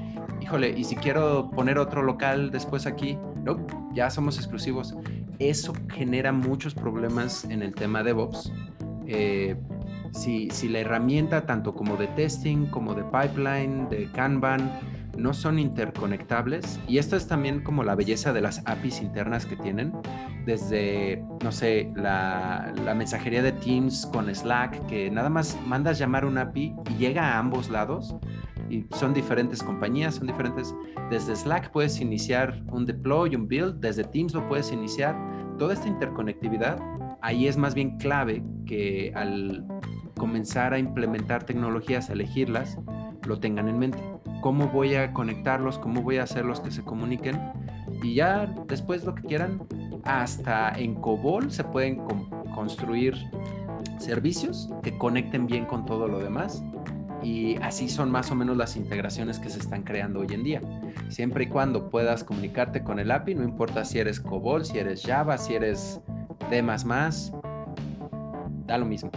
híjole, 0.42 0.78
y 0.78 0.84
si 0.84 0.96
quiero 0.96 1.50
poner 1.50 1.80
otro 1.80 2.04
local 2.04 2.52
después 2.52 2.86
aquí, 2.86 3.18
no, 3.44 3.66
ya 3.94 4.12
somos 4.12 4.38
exclusivos. 4.38 4.96
Eso 5.40 5.74
genera 5.90 6.34
muchos 6.34 6.76
problemas 6.76 7.46
en 7.46 7.64
el 7.64 7.74
tema 7.74 8.00
de 8.00 8.10
DevOps 8.10 8.52
eh, 9.10 9.56
si, 10.12 10.50
si, 10.52 10.70
la 10.70 10.80
herramienta 10.80 11.46
tanto 11.46 11.74
como 11.74 11.98
de 11.98 12.08
testing, 12.08 12.68
como 12.68 12.94
de 12.94 13.04
pipeline, 13.04 13.90
de 13.90 14.10
Kanban, 14.12 14.72
no 15.18 15.34
son 15.34 15.60
interconectables, 15.60 16.80
y 16.88 16.98
esto 16.98 17.16
es 17.16 17.28
también 17.28 17.62
como 17.62 17.84
la 17.84 17.96
belleza 17.96 18.32
de 18.32 18.42
las 18.42 18.62
APIs 18.66 19.02
internas 19.02 19.46
que 19.46 19.56
tienen, 19.58 19.92
desde, 20.46 21.24
no 21.44 21.52
sé, 21.52 21.92
la, 21.96 22.74
la 22.86 22.96
mensajería 22.96 23.44
de 23.44 23.52
Teams 23.52 24.06
con 24.14 24.34
Slack, 24.34 24.86
que 24.88 25.12
nada 25.12 25.30
más 25.30 25.58
mandas 25.68 26.00
llamar 26.00 26.26
un 26.26 26.38
API 26.38 26.74
y 26.92 26.98
llega 26.98 27.34
a 27.34 27.40
ambos 27.40 27.70
lados, 27.70 28.16
y 28.70 28.86
son 28.92 29.14
diferentes 29.14 29.64
compañías, 29.64 30.16
son 30.16 30.28
diferentes. 30.28 30.74
Desde 31.10 31.36
Slack 31.36 31.72
puedes 31.72 32.00
iniciar 32.00 32.62
un 32.72 32.86
deploy, 32.86 33.36
un 33.36 33.48
build, 33.48 33.80
desde 33.80 34.04
Teams 34.04 34.34
lo 34.34 34.48
puedes 34.48 34.72
iniciar. 34.72 35.18
Toda 35.58 35.74
esta 35.74 35.88
interconectividad 35.88 36.80
ahí 37.22 37.48
es 37.48 37.58
más 37.58 37.76
bien 37.76 37.98
clave 37.98 38.44
que 38.66 39.12
al 39.16 39.66
comenzar 40.18 40.74
a 40.74 40.80
implementar 40.80 41.44
tecnologías, 41.44 42.10
a 42.10 42.14
elegirlas, 42.14 42.78
lo 43.28 43.40
tengan 43.40 43.68
en 43.68 43.80
mente. 43.80 44.00
¿Cómo 44.42 44.68
voy 44.68 44.96
a 44.96 45.14
conectarlos? 45.14 45.78
¿Cómo 45.80 46.02
voy 46.02 46.18
a 46.18 46.24
hacerlos 46.24 46.60
que 46.60 46.72
se 46.72 46.84
comuniquen? 46.84 47.40
Y 48.04 48.16
ya 48.16 48.46
después 48.68 49.04
lo 49.04 49.16
que 49.16 49.24
quieran, 49.24 49.62
hasta 50.04 50.70
en 50.78 50.96
COBOL 50.96 51.52
se 51.52 51.64
pueden 51.64 52.02
construir 52.54 53.16
servicios 53.98 54.70
que 54.82 54.98
conecten 54.98 55.46
bien 55.46 55.66
con 55.66 55.86
todo 55.86 56.08
lo 56.08 56.20
demás. 56.20 56.64
Y 57.22 57.58
así 57.58 57.90
son 57.90 58.10
más 58.12 58.32
o 58.32 58.36
menos 58.36 58.56
las 58.56 58.78
integraciones 58.78 59.40
que 59.40 59.50
se 59.50 59.60
están 59.60 59.84
creando 59.84 60.22
hoy 60.22 60.28
en 60.32 60.44
día. 60.44 60.62
Siempre 61.10 61.46
y 61.46 61.48
cuando 61.48 61.90
puedas 61.90 62.24
comunicarte 62.24 62.82
con 62.82 62.98
el 62.98 63.12
API, 63.12 63.36
no 63.36 63.44
importa 63.44 63.84
si 63.84 64.00
eres 64.00 64.22
COBOL, 64.22 64.64
si 64.64 64.78
eres 64.78 65.04
Java, 65.06 65.38
si 65.38 65.56
eres 65.56 66.02
D 66.50 66.62
da 68.66 68.78
lo 68.78 68.86
mismo. 68.86 69.12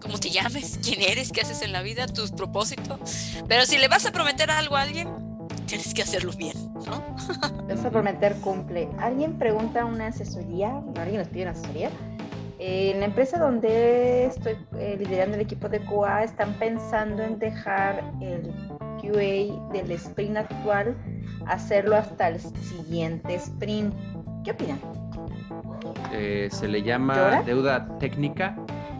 ¿Cómo 0.00 0.18
te 0.18 0.30
llames? 0.30 0.78
¿Quién 0.82 1.02
eres? 1.02 1.32
¿Qué 1.32 1.42
haces 1.42 1.62
en 1.62 1.72
la 1.72 1.82
vida? 1.82 2.06
¿Tus 2.06 2.30
propósitos? 2.30 3.42
Pero 3.48 3.66
si 3.66 3.78
le 3.78 3.88
vas 3.88 4.06
a 4.06 4.12
prometer 4.12 4.50
algo 4.50 4.76
a 4.76 4.82
alguien, 4.82 5.08
tienes 5.66 5.92
que 5.94 6.02
hacerlo 6.02 6.32
bien, 6.32 6.56
¿no? 6.86 7.02
Vas 7.68 7.84
a 7.84 7.90
prometer 7.90 8.34
cumple. 8.40 8.88
¿Alguien 8.98 9.38
pregunta 9.38 9.84
una 9.84 10.08
asesoría? 10.08 10.82
¿Alguien 10.96 11.18
nos 11.18 11.28
pide 11.28 11.42
una 11.42 11.52
asesoría? 11.52 11.90
en 12.58 13.00
la 13.00 13.06
empresa 13.06 13.38
donde 13.38 14.26
estoy 14.26 14.56
eh, 14.78 14.96
liderando 14.98 15.36
el 15.36 15.42
equipo 15.42 15.68
de 15.68 15.80
QA 15.80 16.24
están 16.24 16.54
pensando 16.54 17.22
en 17.22 17.38
dejar 17.38 18.02
el 18.22 18.52
QA 19.02 19.72
del 19.72 19.90
sprint 19.92 20.36
actual, 20.36 20.96
hacerlo 21.46 21.96
hasta 21.96 22.28
el 22.28 22.40
siguiente 22.40 23.34
sprint. 23.34 23.92
¿Qué 24.44 24.52
opinan? 24.52 24.80
Eh, 26.12 26.48
se 26.50 26.68
le 26.68 26.82
llama 26.82 27.42
deuda 27.42 27.98
técnica 27.98 28.56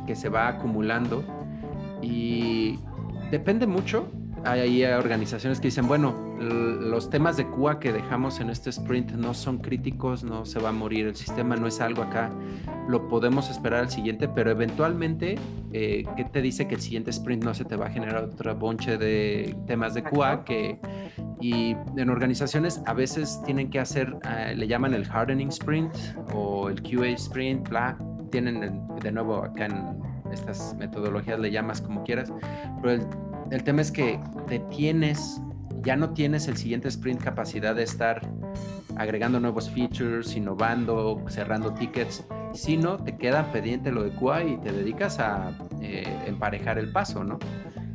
que 0.06 0.14
se 0.14 0.28
va 0.28 0.48
acumulando 0.48 1.24
y 2.02 2.78
depende 3.30 3.66
mucho. 3.66 4.06
Hay, 4.44 4.84
organizaciones 4.84 5.58
que 5.58 5.68
dicen, 5.68 5.88
bueno, 5.88 6.14
los 6.38 7.08
temas 7.08 7.36
de 7.36 7.48
QA 7.48 7.80
que 7.80 7.92
dejamos 7.92 8.40
en 8.40 8.50
este 8.50 8.70
sprint 8.70 9.12
no 9.12 9.32
son 9.32 9.58
críticos, 9.58 10.22
no 10.22 10.44
se 10.44 10.60
va 10.60 10.68
a 10.68 10.72
morir 10.72 11.06
el 11.06 11.16
sistema, 11.16 11.56
no 11.56 11.66
es 11.66 11.80
algo 11.80 12.02
acá, 12.02 12.30
lo 12.88 13.08
podemos 13.08 13.48
esperar 13.50 13.80
al 13.80 13.90
siguiente, 13.90 14.28
pero 14.28 14.50
eventualmente, 14.50 15.36
eh, 15.72 16.04
¿qué 16.16 16.24
te 16.24 16.42
dice 16.42 16.68
que 16.68 16.74
el 16.74 16.82
siguiente 16.82 17.10
sprint 17.10 17.42
no 17.42 17.54
se 17.54 17.64
te 17.64 17.76
va 17.76 17.86
a 17.86 17.90
generar 17.90 18.24
otra 18.24 18.52
bonche 18.52 18.98
de 18.98 19.56
temas 19.66 19.94
de 19.94 20.02
QA 20.02 20.44
que 20.44 20.78
y 21.40 21.76
en 21.96 22.10
organizaciones 22.10 22.82
a 22.86 22.92
veces 22.92 23.40
tienen 23.46 23.70
que 23.70 23.80
hacer, 23.80 24.14
eh, 24.28 24.54
le 24.56 24.66
llaman 24.66 24.92
el 24.94 25.06
hardening 25.10 25.48
sprint 25.48 25.94
o 26.34 26.68
el 26.68 26.82
QA 26.82 27.08
sprint, 27.08 27.68
bla, 27.68 27.96
tienen 28.30 28.82
de 29.02 29.12
nuevo 29.12 29.36
acá 29.36 29.66
en 29.66 30.02
estas 30.32 30.74
metodologías 30.76 31.38
le 31.38 31.50
llamas 31.50 31.80
como 31.80 32.02
quieras, 32.02 32.32
pero 32.82 32.94
el, 32.94 33.06
el 33.50 33.64
tema 33.64 33.82
es 33.82 33.90
que 33.90 34.20
te 34.48 34.58
tienes, 34.58 35.40
ya 35.82 35.96
no 35.96 36.10
tienes 36.10 36.48
el 36.48 36.56
siguiente 36.56 36.88
sprint 36.88 37.22
capacidad 37.22 37.74
de 37.74 37.82
estar 37.82 38.20
agregando 38.96 39.40
nuevos 39.40 39.70
features, 39.70 40.36
innovando, 40.36 41.22
cerrando 41.28 41.72
tickets, 41.74 42.24
sino 42.52 42.96
te 42.96 43.16
queda 43.16 43.50
pendiente 43.52 43.90
lo 43.90 44.04
de 44.04 44.10
QA 44.10 44.44
y 44.44 44.56
te 44.58 44.72
dedicas 44.72 45.18
a 45.18 45.56
eh, 45.80 46.04
emparejar 46.26 46.78
el 46.78 46.92
paso, 46.92 47.24
¿no? 47.24 47.38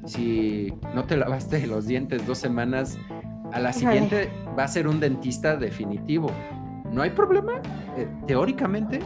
Si 0.05 0.73
no 0.93 1.05
te 1.05 1.17
lavaste 1.17 1.65
los 1.67 1.87
dientes 1.87 2.25
dos 2.27 2.37
semanas, 2.37 2.97
a 3.51 3.59
la 3.59 3.73
siguiente 3.73 4.29
va 4.57 4.63
a 4.63 4.67
ser 4.67 4.87
un 4.87 4.99
dentista 4.99 5.55
definitivo. 5.55 6.31
No 6.91 7.01
hay 7.01 7.11
problema, 7.11 7.61
eh, 7.97 8.07
teóricamente, 8.27 8.99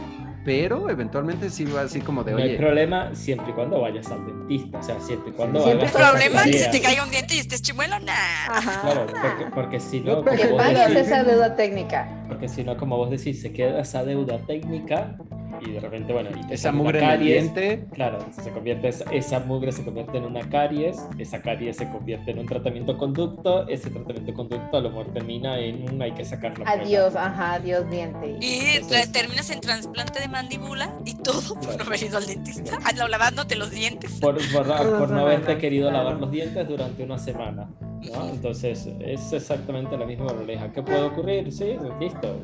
pero 0.44 0.90
eventualmente 0.90 1.48
sí 1.50 1.64
va 1.64 1.82
así 1.82 2.00
como 2.00 2.22
de 2.22 2.32
no 2.32 2.36
oye. 2.36 2.46
No 2.46 2.50
hay 2.52 2.58
problema 2.58 3.14
siempre 3.14 3.50
y 3.50 3.54
cuando 3.54 3.80
vayas 3.80 4.10
al 4.10 4.26
dentista, 4.26 4.78
o 4.78 4.82
sea, 4.82 5.00
siempre 5.00 5.30
y 5.30 5.32
cuando 5.32 5.62
¿Siempre 5.62 5.86
hay 5.86 5.92
problema 5.92 6.44
que 6.44 6.58
se 6.58 6.68
te 6.68 6.80
caiga 6.80 7.04
un 7.04 7.10
diente 7.10 7.34
y 7.34 7.38
estés 7.38 7.62
chimuelo? 7.62 7.98
Nah. 8.00 8.82
Claro, 8.82 9.06
porque, 9.06 9.50
porque 9.54 9.80
si 9.80 10.00
no. 10.00 10.22
Porque 10.22 10.46
pagas 10.48 10.90
esa 10.90 11.24
deuda 11.24 11.56
técnica. 11.56 12.08
Porque 12.28 12.48
si 12.48 12.62
no, 12.62 12.76
como 12.76 12.96
vos 12.96 13.10
decís, 13.10 13.40
se 13.40 13.52
queda 13.52 13.80
esa 13.80 14.04
deuda 14.04 14.38
técnica 14.38 15.16
y 15.64 15.72
de 15.72 15.80
repente, 15.80 16.12
bueno, 16.12 16.30
y 16.30 16.52
esa 16.52 16.72
mugre 16.72 17.00
caries, 17.00 17.50
claro, 17.92 18.18
se 18.30 18.50
convierte, 18.50 18.90
esa 19.12 19.40
mugre 19.40 19.72
se 19.72 19.84
convierte 19.84 20.18
en 20.18 20.24
una 20.24 20.48
caries, 20.48 20.96
esa 21.18 21.40
caries 21.40 21.76
se 21.76 21.88
convierte 21.88 22.30
en 22.32 22.38
un 22.40 22.46
tratamiento 22.46 22.98
conducto, 22.98 23.66
ese 23.68 23.90
tratamiento 23.90 24.34
conducto 24.34 24.76
a 24.76 24.80
lo 24.80 24.90
mejor 24.90 25.12
termina 25.12 25.58
en 25.58 25.88
un 25.88 26.02
hay 26.02 26.12
que 26.12 26.24
sacarlo. 26.24 26.64
Adiós, 26.66 27.16
ajá, 27.16 27.54
adiós 27.54 27.88
diente. 27.90 28.36
Y 28.40 28.80
terminas 29.12 29.50
en 29.50 29.60
trasplante 29.60 30.20
de 30.20 30.28
mandíbula 30.28 30.98
y 31.04 31.14
todo 31.14 31.54
por 31.60 31.76
no 31.76 31.84
haber 31.84 32.02
ido 32.02 32.18
al 32.18 32.26
dentista, 32.26 32.78
lavándote 33.08 33.56
los 33.56 33.70
dientes. 33.70 34.12
Por, 34.20 34.36
por, 34.52 35.10
no 35.10 35.20
haberte 35.20 35.58
querido 35.58 35.90
lavar 35.90 36.16
los 36.16 36.30
dientes 36.30 36.66
durante 36.68 37.02
una 37.02 37.18
semana. 37.18 37.68
¿no? 37.80 38.28
Entonces 38.28 38.88
es 39.00 39.32
exactamente 39.32 39.96
la 39.96 40.04
misma 40.04 40.26
moraleja. 40.26 40.72
¿Qué 40.72 40.82
puede 40.82 41.02
ocurrir? 41.02 41.52
Sí, 41.52 41.76
listo. 42.00 42.40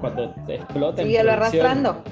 Cuando 0.00 0.34
explote. 0.48 1.02
Síguelo 1.02 1.32
arrastrando. 1.32 2.02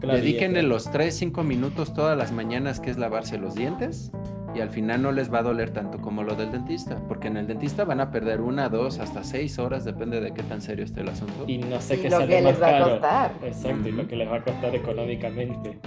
Dedíquenle 0.00 0.62
los 0.62 0.90
3-5 0.90 1.42
minutos 1.42 1.94
todas 1.94 2.16
las 2.16 2.32
mañanas 2.32 2.80
que 2.80 2.90
es 2.90 2.98
lavarse 2.98 3.38
los 3.38 3.54
dientes 3.54 4.12
y 4.56 4.60
al 4.60 4.70
final 4.70 5.02
no 5.02 5.12
les 5.12 5.32
va 5.32 5.40
a 5.40 5.42
doler 5.42 5.70
tanto 5.70 6.00
como 6.00 6.22
lo 6.22 6.34
del 6.34 6.50
dentista, 6.50 6.98
porque 7.08 7.28
en 7.28 7.36
el 7.36 7.46
dentista 7.46 7.84
van 7.84 8.00
a 8.00 8.10
perder 8.10 8.40
una, 8.40 8.70
dos, 8.70 8.98
hasta 9.00 9.22
seis 9.22 9.58
horas, 9.58 9.84
depende 9.84 10.20
de 10.20 10.32
qué 10.32 10.42
tan 10.42 10.62
serio 10.62 10.84
esté 10.84 11.02
el 11.02 11.10
asunto. 11.10 11.44
Y 11.46 11.58
no 11.58 11.80
sé 11.80 12.00
qué 12.00 12.08
lo 12.08 12.26
que 12.26 12.40
les 12.40 12.60
va 12.60 12.78
a 12.78 12.82
costar. 12.82 13.34
Exacto, 13.42 13.88
y 13.88 13.92
lo 13.92 14.08
que 14.08 14.16
les 14.16 14.30
va 14.30 14.36
a 14.36 14.42
costar 14.42 14.74
económicamente. 14.74 15.78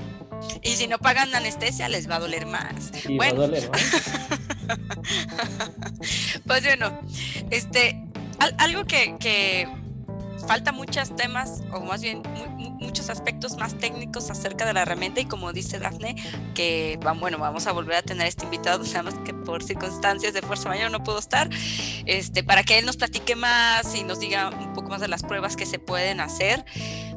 Y 0.61 0.69
si 0.69 0.87
no 0.87 0.99
pagan 0.99 1.33
anestesia, 1.33 1.89
les 1.89 2.09
va 2.09 2.17
a 2.17 2.19
doler 2.19 2.45
más. 2.45 2.91
Y 3.07 3.17
bueno. 3.17 3.39
va 3.39 3.43
a 3.45 3.47
doler 3.47 3.69
más. 3.71 4.13
pues 6.45 6.63
bueno, 6.63 6.99
este, 7.49 8.03
algo 8.59 8.85
que, 8.85 9.15
que 9.19 9.67
falta 10.49 10.71
muchos 10.71 11.15
temas, 11.15 11.61
o 11.71 11.81
más 11.81 12.01
bien 12.01 12.23
muchos 12.79 13.11
aspectos 13.11 13.55
más 13.57 13.77
técnicos 13.77 14.31
acerca 14.31 14.65
de 14.65 14.73
la 14.73 14.81
herramienta 14.81 15.21
y 15.21 15.25
como 15.25 15.53
dice 15.53 15.77
Dafne, 15.77 16.15
que 16.55 16.97
bueno, 17.19 17.37
vamos 17.37 17.67
a 17.67 17.71
volver 17.71 17.97
a 17.97 18.01
tener 18.01 18.25
este 18.25 18.45
invitado, 18.45 18.83
nada 18.87 19.03
más 19.03 19.13
que 19.19 19.31
por 19.31 19.61
circunstancias 19.61 20.33
de 20.33 20.41
fuerza 20.41 20.67
mayor 20.67 20.89
no 20.89 21.03
puedo 21.03 21.19
estar, 21.19 21.51
este, 22.07 22.43
para 22.43 22.63
que 22.63 22.79
él 22.79 22.87
nos 22.87 22.97
platique 22.97 23.35
más 23.35 23.93
y 23.93 24.03
nos 24.03 24.19
diga 24.19 24.49
un 24.49 24.73
poco 24.73 24.89
más 24.89 25.01
de 25.01 25.07
las 25.07 25.21
pruebas 25.21 25.55
que 25.55 25.67
se 25.67 25.77
pueden 25.77 26.19
hacer. 26.19 26.65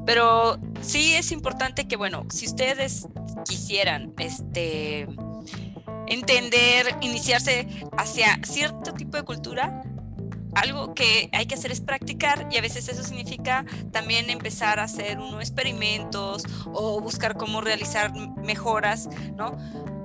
Pero 0.05 0.61
sí 0.83 1.15
es 1.15 1.33
importante 1.33 1.89
que, 1.89 1.97
bueno, 1.97 2.27
si 2.29 2.45
ustedes 2.45 3.07
quisieran, 3.49 4.13
este, 4.19 5.07
entender, 6.07 6.99
iniciarse 7.01 7.67
hacia 7.97 8.39
cierto 8.43 8.93
tipo 8.93 9.17
de 9.17 9.23
cultura, 9.23 9.83
algo 10.55 10.95
que 10.95 11.29
hay 11.33 11.47
que 11.47 11.55
hacer 11.55 11.73
es 11.73 11.81
practicar 11.81 12.49
y 12.51 12.57
a 12.57 12.61
veces 12.61 12.89
eso 12.89 13.03
significa 13.03 13.65
también 13.91 14.31
empezar 14.31 14.79
a 14.81 14.85
hacer 14.85 15.19
unos 15.19 15.41
experimentos 15.41 16.45
o 16.67 17.01
buscar 17.01 17.37
cómo 17.37 17.61
realizar 17.61 18.13
mejoras, 18.37 19.09
¿no? 19.37 19.57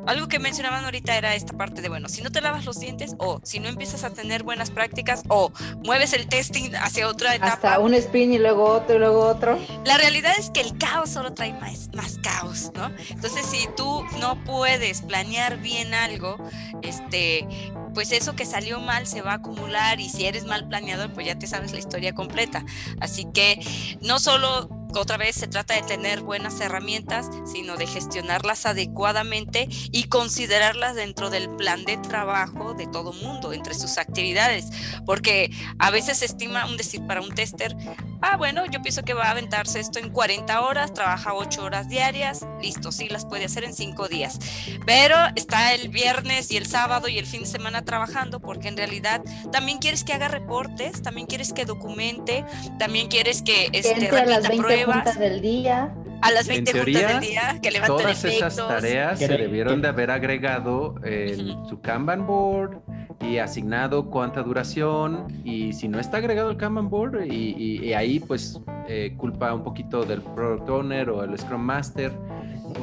Algo 0.08 0.28
que 0.28 0.40
mencionaban 0.40 0.86
ahorita 0.86 1.18
era 1.18 1.36
esta 1.36 1.54
parte 1.54 1.82
de, 1.82 1.90
bueno, 1.90 2.08
si 2.10 2.22
no 2.22 2.32
te 2.32 2.42
lavas 2.42 2.66
los 2.66 2.80
dientes 2.80 3.16
o 3.18 3.42
si 3.44 3.60
no 3.60 3.68
empiezas 3.68 4.04
a 4.04 4.10
tener 4.10 4.44
buenas 4.44 4.72
prácticas 4.72 5.24
o 5.28 5.52
mueves 5.84 6.14
el 6.14 6.28
testing 6.28 6.72
hacia 6.76 7.08
otra 7.08 7.36
etapa. 7.36 7.54
Hasta 7.54 7.80
un 7.80 7.94
spin 7.94 8.34
y 8.34 8.40
luego 8.40 8.64
otro 8.66 8.96
y 8.96 9.00
luego 9.00 9.28
otro. 9.28 9.60
La 9.86 9.98
realidad 9.98 10.34
es 10.40 10.50
que 10.50 10.62
el 10.62 10.78
caos 10.78 11.10
solo 11.10 11.34
trae 11.34 11.54
más, 11.54 11.90
más 11.94 12.18
caos, 12.20 12.72
¿no? 12.74 12.92
Entonces, 13.10 13.46
si 13.46 13.68
tú 13.76 14.04
no 14.20 14.42
puedes 14.44 15.02
planear 15.02 15.58
bien 15.58 15.94
algo, 15.94 16.38
este, 16.84 17.48
pues 17.94 18.12
eso 18.12 18.36
que 18.36 18.46
salió 18.46 18.80
mal 18.80 19.08
se 19.08 19.22
va 19.22 19.32
a 19.32 19.36
acumular 19.36 20.00
y 20.00 20.10
si 20.10 20.26
eres 20.26 20.46
mal 20.46 20.68
planeador, 20.68 21.12
pues 21.12 21.28
ya 21.28 21.38
te 21.38 21.48
sabes 21.48 21.74
la 21.74 21.80
historia 21.80 22.16
completa. 22.16 22.64
Así 23.02 23.26
que 23.34 23.60
no 24.02 24.20
solo 24.20 24.70
otra 24.96 25.18
vez 25.18 25.36
se 25.36 25.48
trata 25.48 25.76
de 25.76 25.82
tener 25.82 26.22
buenas 26.22 26.60
herramientas, 26.60 27.30
sino 27.46 27.78
de 27.78 27.88
gestionarlas 27.88 28.66
adecuadamente 28.66 29.68
y 29.92 30.06
considerarlas 30.06 30.96
dentro 30.96 31.30
del 31.30 31.50
plan 31.50 31.86
de 31.86 31.98
trabajo 31.98 32.74
de 32.74 32.88
todo 32.88 33.14
mundo, 33.14 33.54
entre 33.54 33.74
sus 33.74 33.98
actividades, 33.98 34.66
porque 35.06 35.52
a 35.80 35.92
veces 35.92 36.20
se 36.20 36.26
estima 36.26 36.66
un 36.66 36.78
decir 36.78 37.06
para 37.06 37.22
un 37.22 37.34
tester, 37.34 37.76
ah, 38.22 38.38
bueno, 38.38 38.66
yo 38.66 38.82
pienso 38.82 39.04
que 39.04 39.14
va 39.14 39.26
a 39.26 39.32
aventarse 39.32 39.80
esto 39.80 40.00
en 40.00 40.10
40 40.10 40.62
horas, 40.62 40.94
trabaja 40.94 41.34
8 41.34 41.64
horas 41.64 41.90
diarias, 41.90 42.46
listo, 42.62 42.92
sí 42.92 43.10
las 43.10 43.26
puede 43.26 43.46
hacer 43.46 43.64
en 43.64 43.74
5 43.74 44.08
días, 44.08 44.40
pero 44.86 45.16
está 45.36 45.74
el 45.74 45.90
viernes 45.90 46.52
y 46.52 46.58
el 46.58 46.66
sábado 46.66 47.08
y 47.08 47.18
el 47.18 47.26
fin 47.26 47.42
de 47.42 47.48
semana 47.48 47.84
trabajando, 47.84 48.40
porque 48.40 48.68
en 48.68 48.78
realidad 48.78 49.22
también 49.52 49.80
quieres 49.80 50.04
que 50.04 50.14
haga 50.14 50.28
reportes, 50.28 51.02
también 51.02 51.28
quieres 51.28 51.54
que 51.54 51.66
documente, 51.66 52.46
también 52.80 53.08
quieres 53.08 53.42
que, 53.42 53.70
este, 53.74 54.10
repita 54.10 54.50
pruebas. 54.56 55.20
del 55.20 55.42
día. 55.42 55.94
A 56.20 56.32
las 56.32 56.48
20 56.48 56.72
teoría, 56.72 57.08
del 57.10 57.20
día 57.20 57.60
que 57.62 57.70
Todas 57.80 58.24
esas 58.26 58.56
tareas 58.56 59.20
se 59.20 59.28
debieron 59.28 59.84
de 59.84 59.88
haber 59.90 60.10
agregado 60.10 60.96
en 61.04 61.64
su 61.68 61.80
Kanban 61.80 62.26
board 62.26 62.82
y 63.22 63.38
asignado 63.38 64.10
cuánta 64.10 64.44
duración 64.44 65.28
y 65.44 65.74
si 65.74 65.88
no 65.88 66.00
está 66.00 66.18
agregado 66.18 66.52
el 66.52 66.58
Kanban 66.58 66.90
board 66.90 67.26
y, 67.26 67.94
ahí 67.94 68.20
pues 68.20 68.60
eh, 68.88 69.14
culpa 69.18 69.54
un 69.54 69.64
poquito 69.64 70.04
del 70.04 70.22
product 70.22 70.70
owner 70.70 71.10
o 71.10 71.24
el 71.24 71.38
Scrum 71.38 71.62
Master 71.62 72.12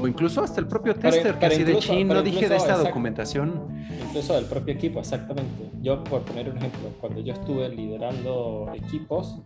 o 0.01 0.09
incluso 0.09 0.43
hasta 0.43 0.61
el 0.61 0.67
propio 0.67 0.95
tester 0.95 1.39
que 1.39 1.47
así 1.47 1.63
de 1.63 1.79
chin 1.79 2.09
no 2.09 2.23
dije 2.23 2.49
de 2.49 2.57
esta 2.57 2.77
documentación 2.77 3.69
incluso 4.07 4.35
del 4.35 4.47
propio 4.47 4.75
equipo 4.75 5.01
exactamente 5.01 5.71
yo 5.83 6.03
por 6.05 6.23
poner 6.23 6.51
un 6.51 6.59
ejemplo 6.59 6.91
cuando 7.01 7.21
yo 7.21 7.33
estuve 7.33 7.69
liderando 7.69 8.71
equipos 8.75 9.39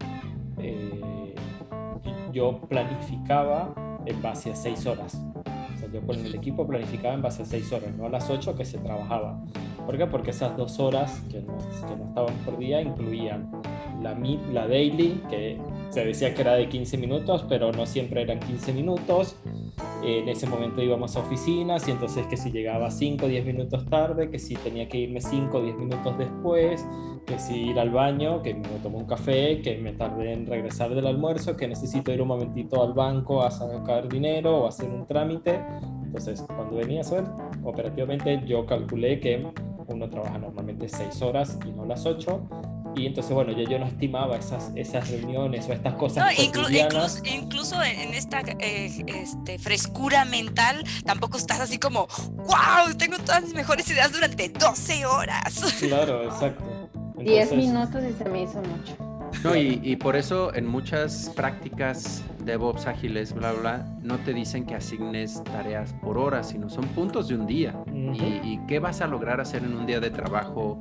eh, 0.59 1.35
yo 2.33 2.61
planificaba 2.69 3.75
en 4.07 4.23
base 4.23 4.51
a 4.51 4.57
seis 4.57 4.87
horas. 4.87 5.21
Yo 5.93 6.01
con 6.03 6.17
el 6.17 6.35
equipo 6.35 6.67
planificaba 6.67 7.15
en 7.15 7.23
base 7.23 7.43
a 7.43 7.47
seis 7.47 7.73
horas, 7.73 7.95
no 7.97 8.07
a 8.07 8.09
las 8.09 8.29
ocho 8.31 8.55
que 8.55 8.65
se 8.65 8.79
trabajaba. 8.79 9.43
¿Por 9.87 9.97
qué? 9.97 10.07
Porque 10.07 10.31
esas 10.31 10.57
dos 10.57 10.79
horas 10.81 11.23
que 11.31 11.41
no, 11.41 11.57
que 11.59 11.97
no 11.97 12.09
estaban 12.09 12.35
por 12.45 12.59
día 12.59 12.81
incluían 12.81 13.51
la, 14.03 14.15
la 14.53 14.69
daily, 14.69 15.23
que 15.29 15.59
se 15.91 16.05
decía 16.05 16.35
que 16.35 16.43
era 16.43 16.55
de 16.55 16.69
15 16.69 16.99
minutos, 16.99 17.45
pero 17.49 17.73
no 17.73 17.87
siempre 17.87 18.23
eran 18.23 18.39
15 18.41 18.73
minutos. 18.73 19.37
En 20.03 20.29
ese 20.29 20.47
momento 20.47 20.83
íbamos 20.83 21.17
a 21.17 21.21
oficinas 21.21 21.87
y 21.89 21.91
entonces 21.91 22.27
que 22.27 22.37
si 22.37 22.51
llegaba 22.51 22.91
5 22.91 23.27
o 23.27 23.29
10 23.29 23.45
minutos 23.45 23.85
tarde, 23.87 24.31
que 24.31 24.39
si 24.39 24.55
tenía 24.55 24.89
que 24.89 24.99
irme 24.99 25.21
5 25.21 25.59
o 25.59 25.61
10 25.61 25.77
minutos 25.77 26.17
después, 26.17 26.87
que 27.27 27.39
si 27.39 27.71
ir 27.71 27.79
al 27.79 27.91
baño, 27.91 28.43
que 28.43 28.55
me 28.55 28.79
tomo 28.83 28.99
un 28.99 29.07
café, 29.07 29.61
que 29.61 29.77
me 29.77 29.93
tardé 29.93 30.33
en 30.33 30.47
regresar 30.47 30.95
del 30.95 31.07
almuerzo, 31.07 31.57
que 31.57 31.67
necesito 31.67 32.13
ir 32.13 32.23
un 32.23 32.29
momentito 32.29 32.83
al 32.83 32.95
banco 32.95 33.43
a 33.43 33.51
sacar 33.51 34.09
dinero 34.09 34.59
o 34.59 34.69
hacer 34.69 34.89
un 34.89 35.07
trámite. 35.07 35.61
Entonces, 36.05 36.45
cuando 36.47 36.77
venía 36.77 37.03
a 37.03 37.11
ver, 37.11 37.25
operativamente 37.65 38.43
yo 38.47 38.65
calculé 38.65 39.21
que 39.21 39.47
uno 39.89 40.09
trabaja 40.09 40.39
normalmente 40.39 40.89
6 40.89 41.23
horas 41.23 41.59
y 41.67 41.73
no 41.73 41.85
las 41.85 42.07
8 42.07 42.41
y 42.99 43.07
entonces, 43.07 43.33
bueno, 43.33 43.53
yo, 43.53 43.69
yo 43.69 43.79
no 43.79 43.87
estimaba 43.87 44.37
esas, 44.37 44.73
esas 44.75 45.09
reuniones 45.11 45.69
o 45.69 45.73
estas 45.73 45.95
cosas. 45.95 46.25
No, 46.25 46.43
incluso, 46.43 47.23
incluso 47.25 47.83
en 47.83 48.15
esta 48.15 48.41
eh, 48.59 49.05
este, 49.07 49.59
frescura 49.59 50.25
mental, 50.25 50.85
tampoco 51.05 51.39
estás 51.39 51.61
así 51.61 51.79
como, 51.79 52.09
wow, 52.37 52.95
tengo 52.97 53.19
todas 53.19 53.45
mis 53.45 53.55
mejores 53.55 53.89
ideas 53.91 54.13
durante 54.13 54.49
12 54.49 55.07
horas. 55.07 55.75
Claro, 55.89 56.25
exacto. 56.25 56.65
10 57.19 57.53
minutos 57.53 58.03
y 58.09 58.13
se 58.13 58.29
me 58.29 58.43
hizo 58.43 58.61
mucho. 58.61 58.97
No, 59.43 59.57
y, 59.57 59.81
y, 59.83 59.97
por 59.97 60.17
eso 60.17 60.55
en 60.55 60.67
muchas 60.67 61.31
prácticas 61.35 62.23
DevOps 62.45 62.87
ágiles, 62.87 63.35
bla, 63.35 63.53
bla, 63.53 63.99
no 64.03 64.19
te 64.19 64.33
dicen 64.33 64.67
que 64.67 64.75
asignes 64.75 65.43
tareas 65.45 65.93
por 65.95 66.19
hora, 66.19 66.43
sino 66.43 66.69
son 66.69 66.85
puntos 66.89 67.29
de 67.29 67.35
un 67.35 67.47
día. 67.47 67.75
y, 67.87 68.41
y, 68.43 68.61
qué 68.67 68.79
vas 68.79 69.01
a 69.01 69.07
lograr 69.07 69.41
hacer 69.41 69.65
en 69.65 69.77
un 69.77 69.87
día 69.87 70.01
de 70.01 70.11
trabajo 70.11 70.79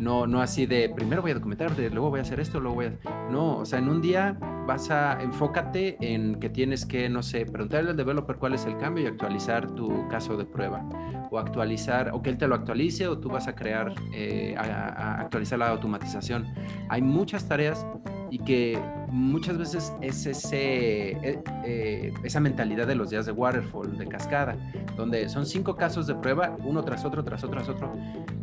no, 0.00 0.26
no 0.26 0.40
así 0.40 0.64
de 0.64 0.88
primero 0.88 1.20
voy 1.20 1.32
a 1.32 1.34
documentar, 1.34 1.78
luego 1.78 2.08
voy 2.08 2.20
a 2.20 2.22
hacer 2.22 2.40
esto, 2.40 2.58
luego 2.58 2.76
voy 2.76 2.86
a... 2.86 3.30
No, 3.30 3.58
o 3.58 3.66
sea, 3.66 3.78
en 3.78 3.88
un 3.88 4.00
día 4.00 4.36
vas 4.66 4.90
a 4.90 5.20
enfócate 5.20 5.98
en 6.00 6.40
que 6.40 6.48
tienes 6.48 6.86
que, 6.86 7.08
no 7.10 7.22
sé, 7.22 7.44
preguntarle 7.44 7.90
al 7.90 7.96
developer 7.98 8.36
cuál 8.36 8.54
es 8.54 8.64
el 8.64 8.78
cambio 8.78 9.04
y 9.04 9.06
actualizar 9.08 9.70
tu 9.74 10.08
caso 10.08 10.38
de 10.38 10.46
prueba. 10.46 10.88
O 11.30 11.38
actualizar, 11.38 12.12
o 12.14 12.22
que 12.22 12.30
él 12.30 12.38
te 12.38 12.48
lo 12.48 12.54
actualice, 12.54 13.06
o 13.08 13.18
tú 13.18 13.28
vas 13.28 13.46
a 13.46 13.54
crear, 13.54 13.94
eh, 14.14 14.54
a, 14.56 15.20
actualizar 15.20 15.58
la 15.58 15.68
automatización. 15.68 16.46
Hay 16.88 17.02
muchas 17.02 17.46
tareas 17.46 17.86
y 18.30 18.38
que 18.38 18.78
muchas 19.08 19.58
veces 19.58 19.92
es 20.00 20.24
ese, 20.26 21.10
eh, 21.10 21.42
eh, 21.64 22.12
esa 22.22 22.40
mentalidad 22.40 22.86
de 22.86 22.94
los 22.94 23.10
días 23.10 23.26
de 23.26 23.32
waterfall, 23.32 23.98
de 23.98 24.06
cascada, 24.06 24.56
donde 24.96 25.28
son 25.28 25.44
cinco 25.46 25.76
casos 25.76 26.06
de 26.06 26.14
prueba, 26.14 26.56
uno 26.64 26.84
tras 26.84 27.04
otro, 27.04 27.24
tras 27.24 27.42
otro, 27.42 27.58
tras 27.58 27.68
otro, 27.68 27.92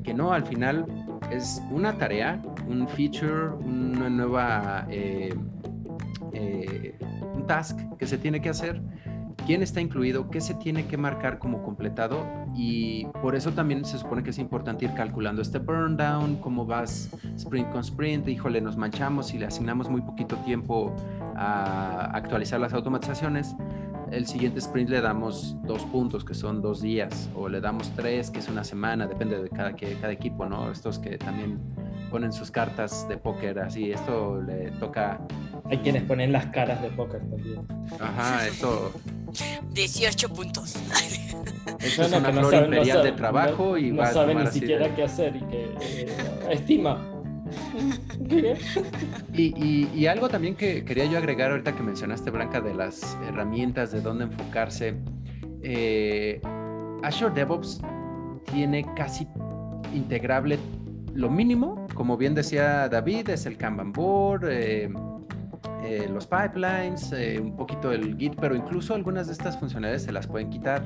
que 0.03 0.13
no, 0.13 0.33
al 0.33 0.45
final 0.45 0.85
es 1.31 1.61
una 1.71 1.97
tarea, 1.97 2.41
un 2.67 2.88
feature, 2.88 3.49
una 3.55 4.09
nueva, 4.09 4.85
eh, 4.89 5.33
un 7.33 7.45
task 7.47 7.79
que 7.97 8.05
se 8.05 8.17
tiene 8.17 8.41
que 8.41 8.49
hacer 8.49 8.81
quién 9.48 9.64
está 9.64 9.80
incluido, 9.80 10.30
qué 10.30 10.41
se 10.41 10.54
tiene 10.56 10.88
que 10.88 10.98
marcar 10.98 11.39
como 11.39 11.64
completado 11.64 12.28
y 12.54 13.06
por 13.22 13.34
eso 13.34 13.54
también 13.54 13.86
se 13.86 13.98
supone 13.98 14.22
que 14.22 14.32
es 14.32 14.39
importante 14.39 14.84
ir 14.84 14.93
calculando 14.93 15.41
este 15.41 15.58
burn 15.60 15.95
down, 15.95 16.36
cómo 16.36 16.66
vas 16.66 17.10
sprint 17.38 17.72
con 17.72 17.80
sprint, 17.80 18.28
híjole, 18.28 18.60
nos 18.60 18.76
manchamos 18.76 19.34
y 19.34 19.38
le 19.38 19.45
asignamos 19.45 19.89
muy 19.89 20.02
poquito 20.02 20.36
tiempo 20.39 20.93
a 21.38 22.12
actualizar 22.14 22.60
las 22.60 22.74
automatizaciones. 22.74 23.56
El 24.12 24.28
siguiente 24.28 24.60
sprint 24.60 24.89
le 24.89 25.00
damos 25.00 25.56
dos 25.64 25.84
puntos, 25.86 26.26
que 26.26 26.34
son 26.34 26.62
dos 26.62 26.82
días, 26.82 27.30
o 27.34 27.48
le 27.48 27.62
damos 27.62 27.89
tres, 27.95 28.30
que 28.30 28.39
es 28.39 28.50
una 28.50 28.66
semana, 28.66 29.08
depende 29.08 29.41
de 29.41 29.50
cada, 29.50 29.74
cada 29.74 30.12
equipo, 30.12 30.45
¿no? 30.45 30.72
Estos 30.72 31.00
que 31.00 31.18
también 31.18 31.60
ponen 32.10 32.34
sus 32.34 32.52
cartas 32.52 33.08
de 33.08 33.18
póker, 33.18 33.60
así, 33.60 33.91
esto 33.91 34.41
le 34.41 34.72
toca... 34.72 35.20
Hay 35.70 35.80
quienes 35.80 36.04
ponen 36.04 36.32
las 36.32 36.48
caras 36.48 36.82
de 36.82 36.89
póker 36.89 37.22
también. 37.30 37.66
Ajá, 38.00 38.45
esto... 38.45 38.91
18 39.73 40.30
puntos. 40.30 40.75
Eso 41.80 42.03
es 42.03 42.13
una 42.13 42.32
flor 42.32 42.53
imperial 42.53 43.03
de 43.03 43.11
trabajo 43.11 43.78
y 43.78 43.91
no 43.91 44.05
sabe 44.05 44.36
ni 44.36 44.47
siquiera 44.47 44.93
qué 44.95 45.03
hacer 45.03 45.35
y 45.35 45.39
que 45.41 45.72
eh, 45.81 46.15
estima. 46.52 47.14
y, 49.34 49.88
y, 49.93 50.07
algo 50.07 50.27
también 50.27 50.56
que 50.56 50.84
quería 50.84 51.06
yo 51.06 51.18
agregar 51.18 51.52
ahorita 51.52 51.76
que 51.76 51.84
mencionaste, 51.84 52.30
Blanca, 52.30 52.60
de 52.60 52.73
las 52.73 53.18
herramientas, 53.27 53.91
de 53.91 54.02
dónde 54.02 54.26
enfocarse. 54.26 54.95
Eh, 55.61 56.41
Azure 57.03 57.34
DevOps 57.34 57.80
tiene 58.52 58.85
casi 58.95 59.27
integrable 59.93 60.60
lo 61.14 61.30
mínimo, 61.30 61.88
como 61.95 62.15
bien 62.15 62.35
decía 62.35 62.88
David, 62.89 63.30
es 63.30 63.47
el 63.47 63.57
Kanban 63.57 63.91
board, 63.91 64.45
eh, 64.49 64.89
eh, 65.84 66.08
los 66.12 66.28
pipelines, 66.28 67.12
eh, 67.12 67.40
un 67.40 67.56
poquito 67.56 67.91
el 67.91 68.18
Git, 68.18 68.36
pero 68.40 68.56
incluso 68.56 68.94
algunas 68.95 69.28
de 69.28 69.34
estas 69.34 69.58
funcionalidades 69.58 70.04
se 70.04 70.12
las 70.12 70.28
pueden 70.28 70.49
quitar. 70.49 70.84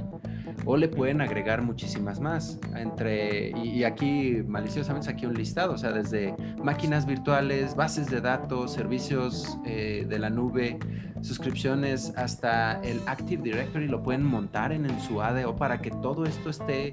o 0.66 0.78
le 0.78 0.90
pueden 0.90 1.22
agregar 1.22 1.62
muchísimas 1.62 2.20
más. 2.20 2.60
Entre, 2.76 3.52
y, 3.52 3.84
aquí 3.84 4.44
maliciosamente 4.46 5.10
aquí 5.10 5.26
un 5.26 5.34
listado, 5.34 5.74
o 5.74 5.78
sea, 5.78 5.92
desde 5.92 6.36
máquinas 6.64 7.06
virtuales, 7.06 7.76
bases 7.76 8.12
de 8.12 8.22
datos, 8.22 8.74
servicios 8.74 9.58
eh, 9.66 10.06
de 10.08 10.20
la 10.20 10.30
nube, 10.30 10.78
suscripciones, 11.22 12.14
hasta 12.18 12.80
el 12.82 13.00
Active 13.08 13.42
Directory 13.42 13.88
lo 13.88 14.04
pueden 14.04 14.24
montar 14.24 14.72
en, 14.72 14.86
en 14.86 15.00
su 15.00 15.22
ADO 15.22 15.56
para 15.56 15.82
que 15.82 15.90
todo 15.90 16.26
esto 16.26 16.50
esté 16.50 16.92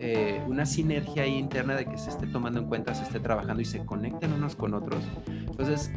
eh, 0.00 0.42
una 0.46 0.66
sinergia 0.66 1.26
interna 1.26 1.76
de 1.76 1.86
que 1.86 1.96
se 1.96 2.10
esté 2.10 2.26
tomando 2.26 2.60
en 2.60 2.66
cuenta, 2.66 2.94
se 2.94 3.04
esté 3.04 3.20
trabajando 3.20 3.62
y 3.62 3.64
se 3.64 3.84
conecten 3.86 4.32
unos 4.32 4.56
con 4.56 4.74
otros. 4.74 5.02
Entonces, 5.26 5.90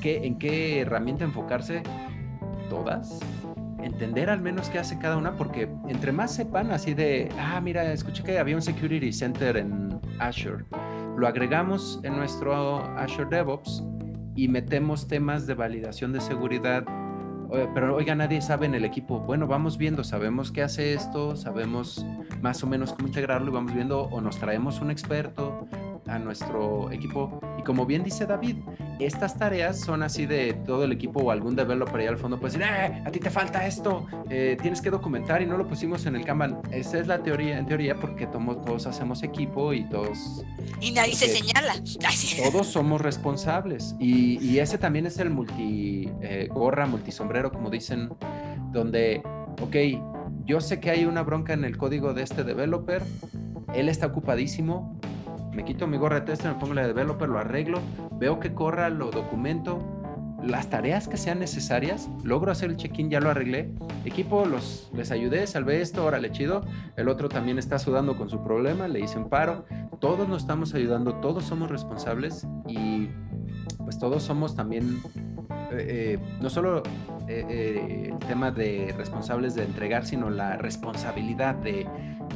¿qué, 0.00 0.26
¿en 0.26 0.38
qué 0.38 0.80
herramienta 0.80 1.24
enfocarse? 1.24 1.82
Todas. 2.68 3.20
Entender 3.82 4.30
al 4.30 4.40
menos 4.40 4.68
qué 4.68 4.78
hace 4.78 4.98
cada 4.98 5.16
una, 5.16 5.36
porque 5.36 5.68
entre 5.88 6.12
más 6.12 6.34
sepan 6.34 6.70
así 6.72 6.94
de, 6.94 7.28
ah, 7.38 7.60
mira, 7.60 7.92
escuché 7.92 8.22
que 8.22 8.38
había 8.38 8.56
un 8.56 8.62
Security 8.62 9.12
Center 9.12 9.56
en 9.56 10.00
Azure. 10.18 10.64
Lo 11.16 11.26
agregamos 11.26 12.00
en 12.02 12.16
nuestro 12.16 12.78
Azure 12.98 13.28
DevOps 13.30 13.84
y 14.34 14.48
metemos 14.48 15.06
temas 15.08 15.46
de 15.46 15.54
validación 15.54 16.12
de 16.12 16.20
seguridad 16.20 16.84
pero 17.74 17.94
oiga, 17.94 18.14
nadie 18.14 18.40
sabe 18.40 18.66
en 18.66 18.74
el 18.74 18.84
equipo. 18.84 19.20
Bueno, 19.20 19.46
vamos 19.46 19.78
viendo, 19.78 20.04
sabemos 20.04 20.50
qué 20.50 20.62
hace 20.62 20.94
esto, 20.94 21.36
sabemos 21.36 22.04
más 22.42 22.62
o 22.62 22.66
menos 22.66 22.92
cómo 22.92 23.08
integrarlo 23.08 23.50
y 23.50 23.54
vamos 23.54 23.74
viendo 23.74 24.02
o 24.02 24.20
nos 24.20 24.38
traemos 24.38 24.80
un 24.80 24.90
experto 24.90 25.66
a 26.08 26.18
nuestro 26.18 26.90
equipo. 26.90 27.40
Y 27.58 27.62
como 27.62 27.86
bien 27.86 28.02
dice 28.02 28.26
David, 28.26 28.56
estas 28.98 29.36
tareas 29.38 29.80
son 29.80 30.02
así 30.02 30.26
de 30.26 30.54
todo 30.54 30.84
el 30.84 30.92
equipo 30.92 31.20
o 31.20 31.30
algún 31.30 31.56
developer 31.56 32.00
ahí 32.00 32.06
al 32.06 32.18
fondo 32.18 32.38
puede 32.38 32.58
decir, 32.58 32.68
eh, 32.68 33.02
a 33.04 33.10
ti 33.10 33.18
te 33.18 33.30
falta 33.30 33.66
esto, 33.66 34.06
eh, 34.30 34.56
tienes 34.60 34.80
que 34.80 34.90
documentar 34.90 35.42
y 35.42 35.46
no 35.46 35.56
lo 35.56 35.66
pusimos 35.66 36.06
en 36.06 36.16
el 36.16 36.24
Kanban. 36.24 36.60
Esa 36.70 36.98
es 36.98 37.06
la 37.06 37.22
teoría, 37.22 37.58
en 37.58 37.66
teoría, 37.66 37.96
porque 37.96 38.26
todos 38.26 38.86
hacemos 38.86 39.22
equipo 39.22 39.72
y 39.72 39.84
todos... 39.88 40.44
Y 40.80 40.92
nadie 40.92 41.14
se 41.14 41.28
señala. 41.28 41.74
Todos 42.50 42.66
somos 42.66 43.00
responsables. 43.00 43.94
Y, 43.98 44.38
y, 44.44 44.58
ese 44.58 44.78
también 44.78 45.06
es 45.06 45.18
el 45.18 45.30
multi 45.30 46.10
eh, 46.22 46.48
gorra, 46.50 46.86
multisombrero, 46.86 47.50
como 47.52 47.70
dicen, 47.70 48.10
donde, 48.72 49.22
ok, 49.60 49.76
yo 50.44 50.60
sé 50.60 50.80
que 50.80 50.90
hay 50.90 51.04
una 51.04 51.22
bronca 51.22 51.52
en 51.52 51.64
el 51.64 51.76
código 51.76 52.14
de 52.14 52.22
este 52.22 52.44
developer, 52.44 53.02
él 53.74 53.88
está 53.88 54.06
ocupadísimo, 54.06 54.98
me 55.56 55.64
quito 55.64 55.86
mi 55.86 55.96
gorra 55.96 56.20
de 56.20 56.26
tester, 56.26 56.52
me 56.52 56.60
pongo 56.60 56.74
la 56.74 56.82
de 56.82 56.88
developer, 56.88 57.28
lo 57.28 57.38
arreglo, 57.38 57.80
veo 58.12 58.38
que 58.38 58.52
corra, 58.52 58.90
lo 58.90 59.10
documento, 59.10 59.78
las 60.44 60.68
tareas 60.68 61.08
que 61.08 61.16
sean 61.16 61.38
necesarias, 61.38 62.10
logro 62.22 62.52
hacer 62.52 62.68
el 62.68 62.76
check-in, 62.76 63.08
ya 63.08 63.20
lo 63.20 63.30
arreglé. 63.30 63.72
Equipo, 64.04 64.44
los, 64.44 64.90
les 64.94 65.10
ayudé, 65.10 65.46
salvé 65.46 65.80
esto, 65.80 66.02
ahora 66.02 66.18
le 66.18 66.30
chido. 66.30 66.62
El 66.96 67.08
otro 67.08 67.30
también 67.30 67.58
está 67.58 67.78
sudando 67.78 68.18
con 68.18 68.28
su 68.28 68.44
problema, 68.44 68.86
le 68.86 69.00
hice 69.00 69.18
un 69.18 69.30
paro. 69.30 69.64
Todos 69.98 70.28
nos 70.28 70.42
estamos 70.42 70.74
ayudando, 70.74 71.14
todos 71.14 71.44
somos 71.44 71.70
responsables 71.70 72.46
y 72.68 73.08
pues 73.78 73.98
todos 73.98 74.22
somos 74.22 74.54
también, 74.54 75.00
eh, 75.72 76.18
eh, 76.18 76.18
no 76.42 76.50
solo 76.50 76.82
eh, 77.28 78.10
el 78.12 78.18
tema 78.26 78.50
de 78.50 78.94
responsables 78.96 79.54
de 79.54 79.64
entregar, 79.64 80.06
sino 80.06 80.30
la 80.30 80.56
responsabilidad 80.56 81.54
de 81.56 81.86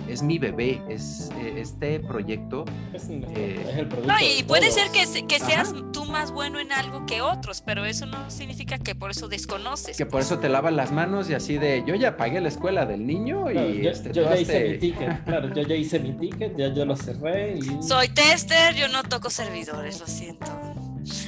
es 0.08 0.22
mi 0.22 0.38
bebé, 0.38 0.82
es 0.88 1.30
eh, 1.40 1.54
este 1.58 2.00
proyecto. 2.00 2.64
Es, 2.92 3.08
eh, 3.08 3.76
el 3.78 3.86
producto 3.86 4.12
no, 4.12 4.18
y 4.20 4.42
puede 4.42 4.70
ser 4.70 4.90
que, 4.90 5.26
que 5.26 5.38
seas 5.38 5.74
tú 5.92 6.04
más 6.04 6.32
bueno 6.32 6.58
en 6.58 6.72
algo 6.72 7.06
que 7.06 7.22
otros, 7.22 7.60
pero 7.60 7.84
eso 7.84 8.06
no 8.06 8.30
significa 8.30 8.78
que 8.78 8.94
por 8.94 9.10
eso 9.10 9.28
desconoces. 9.28 9.96
Que 9.96 10.06
por 10.06 10.20
eso 10.20 10.38
te 10.38 10.48
lavas 10.48 10.72
las 10.72 10.92
manos 10.92 11.30
y 11.30 11.34
así 11.34 11.58
de, 11.58 11.84
yo 11.86 11.94
ya 11.94 12.16
pagué 12.16 12.40
la 12.40 12.48
escuela 12.48 12.86
del 12.86 13.06
niño 13.06 13.50
y... 13.50 13.82
yo, 13.82 13.90
este, 13.90 14.12
ya 14.12 14.36
hice 14.36 14.68
mi 14.70 14.78
ticket, 14.78 15.24
claro, 15.24 15.54
yo 15.54 15.62
ya 15.62 15.74
hice 15.74 15.98
mi 15.98 16.12
ticket, 16.12 16.56
ya 16.56 16.68
yo 16.72 16.84
lo 16.84 16.96
cerré 16.96 17.58
y... 17.58 17.82
Soy 17.82 18.08
tester, 18.08 18.74
yo 18.74 18.88
no 18.88 19.02
toco 19.02 19.30
servidores, 19.30 20.00
lo 20.00 20.06
siento. 20.06 20.46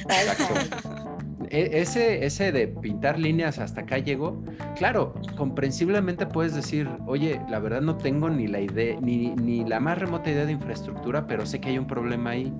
Exacto. 0.09 0.93
E, 1.53 1.81
ese, 1.81 2.25
ese 2.25 2.51
de 2.51 2.67
pintar 2.67 3.19
líneas 3.19 3.59
hasta 3.59 3.81
acá 3.81 3.99
llegó, 3.99 4.43
claro, 4.75 5.13
comprensiblemente 5.37 6.25
puedes 6.25 6.55
decir, 6.55 6.89
oye, 7.05 7.39
la 7.47 7.59
verdad 7.59 7.81
no 7.81 7.95
tengo 7.95 8.27
ni 8.27 8.47
la 8.47 8.59
idea, 8.59 8.99
ni, 8.99 9.35
ni 9.35 9.63
la 9.63 9.79
más 9.79 9.99
remota 9.99 10.31
idea 10.31 10.47
de 10.47 10.51
infraestructura, 10.51 11.27
pero 11.27 11.45
sé 11.45 11.61
que 11.61 11.69
hay 11.69 11.77
un 11.77 11.85
problema 11.85 12.31
ahí. 12.31 12.51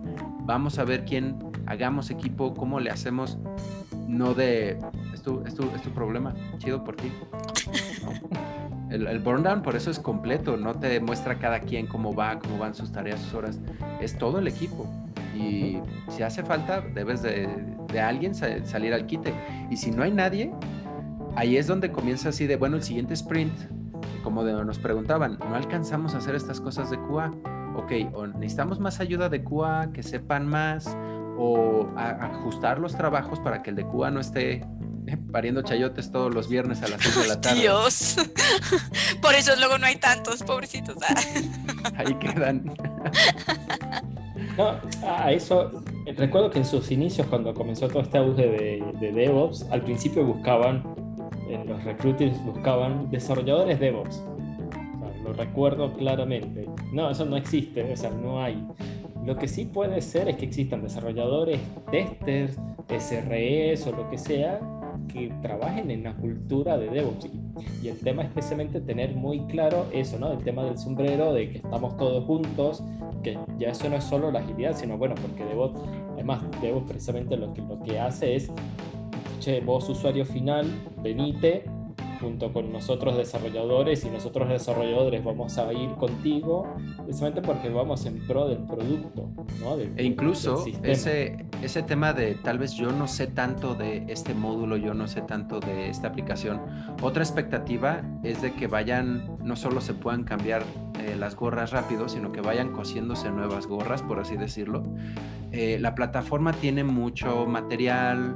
Vamos 0.41 0.78
a 0.78 0.84
ver 0.84 1.06
quién 1.06 1.40
hagamos 1.65 2.11
equipo, 2.11 2.53
cómo 2.53 2.80
le 2.80 2.91
hacemos, 2.91 3.40
no 4.07 4.34
de, 4.34 4.77
es 5.13 5.21
tu, 5.21 5.43
es 5.45 5.55
tu, 5.55 5.63
es 5.75 5.81
tu 5.81 5.91
problema, 5.91 6.34
chido 6.57 6.84
por 6.84 6.95
ti. 6.95 7.11
El, 8.89 9.07
el 9.07 9.17
burn 9.17 9.41
down 9.41 9.63
por 9.63 9.75
eso 9.75 9.89
es 9.89 9.97
completo, 9.97 10.55
no 10.55 10.75
te 10.75 10.99
muestra 10.99 11.39
cada 11.39 11.61
quien 11.61 11.88
cómo 11.88 12.13
va, 12.13 12.38
cómo 12.38 12.59
van 12.59 12.75
sus 12.75 12.91
tareas, 12.91 13.19
sus 13.21 13.34
horas, 13.34 13.59
es 13.99 14.15
todo 14.19 14.38
el 14.38 14.47
equipo. 14.47 14.85
Y 15.34 15.80
si 16.09 16.21
hace 16.21 16.43
falta, 16.43 16.81
debes 16.81 17.23
de 17.23 17.73
de 17.93 18.01
alguien 18.01 18.35
salir 18.35 18.93
al 18.93 19.05
quite. 19.05 19.34
Y 19.69 19.77
si 19.77 19.91
no 19.91 20.03
hay 20.03 20.11
nadie, 20.11 20.51
ahí 21.35 21.55
es 21.55 21.67
donde 21.67 21.91
comienza 21.91 22.30
así 22.30 22.47
de, 22.47 22.57
bueno, 22.57 22.75
el 22.75 22.84
siguiente 22.84 23.13
sprint, 23.13 23.53
como 24.23 24.43
de, 24.43 24.53
nos 24.65 24.80
preguntaban, 24.80 25.38
no 25.39 25.55
alcanzamos 25.55 26.15
a 26.15 26.17
hacer 26.17 26.35
estas 26.35 26.59
cosas 26.59 26.89
de 26.89 26.97
QA. 26.97 27.31
Ok, 27.75 27.91
o 28.13 28.27
necesitamos 28.27 28.80
más 28.80 28.99
ayuda 28.99 29.30
de 29.30 29.43
QA, 29.43 29.91
que 29.93 30.03
sepan 30.03 30.47
más, 30.47 30.97
o 31.38 31.89
ajustar 31.97 32.80
los 32.80 32.95
trabajos 32.95 33.39
para 33.39 33.64
que 33.64 33.72
el 33.72 33.76
de 33.76 33.85
QA 33.85 34.11
no 34.11 34.19
esté 34.19 34.65
pariendo 35.31 35.61
chayotes 35.61 36.11
todos 36.11 36.34
los 36.34 36.47
viernes 36.47 36.81
a 36.81 36.88
las 36.88 37.01
6 37.01 37.22
de 37.22 37.27
la 37.27 37.41
tarde. 37.41 37.61
Dios. 37.61 38.15
Por 39.22 39.34
eso 39.35 39.51
luego 39.57 39.77
no 39.77 39.85
hay 39.85 39.97
tantos, 39.97 40.43
pobrecitos. 40.43 40.95
Ahí 41.97 42.14
quedan. 42.15 42.73
No, 44.57 44.80
a 45.07 45.31
eso 45.31 45.84
recuerdo 46.15 46.49
que 46.49 46.60
en 46.60 46.65
sus 46.65 46.91
inicios, 46.91 47.27
cuando 47.27 47.53
comenzó 47.53 47.88
todo 47.88 48.01
este 48.03 48.18
auge 48.18 48.84
de, 48.99 49.11
DevOps, 49.11 49.65
al 49.72 49.81
principio 49.81 50.26
buscaban, 50.26 50.84
en 51.49 51.68
los 51.68 51.84
recruiters 51.84 52.43
buscaban 52.43 53.10
desarrolladores 53.10 53.80
DevOps. 53.80 54.22
lo 55.23 55.34
recuerdo 55.34 55.93
claramente. 55.93 56.68
No, 56.91 57.10
eso 57.10 57.26
no 57.26 57.38
existe, 57.38 57.91
o 57.91 57.97
sea, 57.97 58.11
no 58.11 58.41
hay. 58.41 58.64
Lo 59.26 59.38
que 59.38 59.48
sí 59.48 59.66
puede 59.66 60.02
ser 60.02 60.28
es 60.28 60.36
que 60.36 60.45
existan 60.45 60.82
desarrolladores, 60.82 61.60
testers, 61.91 62.58
SREs 62.90 63.88
o 63.88 63.91
lo 63.91 64.10
que 64.10 64.18
sea, 64.18 64.60
que 65.08 65.32
trabajen 65.41 65.91
en 65.91 66.04
la 66.04 66.14
cultura 66.16 66.78
de 66.78 66.90
DevOps. 66.90 67.30
Y 67.82 67.88
el 67.88 68.00
tema 68.00 68.24
es 68.24 68.30
especialmente 68.30 68.82
tener 68.82 69.16
muy 69.16 69.41
claro 69.45 69.86
eso, 69.94 70.20
¿no? 70.20 70.32
El 70.32 70.44
tema 70.44 70.64
del 70.64 70.78
sombrero, 70.78 71.34
de 71.34 71.52
que 71.52 71.58
estamos 71.58 71.95
todos 71.98 72.26
juntos, 72.26 72.84
que 73.22 73.38
ya 73.58 73.70
eso 73.70 73.90
no 73.90 73.95
es 73.95 74.04
solo 74.04 74.32
la 74.32 74.40
agilidad, 74.40 74.76
sino 74.76 74.98
bueno, 74.98 75.16
porque 75.16 75.45
DevOps, 75.45 75.80
además 76.14 76.44
DevOps 76.62 76.90
precisamente 76.90 77.38
lo 77.38 77.54
que, 77.54 77.62
lo 77.62 77.80
que 77.82 78.00
hace 78.00 78.36
es, 78.36 78.52
che, 79.40 79.62
vos 79.62 79.88
usuario 79.88 80.26
final, 80.26 80.66
venite, 81.02 81.64
junto 82.24 82.52
con 82.54 82.72
nosotros 82.72 83.18
desarrolladores 83.18 84.04
y 84.06 84.10
nosotros 84.10 84.50
desarrolladores 84.50 85.24
vamos 85.24 85.58
a 85.58 85.72
ir 85.74 85.90
contigo 85.91 86.74
precisamente 87.04 87.41
porque 87.41 87.70
vamos 87.70 88.06
en 88.06 88.26
pro 88.26 88.48
del 88.48 88.60
producto. 88.60 89.30
¿no? 89.62 89.78
e 89.78 90.04
incluso 90.04 90.66
ese, 90.84 91.45
ese 91.62 91.84
tema 91.84 92.14
de 92.14 92.36
tal 92.36 92.58
vez 92.58 92.74
yo 92.74 92.91
no 92.91 93.08
sé 93.08 93.28
tanto 93.28 93.76
de 93.76 94.06
este 94.08 94.34
módulo, 94.34 94.78
yo 94.78 94.94
no 94.94 95.08
sé 95.08 95.22
tanto 95.22 95.60
de 95.60 95.90
esta 95.90 96.08
aplicación, 96.08 96.62
otra 97.02 97.24
expectativa 97.24 98.02
es 98.24 98.41
de 98.41 98.54
que 98.54 98.68
vayan, 98.68 99.38
no 99.44 99.56
solo 99.56 99.82
se 99.82 99.94
puedan 99.94 100.24
cambiar 100.24 100.64
eh, 101.00 101.16
las 101.18 101.36
gorras 101.36 101.72
rápido, 101.72 102.08
sino 102.08 102.32
que 102.32 102.41
vayan 102.41 102.72
cosiéndose 102.72 103.30
nuevas 103.30 103.68
gorras, 103.68 104.02
por 104.02 104.20
así 104.20 104.38
decirlo. 104.38 104.84
Eh, 105.52 105.78
la 105.80 105.95
plataforma 105.95 106.54
tiene 106.54 106.84
mucho 106.84 107.45
material, 107.45 108.36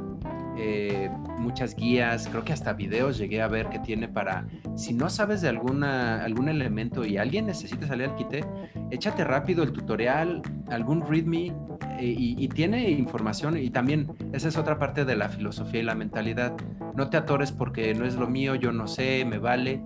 eh, 0.57 1.09
muchas 1.37 1.75
guías, 1.75 2.27
creo 2.27 2.43
que 2.43 2.53
hasta 2.53 2.73
videos 2.73 3.17
llegué 3.17 3.41
a 3.41 3.47
ver 3.47 3.69
que 3.69 3.79
tiene 3.79 4.07
para, 4.07 4.47
si 4.75 4.93
no 4.93 5.09
sabes 5.09 5.41
de 5.41 5.49
alguna, 5.49 6.23
algún 6.23 6.49
elemento 6.49 7.05
y 7.05 7.17
alguien 7.17 7.45
necesita 7.45 7.87
salir 7.87 8.09
al 8.09 8.15
quite, 8.15 8.43
échate 8.89 9.23
rápido 9.23 9.63
el 9.63 9.71
tutorial, 9.71 10.41
algún 10.69 11.05
readme 11.05 11.53
eh, 11.99 12.15
y, 12.17 12.47
tiene 12.49 12.89
información 12.89 13.57
y 13.57 13.69
también 13.69 14.07
esa 14.33 14.47
es 14.47 14.57
otra 14.57 14.79
parte 14.79 15.05
de 15.05 15.15
la 15.15 15.29
filosofía 15.29 15.81
y 15.81 15.83
la 15.83 15.95
mentalidad. 15.95 16.53
No 16.95 17.09
te 17.09 17.17
atores 17.17 17.51
porque 17.51 17.93
no 17.93 18.05
es 18.05 18.15
lo 18.15 18.27
mío, 18.27 18.55
yo 18.55 18.71
no 18.71 18.87
sé, 18.87 19.25
me 19.25 19.37
vale, 19.37 19.81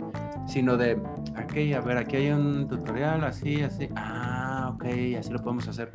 sino 0.48 0.77
de, 0.77 0.93
ok, 0.95 1.76
a 1.76 1.81
ver, 1.81 1.98
aquí 1.98 2.15
hay 2.15 2.30
un 2.30 2.68
tutorial, 2.68 3.23
así, 3.26 3.61
así, 3.61 3.89
ah 3.95 4.40
ok, 4.81 5.17
así 5.17 5.31
lo 5.31 5.39
podemos 5.39 5.67
hacer. 5.67 5.91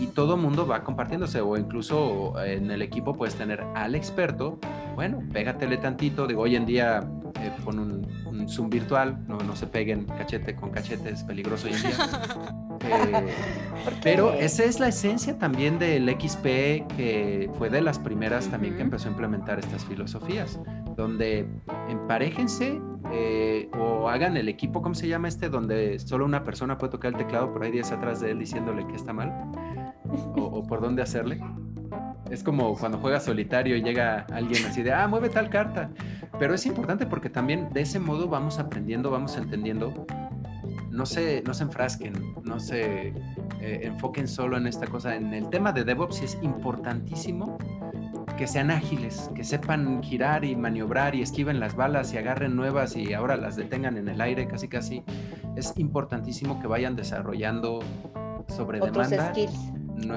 Y 0.00 0.06
todo 0.08 0.36
mundo 0.36 0.66
va 0.66 0.82
compartiéndose 0.82 1.40
o 1.40 1.56
incluso 1.56 2.34
en 2.42 2.70
el 2.70 2.82
equipo 2.82 3.14
puedes 3.14 3.34
tener 3.34 3.60
al 3.74 3.94
experto, 3.94 4.58
bueno, 4.94 5.20
pégatele 5.32 5.76
tantito, 5.76 6.26
digo, 6.26 6.42
hoy 6.42 6.56
en 6.56 6.66
día 6.66 7.00
eh, 7.40 7.52
con 7.64 7.78
un, 7.78 8.20
Zoom 8.48 8.70
virtual, 8.70 9.22
no, 9.28 9.36
no 9.38 9.54
se 9.54 9.66
peguen 9.66 10.06
cachete 10.06 10.56
con 10.56 10.70
cachete, 10.70 11.10
es 11.10 11.22
peligroso 11.22 11.68
hoy 11.68 11.74
en 11.74 11.82
día. 11.82 12.56
Eh, 12.82 13.28
pero 14.02 14.32
esa 14.32 14.64
es 14.64 14.80
la 14.80 14.88
esencia 14.88 15.38
también 15.38 15.78
del 15.78 16.08
XP, 16.08 16.86
que 16.96 17.50
fue 17.58 17.68
de 17.68 17.82
las 17.82 17.98
primeras 17.98 18.48
también 18.48 18.74
que 18.74 18.80
empezó 18.80 19.08
a 19.08 19.10
implementar 19.10 19.58
estas 19.58 19.84
filosofías, 19.84 20.58
donde 20.96 21.46
emparejense 21.90 22.80
eh, 23.12 23.68
o 23.78 24.08
hagan 24.08 24.36
el 24.36 24.48
equipo, 24.48 24.82
¿cómo 24.82 24.94
se 24.94 25.08
llama 25.08 25.28
este? 25.28 25.48
Donde 25.48 25.98
solo 25.98 26.24
una 26.24 26.44
persona 26.44 26.78
puede 26.78 26.92
tocar 26.92 27.12
el 27.12 27.18
teclado, 27.18 27.52
pero 27.52 27.64
hay 27.64 27.70
10 27.70 27.92
atrás 27.92 28.20
de 28.20 28.32
él 28.32 28.38
diciéndole 28.38 28.86
que 28.86 28.96
está 28.96 29.12
mal. 29.12 29.50
O, 30.36 30.62
por 30.66 30.80
dónde 30.80 31.02
hacerle. 31.02 31.40
Es 32.30 32.42
como 32.42 32.76
cuando 32.76 32.98
juega 32.98 33.20
solitario 33.20 33.76
y 33.76 33.82
llega 33.82 34.26
alguien 34.32 34.64
así 34.66 34.82
de, 34.82 34.92
ah, 34.92 35.08
mueve 35.08 35.28
tal 35.28 35.48
carta. 35.50 35.90
Pero 36.38 36.54
es 36.54 36.66
importante 36.66 37.06
porque 37.06 37.30
también 37.30 37.72
de 37.72 37.82
ese 37.82 37.98
modo 37.98 38.28
vamos 38.28 38.58
aprendiendo, 38.58 39.10
vamos 39.10 39.36
entendiendo. 39.36 40.06
No 40.90 41.06
se, 41.06 41.42
no 41.46 41.54
se 41.54 41.64
enfrasquen, 41.64 42.12
no 42.44 42.58
se 42.60 43.08
eh, 43.60 43.80
enfoquen 43.82 44.28
solo 44.28 44.56
en 44.56 44.66
esta 44.66 44.86
cosa. 44.86 45.14
En 45.14 45.32
el 45.32 45.48
tema 45.48 45.72
de 45.72 45.84
DevOps 45.84 46.22
es 46.22 46.38
importantísimo 46.42 47.58
que 48.40 48.46
sean 48.46 48.70
ágiles, 48.70 49.30
que 49.34 49.44
sepan 49.44 50.02
girar 50.02 50.46
y 50.46 50.56
maniobrar 50.56 51.14
y 51.14 51.20
esquiven 51.20 51.60
las 51.60 51.76
balas 51.76 52.14
y 52.14 52.16
agarren 52.16 52.56
nuevas 52.56 52.96
y 52.96 53.12
ahora 53.12 53.36
las 53.36 53.54
detengan 53.54 53.98
en 53.98 54.08
el 54.08 54.18
aire, 54.18 54.48
casi 54.48 54.66
casi. 54.66 55.02
Es 55.56 55.74
importantísimo 55.76 56.58
que 56.58 56.66
vayan 56.66 56.96
desarrollando 56.96 57.80
sobre 58.48 58.80
Otros 58.80 59.10
demanda. 59.10 59.34
Skills. 59.34 59.72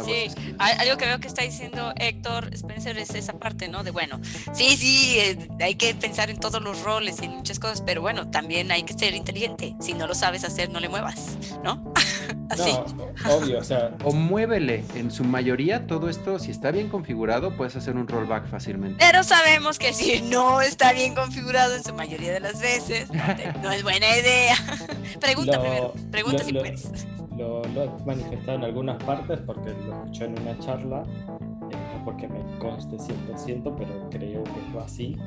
Sí, 0.05 0.27
algo 0.57 0.97
que 0.97 1.05
veo 1.05 1.19
que 1.19 1.27
está 1.27 1.43
diciendo 1.43 1.93
Héctor 1.95 2.53
Spencer 2.53 2.97
es 2.97 3.13
esa 3.15 3.33
parte, 3.33 3.67
¿no? 3.67 3.83
De 3.83 3.91
bueno, 3.91 4.19
sí, 4.53 4.77
sí, 4.77 5.17
eh, 5.19 5.49
hay 5.59 5.75
que 5.75 5.93
pensar 5.93 6.29
en 6.29 6.39
todos 6.39 6.61
los 6.61 6.81
roles 6.83 7.21
y 7.21 7.25
en 7.25 7.31
muchas 7.31 7.59
cosas, 7.59 7.81
pero 7.81 8.01
bueno, 8.01 8.29
también 8.29 8.71
hay 8.71 8.83
que 8.83 8.93
ser 8.93 9.13
inteligente. 9.13 9.75
Si 9.79 9.93
no 9.93 10.07
lo 10.07 10.15
sabes 10.15 10.43
hacer, 10.43 10.69
no 10.69 10.79
le 10.79 10.89
muevas, 10.89 11.37
¿no? 11.63 11.93
Así. 12.49 12.71
No, 12.71 13.35
obvio, 13.35 13.59
o 13.59 13.63
sea. 13.63 13.91
O 14.03 14.11
muévele. 14.11 14.83
En 14.95 15.11
su 15.11 15.23
mayoría, 15.23 15.87
todo 15.87 16.09
esto, 16.09 16.39
si 16.39 16.51
está 16.51 16.71
bien 16.71 16.89
configurado, 16.89 17.55
puedes 17.55 17.75
hacer 17.75 17.95
un 17.95 18.07
rollback 18.07 18.47
fácilmente. 18.47 18.97
Pero 18.99 19.23
sabemos 19.23 19.79
que 19.79 19.93
si 19.93 20.21
no 20.21 20.61
está 20.61 20.93
bien 20.93 21.15
configurado 21.15 21.75
en 21.75 21.83
su 21.83 21.93
mayoría 21.93 22.31
de 22.31 22.39
las 22.39 22.59
veces, 22.61 23.09
no 23.61 23.71
es 23.71 23.83
buena 23.83 24.17
idea. 24.17 24.55
Pregunta 25.19 25.59
primero, 25.59 25.93
pregunta 26.11 26.43
si 26.43 26.53
puedes 26.53 26.89
lo, 27.37 27.63
he 27.63 27.89
manifestado 28.05 28.57
en 28.57 28.63
algunas 28.63 29.03
partes 29.03 29.39
porque 29.41 29.71
lo 29.87 29.93
escuché 29.93 30.25
en 30.25 30.39
una 30.41 30.57
charla, 30.59 31.03
eh, 31.29 31.75
no 31.97 32.05
porque 32.05 32.27
me 32.27 32.39
conste 32.59 32.97
100%, 32.97 33.75
pero 33.77 34.09
creo 34.09 34.43
que 34.43 34.77
es 34.77 34.83
así. 34.83 35.17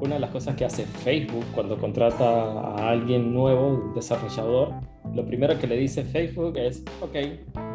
Una 0.00 0.14
de 0.14 0.20
las 0.20 0.30
cosas 0.30 0.54
que 0.56 0.64
hace 0.64 0.84
Facebook 0.84 1.44
cuando 1.54 1.78
contrata 1.78 2.24
a 2.24 2.90
alguien 2.90 3.32
nuevo, 3.32 3.68
un 3.68 3.94
desarrollador, 3.94 4.74
lo 5.14 5.24
primero 5.24 5.58
que 5.58 5.66
le 5.66 5.76
dice 5.76 6.04
Facebook 6.04 6.58
es, 6.58 6.84
ok, 7.00 7.16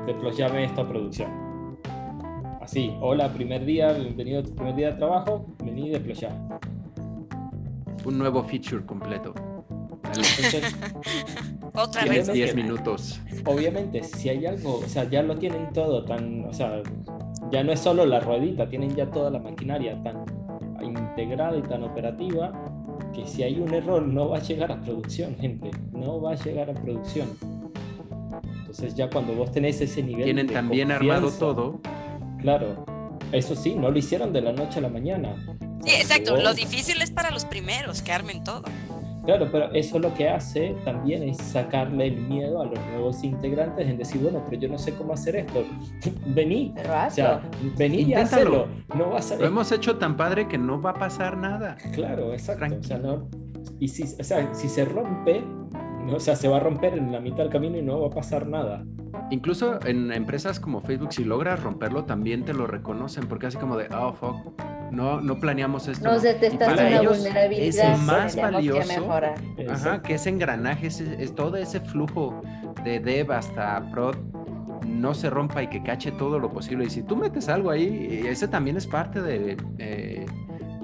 deployame 0.06 0.66
esta 0.66 0.88
producción. 0.88 1.32
Así, 2.62 2.96
hola, 3.02 3.34
primer 3.34 3.66
día, 3.66 3.92
bienvenido 3.94 4.42
a 4.42 4.44
tu 4.44 4.54
primer 4.54 4.76
día 4.76 4.92
de 4.92 4.98
trabajo, 4.98 5.48
vení 5.64 5.88
y 5.88 5.90
deployar. 5.90 6.32
Un 8.06 8.18
nuevo 8.20 8.44
feature 8.44 8.86
completo. 8.86 9.34
Otra 11.74 12.06
vez. 12.06 12.32
10 12.32 12.56
minutos. 12.56 13.20
Obviamente, 13.46 14.04
si 14.04 14.30
hay 14.30 14.46
algo, 14.46 14.80
o 14.80 14.88
sea, 14.88 15.10
ya 15.10 15.24
lo 15.24 15.38
tienen 15.38 15.72
todo 15.74 16.04
tan, 16.06 16.46
o 16.46 16.54
sea, 16.54 16.82
ya 17.52 17.64
no 17.64 17.72
es 17.72 17.80
solo 17.80 18.06
la 18.06 18.20
ruedita, 18.20 18.70
tienen 18.70 18.96
ya 18.96 19.10
toda 19.10 19.30
la 19.30 19.40
maquinaria 19.40 20.02
tan 20.04 20.26
integrada 20.84 21.58
y 21.58 21.62
tan 21.62 21.84
operativa 21.84 22.52
que 23.14 23.28
si 23.28 23.44
hay 23.44 23.60
un 23.60 23.74
error 23.74 24.02
no 24.02 24.30
va 24.30 24.38
a 24.38 24.42
llegar 24.42 24.72
a 24.72 24.82
producción, 24.82 25.36
gente, 25.38 25.72
no 25.92 26.22
va 26.22 26.32
a 26.32 26.36
llegar 26.36 26.70
a 26.70 26.74
producción. 26.74 27.30
Entonces 28.60 28.96
ya 28.96 29.10
cuando 29.10 29.34
vos 29.34 29.52
tenés 29.52 29.82
ese 29.82 30.02
nivel 30.02 30.24
tienen 30.24 30.48
también 30.48 30.92
armado 30.92 31.30
todo. 31.32 31.82
Claro, 32.40 32.86
eso 33.32 33.56
sí, 33.56 33.76
no 33.76 33.92
lo 33.92 33.98
hicieron 33.98 34.34
de 34.34 34.42
la 34.42 34.54
noche 34.54 34.80
a 34.80 34.82
la 34.82 34.90
mañana. 34.90 35.36
Sí, 35.84 35.92
exacto. 35.96 36.38
Lo 36.38 36.54
difícil 36.54 37.02
es 37.02 37.12
para 37.12 37.32
los 37.32 37.46
primeros 37.46 38.02
que 38.02 38.12
armen 38.12 38.44
todo. 38.44 38.64
Claro, 39.26 39.48
pero 39.52 39.72
eso 39.72 40.00
lo 40.00 40.14
que 40.14 40.30
hace 40.30 40.76
también 40.84 41.24
es 41.24 41.38
sacarle 41.38 42.08
el 42.08 42.18
miedo 42.18 42.62
a 42.62 42.66
los 42.66 42.80
nuevos 42.88 43.24
integrantes 43.24 43.88
en 43.88 43.98
decir, 43.98 44.22
bueno, 44.22 44.44
pero 44.50 44.62
yo 44.62 44.70
no 44.70 44.78
sé 44.78 44.96
cómo 44.96 45.14
hacer 45.14 45.36
esto. 45.36 45.64
vení, 46.28 46.74
o 46.78 47.12
sea, 47.12 47.42
vení 47.78 48.02
y 48.02 48.14
hazlo. 48.14 48.68
No 48.96 49.12
vas 49.12 49.32
a... 49.32 49.36
Lo 49.38 49.46
hemos 49.46 49.72
hecho 49.72 49.98
tan 49.98 50.18
padre 50.18 50.48
que 50.48 50.58
no 50.58 50.82
va 50.82 50.92
a 50.92 50.96
pasar 50.96 51.38
nada. 51.38 51.78
Claro, 51.94 52.34
exacto. 52.34 52.76
O 52.80 52.84
sea, 52.84 52.98
no... 52.98 53.30
Y 53.80 53.88
si, 53.88 54.04
o 54.04 54.24
sea, 54.24 54.54
si 54.54 54.70
se 54.70 54.86
rompe, 54.86 55.44
o 56.12 56.20
sea, 56.20 56.36
se 56.36 56.48
va 56.48 56.58
a 56.58 56.60
romper 56.60 56.98
en 56.98 57.12
la 57.12 57.20
mitad 57.20 57.38
del 57.38 57.50
camino 57.50 57.78
y 57.78 57.82
no 57.82 58.02
va 58.02 58.08
a 58.08 58.12
pasar 58.12 58.48
nada. 58.48 58.84
Incluso 59.30 59.80
en 59.86 60.12
empresas 60.12 60.60
como 60.60 60.82
Facebook, 60.82 61.14
si 61.14 61.24
logras 61.24 61.62
romperlo, 61.62 62.06
también 62.06 62.44
te 62.44 62.54
lo 62.54 62.68
reconocen, 62.68 63.28
porque 63.28 63.48
así 63.48 63.58
como 63.58 63.78
de, 63.78 63.88
oh, 63.96 64.14
fuck, 64.14 64.62
no, 64.92 65.22
no 65.22 65.40
planeamos 65.40 65.88
esto. 65.88 66.06
Nos 66.06 66.22
detectas 66.22 66.74
una 66.74 67.02
vulnerabilidad. 67.02 67.94
Es 67.94 68.02
más 68.02 68.36
valioso 68.36 69.10
que, 69.56 70.02
que 70.04 70.14
ese 70.16 70.30
engranaje, 70.30 70.88
es 70.88 71.36
todo 71.36 71.58
ese 71.58 71.80
flujo 71.80 72.42
de 72.84 73.00
dev 73.00 73.32
hasta 73.32 73.90
prod 73.92 74.16
no 74.86 75.14
se 75.14 75.30
rompa 75.30 75.64
y 75.64 75.68
que 75.68 75.82
cache 75.84 76.12
todo 76.12 76.40
lo 76.40 76.52
posible. 76.52 76.86
Y 76.86 76.90
si 76.90 77.04
tú 77.04 77.16
metes 77.16 77.50
algo 77.50 77.70
ahí, 77.70 78.24
ese 78.28 78.48
también 78.48 78.78
es 78.78 78.88
parte 78.88 79.22
de 79.22 79.58
eh, 79.78 80.26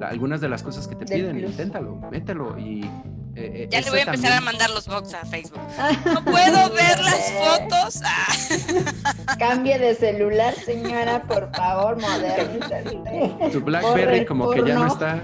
algunas 0.01 0.41
de 0.41 0.49
las 0.49 0.63
cosas 0.63 0.87
que 0.87 0.95
te 0.95 1.05
piden. 1.05 1.39
Inténtalo, 1.39 1.99
mételo 2.11 2.57
y 2.57 2.89
eh, 3.37 3.51
eh, 3.53 3.67
ya 3.69 3.81
le 3.81 3.89
voy 3.91 3.99
a 3.99 4.03
empezar 4.03 4.33
a 4.33 4.41
mandar 4.41 4.71
los 4.71 4.87
box 4.87 5.13
a 5.13 5.23
Facebook. 5.25 5.61
No 6.05 6.23
puedo 6.23 6.69
ver 6.73 6.99
las 6.99 7.31
fotos. 7.33 8.01
Ah. 8.03 9.35
Cambie 9.37 9.77
de 9.77 9.93
celular, 9.93 10.55
señora, 10.55 11.21
por 11.21 11.55
favor, 11.55 12.01
modernízate. 12.01 13.51
Tu 13.51 13.61
BlackBerry 13.61 14.25
como 14.25 14.49
que 14.49 14.63
ya 14.65 14.73
no 14.73 14.87
está. 14.87 15.21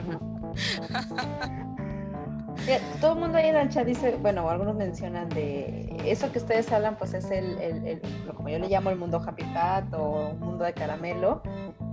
todo 3.02 3.14
el 3.14 3.20
mundo 3.20 3.40
ahí 3.40 3.48
en 3.48 3.56
el 3.56 3.70
chat 3.70 3.88
dice, 3.88 4.16
bueno, 4.22 4.48
algunos 4.48 4.76
mencionan 4.76 5.28
de 5.30 5.98
eso 6.06 6.32
que 6.32 6.38
ustedes 6.38 6.72
hablan, 6.72 6.96
pues 6.98 7.16
es 7.16 7.32
el, 7.32 7.58
el, 7.60 8.02
como 8.36 8.50
yo 8.50 8.60
le 8.60 8.68
llamo 8.68 8.92
el 8.92 8.98
mundo 8.98 9.24
Happy 9.26 9.44
Pat 9.56 9.92
o 9.94 10.30
un 10.34 10.40
mundo 10.40 10.66
de 10.66 10.74
caramelo, 10.74 11.42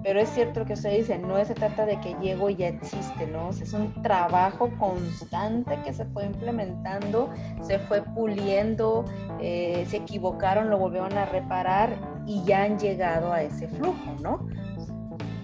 pero 0.02 0.20
es 0.20 0.28
cierto 0.30 0.60
lo 0.60 0.66
que 0.66 0.72
ustedes 0.74 0.98
dicen, 0.98 1.26
no 1.26 1.42
se 1.44 1.54
trata 1.54 1.86
de 1.86 2.00
que 2.00 2.14
llego 2.20 2.50
y 2.50 2.56
ya 2.56 2.68
existe, 2.68 3.26
¿no? 3.26 3.50
es 3.50 3.72
un 3.72 4.02
trabajo 4.02 4.70
constante 4.78 5.78
que 5.84 5.92
se 5.92 6.04
fue 6.06 6.26
implementando, 6.26 7.30
se 7.62 7.78
fue 7.80 8.02
puliendo, 8.02 9.04
eh, 9.40 9.84
se 9.88 9.98
equivocaron, 9.98 10.70
lo 10.70 10.78
volvieron 10.78 11.12
a 11.16 11.26
reparar 11.26 11.90
y 12.26 12.42
ya 12.44 12.62
han 12.64 12.78
llegado 12.78 13.32
a 13.32 13.42
ese 13.42 13.68
flujo, 13.68 14.16
¿no? 14.22 14.46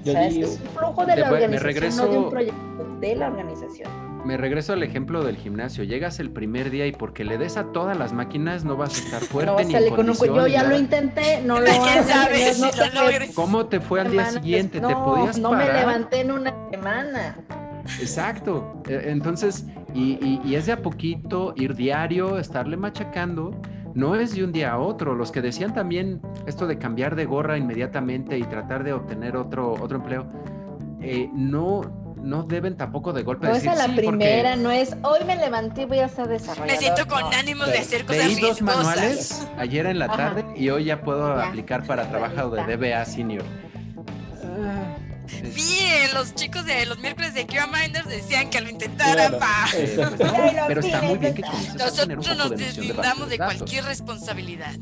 O 0.03 0.09
sea, 0.09 0.27
es, 0.27 0.61
un 0.61 0.69
flujo 0.69 1.05
de 1.05 1.17
la 1.17 1.33
organización, 1.33 1.97
no 1.97 2.13
de 2.13 2.19
un 2.19 2.31
proyecto 2.31 2.99
de 3.01 3.17
la 3.17 3.27
organización 3.27 4.06
me 4.27 4.37
regreso 4.37 4.73
al 4.73 4.83
ejemplo 4.83 5.25
del 5.25 5.37
gimnasio. 5.37 5.85
Llegas 5.85 6.19
el 6.19 6.31
primer 6.31 6.71
día 6.71 6.87
y 6.87 6.93
porque 6.93 7.25
le 7.25 7.39
des 7.39 7.57
a 7.57 7.73
todas 7.73 7.97
las 7.97 8.13
máquinas 8.13 8.65
no 8.65 8.77
vas 8.77 8.99
a 8.99 9.05
estar 9.05 9.23
fuerte 9.23 9.65
ni 9.65 9.75
en 9.75 9.95
con 9.95 10.13
Yo 10.13 10.47
ya 10.49 10.65
lo 10.65 10.77
intenté, 10.77 11.41
no 11.43 11.61
lo 11.61 11.71
hago. 11.71 13.33
¿Cómo 13.35 13.67
te 13.67 13.81
fue 13.81 14.01
al 14.01 14.11
día 14.11 14.27
siguiente? 14.27 14.81
¿Te 14.81 14.95
podías 14.95 15.39
no 15.39 15.53
me 15.53 15.73
levanté 15.73 16.21
en 16.21 16.33
una 16.33 16.53
semana. 16.71 17.37
Exacto. 18.01 18.83
E, 18.89 19.11
entonces, 19.11 19.65
y, 19.95 20.41
y, 20.45 20.55
es 20.57 20.67
de 20.67 20.73
a 20.73 20.83
poquito 20.83 21.55
ir 21.57 21.75
diario, 21.77 22.39
estarle 22.39 22.77
machacando. 22.77 23.55
No 23.95 24.17
es 24.17 24.35
de 24.35 24.45
un 24.45 24.53
día 24.53 24.73
a 24.73 24.79
otro. 24.79 25.15
Los 25.15 25.31
que 25.31 25.41
decían 25.41 25.73
también 25.73 26.21
esto 26.47 26.67
de 26.67 26.79
cambiar 26.79 27.15
de 27.15 27.25
gorra 27.25 27.57
inmediatamente 27.57 28.37
y 28.37 28.43
tratar 28.43 28.83
de 28.83 28.93
obtener 28.93 29.37
otro, 29.37 29.73
otro 29.73 29.97
empleo, 29.97 30.27
eh, 31.01 31.31
no, 31.33 32.06
no 32.27 32.43
deben 32.43 32.77
tampoco 32.77 33.13
de 33.13 33.23
golpe 33.23 33.47
no 33.47 33.55
decir 33.55 33.71
es 33.71 33.81
a 33.81 33.87
la 33.87 33.95
primera, 33.95 34.57
no 34.57 34.71
es 34.71 34.97
hoy 35.03 35.25
me 35.25 35.37
levanté 35.37 35.83
y 35.83 35.85
voy 35.85 36.01
a 36.01 36.09
ser 36.09 36.27
desarrollador. 36.29 36.73
Me 36.73 36.79
siento 36.79 37.07
con 37.07 37.23
ánimo 37.33 37.65
de 37.65 37.79
hacer 37.79 38.05
cosas 38.05 38.27
Leí 38.27 38.41
dos 38.41 38.61
manuales 38.63 39.47
ayer 39.57 39.87
en 39.87 39.99
la 39.99 40.09
tarde 40.09 40.45
y 40.57 40.69
hoy 40.69 40.85
ya 40.85 41.01
puedo 41.01 41.27
aplicar 41.41 41.87
para 41.87 42.09
trabajo 42.11 42.51
de 42.51 42.77
DBA 42.77 43.05
senior. 43.05 43.45
Bien, 45.55 46.15
los 46.15 46.35
chicos 46.35 46.65
de 46.67 46.87
los 46.87 46.99
miércoles 46.99 47.35
de 47.35 47.47
QA 47.47 47.67
Minders 47.67 48.09
decían 48.09 48.51
que 48.51 48.61
lo 48.61 48.71
intentaran, 48.71 49.39
pa. 49.39 49.67
Pero 50.69 50.81
está 50.81 51.03
muy 51.03 51.19
bien 51.19 51.35
que 51.35 51.43
Nosotros 51.79 52.37
nos 52.37 52.51
deslindamos 52.51 53.29
de 53.29 53.39
cualquier 53.39 53.85
responsabilidad. 53.85 54.75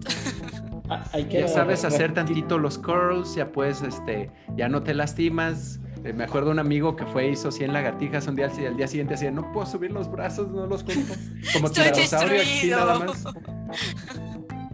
Ah, 0.90 1.18
ya 1.18 1.48
sabes 1.48 1.82
hacer 1.84 2.12
tantito 2.12 2.58
los 2.58 2.78
curls, 2.78 3.34
ya 3.34 3.50
puedes, 3.50 3.80
este, 3.80 4.30
ya 4.54 4.68
no 4.68 4.82
te 4.82 4.92
lastimas, 4.92 5.80
me 6.12 6.24
acuerdo 6.24 6.50
un 6.50 6.58
amigo 6.58 6.96
que 6.96 7.06
fue 7.06 7.28
hizo 7.28 7.50
100 7.50 7.72
lagartijas 7.72 8.26
un 8.26 8.36
día 8.36 8.50
y 8.58 8.66
al 8.66 8.76
día 8.76 8.86
siguiente 8.86 9.14
decía, 9.14 9.30
no 9.30 9.50
puedo 9.52 9.66
subir 9.66 9.90
los 9.90 10.10
brazos, 10.10 10.50
no 10.50 10.66
los 10.66 10.84
cuento. 10.84 11.14
Como 11.52 11.70
tiranosaurio 11.70 12.42
aquí 12.42 12.68
nada 12.68 12.98
más. 12.98 13.24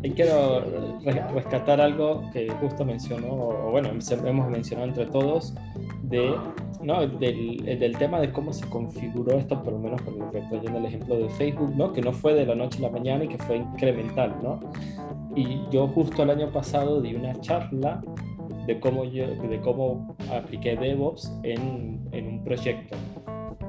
Y 0.02 0.10
quiero 0.10 0.98
rescatar 1.34 1.80
algo 1.80 2.30
que 2.32 2.50
justo 2.60 2.84
mencionó, 2.86 3.28
o 3.28 3.70
bueno, 3.70 3.90
hemos 3.90 4.48
mencionado 4.48 4.88
entre 4.88 5.06
todos, 5.06 5.54
de, 6.02 6.34
¿no? 6.82 7.06
del, 7.06 7.58
del, 7.78 7.98
tema 7.98 8.18
de 8.18 8.32
cómo 8.32 8.52
se 8.52 8.66
configuró 8.66 9.36
esto, 9.36 9.62
por 9.62 9.74
lo 9.74 9.78
menos 9.78 10.00
por 10.00 10.16
lo 10.16 10.30
que 10.30 10.38
estoy 10.38 10.60
yendo 10.60 10.78
el 10.78 10.86
ejemplo 10.86 11.18
de 11.18 11.28
Facebook, 11.28 11.76
¿no? 11.76 11.92
que 11.92 12.00
no 12.00 12.12
fue 12.12 12.32
de 12.32 12.46
la 12.46 12.54
noche 12.54 12.78
a 12.78 12.82
la 12.82 12.90
mañana 12.90 13.24
y 13.24 13.28
que 13.28 13.38
fue 13.38 13.58
incremental. 13.58 14.34
¿no? 14.42 14.60
Y 15.36 15.60
yo 15.70 15.86
justo 15.88 16.22
el 16.22 16.30
año 16.30 16.50
pasado 16.50 17.02
di 17.02 17.14
una 17.14 17.38
charla 17.40 18.00
de 18.66 18.80
cómo, 18.80 19.04
yo, 19.04 19.26
de 19.26 19.60
cómo 19.60 20.16
apliqué 20.32 20.76
DevOps 20.76 21.32
en, 21.42 22.00
en 22.12 22.26
un 22.26 22.44
proyecto. 22.44 22.96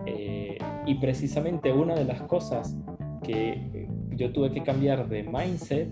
Eh, 0.06 0.58
y 0.86 0.96
precisamente 0.96 1.72
una 1.72 1.96
de 1.96 2.06
las 2.06 2.22
cosas 2.24 2.76
que 3.24 3.88
yo 4.12 4.32
tuve 4.32 4.52
que 4.52 4.64
cambiar 4.64 5.08
de 5.08 5.24
mindset 5.24 5.90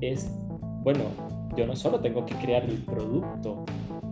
es, 0.00 0.30
bueno, 0.82 1.02
yo 1.56 1.66
no 1.66 1.76
solo 1.76 2.00
tengo 2.00 2.24
que 2.26 2.34
crear 2.34 2.64
el 2.64 2.82
producto, 2.82 3.64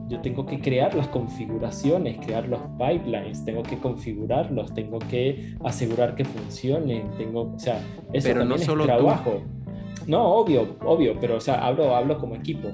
yo 0.09 0.21
tengo 0.21 0.45
que 0.45 0.61
crear 0.61 0.95
las 0.95 1.09
configuraciones, 1.09 2.19
crear 2.25 2.47
los 2.47 2.61
pipelines, 2.79 3.45
tengo 3.45 3.63
que 3.63 3.79
configurarlos, 3.79 4.75
tengo 4.75 4.99
que 4.99 5.55
asegurar 5.65 6.15
que 6.15 6.25
funcionen, 6.25 7.11
tengo, 7.17 7.53
o 7.55 7.59
sea, 7.59 7.79
eso 8.13 8.29
pero 8.29 8.41
también 8.41 8.49
no 8.49 8.55
es 8.57 8.65
solo 8.65 8.85
trabajo. 8.85 9.43
No, 10.07 10.35
obvio, 10.35 10.77
obvio, 10.85 11.17
pero 11.21 11.37
o 11.37 11.41
sea, 11.41 11.65
hablo, 11.65 11.95
hablo 11.95 12.19
como 12.19 12.35
equipo, 12.35 12.69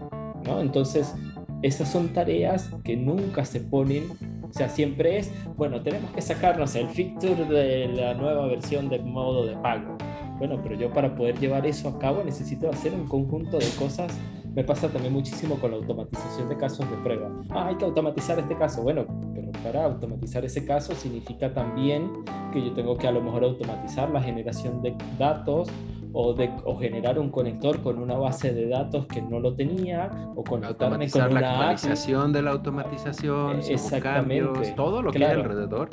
¿no? 0.45 0.61
Entonces, 0.61 1.15
esas 1.63 1.91
son 1.91 2.09
tareas 2.13 2.71
que 2.85 2.97
nunca 2.97 3.45
se 3.45 3.61
ponen, 3.61 4.05
o 4.43 4.53
sea, 4.53 4.69
siempre 4.69 5.19
es, 5.19 5.33
bueno, 5.57 5.83
tenemos 5.83 6.11
que 6.13 6.21
sacarnos 6.23 6.75
el 6.77 6.89
feature 6.89 7.45
de 7.45 7.89
la 7.89 8.15
nueva 8.15 8.47
versión 8.47 8.89
de 8.89 8.99
modo 9.01 9.47
de 9.47 9.57
pago. 9.57 9.97
Bueno, 10.39 10.61
pero 10.63 10.77
yo 10.77 10.93
para 10.93 11.15
poder 11.17 11.39
llevar 11.39 11.67
eso 11.67 11.89
a 11.89 11.99
cabo 11.99 12.23
necesito 12.23 12.71
hacer 12.71 12.93
un 12.93 13.07
conjunto 13.07 13.59
de 13.59 13.69
cosas. 13.79 14.17
Me 14.55 14.65
pasa 14.65 14.89
también 14.89 15.13
muchísimo 15.13 15.57
con 15.57 15.73
la 15.73 15.77
automatización 15.77 16.49
de 16.49 16.57
casos 16.57 16.89
de 16.91 16.97
prueba. 16.99 17.31
Ah, 17.51 17.67
hay 17.69 17.77
que 17.77 17.85
automatizar 17.85 18.39
este 18.39 18.57
caso. 18.57 18.83
Bueno, 18.83 19.05
pero 19.35 19.51
para 19.63 19.85
automatizar 19.85 20.45
ese 20.45 20.65
caso 20.65 20.95
significa 20.95 21.53
también 21.53 22.11
que 22.53 22.65
yo 22.65 22.73
tengo 22.73 22.97
que 22.97 23.07
a 23.07 23.13
lo 23.13 23.21
mejor 23.21 23.45
automatizar 23.45 24.11
la 24.11 24.23
generación 24.23 24.81
de 24.81 24.97
datos 25.19 25.69
o, 26.13 26.33
de, 26.35 26.51
o 26.65 26.79
generar 26.79 27.19
un 27.19 27.31
conector 27.31 27.83
con 27.83 27.99
una 27.99 28.17
base 28.17 28.53
de 28.55 28.69
datos 28.69 29.07
que 29.07 29.21
no 29.23 29.41
lo 29.41 29.55
tenía 29.55 30.11
o 30.35 30.43
conectarme 30.45 31.09
con 31.11 31.21
la 31.21 31.29
una 31.29 31.39
API. 31.39 31.75
actualización 31.75 32.33
de 32.33 32.43
la 32.43 32.51
automatización, 32.53 33.63
según 33.63 33.73
Exactamente, 33.75 34.45
cambios, 34.47 34.75
todo 34.75 35.03
lo 35.03 35.11
que 35.13 35.19
claro. 35.19 35.37
hay 35.41 35.43
alrededor. 35.45 35.91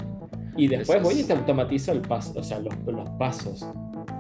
Y 0.58 0.68
después 0.68 1.00
Eso 1.00 1.06
voy 1.10 1.16
y 1.16 1.20
es- 1.22 1.28
te 1.28 1.34
automatizo 1.34 1.92
el 1.92 2.02
paso, 2.02 2.40
o 2.40 2.44
sea, 2.44 2.60
los, 2.60 2.74
los 2.86 3.10
pasos. 3.12 3.68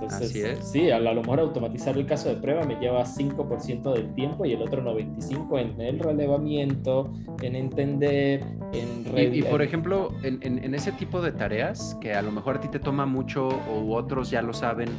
Entonces, 0.05 0.29
Así 0.29 0.41
es. 0.41 0.67
sí, 0.71 0.91
a 0.91 0.99
lo 0.99 1.13
mejor 1.15 1.39
automatizar 1.39 1.97
el 1.97 2.05
caso 2.05 2.29
de 2.29 2.35
prueba 2.35 2.63
me 2.63 2.75
lleva 2.75 3.03
5% 3.05 3.93
del 3.93 4.13
tiempo 4.13 4.45
y 4.45 4.53
el 4.53 4.61
otro 4.61 4.83
95% 4.83 5.59
en 5.59 5.81
el 5.81 5.99
relevamiento, 5.99 7.11
en 7.41 7.55
entender, 7.55 8.41
en... 8.73 9.05
Y, 9.17 9.39
y, 9.39 9.43
por 9.43 9.61
ejemplo, 9.61 10.09
en, 10.23 10.39
en- 10.41 10.63
en 10.63 10.75
ese 10.75 10.91
tipo 10.91 11.21
de 11.21 11.31
tareas 11.31 11.97
que 12.01 12.13
a 12.13 12.21
lo 12.21 12.31
mejor 12.31 12.57
a 12.57 12.59
ti 12.61 12.67
te 12.67 12.79
toma 12.79 13.05
mucho 13.05 13.47
o 13.47 13.95
otros 13.95 14.29
ya 14.29 14.41
lo 14.41 14.53
saben 14.53 14.89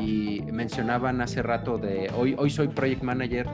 y 0.00 0.42
mencionaban 0.52 1.20
hace 1.20 1.42
rato 1.42 1.78
de 1.78 2.10
hoy, 2.16 2.34
hoy 2.38 2.50
soy 2.50 2.68
project 2.68 3.02
manager, 3.02 3.46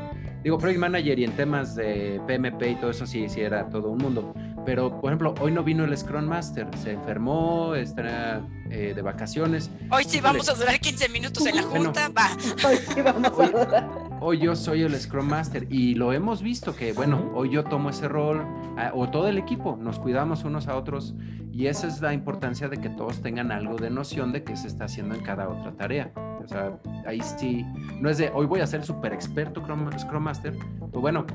digo 0.43 0.57
project 0.59 0.81
manager 0.81 1.19
y 1.19 1.25
en 1.25 1.33
temas 1.33 1.75
de 1.77 2.21
PMP 2.27 2.63
y 2.71 2.75
todo 2.77 2.91
eso 2.91 3.07
sí, 3.07 3.29
sí 3.29 3.41
era 3.41 3.69
todo 3.69 3.91
un 3.91 3.99
mundo, 3.99 4.35
pero 4.65 5.01
por 5.01 5.11
ejemplo, 5.11 5.35
hoy 5.41 5.53
no 5.53 5.63
vino 5.63 5.85
el 5.85 5.97
Scrum 5.97 6.25
Master, 6.27 6.69
se 6.83 6.93
enfermó, 6.93 7.75
está 7.75 8.43
eh, 8.71 8.93
de 8.95 9.03
vacaciones, 9.03 9.71
Hoy 9.91 10.05
sí 10.05 10.21
vamos 10.21 10.49
a 10.49 10.55
durar 10.55 10.79
15 10.79 11.09
minutos 11.09 11.45
en 11.47 11.57
la 11.57 11.67
Bueno. 11.67 11.85
junta. 11.87 12.09
Va. 12.09 12.29
Hoy 12.69 12.77
sí 12.77 13.03
vamos 13.03 13.27
a 13.39 13.47
dudar. 13.49 13.91
hoy 14.21 14.39
yo 14.39 14.55
soy 14.55 14.83
el 14.83 14.95
Scrum 15.01 15.27
Master 15.27 15.67
y 15.71 15.95
lo 15.95 16.13
hemos 16.13 16.43
visto 16.43 16.77
que, 16.77 16.93
bueno, 16.93 17.31
hoy 17.35 17.51
yo 17.51 17.65
tomo 17.65 17.91
ese 17.91 18.07
rol, 18.09 18.45
ah, 18.77 18.93
o 18.95 19.09
todo 19.11 19.29
el 19.29 19.39
equipo, 19.39 19.77
nos 19.81 19.99
cuidamos 19.99 20.45
unos 20.45 20.69
a 20.69 20.77
otros 20.77 21.15
y 21.53 21.67
esa 21.67 21.87
es 21.89 22.01
la 22.01 22.13
importancia 22.13 22.69
de 22.69 22.77
que 22.79 22.89
todos 22.91 23.23
tengan 23.23 23.51
algo 23.51 23.77
de 23.77 23.91
noción 23.91 24.33
de 24.33 24.45
qué 24.45 24.57
se 24.57 24.69
está 24.69 24.85
haciendo 24.85 25.15
en 25.15 25.23
cada 25.23 25.49
otra 25.49 25.73
tarea. 25.73 26.13
O 26.45 26.49
sea, 26.49 26.79
ahí 27.07 27.21
sí, 27.21 27.65
no 28.01 28.11
es 28.11 28.19
de 28.19 28.31
hoy 28.35 28.47
voy 28.47 28.61
a 28.61 28.67
ser 28.67 28.85
súper 28.85 29.13
experto 29.13 29.63
Scrum, 29.99 30.23
Master, 30.23 30.55
pues 30.79 31.01
bueno, 31.01 31.27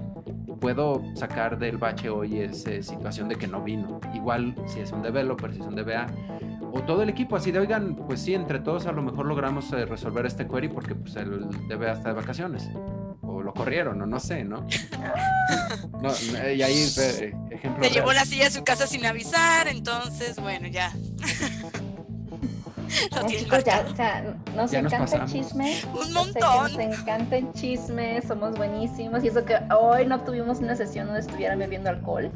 puedo 0.60 1.03
sacar 1.15 1.57
del 1.57 1.77
bache 1.77 2.10
hoy 2.10 2.40
esa 2.40 2.82
situación 2.82 3.30
de 3.30 3.36
que 3.36 3.48
no 3.48 3.61
vino. 3.64 3.99
Igual 4.14 4.56
si 4.68 4.80
es 4.80 4.91
un 4.91 5.02
developer, 5.02 5.53
si 5.53 5.60
es 5.61 5.65
un 5.65 5.76
DBA, 5.76 6.07
o 6.72 6.82
todo 6.82 7.03
el 7.03 7.10
equipo, 7.10 7.36
así 7.36 7.52
de, 7.52 7.60
oigan, 7.60 7.95
pues 7.95 8.22
sí, 8.22 8.34
entre 8.34 8.60
todos 8.60 8.86
a 8.86 8.91
lo 8.91 9.02
mejor 9.02 9.26
logramos 9.26 9.72
eh, 9.72 9.86
resolver 9.86 10.26
este 10.26 10.48
query 10.48 10.68
porque 10.68 10.94
pues 10.95 11.15
el 11.15 11.48
DBA 11.69 11.94
está 11.94 12.10
de 12.10 12.15
vacaciones. 12.15 12.69
O 13.22 13.41
lo 13.41 13.53
corrieron, 13.53 14.02
o 14.02 14.06
no 14.06 14.19
sé, 14.19 14.44
¿no? 14.44 14.68
No, 16.02 16.10
no, 16.34 16.49
y 16.52 16.61
ahí, 16.61 16.88
eh, 16.98 17.34
ejemplo. 17.49 17.84
Se 17.84 17.90
llevó 17.90 18.11
real. 18.11 18.18
la 18.18 18.26
silla 18.26 18.48
a 18.48 18.52
su 18.52 18.64
casa 18.64 18.88
sin 18.88 19.06
avisar, 19.06 19.68
entonces, 19.68 20.38
bueno, 20.38 20.68
ya. 20.68 20.91
No, 23.15 23.27
chicos, 23.27 23.63
ya, 23.63 23.85
o 23.89 23.95
sea, 23.95 24.35
nos 24.55 24.72
Ya 24.72 24.81
nos 24.81 24.93
encanta 24.93 25.17
el 25.17 25.26
chisme. 25.26 25.77
Un 25.93 26.13
montón. 26.13 26.73
Nos 26.73 26.99
encanta 26.99 27.38
el 27.38 27.51
chisme, 27.53 28.22
somos 28.22 28.55
buenísimos. 28.57 29.23
Y 29.23 29.27
eso 29.27 29.43
que 29.45 29.57
hoy 29.77 30.05
no 30.05 30.22
tuvimos 30.22 30.59
una 30.59 30.76
sesión 30.76 31.07
donde 31.07 31.22
estuvieran 31.22 31.59
bebiendo 31.59 31.89
alcohol. 31.89 32.31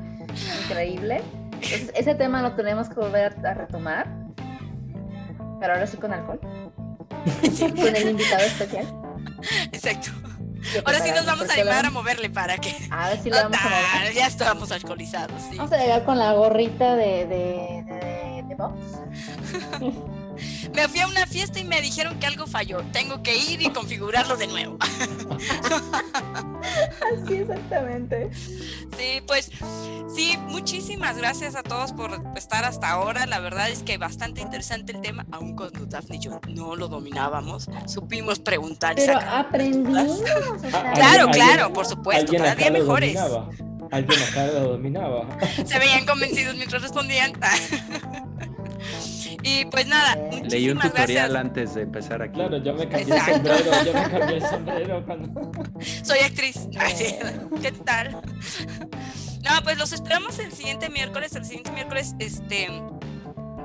Increíble. 0.63 1.21
Entonces, 1.53 1.91
ese 1.95 2.15
tema 2.15 2.41
lo 2.41 2.53
tenemos 2.53 2.89
que 2.89 2.95
volver 2.95 3.35
a, 3.43 3.49
a 3.49 3.53
retomar. 3.53 4.07
Pero 5.59 5.73
ahora 5.73 5.87
sí 5.87 5.97
con 5.97 6.13
alcohol. 6.13 6.39
Con 7.59 7.95
el 7.95 8.09
invitado 8.09 8.43
especial. 8.43 8.85
Exacto. 9.71 10.11
Ahora 10.85 10.99
sí 10.99 11.11
nos 11.11 11.25
vamos 11.25 11.49
a 11.49 11.53
animar 11.53 11.85
a 11.85 11.89
moverle 11.89 12.29
para 12.29 12.57
que. 12.57 12.75
A 12.91 13.09
ver 13.09 13.19
si 13.19 13.29
lo 13.29 13.37
vamos 13.37 13.57
a 13.59 13.63
mover. 13.63 14.13
Ya 14.13 14.27
estábamos 14.27 14.71
alcoholizados, 14.71 15.41
sí. 15.49 15.57
Vamos 15.57 15.71
a 15.73 15.77
llegar 15.77 16.05
con 16.05 16.17
la 16.17 16.33
gorrita 16.33 16.95
de, 16.95 17.25
de, 17.25 17.83
de, 17.85 18.43
de 18.47 18.55
Vox. 18.55 18.79
Me 20.73 20.87
fui 20.87 20.99
a 20.99 21.07
una 21.07 21.25
fiesta 21.25 21.59
y 21.59 21.63
me 21.63 21.81
dijeron 21.81 22.19
que 22.19 22.27
algo 22.27 22.47
falló. 22.47 22.81
Tengo 22.91 23.21
que 23.23 23.35
ir 23.37 23.61
y 23.61 23.69
configurarlo 23.71 24.37
de 24.37 24.47
nuevo. 24.47 24.77
Así 27.23 27.35
exactamente. 27.35 28.29
Sí, 28.33 29.21
pues 29.25 29.51
sí, 30.13 30.37
muchísimas 30.47 31.17
gracias 31.17 31.55
a 31.55 31.63
todos 31.63 31.93
por 31.93 32.21
estar 32.35 32.65
hasta 32.65 32.89
ahora. 32.89 33.25
La 33.25 33.39
verdad 33.39 33.69
es 33.69 33.83
que 33.83 33.97
bastante 33.97 34.41
interesante 34.41 34.91
el 34.93 35.01
tema, 35.01 35.25
aun 35.31 35.55
cuando 35.55 35.85
Daphne 35.85 36.17
y 36.17 36.19
yo 36.19 36.39
no 36.49 36.75
lo 36.75 36.87
dominábamos, 36.87 37.67
supimos 37.87 38.39
preguntar. 38.39 38.97
y 38.99 39.05
Pero 39.05 39.19
aprendimos. 39.19 40.21
o 40.21 40.59
sea, 40.59 40.93
Claro, 40.93 41.29
claro, 41.31 41.73
por 41.73 41.85
supuesto, 41.85 42.21
alguien 42.21 42.41
cada 42.41 42.51
acá 42.53 42.61
día 42.63 42.71
lo 42.71 42.79
mejores. 42.79 43.13
dominaba. 43.15 43.49
Alguien 43.91 44.21
acá 44.23 44.45
lo 44.47 44.59
dominaba. 44.71 45.25
Se 45.65 45.79
veían 45.79 46.05
convencidos 46.05 46.55
mientras 46.55 46.81
respondían. 46.81 47.33
y 49.49 49.65
pues 49.65 49.87
nada, 49.87 50.15
Leí 50.15 50.25
muchísimas 50.25 50.51
Leí 50.51 50.69
un 50.69 50.79
tutorial 50.79 51.31
gracias. 51.31 51.35
antes 51.35 51.75
de 51.75 51.81
empezar 51.81 52.21
aquí. 52.21 52.33
Claro, 52.35 52.57
yo 52.57 52.73
me 52.73 52.87
cambié 52.87 53.15
Exacto. 53.15 53.51
el 53.51 53.63
sombrero, 53.63 53.85
yo 53.85 53.93
me 53.93 54.09
cambié 54.09 54.35
el 54.37 54.41
sombrero 54.45 55.05
cuando... 55.05 55.51
Soy 56.03 56.19
actriz. 56.19 56.67
¿Qué 57.61 57.71
tal? 57.71 58.21
No, 59.41 59.63
pues 59.63 59.77
los 59.77 59.93
esperamos 59.93 60.37
el 60.39 60.51
siguiente 60.51 60.89
miércoles. 60.89 61.33
El 61.33 61.45
siguiente 61.45 61.71
miércoles, 61.71 62.13
este, 62.19 62.67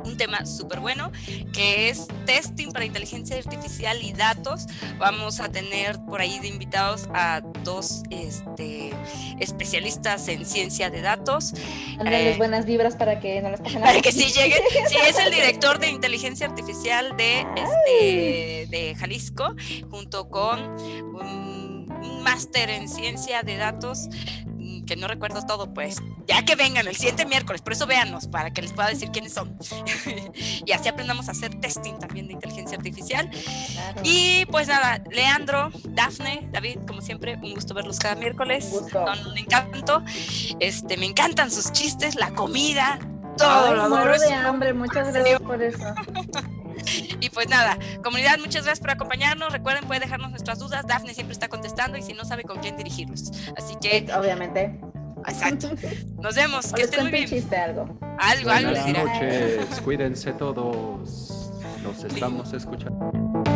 un 0.04 0.16
tema 0.16 0.46
súper 0.46 0.80
bueno 0.80 1.10
que 1.52 1.88
es 1.88 2.06
testing 2.26 2.72
para 2.72 2.84
inteligencia 2.84 3.36
artificial 3.36 4.02
y 4.02 4.12
datos. 4.12 4.66
Vamos 4.98 5.40
a 5.40 5.50
tener 5.50 5.98
por 6.06 6.20
ahí 6.20 6.38
de 6.40 6.48
invitados 6.48 7.08
a 7.14 7.40
dos 7.62 8.02
este, 8.10 8.92
especialistas 9.40 10.28
en 10.28 10.44
ciencia 10.44 10.90
de 10.90 11.00
datos 11.00 11.54
Ándales 11.98 12.34
Eh, 12.34 12.38
buenas 12.38 12.66
vibras 12.66 12.96
para 12.96 13.20
que 13.20 13.40
no 13.40 13.50
pase 13.50 13.62
nada. 13.74 13.86
para 13.86 14.00
que 14.00 14.12
sí 14.12 14.26
lleguen. 14.32 14.60
Sí, 14.88 14.96
es 15.08 15.18
el 15.18 15.30
director 15.34 15.78
de 15.78 15.88
inteligencia 15.88 16.46
artificial 16.46 17.16
de, 17.16 17.40
este, 17.56 18.66
de 18.70 18.94
Jalisco, 18.98 19.54
junto 19.90 20.28
con 20.28 20.60
un, 20.60 21.64
máster 22.22 22.70
en 22.70 22.88
ciencia 22.88 23.42
de 23.42 23.58
datos, 23.58 24.08
que 24.84 24.96
no 24.96 25.08
recuerdo 25.08 25.44
todo, 25.46 25.72
pues 25.72 26.02
ya 26.26 26.44
que 26.44 26.56
vengan 26.56 26.86
el 26.86 26.96
siguiente 26.96 27.26
miércoles, 27.26 27.62
por 27.62 27.72
eso 27.72 27.86
véanos, 27.86 28.26
para 28.28 28.52
que 28.52 28.62
les 28.62 28.72
pueda 28.72 28.88
decir 28.88 29.10
quiénes 29.10 29.32
son. 29.32 29.56
y 30.66 30.72
así 30.72 30.88
aprendamos 30.88 31.28
a 31.28 31.32
hacer 31.32 31.54
testing 31.60 31.98
también 31.98 32.26
de 32.26 32.34
inteligencia 32.34 32.76
artificial. 32.76 33.30
Claro. 33.30 34.00
Y 34.04 34.46
pues 34.46 34.68
nada, 34.68 35.02
Leandro, 35.10 35.70
Dafne, 35.88 36.48
David, 36.52 36.78
como 36.86 37.00
siempre, 37.00 37.36
un 37.36 37.54
gusto 37.54 37.74
verlos 37.74 37.98
cada 37.98 38.14
miércoles. 38.14 38.66
Un 38.72 38.80
gusto. 38.80 39.06
Son 39.06 39.26
un 39.26 39.38
encanto. 39.38 40.02
Este, 40.60 40.96
me 40.96 41.06
encantan 41.06 41.50
sus 41.50 41.72
chistes, 41.72 42.14
la 42.14 42.34
comida, 42.34 42.98
todo 43.36 43.66
Ay, 43.66 43.74
lo 43.74 43.82
adoro. 43.82 44.18
de 44.18 44.32
hambre, 44.32 44.72
muchas 44.72 45.12
gracias 45.12 45.40
por 45.40 45.62
eso. 45.62 45.78
Y 47.20 47.30
pues 47.30 47.48
nada, 47.48 47.78
comunidad, 48.02 48.38
muchas 48.38 48.64
gracias 48.64 48.80
por 48.80 48.90
acompañarnos. 48.90 49.52
Recuerden, 49.52 49.84
puede 49.84 50.00
dejarnos 50.00 50.30
nuestras 50.30 50.58
dudas. 50.58 50.86
Dafne 50.86 51.14
siempre 51.14 51.32
está 51.32 51.48
contestando 51.48 51.96
y 51.96 52.02
si 52.02 52.12
no 52.12 52.24
sabe 52.24 52.42
con 52.42 52.58
quién 52.58 52.76
dirigirlos. 52.76 53.30
Así 53.56 53.76
que, 53.80 54.06
Obviamente. 54.14 54.78
exacto. 55.26 55.70
Nos 56.20 56.34
vemos. 56.34 56.72
Que 56.72 56.82
estén 56.82 57.02
muy 57.02 57.12
bien. 57.12 57.26
chiste 57.26 57.56
algo. 57.56 57.98
Algo, 58.18 58.50
algo 58.50 58.70
les 58.70 58.82
Buenas 58.82 59.04
noches, 59.04 59.80
cuídense 59.80 60.32
todos. 60.32 61.50
Los 61.82 62.04
estamos 62.04 62.52
escuchando. 62.52 63.53